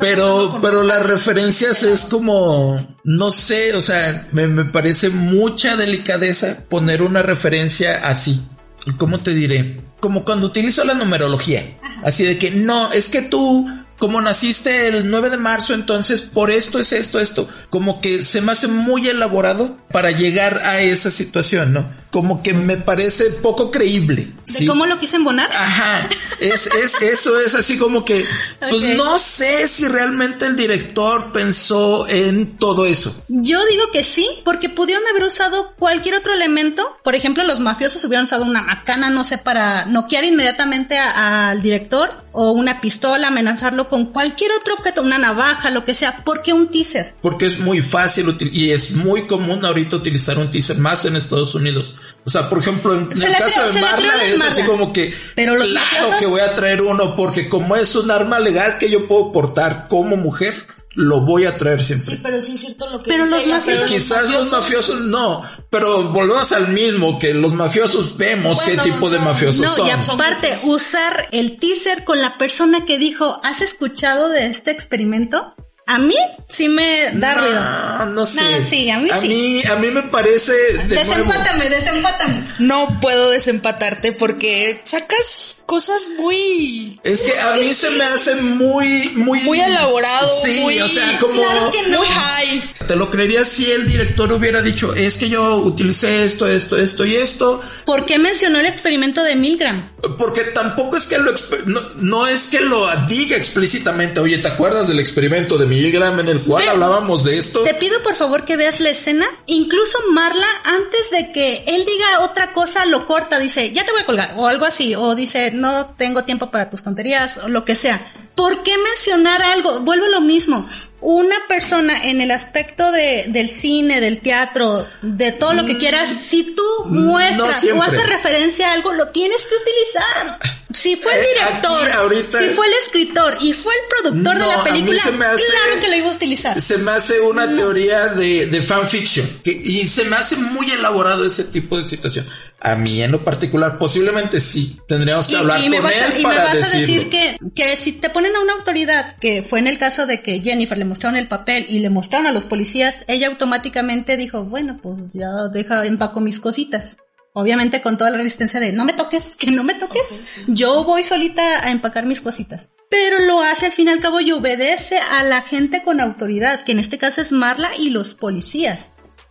Pero, 0.00 0.58
pero 0.60 0.82
las 0.82 1.04
referencias 1.06 1.82
es 1.82 2.06
como, 2.06 2.96
no 3.04 3.30
sé, 3.30 3.74
o 3.74 3.80
sea, 3.80 4.28
me, 4.32 4.48
me 4.48 4.64
parece 4.64 5.10
mucha 5.10 5.76
delicadeza 5.76 6.64
poner 6.68 7.02
una 7.02 7.22
referencia 7.22 8.06
así. 8.08 8.40
¿Y 8.86 8.92
cómo 8.92 9.20
te 9.20 9.32
diré? 9.32 9.80
Como 10.00 10.24
cuando 10.24 10.46
utilizo 10.46 10.84
la 10.84 10.94
numerología. 10.94 11.78
Así 12.02 12.24
de 12.24 12.38
que, 12.38 12.50
no, 12.50 12.92
es 12.92 13.08
que 13.08 13.22
tú, 13.22 13.66
como 13.98 14.20
naciste 14.20 14.88
el 14.88 15.10
9 15.10 15.30
de 15.30 15.38
marzo, 15.38 15.74
entonces 15.74 16.22
por 16.22 16.50
esto 16.50 16.78
es 16.78 16.92
esto, 16.92 17.20
esto. 17.20 17.48
Como 17.70 18.00
que 18.00 18.22
se 18.22 18.40
me 18.40 18.52
hace 18.52 18.68
muy 18.68 19.08
elaborado 19.08 19.76
para 19.90 20.10
llegar 20.10 20.58
a 20.64 20.80
esa 20.80 21.10
situación, 21.10 21.72
¿no? 21.72 22.03
Como 22.14 22.44
que 22.44 22.54
me 22.54 22.76
parece 22.76 23.24
poco 23.24 23.72
creíble. 23.72 24.28
¿De 24.46 24.66
cómo 24.68 24.86
lo 24.86 25.00
quise 25.00 25.16
embonar? 25.16 25.50
Ajá, 25.50 26.08
es, 26.38 26.68
es, 26.68 26.94
eso 27.02 27.40
es 27.40 27.56
así 27.56 27.76
como 27.76 28.04
que, 28.04 28.24
pues 28.70 28.84
no 28.84 29.18
sé 29.18 29.66
si 29.66 29.88
realmente 29.88 30.46
el 30.46 30.54
director 30.54 31.32
pensó 31.32 32.06
en 32.06 32.56
todo 32.56 32.86
eso. 32.86 33.24
Yo 33.26 33.58
digo 33.66 33.90
que 33.92 34.04
sí, 34.04 34.28
porque 34.44 34.68
pudieron 34.68 35.02
haber 35.10 35.24
usado 35.24 35.74
cualquier 35.76 36.14
otro 36.14 36.32
elemento. 36.32 36.84
Por 37.02 37.16
ejemplo, 37.16 37.42
los 37.42 37.58
mafiosos 37.58 38.04
hubieran 38.04 38.26
usado 38.26 38.44
una 38.44 38.62
macana, 38.62 39.10
no 39.10 39.24
sé, 39.24 39.38
para 39.38 39.86
noquear 39.86 40.22
inmediatamente 40.22 40.96
al 40.96 41.62
director 41.62 42.12
o 42.30 42.52
una 42.52 42.80
pistola, 42.80 43.28
amenazarlo 43.28 43.88
con 43.88 44.06
cualquier 44.06 44.52
otro 44.60 44.74
objeto, 44.74 45.02
una 45.02 45.18
navaja, 45.18 45.70
lo 45.70 45.84
que 45.84 45.96
sea. 45.96 46.22
¿Por 46.24 46.42
qué 46.42 46.52
un 46.52 46.68
teaser? 46.68 47.14
Porque 47.22 47.46
es 47.46 47.58
muy 47.58 47.82
fácil 47.82 48.36
y 48.52 48.70
es 48.70 48.92
muy 48.92 49.26
común 49.26 49.64
ahorita 49.64 49.96
utilizar 49.96 50.38
un 50.38 50.50
teaser 50.50 50.78
más 50.78 51.04
en 51.04 51.16
Estados 51.16 51.56
Unidos. 51.56 51.96
O 52.24 52.30
sea, 52.30 52.48
por 52.48 52.58
ejemplo, 52.58 52.94
en, 52.94 53.10
el 53.12 53.36
caso 53.36 53.72
de 53.72 53.80
Marla 53.80 54.24
es 54.24 54.40
así 54.40 54.62
como 54.62 54.92
que 54.92 55.14
Pero 55.34 55.56
los 55.56 55.68
claro 55.68 56.18
que 56.18 56.26
voy 56.26 56.40
a 56.40 56.54
traer 56.54 56.80
uno 56.80 57.14
porque 57.16 57.48
como 57.48 57.76
es 57.76 57.94
un 57.96 58.10
arma 58.10 58.38
legal 58.38 58.78
que 58.78 58.90
yo 58.90 59.06
puedo 59.06 59.30
portar 59.30 59.88
como 59.88 60.16
mujer, 60.16 60.54
lo 60.94 61.20
voy 61.20 61.44
a 61.44 61.56
traer 61.56 61.82
siempre. 61.82 62.14
Sí, 62.14 62.20
pero 62.22 62.40
sí 62.40 62.54
es 62.54 62.60
cierto 62.60 62.88
lo 62.88 63.02
que 63.02 63.10
Pero 63.10 63.26
los 63.26 63.46
mafiosos. 63.46 63.90
Quizás 63.90 64.28
los 64.30 64.52
mafiosos 64.52 65.00
no, 65.02 65.42
pero 65.70 66.04
volvemos 66.10 66.52
al 66.52 66.68
mismo, 66.68 67.18
que 67.18 67.34
los 67.34 67.52
mafiosos 67.52 68.16
vemos 68.16 68.62
qué 68.62 68.76
tipo 68.78 69.10
de 69.10 69.18
mafiosos 69.18 69.70
son. 69.70 69.86
No, 69.86 69.88
y 69.88 69.90
aparte, 69.90 70.56
usar 70.64 71.28
el 71.32 71.58
teaser 71.58 72.04
con 72.04 72.20
la 72.20 72.38
persona 72.38 72.84
que 72.84 72.98
dijo, 72.98 73.40
¿has 73.42 73.60
escuchado 73.60 74.28
de 74.28 74.46
este 74.46 74.70
experimento? 74.70 75.54
A 75.86 75.98
mí 75.98 76.16
sí 76.48 76.68
me 76.70 77.10
da 77.12 77.34
ruido. 77.34 78.06
No 78.14 78.24
sé. 78.24 78.64
sí, 78.64 78.88
a 78.88 78.98
mí 78.98 79.10
a 79.10 79.20
sí. 79.20 79.28
Mí, 79.28 79.62
a 79.70 79.76
mí 79.76 79.88
me 79.88 80.02
parece. 80.04 80.52
De 80.88 80.96
desempátame, 80.96 81.68
desempátame. 81.68 82.44
No 82.58 83.00
puedo 83.02 83.30
desempatarte 83.30 84.12
porque 84.12 84.80
sacas 84.84 85.62
cosas 85.66 86.10
muy. 86.18 86.98
Es 87.04 87.20
que 87.20 87.38
a 87.38 87.52
mí 87.56 87.74
se 87.74 87.90
me 87.90 88.04
hace 88.04 88.36
muy, 88.36 89.10
muy. 89.14 89.40
Muy 89.40 89.60
elaborado. 89.60 90.30
Sí, 90.42 90.60
muy, 90.62 90.80
o 90.80 90.88
sea, 90.88 91.18
como. 91.18 91.34
Claro 91.34 91.70
que 91.70 91.82
no. 91.82 91.98
Muy 91.98 92.08
high. 92.08 92.62
Te 92.86 92.96
lo 92.96 93.10
creería 93.10 93.44
si 93.44 93.70
el 93.70 93.86
director 93.86 94.32
hubiera 94.32 94.62
dicho, 94.62 94.94
es 94.94 95.16
que 95.16 95.28
yo 95.28 95.56
utilicé 95.56 96.24
esto, 96.24 96.46
esto, 96.46 96.78
esto 96.78 97.04
y 97.04 97.16
esto. 97.16 97.62
¿Por 97.84 98.06
qué 98.06 98.18
mencionó 98.18 98.58
el 98.58 98.66
experimento 98.66 99.22
de 99.22 99.36
Milgram? 99.36 99.90
Porque 100.18 100.42
tampoco 100.44 100.96
es 100.96 101.04
que 101.04 101.18
lo 101.18 101.32
no, 101.66 101.80
no, 101.96 102.26
es 102.26 102.44
que 102.44 102.60
lo 102.60 102.86
diga 103.06 103.36
explícitamente. 103.36 104.20
Oye, 104.20 104.38
¿te 104.38 104.48
acuerdas 104.48 104.88
del 104.88 105.00
experimento 105.00 105.56
de 105.56 105.66
Milgram 105.66 105.73
en 105.74 106.28
el 106.28 106.40
cual 106.42 106.68
hablábamos 106.68 107.24
de 107.24 107.38
esto? 107.38 107.62
Te 107.62 107.74
pido 107.74 108.02
por 108.02 108.14
favor 108.14 108.44
que 108.44 108.56
veas 108.56 108.80
la 108.80 108.90
escena. 108.90 109.26
Incluso 109.46 109.98
Marla, 110.12 110.46
antes 110.64 111.10
de 111.10 111.32
que 111.32 111.64
él 111.66 111.84
diga 111.84 112.20
otra 112.20 112.52
cosa, 112.52 112.86
lo 112.86 113.06
corta. 113.06 113.38
Dice, 113.38 113.72
ya 113.72 113.84
te 113.84 113.92
voy 113.92 114.02
a 114.02 114.06
colgar. 114.06 114.34
O 114.36 114.46
algo 114.46 114.64
así. 114.64 114.94
O 114.94 115.14
dice, 115.14 115.50
no 115.50 115.86
tengo 115.96 116.24
tiempo 116.24 116.50
para 116.50 116.70
tus 116.70 116.82
tonterías. 116.82 117.38
O 117.38 117.48
lo 117.48 117.64
que 117.64 117.76
sea. 117.76 118.00
¿Por 118.34 118.62
qué 118.62 118.76
mencionar 118.78 119.42
algo? 119.42 119.80
Vuelvo 119.80 120.06
a 120.06 120.08
lo 120.08 120.20
mismo. 120.20 120.66
Una 121.06 121.36
persona 121.48 122.02
en 122.04 122.22
el 122.22 122.30
aspecto 122.30 122.90
de, 122.90 123.26
del 123.28 123.50
cine, 123.50 124.00
del 124.00 124.20
teatro, 124.20 124.86
de 125.02 125.32
todo 125.32 125.52
lo 125.52 125.66
que 125.66 125.76
quieras, 125.76 126.08
si 126.08 126.54
tú 126.56 126.62
muestras 126.86 127.62
no 127.62 127.76
o 127.78 127.82
haces 127.82 128.06
referencia 128.08 128.70
a 128.70 128.72
algo, 128.72 128.90
lo 128.94 129.08
tienes 129.08 129.36
que 129.42 129.54
utilizar. 129.54 130.38
Si 130.72 130.96
fue 130.96 131.12
el 131.12 131.20
Eh, 131.20 131.26
director, 131.34 131.90
ahorita- 131.92 132.38
si 132.38 132.46
fue 132.54 132.66
el 132.66 132.72
escritor 132.82 133.36
y 133.42 133.52
fue 133.52 133.74
el 133.74 133.80
productor 133.90 134.32
de 134.34 134.40
No, 134.40 134.46
la 134.46 134.54
a 134.54 134.64
mí 134.64 134.70
película, 134.70 135.02
hace- 135.02 135.12
claro 135.46 135.80
que 135.82 135.88
lo 135.88 135.96
iba 135.96 136.08
a 136.08 136.12
utilizar. 136.14 136.58
Se 136.60 136.78
me 136.78 136.90
hace 136.92 137.20
una 137.20 137.54
teoría 137.54 138.06
de, 138.06 138.46
de 138.46 138.62
fanfiction. 138.62 139.40
Que, 139.44 139.52
y 139.52 139.86
se 139.86 140.04
me 140.04 140.16
hace 140.16 140.36
muy 140.36 140.70
elaborado 140.70 141.26
ese 141.26 141.44
tipo 141.44 141.76
de 141.76 141.84
situación. 141.86 142.24
A 142.64 142.76
mí 142.76 143.02
en 143.02 143.12
lo 143.12 143.22
particular, 143.22 143.76
posiblemente 143.76 144.40
sí. 144.40 144.78
Tendríamos 144.88 145.26
que 145.26 145.36
hablar 145.36 145.62
y 145.62 145.68
me 145.68 145.76
con 145.76 145.84
vas, 145.84 145.96
a, 145.96 146.06
él 146.06 146.12
y 146.14 146.16
me 146.16 146.22
para 146.22 146.44
vas 146.44 146.62
a 146.62 146.78
decir 146.78 147.10
que, 147.10 147.36
que 147.54 147.76
si 147.76 147.92
te 147.92 148.08
ponen 148.08 148.34
a 148.34 148.40
una 148.40 148.54
autoridad, 148.54 149.16
que 149.18 149.42
fue 149.42 149.58
en 149.58 149.66
el 149.66 149.76
caso 149.76 150.06
de 150.06 150.22
que 150.22 150.40
Jennifer 150.40 150.78
le 150.78 150.86
mostraron 150.86 151.18
el 151.18 151.28
papel 151.28 151.66
y 151.68 151.80
le 151.80 151.90
mostraron 151.90 152.26
a 152.26 152.32
los 152.32 152.46
policías, 152.46 153.04
ella 153.06 153.26
automáticamente 153.26 154.16
dijo, 154.16 154.44
bueno, 154.44 154.78
pues 154.82 154.96
ya 155.12 155.28
deja, 155.52 155.84
empaco 155.84 156.20
mis 156.20 156.40
cositas. 156.40 156.96
Obviamente 157.34 157.82
con 157.82 157.98
toda 157.98 158.10
la 158.10 158.16
resistencia 158.16 158.60
de 158.60 158.72
no 158.72 158.86
me 158.86 158.94
toques, 158.94 159.36
que 159.36 159.50
no 159.50 159.62
me 159.62 159.74
toques. 159.74 160.02
Yo 160.46 160.84
voy 160.84 161.04
solita 161.04 161.66
a 161.66 161.70
empacar 161.70 162.06
mis 162.06 162.22
cositas. 162.22 162.70
Pero 162.88 163.18
lo 163.26 163.42
hace 163.42 163.66
al 163.66 163.72
fin 163.72 163.88
y 163.88 163.90
al 163.90 164.00
cabo 164.00 164.20
y 164.20 164.32
obedece 164.32 164.98
a 164.98 165.22
la 165.22 165.42
gente 165.42 165.82
con 165.82 166.00
autoridad, 166.00 166.64
que 166.64 166.72
en 166.72 166.78
este 166.78 166.96
caso 166.96 167.20
es 167.20 167.30
Marla 167.30 167.70
y 167.78 167.90
los 167.90 168.14
policías. 168.14 168.88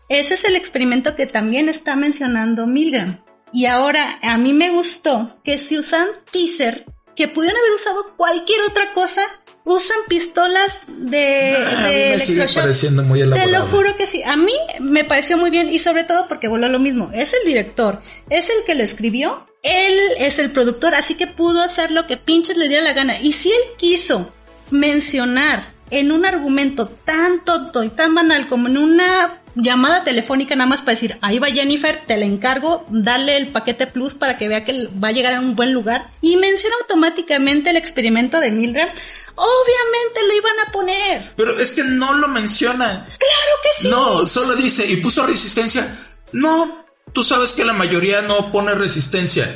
Ese 0.09 0.34
es 0.35 0.43
el 0.43 0.55
experimento 0.55 1.15
que 1.15 1.25
también 1.25 1.69
está 1.69 1.95
mencionando 1.95 2.67
Milgram. 2.67 3.23
Y 3.51 3.65
ahora, 3.65 4.19
a 4.23 4.38
mí 4.38 4.53
me 4.53 4.71
gustó 4.71 5.30
que 5.43 5.59
si 5.59 5.77
usan 5.77 6.07
teaser, 6.31 6.85
que 7.15 7.27
pudieron 7.27 7.57
haber 7.59 7.71
usado 7.73 8.15
cualquier 8.17 8.61
otra 8.61 8.91
cosa, 8.93 9.21
usan 9.63 9.97
pistolas 10.09 10.81
de, 10.88 11.55
Ah, 11.55 11.80
a 11.85 11.88
mí 11.88 11.93
de 11.93 12.09
me 12.17 12.19
sigue 12.19 12.45
pareciendo 12.53 13.03
muy 13.03 13.19
Te 13.19 13.27
lo 13.27 13.35
elaborado. 13.35 13.67
juro 13.67 13.95
que 13.95 14.07
sí. 14.07 14.21
A 14.23 14.35
mí 14.35 14.51
me 14.80 15.03
pareció 15.03 15.38
muy 15.38 15.51
bien 15.51 15.69
y 15.71 15.80
sobre 15.80 16.03
todo 16.03 16.27
porque 16.27 16.47
vuelvo 16.47 16.65
a 16.65 16.69
lo 16.69 16.80
mismo. 16.80 17.11
Es 17.13 17.34
el 17.34 17.45
director, 17.45 18.01
es 18.30 18.49
el 18.49 18.63
que 18.65 18.75
lo 18.75 18.84
escribió, 18.84 19.45
él 19.61 19.97
es 20.17 20.39
el 20.39 20.51
productor, 20.51 20.95
así 20.95 21.13
que 21.15 21.27
pudo 21.27 21.61
hacer 21.61 21.91
lo 21.91 22.07
que 22.07 22.17
pinches 22.17 22.57
le 22.57 22.67
diera 22.67 22.84
la 22.84 22.93
gana. 22.93 23.19
Y 23.21 23.34
si 23.34 23.49
él 23.51 23.61
quiso 23.77 24.34
mencionar 24.71 25.71
en 25.91 26.11
un 26.11 26.25
argumento 26.25 26.88
tan 26.88 27.45
tonto 27.45 27.84
y 27.84 27.89
tan 27.89 28.15
banal 28.15 28.47
como 28.47 28.67
en 28.67 28.77
una 28.77 29.31
llamada 29.55 30.03
telefónica 30.03 30.55
nada 30.55 30.69
más 30.69 30.81
para 30.81 30.95
decir, 30.95 31.17
ahí 31.21 31.39
va 31.39 31.47
Jennifer, 31.47 32.01
te 32.05 32.17
la 32.17 32.25
encargo, 32.25 32.85
dale 32.89 33.38
el 33.38 33.47
paquete 33.47 33.88
plus 33.88 34.15
para 34.15 34.38
que 34.38 34.47
vea 34.47 34.63
que 34.63 34.88
va 35.03 35.09
a 35.09 35.11
llegar 35.11 35.34
a 35.34 35.39
un 35.39 35.55
buen 35.55 35.73
lugar 35.73 36.11
y 36.21 36.38
menciona 36.38 36.75
automáticamente 36.81 37.69
el 37.69 37.77
experimento 37.77 38.39
de 38.39 38.51
Milgram, 38.51 38.89
obviamente 39.35 40.27
lo 40.27 40.34
iban 40.38 40.59
a 40.67 40.71
poner. 40.71 41.34
Pero 41.35 41.59
es 41.59 41.73
que 41.73 41.84
no 41.84 42.13
lo 42.13 42.27
menciona. 42.27 43.05
Claro 43.05 43.53
que 43.63 43.81
sí. 43.81 43.88
No, 43.89 44.25
solo 44.25 44.55
dice, 44.55 44.85
y 44.85 44.97
puso 44.97 45.25
resistencia. 45.25 45.97
No, 46.31 46.85
tú 47.13 47.23
sabes 47.23 47.53
que 47.53 47.65
la 47.65 47.73
mayoría 47.73 48.21
no 48.21 48.51
pone 48.51 48.73
resistencia. 48.73 49.53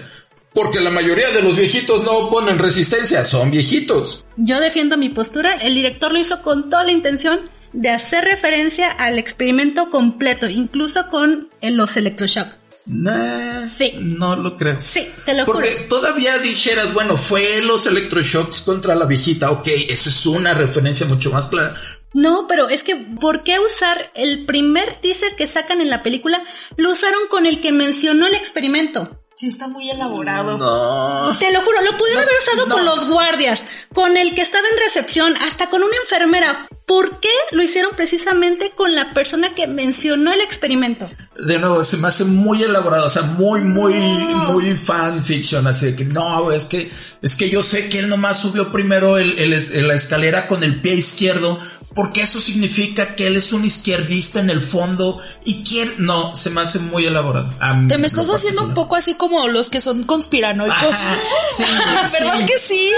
Porque 0.53 0.79
la 0.79 0.89
mayoría 0.89 1.29
de 1.29 1.43
los 1.43 1.55
viejitos 1.55 2.03
no 2.03 2.31
ponen 2.31 2.57
resistencia, 2.57 3.23
son 3.25 3.51
viejitos. 3.51 4.25
Yo 4.37 4.59
defiendo 4.59 4.97
mi 4.97 5.09
postura. 5.09 5.53
El 5.53 5.75
director 5.75 6.11
lo 6.11 6.17
hizo 6.17 6.41
con 6.41 6.71
toda 6.71 6.83
la 6.83 6.91
intención 6.91 7.41
de 7.73 7.89
hacer 7.89 8.23
referencia 8.26 8.91
al 8.91 9.18
experimento 9.19 9.89
completo, 9.89 10.49
incluso 10.49 11.07
con 11.10 11.49
eh, 11.61 11.72
los 11.72 11.98
electroshock. 11.98 12.48
Nah, 12.85 13.68
Sí. 13.68 13.94
no 13.99 14.35
lo 14.38 14.56
creo. 14.56 14.77
Sí, 14.80 15.10
te 15.26 15.34
lo 15.34 15.45
Porque 15.45 15.72
juro. 15.73 15.88
todavía 15.89 16.38
dijeras, 16.39 16.94
bueno, 16.94 17.18
fue 17.18 17.61
los 17.64 17.85
electroshocks 17.85 18.61
contra 18.61 18.95
la 18.95 19.06
viejita. 19.06 19.52
Ok, 19.52 19.68
eso 19.89 20.10
es 20.10 20.26
una 20.26 20.53
referencia 20.53 21.06
mucho 21.06 21.30
más 21.31 21.48
clara. 21.48 21.76
No, 22.14 22.48
pero 22.48 22.69
es 22.69 22.84
que, 22.84 22.95
¿por 22.95 23.44
qué 23.44 23.60
usar 23.60 24.10
el 24.15 24.45
primer 24.45 24.94
teaser 25.02 25.35
que 25.35 25.48
sacan 25.48 25.81
en 25.81 25.89
la 25.89 26.02
película? 26.02 26.41
Lo 26.77 26.91
usaron 26.91 27.19
con 27.30 27.45
el 27.45 27.60
que 27.60 27.73
mencionó 27.73 28.26
el 28.27 28.34
experimento. 28.35 29.22
Sí, 29.38 29.49
está 29.49 29.68
muy 29.68 29.88
elaborado. 29.91 30.57
No. 30.57 31.38
Te 31.38 31.51
lo 31.51 31.61
juro, 31.61 31.80
lo 31.84 31.95
pudieron 31.95 32.23
No, 32.23 32.27
haber 32.27 32.41
usado 32.41 32.65
no. 32.65 32.73
con 32.73 32.85
los 32.85 33.07
guardias, 33.07 33.64
con 33.93 34.18
el 34.18 34.34
que 34.34 34.41
estaba 34.41 34.68
en 34.68 34.80
recepción, 34.84 35.35
hasta 35.47 35.69
con 35.69 35.84
una 35.84 35.95
enfermera. 36.03 36.68
¿Por 36.88 37.19
qué 37.19 37.30
lo 37.51 37.61
hicieron 37.61 37.91
precisamente 37.95 38.72
con 38.76 38.95
la 38.95 39.14
persona 39.14 39.53
que 39.53 39.68
mencionó 39.68 40.34
el 40.34 40.41
experimento? 40.41 41.07
De 41.38 41.59
nuevo, 41.59 41.84
se 41.84 41.97
me 41.97 42.07
hace 42.07 42.23
muy 42.23 42.64
elaborado, 42.64 43.05
o 43.05 43.09
sea, 43.09 43.23
muy, 43.23 43.61
muy, 43.61 43.93
muy 43.93 44.76
fanfiction, 44.76 45.68
así 45.68 45.88
de 45.88 45.95
que 45.95 46.05
no, 46.05 46.51
es 46.51 46.65
que, 46.65 46.89
es 47.22 47.35
que 47.35 47.51
yo 47.51 47.61
sé 47.61 47.89
que 47.89 47.99
él 47.99 48.09
nomás 48.09 48.39
subió 48.39 48.72
primero 48.72 49.19
el, 49.19 49.38
el 49.38 49.88
la 49.88 49.93
escalera 49.93 50.47
con 50.47 50.64
el 50.64 50.81
pie 50.81 50.95
izquierdo, 50.95 51.59
porque 51.97 52.21
eso 52.21 52.39
significa 52.39 53.15
que 53.15 53.25
él 53.25 53.37
es 53.37 53.51
un 53.53 53.65
izquierdista 53.65 54.39
en 54.39 54.51
el 54.51 54.61
fondo 54.61 55.19
y 55.43 55.63
quiere, 55.63 55.95
no, 55.97 56.35
se 56.35 56.51
me 56.51 56.61
hace 56.61 56.77
muy 56.77 57.07
elaborado. 57.07 57.51
A 57.59 57.73
mí, 57.73 57.87
Te 57.87 57.97
me 57.97 58.05
estás 58.05 58.29
haciendo 58.29 58.63
un 58.63 58.75
poco 58.75 58.95
así 58.95 59.15
como 59.15 59.47
los 59.47 59.71
que 59.71 59.81
son 59.81 60.03
conspiranoicos. 60.03 60.77
Ajá, 60.79 61.15
sí, 61.57 61.63
¿Verdad 62.19 62.37
sí. 62.39 62.45
que 62.45 62.59
sí? 62.59 62.91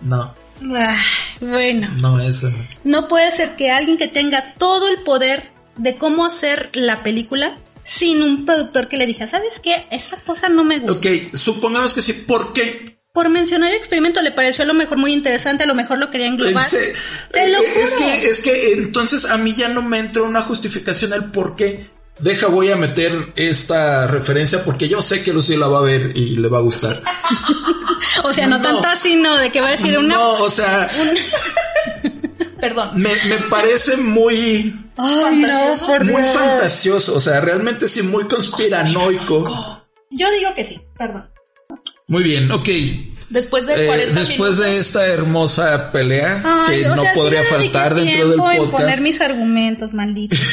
No, 0.00 0.32
Ah, 0.76 0.96
bueno. 1.40 1.88
no, 1.96 2.20
eso 2.20 2.48
no. 2.50 2.58
No 2.84 3.08
puede 3.08 3.32
ser 3.32 3.56
que 3.56 3.72
alguien 3.72 3.98
que 3.98 4.06
tenga 4.06 4.54
todo 4.58 4.86
el 4.88 4.98
poder 5.02 5.50
de 5.76 5.96
cómo 5.96 6.24
hacer 6.24 6.70
la 6.74 7.02
película 7.02 7.58
sin 7.82 8.22
un 8.22 8.44
productor 8.44 8.86
que 8.86 8.96
le 8.96 9.08
diga, 9.08 9.26
¿sabes 9.26 9.58
qué? 9.60 9.86
Esa 9.90 10.18
cosa 10.18 10.48
no 10.48 10.62
me 10.62 10.78
gusta. 10.78 11.08
Ok, 11.08 11.34
supongamos 11.34 11.94
que 11.94 12.02
sí, 12.02 12.12
¿por 12.12 12.52
qué? 12.52 13.01
Por 13.12 13.28
mencionar 13.28 13.70
el 13.70 13.76
experimento 13.76 14.22
le 14.22 14.30
pareció 14.30 14.64
a 14.64 14.66
lo 14.66 14.72
mejor 14.72 14.96
muy 14.96 15.12
interesante, 15.12 15.64
a 15.64 15.66
lo 15.66 15.74
mejor 15.74 15.98
lo 15.98 16.10
quería 16.10 16.28
englobar. 16.28 16.64
Pensé- 16.64 16.94
Te 17.30 17.48
lo 17.50 17.58
eh, 17.60 17.72
es 17.76 17.92
que, 17.92 18.26
es 18.30 18.40
que 18.40 18.72
entonces 18.72 19.26
a 19.26 19.36
mí 19.36 19.52
ya 19.52 19.68
no 19.68 19.82
me 19.82 19.98
entró 19.98 20.24
una 20.24 20.40
justificación 20.42 21.12
al 21.12 21.30
por 21.30 21.54
qué. 21.54 21.90
Deja, 22.20 22.46
voy 22.46 22.70
a 22.70 22.76
meter 22.76 23.12
esta 23.36 24.06
referencia 24.06 24.64
porque 24.64 24.88
yo 24.88 25.02
sé 25.02 25.22
que 25.22 25.32
Lucy 25.32 25.56
la 25.56 25.66
va 25.68 25.78
a 25.80 25.82
ver 25.82 26.12
y 26.16 26.36
le 26.36 26.48
va 26.48 26.58
a 26.58 26.62
gustar. 26.62 27.02
O 28.24 28.32
sea, 28.32 28.46
no, 28.46 28.58
no. 28.58 28.62
tanto 28.64 28.88
así, 28.88 29.16
no, 29.16 29.36
de 29.38 29.50
que 29.50 29.60
va 29.62 29.68
a 29.68 29.70
decir 29.72 29.96
una... 29.96 30.14
No, 30.14 30.32
o 30.34 30.50
sea, 30.50 30.90
Perdón. 32.60 32.90
Me, 32.94 33.10
me 33.26 33.38
parece 33.48 33.96
muy, 33.96 34.74
Ay, 34.96 35.22
Fantasioso. 35.42 36.04
muy 36.04 36.22
Dios. 36.22 36.36
fantasioso. 36.36 37.16
O 37.16 37.20
sea, 37.20 37.40
realmente 37.40 37.88
sí, 37.88 38.02
muy 38.02 38.24
conspiranoico. 38.24 39.82
Yo 40.10 40.30
digo 40.30 40.54
que 40.54 40.64
sí, 40.64 40.80
perdón. 40.96 41.28
Muy 42.08 42.22
bien, 42.22 42.50
ok. 42.50 42.68
Después 43.30 43.64
de 43.66 43.84
Eh, 43.84 43.86
40 43.86 44.20
después 44.20 44.58
de 44.58 44.64
minutos. 44.66 44.86
esta 44.86 45.06
hermosa 45.06 45.90
pelea 45.90 46.42
Ay, 46.44 46.80
que 46.82 46.88
no 46.88 47.02
sea, 47.02 47.14
podría 47.14 47.42
faltar 47.44 47.94
dentro 47.94 48.28
del 48.28 48.34
tiempo 48.36 48.50
en 48.50 48.56
podcast. 48.58 48.72
poner 48.82 49.00
mis 49.00 49.20
argumentos, 49.20 49.92
maldito. 49.94 50.36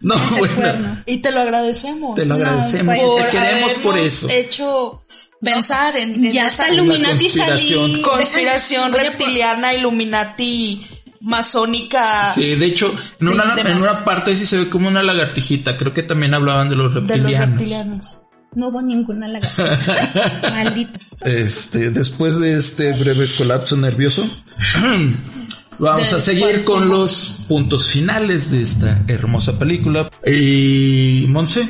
No, 0.00 0.14
bueno. 0.38 1.02
Y 1.06 1.18
te 1.18 1.32
lo 1.32 1.40
agradecemos. 1.40 2.14
te 2.14 2.24
lo 2.24 2.36
No, 2.36 2.44
agradecemos 2.44 2.96
y 2.96 3.00
pues, 3.00 3.24
te 3.24 3.30
queremos 3.36 3.72
por 3.82 3.98
eso. 3.98 4.28
hecho 4.30 5.02
pensar 5.40 5.96
en, 5.96 6.24
en 6.24 6.30
Ya 6.30 6.46
está 6.46 6.70
Illuminati 6.70 7.24
conspiración. 7.24 7.90
salí. 7.90 8.02
conspiración 8.02 8.92
reptiliana, 8.92 9.74
Illuminati, 9.74 10.86
masónica 11.20 12.32
Sí, 12.32 12.54
de 12.54 12.66
hecho, 12.66 12.94
en 13.20 13.26
Sí, 13.28 13.34
una, 13.34 13.56
en 13.60 13.76
una 13.76 14.04
parte 14.04 14.36
sí 14.36 14.46
se 14.46 14.58
ve 14.58 14.68
como 14.68 14.86
una 14.86 15.02
lagartijita. 15.02 15.76
Creo 15.76 15.92
que 15.92 16.04
también 16.04 16.32
hablaban 16.32 16.68
de 16.68 16.76
los 16.76 16.94
de 16.94 17.00
los 17.00 17.32
reptilianos. 17.36 18.22
No 18.58 18.68
hubo 18.68 18.82
ninguna 18.82 19.28
lagartija. 19.28 20.40
Malditos. 20.50 21.22
Este, 21.24 21.90
después 21.90 22.40
de 22.40 22.58
este 22.58 22.92
breve 22.92 23.28
colapso 23.36 23.76
nervioso, 23.76 24.28
vamos 25.78 26.12
a 26.12 26.18
seguir 26.18 26.64
con 26.64 26.88
los 26.88 27.44
puntos 27.46 27.88
finales 27.88 28.50
de 28.50 28.62
esta 28.62 29.00
hermosa 29.06 29.58
película. 29.60 30.10
Y 30.26 31.26
Monse, 31.28 31.68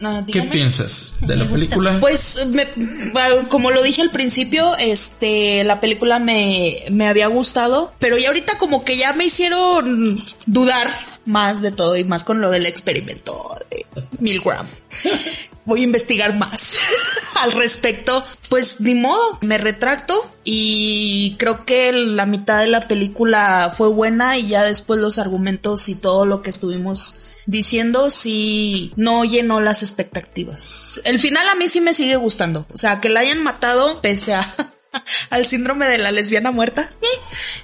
Ah, 0.00 0.22
¿qué 0.30 0.42
piensas 0.42 1.14
de 1.22 1.36
la 1.36 1.44
película? 1.48 1.98
Pues, 2.00 2.46
me- 2.48 2.68
bueno, 3.12 3.48
como 3.48 3.70
lo 3.72 3.82
dije 3.82 4.00
al 4.02 4.10
principio, 4.12 4.76
este, 4.76 5.62
la 5.64 5.80
película 5.80 6.18
me, 6.20 6.84
me 6.90 7.08
había 7.08 7.26
gustado, 7.26 7.92
pero 7.98 8.16
ya 8.16 8.28
ahorita 8.28 8.58
como 8.58 8.84
que 8.84 8.96
ya 8.96 9.12
me 9.14 9.24
hicieron 9.26 10.16
dudar 10.46 10.88
más 11.26 11.62
de 11.62 11.72
todo 11.72 11.96
y 11.96 12.04
más 12.04 12.22
con 12.24 12.40
lo 12.40 12.50
del 12.50 12.66
experimento 12.66 13.56
de 13.70 13.86
Milgram. 14.20 14.66
Voy 15.68 15.82
a 15.82 15.84
investigar 15.84 16.34
más 16.34 16.78
al 17.34 17.52
respecto. 17.52 18.24
Pues 18.48 18.80
ni 18.80 18.94
modo, 18.94 19.38
me 19.42 19.58
retracto 19.58 20.34
y 20.42 21.36
creo 21.38 21.66
que 21.66 21.92
la 21.92 22.24
mitad 22.24 22.60
de 22.60 22.68
la 22.68 22.88
película 22.88 23.70
fue 23.76 23.88
buena 23.88 24.38
y 24.38 24.48
ya 24.48 24.64
después 24.64 24.98
los 24.98 25.18
argumentos 25.18 25.90
y 25.90 25.94
todo 25.94 26.24
lo 26.24 26.40
que 26.40 26.48
estuvimos 26.48 27.16
diciendo 27.44 28.08
sí 28.08 28.92
no 28.96 29.26
llenó 29.26 29.60
las 29.60 29.82
expectativas. 29.82 31.02
El 31.04 31.20
final 31.20 31.46
a 31.46 31.54
mí 31.54 31.68
sí 31.68 31.82
me 31.82 31.92
sigue 31.92 32.16
gustando. 32.16 32.66
O 32.72 32.78
sea, 32.78 33.02
que 33.02 33.10
la 33.10 33.20
hayan 33.20 33.42
matado 33.42 34.00
pese 34.00 34.32
a 34.32 34.72
al 35.30 35.44
síndrome 35.44 35.86
de 35.86 35.98
la 35.98 36.12
lesbiana 36.12 36.50
muerta. 36.50 36.90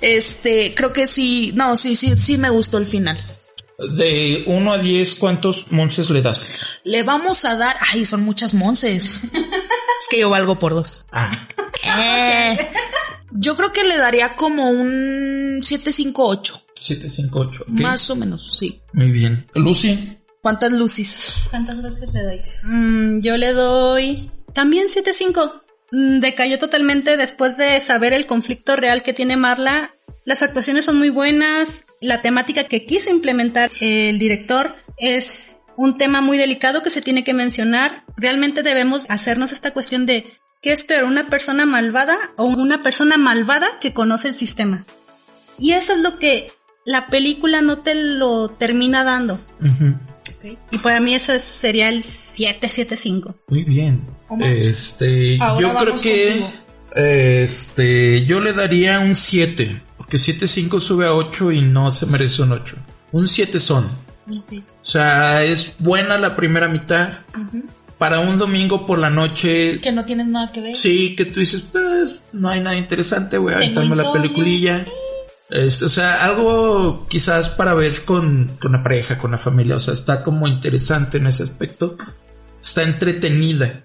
Este, 0.00 0.74
creo 0.74 0.92
que 0.92 1.06
sí, 1.06 1.52
no, 1.54 1.78
sí, 1.78 1.96
sí, 1.96 2.12
sí 2.18 2.36
me 2.36 2.50
gustó 2.50 2.76
el 2.76 2.86
final. 2.86 3.18
De 3.78 4.44
1 4.46 4.72
a 4.72 4.78
10, 4.78 5.14
¿cuántos 5.16 5.70
Monses 5.72 6.10
le 6.10 6.22
das? 6.22 6.46
Le 6.84 7.02
vamos 7.02 7.44
a 7.44 7.56
dar, 7.56 7.76
ay, 7.92 8.04
son 8.04 8.22
muchas 8.22 8.54
monces. 8.54 9.22
es 9.24 10.08
que 10.08 10.20
yo 10.20 10.30
valgo 10.30 10.58
por 10.58 10.74
dos. 10.74 11.06
Ah, 11.12 11.48
Eh, 11.98 12.56
yo 13.32 13.56
creo 13.56 13.72
que 13.72 13.84
le 13.84 13.96
daría 13.98 14.36
como 14.36 14.70
un 14.70 15.60
758, 15.62 16.62
7, 16.74 17.10
5, 17.10 17.38
8. 17.40 17.64
más 17.68 18.08
o 18.10 18.16
menos, 18.16 18.56
sí. 18.58 18.80
Muy 18.92 19.10
bien. 19.10 19.46
Lucy, 19.54 20.18
¿Cuántas 20.40 20.72
lucis? 20.72 21.32
¿Cuántas 21.50 21.80
veces 21.82 22.12
le 22.12 22.22
doy? 22.22 22.40
Mm, 22.64 23.20
yo 23.20 23.36
le 23.38 23.52
doy 23.54 24.30
también 24.52 24.88
7.5. 24.88 25.62
Mm, 25.94 26.18
Decayó 26.20 26.58
totalmente 26.58 27.16
después 27.16 27.56
de 27.56 27.80
saber 27.80 28.12
el 28.12 28.26
conflicto 28.26 28.74
real 28.74 29.02
que 29.04 29.12
tiene 29.12 29.36
Marla. 29.36 29.90
Las 30.24 30.42
actuaciones 30.42 30.84
son 30.86 30.98
muy 30.98 31.10
buenas. 31.10 31.84
La 32.00 32.20
temática 32.20 32.64
que 32.64 32.84
quiso 32.84 33.10
implementar 33.10 33.70
el 33.80 34.18
director 34.18 34.74
es 34.98 35.58
un 35.76 35.96
tema 35.98 36.20
muy 36.20 36.36
delicado 36.38 36.82
que 36.82 36.90
se 36.90 37.02
tiene 37.02 37.22
que 37.24 37.34
mencionar. 37.34 38.04
Realmente 38.16 38.62
debemos 38.62 39.04
hacernos 39.08 39.52
esta 39.52 39.72
cuestión 39.72 40.04
de 40.06 40.24
¿qué 40.62 40.72
es 40.72 40.82
peor, 40.82 41.04
una 41.04 41.26
persona 41.28 41.64
malvada 41.66 42.16
o 42.36 42.44
una 42.44 42.82
persona 42.82 43.16
malvada 43.16 43.68
que 43.80 43.92
conoce 43.92 44.28
el 44.28 44.34
sistema? 44.34 44.84
Y 45.58 45.72
eso 45.72 45.92
es 45.92 46.00
lo 46.00 46.18
que 46.18 46.50
la 46.84 47.06
película 47.06 47.60
no 47.60 47.78
te 47.78 47.94
lo 47.94 48.48
termina 48.50 49.04
dando. 49.04 49.38
Y 50.70 50.78
para 50.78 51.00
mí 51.00 51.14
eso 51.14 51.32
es- 51.32 51.42
sería 51.44 51.88
el 51.88 52.02
775. 52.02 53.34
muy 53.48 53.64
bien. 53.64 54.02
Este, 54.40 55.38
Ahora 55.40 55.60
yo 55.60 55.74
creo 55.74 55.94
que 56.00 56.28
contigo. 56.28 56.52
este, 56.94 58.24
yo 58.24 58.40
le 58.40 58.52
daría 58.52 59.00
un 59.00 59.14
7, 59.14 59.82
porque 59.96 60.18
7, 60.18 60.46
5 60.46 60.80
sube 60.80 61.06
a 61.06 61.14
8 61.14 61.52
y 61.52 61.60
no 61.62 61.90
se 61.92 62.06
merece 62.06 62.42
un 62.42 62.52
8. 62.52 62.76
Un 63.12 63.28
7 63.28 63.60
son. 63.60 63.86
O 63.86 64.84
sea, 64.84 65.44
es 65.44 65.74
buena 65.78 66.18
la 66.18 66.34
primera 66.36 66.68
mitad. 66.68 67.12
Para 67.98 68.18
un 68.20 68.38
domingo 68.38 68.86
por 68.86 68.98
la 68.98 69.08
noche, 69.08 69.80
Que 69.80 69.92
no 69.92 70.04
tienes 70.04 70.26
nada 70.26 70.50
que 70.50 70.60
ver. 70.60 70.74
sí, 70.76 71.14
que 71.14 71.24
tú 71.26 71.40
dices, 71.40 71.62
pues, 71.70 72.20
no 72.32 72.48
hay 72.48 72.60
nada 72.60 72.76
interesante, 72.76 73.38
voy 73.38 73.52
a 73.52 73.56
aventarme 73.56 73.94
la 73.94 74.12
peliculilla. 74.12 74.84
Este, 75.48 75.84
o 75.84 75.88
sea, 75.88 76.24
algo 76.24 77.06
quizás 77.08 77.50
para 77.50 77.72
ver 77.74 78.04
con, 78.04 78.56
con 78.60 78.72
la 78.72 78.82
pareja, 78.82 79.16
con 79.18 79.30
la 79.30 79.38
familia. 79.38 79.76
O 79.76 79.80
sea, 79.80 79.94
está 79.94 80.22
como 80.22 80.48
interesante 80.48 81.18
en 81.18 81.28
ese 81.28 81.44
aspecto. 81.44 81.96
Está 82.60 82.82
entretenida. 82.82 83.83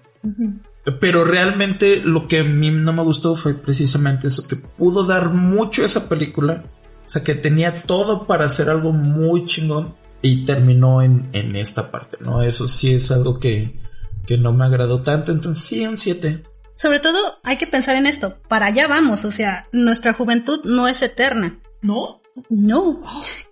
Pero 1.00 1.24
realmente 1.24 2.02
lo 2.02 2.26
que 2.26 2.40
a 2.40 2.44
mí 2.44 2.70
no 2.70 2.92
me 2.92 3.02
gustó 3.02 3.36
fue 3.36 3.54
precisamente 3.54 4.28
eso, 4.28 4.46
que 4.46 4.56
pudo 4.56 5.04
dar 5.04 5.30
mucho 5.30 5.84
esa 5.84 6.08
película. 6.08 6.64
O 7.06 7.10
sea, 7.10 7.24
que 7.24 7.34
tenía 7.34 7.74
todo 7.74 8.26
para 8.26 8.44
hacer 8.44 8.68
algo 8.68 8.92
muy 8.92 9.44
chingón 9.44 9.94
y 10.22 10.44
terminó 10.44 11.02
en, 11.02 11.28
en 11.32 11.56
esta 11.56 11.90
parte, 11.90 12.18
¿no? 12.20 12.42
Eso 12.42 12.68
sí 12.68 12.92
es 12.92 13.10
algo 13.10 13.40
que, 13.40 13.80
que 14.26 14.38
no 14.38 14.52
me 14.52 14.64
agradó 14.64 15.02
tanto. 15.02 15.32
Entonces, 15.32 15.64
sí, 15.64 15.86
un 15.86 15.96
7. 15.96 16.44
Sobre 16.74 17.00
todo 17.00 17.18
hay 17.42 17.56
que 17.56 17.66
pensar 17.66 17.96
en 17.96 18.06
esto. 18.06 18.34
Para 18.48 18.66
allá 18.66 18.86
vamos. 18.86 19.24
O 19.24 19.32
sea, 19.32 19.66
nuestra 19.72 20.12
juventud 20.12 20.60
no 20.64 20.88
es 20.88 21.02
eterna. 21.02 21.58
¿No? 21.82 22.20
No, 22.48 23.02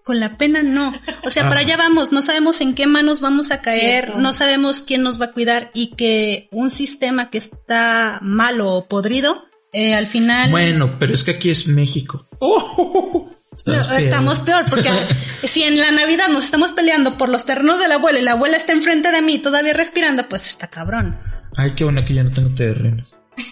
con 0.05 0.21
la 0.21 0.37
pena 0.39 0.63
no. 0.63 0.93
O 1.25 1.31
sea, 1.31 1.45
para 1.49 1.61
Ah. 1.61 1.65
allá 1.65 1.77
vamos, 1.77 2.13
no 2.13 2.23
sabemos 2.23 2.61
en 2.61 2.75
qué 2.75 2.87
manos 2.87 3.21
vamos 3.21 3.51
a 3.51 3.61
caer, 3.61 4.05
Cierto. 4.07 4.19
no 4.21 4.33
sabemos 4.33 4.83
quién 4.83 5.03
nos 5.03 5.21
va 5.21 5.27
a 5.27 5.33
cuidar 5.33 5.71
y 5.75 5.89
que 5.97 6.49
un 6.53 6.71
sistema 6.71 7.31
que 7.31 7.39
está 7.39 8.19
malo 8.23 8.71
o 8.75 8.85
podrido, 8.89 9.45
eh, 9.73 9.95
al 9.95 10.07
final 10.07 10.51
Bueno, 10.51 10.97
pero 10.99 11.15
es 11.15 11.25
que 11.25 11.33
aquí 11.33 11.51
es 11.51 11.67
México. 11.67 12.27
no, 12.41 13.29
Estamos 13.55 13.87
peor. 13.89 14.01
estamos 14.01 14.41
peor, 14.41 14.65
porque 14.71 14.91
si 15.49 15.65
en 15.65 15.79
la 15.81 15.91
Navidad 15.91 16.29
nos 16.29 16.45
estamos 16.45 16.73
peleando 16.73 17.19
por 17.19 17.29
los 17.29 17.45
terrenos 17.45 17.79
de 17.81 17.89
la 17.89 17.97
abuela 17.97 18.19
y 18.21 18.23
la 18.23 18.33
abuela 18.33 18.57
está 18.57 18.73
enfrente 18.73 19.11
de 19.11 19.21
mí 19.23 19.39
todavía 19.41 19.73
respirando, 19.75 20.29
pues 20.29 20.47
está 20.49 20.69
cabrón. 20.69 21.19
Ay, 21.57 21.73
qué 21.73 21.83
bueno 21.85 22.05
que 22.05 22.15
yo 22.15 22.23
no 22.23 22.31
tengo 22.31 22.51
terreno. 22.55 23.05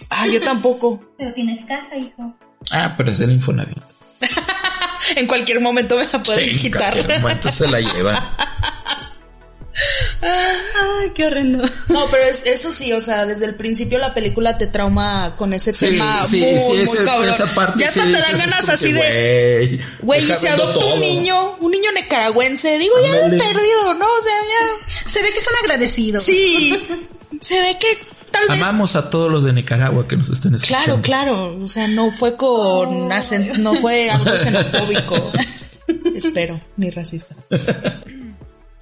Ah, 0.09 0.27
yo 0.27 0.39
tampoco. 0.41 1.13
Pero 1.17 1.33
tienes 1.33 1.65
casa, 1.65 1.97
hijo. 1.97 2.35
Ah, 2.71 2.93
pero 2.97 3.11
es 3.11 3.19
el 3.19 3.31
Infonavit. 3.31 3.77
En 5.15 5.27
cualquier 5.27 5.59
momento 5.61 5.95
me 5.97 6.05
la 6.05 6.21
pueden 6.21 6.45
Sí, 6.45 6.49
en 6.51 6.57
quitar. 6.57 6.93
cualquier 6.93 7.19
momento 7.21 7.49
se 7.51 7.67
la 7.67 7.79
lleva. 7.79 8.33
Ay, 10.21 11.11
qué 11.13 11.25
horrendo. 11.27 11.63
No, 11.87 12.07
pero 12.09 12.23
es, 12.23 12.45
eso 12.47 12.71
sí, 12.71 12.91
o 12.93 12.99
sea, 13.01 13.25
desde 13.25 13.45
el 13.45 13.53
principio 13.55 13.99
la 13.99 14.13
película 14.13 14.57
te 14.57 14.65
trauma 14.67 15.35
con 15.37 15.53
ese 15.53 15.71
Sí, 15.73 15.85
tema 15.91 16.25
sí, 16.25 16.41
muy, 16.41 16.59
sí, 16.59 16.67
muy 16.67 16.79
ese- 16.79 17.05
cabrón. 17.05 17.29
esa 17.29 17.45
parte 17.53 17.79
ya 17.83 17.91
sí 17.91 17.99
hasta 17.99 18.11
te 18.11 18.21
dan 18.31 18.37
ganas 18.39 18.69
así 18.69 18.87
que, 18.87 18.93
de, 18.95 19.81
Güey, 20.01 20.21
deja 20.25 20.39
se 20.39 20.49
adopta 20.49 20.83
un 20.85 20.99
niño, 20.99 21.57
un 21.59 21.71
niño 21.71 21.91
nicaragüense, 21.91 22.79
digo, 22.79 22.95
ya 23.03 23.25
Ándale. 23.25 23.37
perdido, 23.37 23.93
¿no? 23.93 24.05
O 24.05 24.23
sea, 24.23 24.33
ya, 24.49 25.09
Se 25.11 25.21
ve 25.21 25.31
que 25.31 25.41
son 25.41 25.53
agradecidos. 25.61 26.23
sí, 26.23 26.75
se 27.39 27.59
ve 27.59 27.77
que 27.79 27.97
tal 28.31 28.47
vez... 28.47 28.57
Amamos 28.61 28.95
a 28.95 29.09
todos 29.09 29.31
los 29.31 29.43
de 29.43 29.53
Nicaragua 29.53 30.07
que 30.07 30.17
nos 30.17 30.29
estén 30.29 30.55
escuchando. 30.55 31.01
Claro, 31.01 31.01
claro, 31.01 31.63
o 31.63 31.67
sea, 31.67 31.87
no 31.87 32.11
fue 32.11 32.35
con 32.35 33.07
no 33.07 33.75
fue 33.75 34.09
algo 34.09 34.31
xenofóbico. 34.37 35.31
Espero, 36.15 36.59
ni 36.75 36.89
racista. 36.89 37.35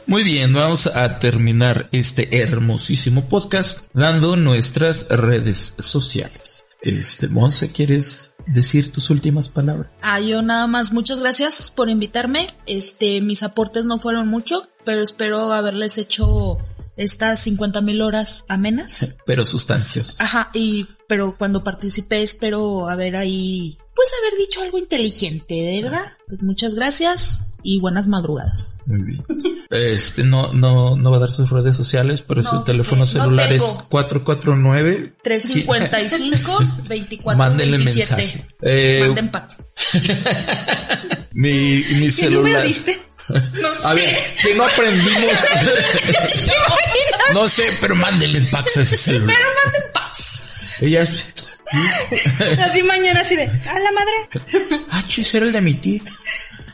Muy 0.08 0.24
bien, 0.24 0.54
vamos 0.54 0.88
a 0.88 1.18
terminar 1.18 1.90
este 1.92 2.42
hermosísimo 2.42 3.26
podcast 3.26 3.88
dando 3.94 4.36
nuestras 4.36 5.08
redes 5.10 5.74
sociales. 5.80 6.66
Este, 6.82 7.28
Monse, 7.28 7.72
¿quieres 7.72 8.36
decir 8.46 8.92
tus 8.92 9.10
últimas 9.10 9.50
palabras? 9.50 9.92
Ah, 10.04 10.20
yo 10.20 10.44
nada 10.44 10.68
más, 10.68 10.94
muchas 10.94 11.20
gracias 11.20 11.72
por 11.72 11.90
invitarme. 11.90 12.46
Este, 12.68 13.20
mis 13.22 13.42
aportes 13.42 13.86
no 13.86 13.98
fueron 13.98 14.28
mucho, 14.28 14.70
pero 14.84 15.02
espero 15.02 15.52
haberles 15.52 15.98
hecho 15.98 16.60
estas 16.98 17.40
50 17.42 17.82
mil 17.82 18.02
horas 18.02 18.46
amenas. 18.48 19.16
Pero 19.26 19.46
sustanciosos. 19.46 20.20
Ajá, 20.20 20.50
y, 20.54 20.88
pero 21.08 21.36
cuando 21.38 21.64
participé 21.64 22.24
espero 22.24 22.90
haber 22.90 23.16
ahí, 23.16 23.78
pues 23.96 24.10
haber 24.20 24.40
dicho 24.40 24.62
algo 24.62 24.78
inteligente, 24.80 25.82
¿verdad? 25.82 26.06
Pues 26.28 26.42
muchas 26.42 26.74
gracias 26.76 27.48
y 27.64 27.80
buenas 27.80 28.08
madrugadas. 28.08 28.80
Muy 28.86 29.02
bien. 29.04 29.24
Este 29.72 30.24
no, 30.24 30.54
no, 30.54 30.96
no 30.96 31.12
va 31.12 31.18
a 31.18 31.20
dar 31.22 31.32
sus 31.32 31.50
redes 31.50 31.76
sociales, 31.76 32.22
pero 32.22 32.42
No, 32.44 32.50
su 32.50 32.64
teléfono 32.64 33.00
no 33.02 33.06
celular 33.06 33.52
es 33.52 33.64
tengo. 33.64 33.88
449 33.90 35.14
355 35.24 36.58
24 36.88 37.38
Mándenle 37.38 37.78
27. 37.78 38.16
mensaje. 38.16 38.48
Eh, 38.62 39.00
Manden 39.02 39.30
packs. 39.32 39.64
mi, 41.34 41.52
mi 41.52 41.84
¿Qué 42.12 42.30
número 42.30 42.46
celular. 42.46 42.64
diste? 42.68 43.00
No 43.54 43.74
sé. 43.76 43.88
A 43.88 43.94
ver, 43.94 44.36
que 44.42 44.54
no 44.56 44.66
aprendimos. 44.66 45.34
no 47.34 47.50
sé, 47.50 47.76
pero 47.82 47.96
mándenle 47.96 48.42
fax 48.48 48.78
a 48.78 48.82
ese 48.82 48.98
celular. 48.98 49.36
Pero 49.36 49.50
manden 49.64 49.92
packs. 49.94 50.42
Ella, 50.82 51.08
Así 52.64 52.84
mañana 52.84 53.22
así 53.22 53.36
de, 53.36 53.44
a 53.44 53.80
la 53.80 53.92
madre. 53.92 54.84
ah, 54.92 55.04
chis, 55.08 55.34
era 55.34 55.46
el 55.46 55.52
de 55.52 55.62
mi 55.62 55.74
tía. 55.74 56.02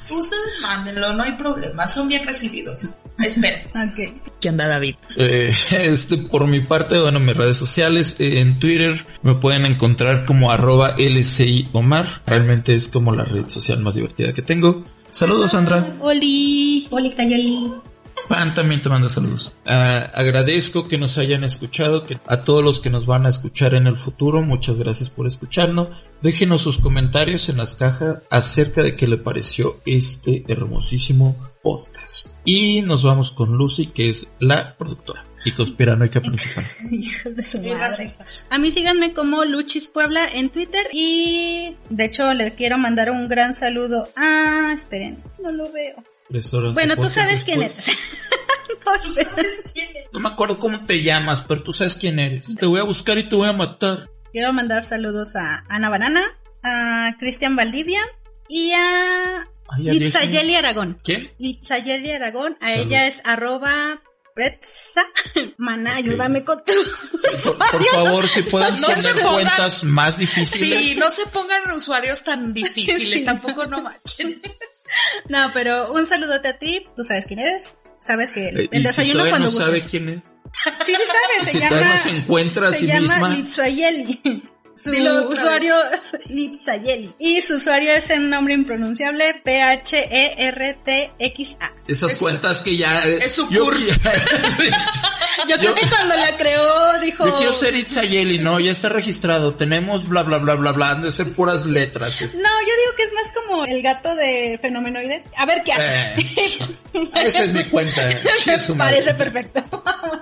Ustedes 0.09 0.59
mándenlo, 0.61 1.13
no 1.13 1.23
hay 1.23 1.31
problema. 1.33 1.87
Son 1.87 2.07
bien 2.09 2.25
recibidos. 2.25 2.97
Esperen. 3.19 3.61
Ok. 3.75 4.31
¿Qué 4.39 4.49
anda 4.49 4.67
David? 4.67 4.95
Eh, 5.17 5.53
este, 5.71 6.17
por 6.17 6.47
mi 6.47 6.61
parte, 6.61 6.99
bueno, 6.99 7.19
mis 7.19 7.37
redes 7.37 7.57
sociales, 7.57 8.15
eh, 8.19 8.39
en 8.39 8.59
Twitter 8.59 9.05
me 9.21 9.35
pueden 9.35 9.65
encontrar 9.65 10.25
como 10.25 10.51
arroba 10.51 10.95
LCI 10.97 11.69
Omar. 11.73 12.23
Realmente 12.25 12.75
es 12.75 12.87
como 12.87 13.13
la 13.13 13.25
red 13.25 13.47
social 13.49 13.79
más 13.79 13.95
divertida 13.95 14.33
que 14.33 14.41
tengo. 14.41 14.85
Saludos, 15.11 15.51
Sandra. 15.51 15.95
Oli. 15.99 16.87
Oli, 16.89 17.11
Cayoli. 17.11 17.73
Pan 18.27 18.53
también 18.53 18.81
te 18.81 18.89
manda 18.89 19.09
saludos. 19.09 19.53
Ah, 19.65 20.09
agradezco 20.13 20.87
que 20.87 20.97
nos 20.97 21.17
hayan 21.17 21.43
escuchado, 21.43 22.05
que 22.05 22.17
a 22.27 22.43
todos 22.43 22.63
los 22.63 22.79
que 22.79 22.89
nos 22.89 23.05
van 23.05 23.25
a 23.25 23.29
escuchar 23.29 23.73
en 23.73 23.87
el 23.87 23.97
futuro, 23.97 24.41
muchas 24.41 24.77
gracias 24.77 25.09
por 25.09 25.27
escucharnos. 25.27 25.89
Déjenos 26.21 26.61
sus 26.61 26.77
comentarios 26.77 27.49
en 27.49 27.57
las 27.57 27.75
cajas 27.75 28.19
acerca 28.29 28.83
de 28.83 28.95
qué 28.95 29.07
le 29.07 29.17
pareció 29.17 29.81
este 29.85 30.43
hermosísimo 30.47 31.35
podcast. 31.61 32.27
Y 32.45 32.81
nos 32.81 33.03
vamos 33.03 33.31
con 33.31 33.57
Lucy, 33.57 33.87
que 33.87 34.09
es 34.09 34.27
la 34.39 34.75
productora 34.77 35.25
y 35.43 35.51
conspiranoica 35.51 36.21
principal. 36.21 36.65
Hijo 36.91 37.29
de 37.29 37.43
su 37.43 37.61
madre. 37.61 38.07
A 38.49 38.57
mí 38.57 38.71
síganme 38.71 39.13
como 39.13 39.45
Luchis 39.45 39.87
Puebla 39.87 40.27
en 40.31 40.49
Twitter 40.49 40.87
y 40.91 41.75
de 41.89 42.05
hecho 42.05 42.33
le 42.33 42.53
quiero 42.53 42.77
mandar 42.77 43.11
un 43.11 43.27
gran 43.27 43.53
saludo. 43.53 44.09
Ah, 44.15 44.71
esperen, 44.75 45.23
no 45.41 45.51
lo 45.51 45.71
veo. 45.71 45.95
Bueno, 46.73 46.95
tú 47.01 47.09
sabes 47.09 47.43
quién 47.43 47.61
eres. 47.61 47.87
No 48.85 49.13
sé. 49.13 49.23
¿Sabes 49.25 49.71
quién 49.73 49.89
es? 49.95 50.05
No 50.11 50.19
me 50.19 50.29
acuerdo 50.29 50.59
cómo 50.59 50.85
te 50.85 51.01
llamas, 51.03 51.41
pero 51.47 51.63
tú 51.63 51.73
sabes 51.73 51.95
quién 51.95 52.19
eres. 52.19 52.45
Te 52.57 52.65
voy 52.65 52.79
a 52.79 52.83
buscar 52.83 53.17
y 53.17 53.27
te 53.27 53.35
voy 53.35 53.47
a 53.47 53.53
matar. 53.53 54.09
Quiero 54.31 54.53
mandar 54.53 54.85
saludos 54.85 55.35
a 55.35 55.63
Ana 55.67 55.89
Banana, 55.89 56.21
a 56.63 57.15
Cristian 57.19 57.55
Valdivia 57.55 58.01
y 58.47 58.71
a 58.73 59.47
Litzayeli. 59.77 60.55
Aragón. 60.55 60.99
¿Quién? 61.03 61.31
Litzayeli 61.39 62.11
Aragón, 62.11 62.57
a 62.61 62.69
Salud. 62.71 62.85
ella 62.87 63.07
es 63.07 63.21
arroba 63.23 64.01
Pretza. 64.35 65.01
Mana, 65.57 65.95
ayúdame 65.95 66.43
con 66.43 66.63
tu 66.63 66.71
Por, 67.43 67.57
por 67.57 67.83
favor, 67.85 68.27
si 68.29 68.41
pueden 68.43 68.73
No 68.81 68.87
se 68.87 68.95
poner 69.09 69.15
pongan- 69.23 69.33
cuentas 69.33 69.83
más 69.83 70.17
difíciles. 70.17 70.79
Sí, 70.91 70.95
no 70.97 71.09
se 71.11 71.25
pongan 71.27 71.71
usuarios 71.71 72.23
tan 72.23 72.53
difíciles, 72.53 72.99
Sí. 73.19 73.25
tampoco 73.25 73.65
no 73.65 73.81
machen. 73.81 74.41
No, 75.29 75.51
pero 75.53 75.91
un 75.93 76.05
saludote 76.05 76.47
a 76.49 76.57
ti. 76.59 76.85
Tú 76.95 77.03
sabes 77.03 77.25
quién 77.27 77.39
eres. 77.39 77.73
Sabes 78.05 78.31
que 78.31 78.49
el, 78.49 78.59
Eh, 78.61 78.69
el 78.71 78.81
y 78.81 78.83
desayuno 78.83 79.23
si 79.23 79.29
cuando 79.29 79.51
no 79.51 79.57
sabe 79.57 79.81
quién 79.81 80.09
es. 80.09 80.17
Sí, 80.85 80.93
sí 80.95 81.01
sabe. 81.07 81.45
Se 81.45 81.51
Si 81.51 81.57
llama. 81.59 81.69
todavía 81.69 81.91
no 81.93 81.97
se 82.01 82.09
encuentra 82.09 82.67
a 82.69 82.73
sí 82.73 82.87
llama 82.87 82.99
misma. 83.01 83.29
Litzayeli. 83.29 84.43
Su 84.75 84.89
Dilo 84.91 85.27
usuario 85.29 85.75
es 85.91 86.15
Litzayeli. 86.29 87.13
Y 87.19 87.41
su 87.41 87.55
usuario 87.55 87.91
es 87.91 88.09
un 88.09 88.29
nombre 88.29 88.53
impronunciable 88.53 89.29
E 89.29 89.33
P-H-E-R-T-X-A. 90.51 91.73
Esas 91.87 92.13
Es- 92.13 92.19
cuentas 92.19 92.61
que 92.61 92.77
ya. 92.77 93.05
eh, 93.05 93.19
es 93.23 93.31
su 93.33 93.49
yo, 93.49 93.65
cur- 93.65 93.77
Yo 95.47 95.57
creo 95.57 95.73
que 95.75 95.87
cuando 95.87 96.15
la 96.15 96.37
creó 96.37 96.99
dijo. 96.99 97.25
yo 97.25 97.35
quiero 97.37 97.51
ser 97.53 97.75
Itzayeli, 97.75 98.37
no, 98.39 98.59
ya 98.59 98.71
está 98.71 98.89
registrado. 98.89 99.55
Tenemos 99.55 100.07
bla 100.07 100.21
bla 100.23 100.37
bla 100.37 100.55
bla 100.55 100.71
bla. 100.71 100.91
Han 100.91 101.01
de 101.03 101.11
ser 101.11 101.31
puras 101.33 101.65
letras. 101.65 102.21
Es- 102.21 102.35
No, 102.35 102.41
yo 102.41 102.65
digo 102.65 102.95
que 102.97 103.03
es 103.03 103.13
más 103.13 103.31
como 103.31 103.65
el 103.65 103.81
gato 103.81 104.15
de 104.15 104.59
Fenomenoide. 104.61 105.23
A 105.37 105.45
ver 105.45 105.63
qué 105.63 105.73
haces. 105.73 106.25
Esa 107.15 107.43
es 107.43 107.53
mi 107.53 107.63
cuenta. 107.65 108.01
Parece 108.77 109.13
perfecto. 109.15 109.63
Vamos. 109.85 110.19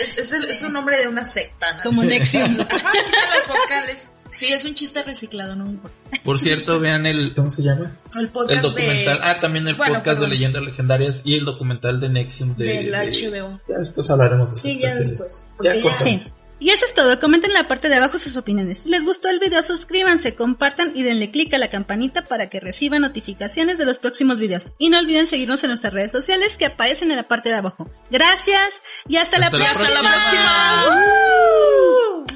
Es, 0.00 0.18
es, 0.18 0.32
el- 0.32 0.44
es 0.44 0.62
un 0.62 0.72
nombre 0.72 0.98
de 0.98 1.08
una 1.08 1.24
secta. 1.24 1.66
¿no? 1.78 1.82
Como 1.84 2.02
Nexium. 2.04 2.60
Ajá, 2.60 2.92
quita 2.92 3.18
las 3.34 3.48
vocales. 3.48 4.10
Sí, 4.32 4.46
es 4.52 4.64
un 4.66 4.74
chiste 4.74 5.02
reciclado, 5.02 5.56
no 5.56 5.64
me 5.64 5.70
importa. 5.70 5.96
Por 6.22 6.38
cierto, 6.38 6.78
vean 6.78 7.06
el. 7.06 7.34
¿Cómo 7.34 7.48
se 7.48 7.62
llama? 7.62 7.96
El 8.18 8.28
podcast 8.28 8.56
El 8.56 8.62
documental. 8.62 9.18
de... 9.18 9.24
Ah, 9.24 9.40
también 9.40 9.66
el 9.66 9.76
Bueno, 9.76 9.94
podcast 9.94 10.06
de 10.18 10.26
perdón. 10.26 10.30
leyendas 10.30 10.62
legendarias 10.62 11.22
y 11.24 11.36
el 11.36 11.44
documental 11.46 12.00
de 12.00 12.08
Nexium 12.10 12.54
de. 12.56 12.66
Del 12.66 12.90
de- 12.92 13.30
HBO. 13.30 13.58
Ya 13.66 13.78
después 13.78 14.10
hablaremos 14.10 14.50
de 14.50 14.56
Sí, 14.56 14.78
ya 14.78 14.94
después, 14.94 15.54
Ya, 15.64 15.74
ya-. 15.76 15.96
Sí. 15.98 16.22
Y 16.58 16.70
eso 16.70 16.86
es 16.86 16.94
todo. 16.94 17.20
Comenten 17.20 17.50
en 17.50 17.56
la 17.56 17.68
parte 17.68 17.88
de 17.88 17.96
abajo 17.96 18.18
sus 18.18 18.36
opiniones. 18.36 18.78
Si 18.78 18.88
les 18.88 19.04
gustó 19.04 19.28
el 19.28 19.38
video, 19.38 19.62
suscríbanse, 19.62 20.34
compartan 20.34 20.92
y 20.94 21.02
denle 21.02 21.30
click 21.30 21.52
a 21.52 21.58
la 21.58 21.68
campanita 21.68 22.24
para 22.24 22.48
que 22.48 22.60
reciban 22.60 23.02
notificaciones 23.02 23.76
de 23.76 23.84
los 23.84 23.98
próximos 23.98 24.40
videos. 24.40 24.72
Y 24.78 24.88
no 24.88 24.98
olviden 24.98 25.26
seguirnos 25.26 25.62
en 25.64 25.68
nuestras 25.68 25.92
redes 25.92 26.12
sociales 26.12 26.56
que 26.56 26.66
aparecen 26.66 27.10
en 27.10 27.18
la 27.18 27.28
parte 27.28 27.50
de 27.50 27.56
abajo. 27.56 27.90
Gracias 28.10 28.80
y 29.06 29.16
hasta, 29.16 29.38
la 29.38 29.46
Hasta 29.46 29.58
la 29.58 29.64
próxima. 29.64 29.86
Hasta 29.86 30.02
la 30.02 30.12
próxima. 30.12 30.84
¡Uh! 30.88 32.26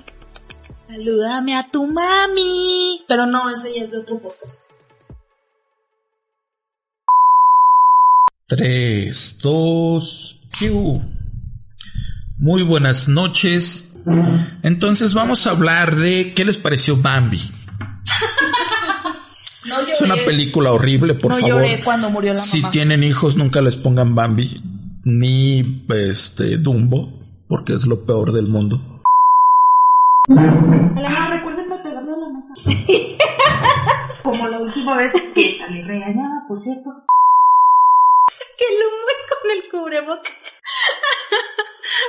Salúdame 0.89 1.57
a 1.57 1.67
tu 1.67 1.87
mami. 1.87 3.03
Pero 3.09 3.25
no, 3.25 3.49
ese 3.49 3.75
ya 3.75 3.85
es 3.85 3.91
de 3.91 3.99
otro 3.99 4.21
podcast. 4.21 4.73
3, 8.49 9.39
2, 9.41 10.41
Muy 12.39 12.63
buenas 12.65 13.07
noches. 13.07 13.90
Entonces 14.63 15.15
vamos 15.15 15.47
a 15.47 15.51
hablar 15.51 15.97
de 15.97 16.33
qué 16.35 16.45
les 16.45 16.57
pareció 16.59 16.97
Bambi. 16.97 17.41
No 19.67 19.81
lloré. 19.81 19.93
Es 19.93 20.01
una 20.01 20.17
película 20.17 20.73
horrible, 20.73 21.15
por 21.15 21.33
no 21.33 21.39
favor. 21.39 21.63
lloré 21.63 21.81
cuando 21.85 22.11
murió 22.11 22.33
la 22.33 22.41
si 22.41 22.61
mamá. 22.61 22.71
tienen 22.71 23.05
hijos, 23.05 23.37
nunca 23.37 23.61
les 23.61 23.77
pongan 23.77 24.15
Bambi 24.15 24.61
ni 25.05 25.85
este 25.89 26.57
Dumbo, 26.59 27.13
porque 27.49 27.75
es 27.75 27.87
lo 27.87 28.05
peor 28.05 28.33
del 28.33 28.47
mundo. 28.47 28.81
Además, 30.29 31.31
recuérdenme 31.31 31.77
pegarle 31.77 32.13
a 32.13 32.17
la 32.17 32.29
mesa. 32.31 32.55
Como 34.23 34.49
la 34.49 34.59
última 34.61 34.97
vez 34.97 35.13
que 35.35 35.53
salí 35.53 35.83
regañada, 35.83 36.45
por 36.47 36.59
cierto. 36.59 36.91
Que 38.59 38.65
lo 38.79 38.87
con 39.41 39.51
el 39.51 39.71
cubrebocas. 39.71 40.60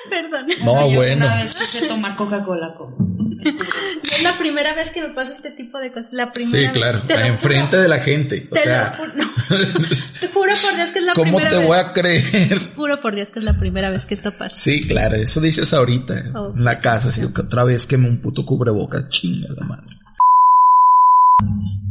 Perdón. 0.09 0.47
No, 0.63 0.89
Yo 0.89 0.95
bueno. 0.95 1.25
Una 1.25 1.35
vez 1.41 1.53
quise 1.55 1.87
tomar 1.87 2.15
Coca-Cola 2.15 2.73
con. 2.77 3.11
Es 4.03 4.21
la 4.23 4.37
primera 4.37 4.75
vez 4.75 4.91
que 4.91 5.01
me 5.01 5.09
pasa 5.09 5.33
este 5.33 5.49
tipo 5.49 5.79
de 5.79 5.91
cosas. 5.91 6.13
La 6.13 6.31
primera 6.31 6.51
Sí, 6.51 6.57
vez. 6.63 6.71
claro, 6.73 7.01
Te 7.07 7.17
lo 7.17 7.25
enfrente 7.25 7.77
de 7.77 7.87
la 7.87 7.97
gente. 7.97 8.47
O 8.51 8.53
Te 8.53 8.59
sea, 8.61 8.95
lo 8.99 9.05
juro. 9.05 9.13
no. 9.15 9.31
Te 10.19 10.27
juro 10.27 10.51
por 10.61 10.75
Dios 10.75 10.91
que 10.91 10.99
es 10.99 11.05
la 11.05 11.13
¿cómo 11.13 11.37
primera 11.37 11.49
te 11.49 11.57
vez. 11.57 11.65
voy 11.67 11.77
a 11.79 11.91
creer? 11.93 12.71
Juro 12.75 13.01
por 13.01 13.15
Dios 13.15 13.29
que 13.29 13.39
es 13.39 13.45
la 13.45 13.57
primera 13.57 13.89
vez 13.89 14.05
que 14.05 14.13
esto 14.13 14.31
pasa. 14.37 14.55
Sí, 14.55 14.81
claro, 14.87 15.15
eso 15.15 15.41
dices 15.41 15.73
ahorita 15.73 16.13
Oh. 16.35 16.53
en 16.55 16.63
la 16.63 16.79
casa, 16.81 17.09
así 17.09 17.21
que 17.33 17.41
otra 17.41 17.63
vez 17.63 17.87
queme 17.87 18.07
un 18.07 18.21
puto 18.21 18.45
cubreboca, 18.45 19.09
chinga 19.09 19.47
la 19.57 19.65
madre. 19.65 19.87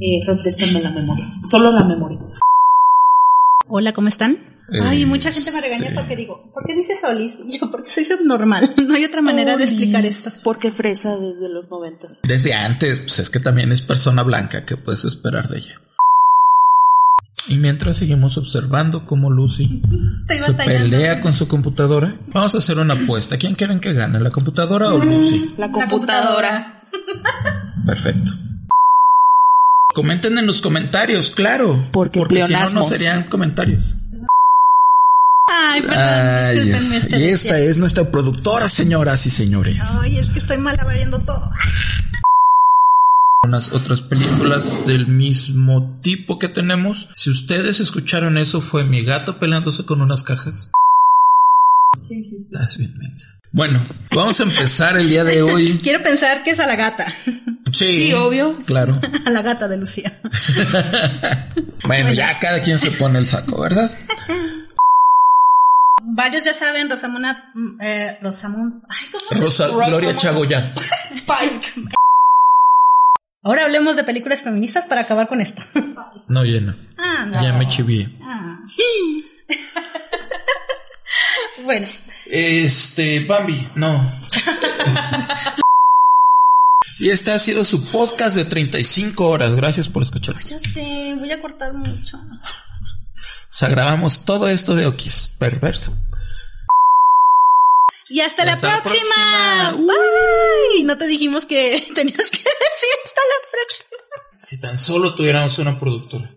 Eh, 0.01 0.23
refrescanme 0.27 0.81
la 0.83 0.91
memoria. 0.91 1.27
Solo 1.47 1.73
la 1.73 1.85
memoria. 1.85 2.19
Hola, 3.69 3.93
¿cómo 3.93 4.07
están? 4.09 4.39
Eh, 4.73 4.79
Ay, 4.83 5.05
mucha 5.05 5.33
gente 5.33 5.51
me 5.51 5.61
regaña 5.61 5.89
sí. 5.89 5.95
porque 5.95 6.15
digo, 6.15 6.41
¿por 6.55 6.65
qué 6.65 6.75
dices 6.75 6.99
Olis? 7.03 7.35
Yo, 7.61 7.71
porque 7.71 7.91
soy 7.91 8.05
subnormal. 8.05 8.75
No 8.91 8.95
hay 8.95 9.05
otra 9.05 9.23
manera 9.23 9.57
de 9.57 9.65
explicar 9.65 10.05
esto. 10.05 10.31
Porque 10.43 10.71
fresa 10.71 11.17
desde 11.17 11.49
los 11.49 11.71
noventas. 11.71 12.23
Desde 12.23 12.55
antes, 12.55 12.99
pues 13.01 13.19
es 13.19 13.31
que 13.31 13.41
también 13.41 13.73
es 13.73 13.83
persona 13.83 14.23
blanca, 14.23 14.65
¿qué 14.65 14.77
puedes 14.77 15.05
esperar 15.05 15.49
de 15.49 15.59
ella? 15.59 15.81
Y 17.47 17.57
mientras 17.57 17.97
seguimos 17.97 18.37
observando 18.37 19.07
cómo 19.07 19.31
Lucy 19.31 19.83
se 20.45 20.53
pelea 20.53 21.21
con 21.21 21.35
su 21.35 21.49
computadora, 21.49 22.17
vamos 22.29 22.55
a 22.55 22.59
hacer 22.59 22.79
una 22.79 22.95
apuesta. 22.95 23.39
¿Quién 23.39 23.55
quieren 23.55 23.81
que 23.81 23.93
gane, 23.93 24.21
la 24.21 24.31
computadora 24.31 24.93
o 24.93 24.99
Lucy? 24.99 25.55
La 25.57 25.71
computadora. 25.71 26.83
Perfecto. 27.87 28.33
Comenten 29.95 30.39
en 30.39 30.47
los 30.47 30.61
comentarios, 30.61 31.31
claro. 31.31 31.79
Porque 31.93 32.21
si 32.25 32.53
no, 32.53 32.71
no 32.71 32.85
serían 32.85 33.25
comentarios. 33.25 33.97
Ay, 35.69 35.83
perdón. 35.83 35.99
Ay, 35.99 36.71
este 36.73 37.19
Y 37.19 37.25
esta 37.27 37.59
es 37.59 37.77
nuestra 37.77 38.11
productora, 38.11 38.69
señoras 38.69 39.27
y 39.27 39.31
señores. 39.31 39.85
Ay, 40.01 40.19
es 40.19 40.29
que 40.31 40.39
estoy 40.41 40.59
malabareando 40.59 41.19
todo. 41.19 41.51
unas 43.45 43.73
otras 43.73 44.01
películas 44.01 44.87
del 44.87 45.07
mismo 45.07 45.99
tipo 46.03 46.39
que 46.39 46.49
tenemos. 46.49 47.09
Si 47.15 47.31
ustedes 47.31 47.81
escucharon 47.81 48.39
eso, 48.39 48.61
fue 48.61 48.85
mi 48.85 49.03
gato 49.05 49.39
peleándose 49.39 49.85
con 49.85 50.01
unas 50.03 50.23
cajas. 50.23 50.71
Sí, 52.01 52.23
sí, 52.23 52.39
sí. 52.39 52.55
Estás 52.55 52.77
bien 52.77 52.97
mensa. 52.99 53.29
Bueno, 53.53 53.81
vamos 54.15 54.39
a 54.39 54.45
empezar 54.45 54.97
el 54.97 55.09
día 55.09 55.25
de 55.25 55.43
hoy. 55.43 55.81
Quiero 55.83 56.03
pensar 56.03 56.45
que 56.45 56.51
es 56.53 56.61
a 56.61 56.67
la 56.67 56.77
gata. 56.77 57.07
Sí, 57.73 58.07
Sí, 58.07 58.13
obvio. 58.13 58.57
Claro. 58.67 59.01
A 59.27 59.31
la 59.31 59.43
gata 59.43 59.69
de 59.69 59.77
Lucía. 59.77 60.19
Bueno, 61.85 62.13
ya 62.13 62.39
cada 62.39 62.63
quien 62.63 62.79
se 62.79 62.91
pone 62.93 63.19
el 63.19 63.27
saco, 63.27 63.61
¿verdad? 63.63 63.91
Varios 66.21 66.45
ya 66.45 66.53
saben, 66.53 66.91
Rosamuna, 66.91 67.51
mm, 67.55 67.81
eh, 67.81 68.19
Rosamund, 68.21 68.83
ay, 68.91 69.07
¿cómo 69.11 69.43
Rosa, 69.43 69.69
Rosa 69.69 70.33
Gloria. 70.33 70.75
Pike. 71.11 71.89
Ahora 73.43 73.65
hablemos 73.65 73.97
de 73.97 74.05
películas 74.05 74.43
feministas 74.43 74.85
para 74.85 75.01
acabar 75.01 75.29
con 75.29 75.41
esto. 75.41 75.63
No 76.29 76.45
llena. 76.45 76.77
Ah, 76.99 77.25
no. 77.27 77.43
Ya 77.43 77.55
me 77.55 77.67
chivié. 77.67 78.07
Ah. 78.23 78.59
bueno, 81.65 81.87
Este, 82.27 83.25
Bambi, 83.25 83.67
no. 83.75 84.13
y 86.99 87.09
este 87.09 87.33
ha 87.33 87.39
sido 87.39 87.65
su 87.65 87.83
podcast 87.87 88.37
de 88.37 88.45
35 88.45 89.27
horas. 89.27 89.55
Gracias 89.55 89.89
por 89.89 90.03
escuchar. 90.03 90.39
ya 90.45 90.61
sé, 90.61 91.17
voy 91.19 91.33
a 91.33 91.41
cortar 91.41 91.73
mucho. 91.73 92.19
O 92.19 93.53
sea, 93.53 93.71
grabamos 93.71 94.27
todo 94.27 94.49
esto 94.49 94.77
de 94.77 94.87
Okis. 94.87 95.31
Perverso. 95.39 95.97
Y 98.11 98.21
hasta, 98.21 98.45
la 98.45 98.53
Hasta 98.55 98.69
la 98.69 98.83
próxima. 98.83 99.71
próxima. 99.71 99.95
Bye. 100.75 100.85
No 100.85 100.99
te 100.99 101.07
dijimos 101.07 101.47
que 101.47 101.81
tenías 101.95 102.31
que 102.31 102.39
decir 102.39 102.91
hasta 103.05 103.21
la 103.21 103.51
próxima. 103.51 104.41
Si 104.41 104.61
tan 104.61 104.77
solo 104.79 105.15
tuviéramos 105.15 105.59
una 105.59 105.79
productora. 105.79 106.35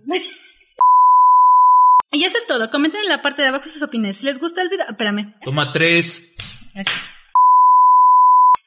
Y 2.12 2.24
eso 2.26 2.38
es 2.38 2.46
todo. 2.46 2.70
Comenten 2.70 3.02
en 3.02 3.10
la 3.10 3.22
parte 3.24 3.42
de 3.42 3.48
abajo 3.48 3.68
sus 3.68 3.82
opiniones. 3.82 4.18
Si 4.18 4.26
les 4.26 4.40
gustó 4.40 4.62
el 4.62 4.70
video, 4.70 4.86
espérame. 4.88 5.34
Toma 5.44 5.72
tres. 5.74 6.32
Aquí. 6.76 6.92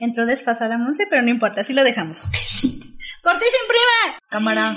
Entró 0.00 0.26
desfasada 0.26 0.76
Monse, 0.76 1.06
pero 1.08 1.22
no 1.22 1.30
importa, 1.30 1.60
así 1.62 1.72
lo 1.72 1.84
dejamos. 1.84 2.18
¡Corte 2.22 3.44
y 3.46 3.50
se 3.50 3.62
imprime! 3.62 4.18
Cámara. 4.28 4.76